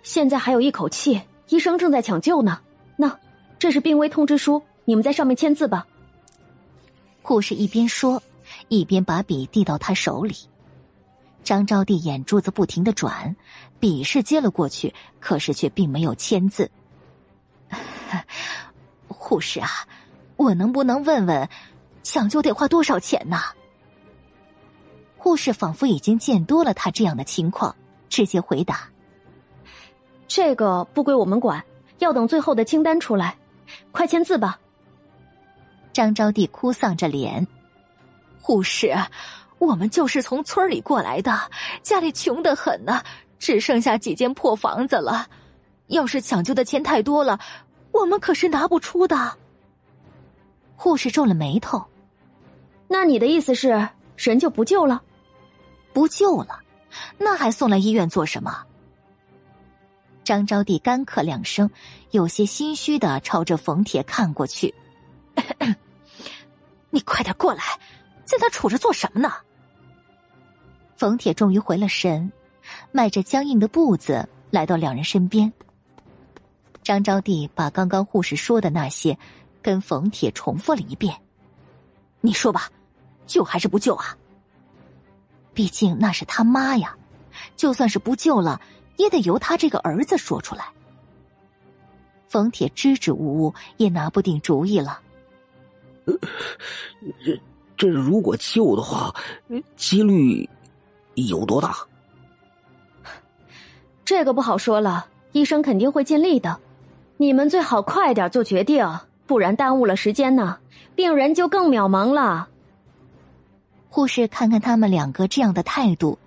[0.02, 2.60] 现在还有一口气，医生正在抢救呢。
[2.96, 3.18] 那，
[3.58, 5.86] 这是病危通知书，你们在上面签字吧。
[7.22, 8.22] 护士一边说，
[8.68, 10.36] 一边把笔递到他手里。
[11.42, 13.34] 张招娣眼珠子不停的转，
[13.78, 16.70] 笔是接了过去，可是却并没有签字。
[19.08, 19.68] 护士啊，
[20.36, 21.48] 我能不能问问，
[22.02, 23.38] 抢救得花多少钱呢？
[25.23, 27.76] 护士仿佛已经见多了他这样的情况，
[28.08, 28.89] 直接回答
[30.26, 31.62] ：“这个不归我们管，
[31.99, 33.36] 要等最后的清单出来，
[33.92, 34.58] 快签字吧。”
[35.92, 37.47] 张招娣哭丧着脸
[38.40, 38.94] ：“护士。”
[39.60, 41.39] 我们就是从村里过来的，
[41.82, 43.02] 家里穷得很呢，
[43.39, 45.28] 只剩下几间破房子了。
[45.89, 47.39] 要是抢救的钱太多了，
[47.92, 49.36] 我们可是拿不出的。
[50.76, 51.84] 护士皱了眉头，
[52.89, 55.02] 那你的意思是人就不救了？
[55.92, 56.60] 不救了，
[57.18, 58.64] 那还送来医院做什么？
[60.22, 61.68] 张招娣干咳两声，
[62.12, 64.72] 有些心虚的朝着冯铁看过去
[66.90, 67.62] ：“你快点过来，
[68.24, 69.32] 在那杵着做什么呢？”
[70.94, 72.30] 冯铁终于回了神，
[72.92, 75.52] 迈着僵硬的步子来到两人身边。
[76.82, 79.18] 张招娣把刚刚护士说的那些
[79.60, 81.16] 跟冯铁重复了一遍
[82.20, 82.70] ：“你说吧，
[83.26, 84.16] 救还是不救啊？
[85.60, 86.97] 毕竟那是他妈呀，
[87.55, 88.58] 就算是不救了，
[88.97, 90.64] 也得由他这个儿子说出来。”
[92.28, 95.02] 冯铁支支吾吾，也拿不定主意了。
[97.22, 97.39] 这
[97.76, 99.14] 这如果救的话，
[99.76, 100.48] 几率……
[101.16, 101.76] 有多大？
[104.02, 106.58] 这个不好说了，医生肯定会尽力的。
[107.18, 108.89] 你们最好快点做决定，
[109.26, 110.56] 不然耽误了时间呢，
[110.94, 112.48] 病人就更渺茫了。
[113.90, 116.18] 护士看看他们两个这样的态度，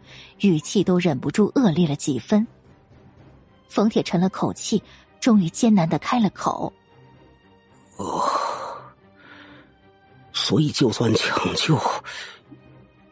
[0.42, 2.45] 语气都忍不住恶劣了几分。
[3.67, 4.83] 冯铁沉了口气，
[5.19, 6.72] 终于艰难的开了口
[7.98, 8.30] ：“哦，
[10.33, 11.80] 所以就算抢救，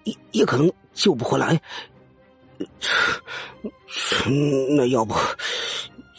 [0.03, 1.59] 也也可能。”救不回来，
[4.75, 5.15] 那要不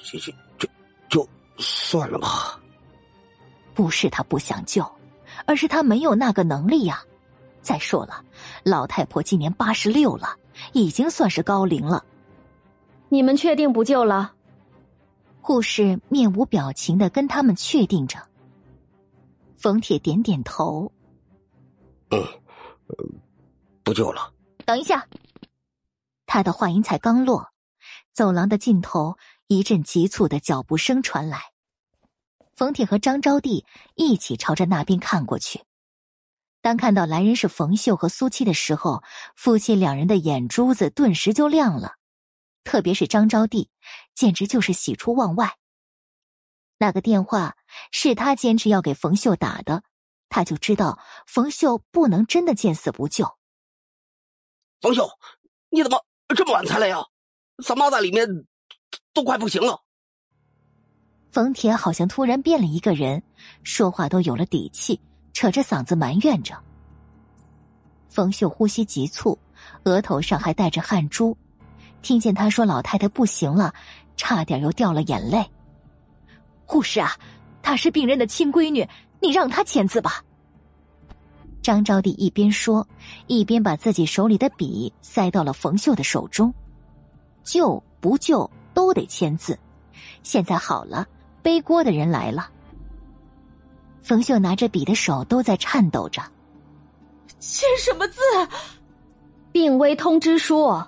[0.03, 0.67] 就就就
[1.11, 1.29] 就
[1.59, 2.59] 算了吧。
[3.75, 4.83] 不是他不想救，
[5.45, 7.05] 而是他没有那个能力呀。
[7.63, 8.25] 再说了，
[8.65, 10.37] 老太婆今年八十六了，
[10.73, 12.05] 已经算是高龄了。
[13.09, 14.35] 你们确定不救了？
[15.41, 18.19] 护士面无表情的跟他们确定着。
[19.57, 20.91] 冯铁点点头，
[22.11, 22.23] 嗯，
[23.83, 24.33] 不救了。
[24.65, 25.07] 等一下，
[26.27, 27.49] 他的话音才刚落，
[28.13, 29.17] 走廊的尽头
[29.47, 31.41] 一阵急促的脚步声传来。
[32.55, 35.61] 冯铁和张招娣一起朝着那边看过去。
[36.63, 39.03] 当看到来人是冯秀和苏七的时候，
[39.35, 41.97] 夫妻两人的眼珠子顿时就亮了，
[42.63, 43.67] 特别是张招娣，
[44.15, 45.57] 简直就是喜出望外。
[46.79, 47.57] 那个电话
[47.91, 49.83] 是他坚持要给冯秀打的，
[50.29, 53.37] 他就知道冯秀不能真的见死不救。
[54.81, 55.11] 冯秀，
[55.71, 57.05] 你怎么这么晚才来呀？
[57.65, 58.29] 咱妈在里面
[59.13, 59.83] 都快不行了。
[61.33, 63.23] 冯铁好像突然变了一个人，
[63.65, 65.01] 说话都有了底气，
[65.33, 66.55] 扯着嗓子埋怨着。
[68.09, 69.39] 冯秀呼吸急促，
[69.85, 71.37] 额头上还带着汗珠，
[72.03, 73.73] 听见他说老太太不行了，
[74.17, 75.45] 差点又掉了眼泪。
[76.67, 77.13] 护士啊，
[77.63, 78.87] 她是病人的亲闺女，
[79.21, 80.23] 你让她签字吧。
[81.63, 82.87] 张招娣一边说，
[83.29, 86.53] 一边把自己手里的笔塞到了冯秀的手中。
[87.45, 89.59] 救不救都得签字。
[90.23, 91.07] 现在好了，
[91.43, 92.51] 背锅的人来了。
[94.03, 96.21] 冯秀拿着笔的手都在颤抖着。
[97.39, 98.21] 签什么字？
[99.53, 100.83] 病危通知书。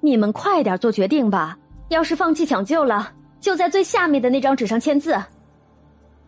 [0.00, 1.56] 你们快点做决定吧。
[1.88, 5.16] 要是放弃抢救了，就在最下面的那张纸上签字。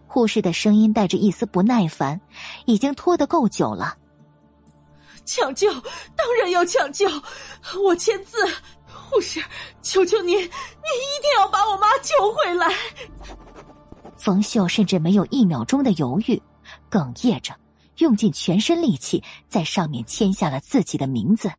[0.06, 2.20] 护士的声音带着一丝不耐烦，
[2.66, 3.96] 已经拖得够久了。
[5.24, 7.08] 抢救，当然要抢救，
[7.82, 8.46] 我签字。
[9.10, 9.42] 护士，
[9.80, 10.46] 求求您，您一
[11.22, 12.68] 定要把我妈救回来。
[14.16, 16.40] 冯秀甚至没有一秒钟的犹豫，
[16.90, 17.54] 哽咽着，
[17.98, 21.50] 用尽全身力气在上面签下了自己的名字。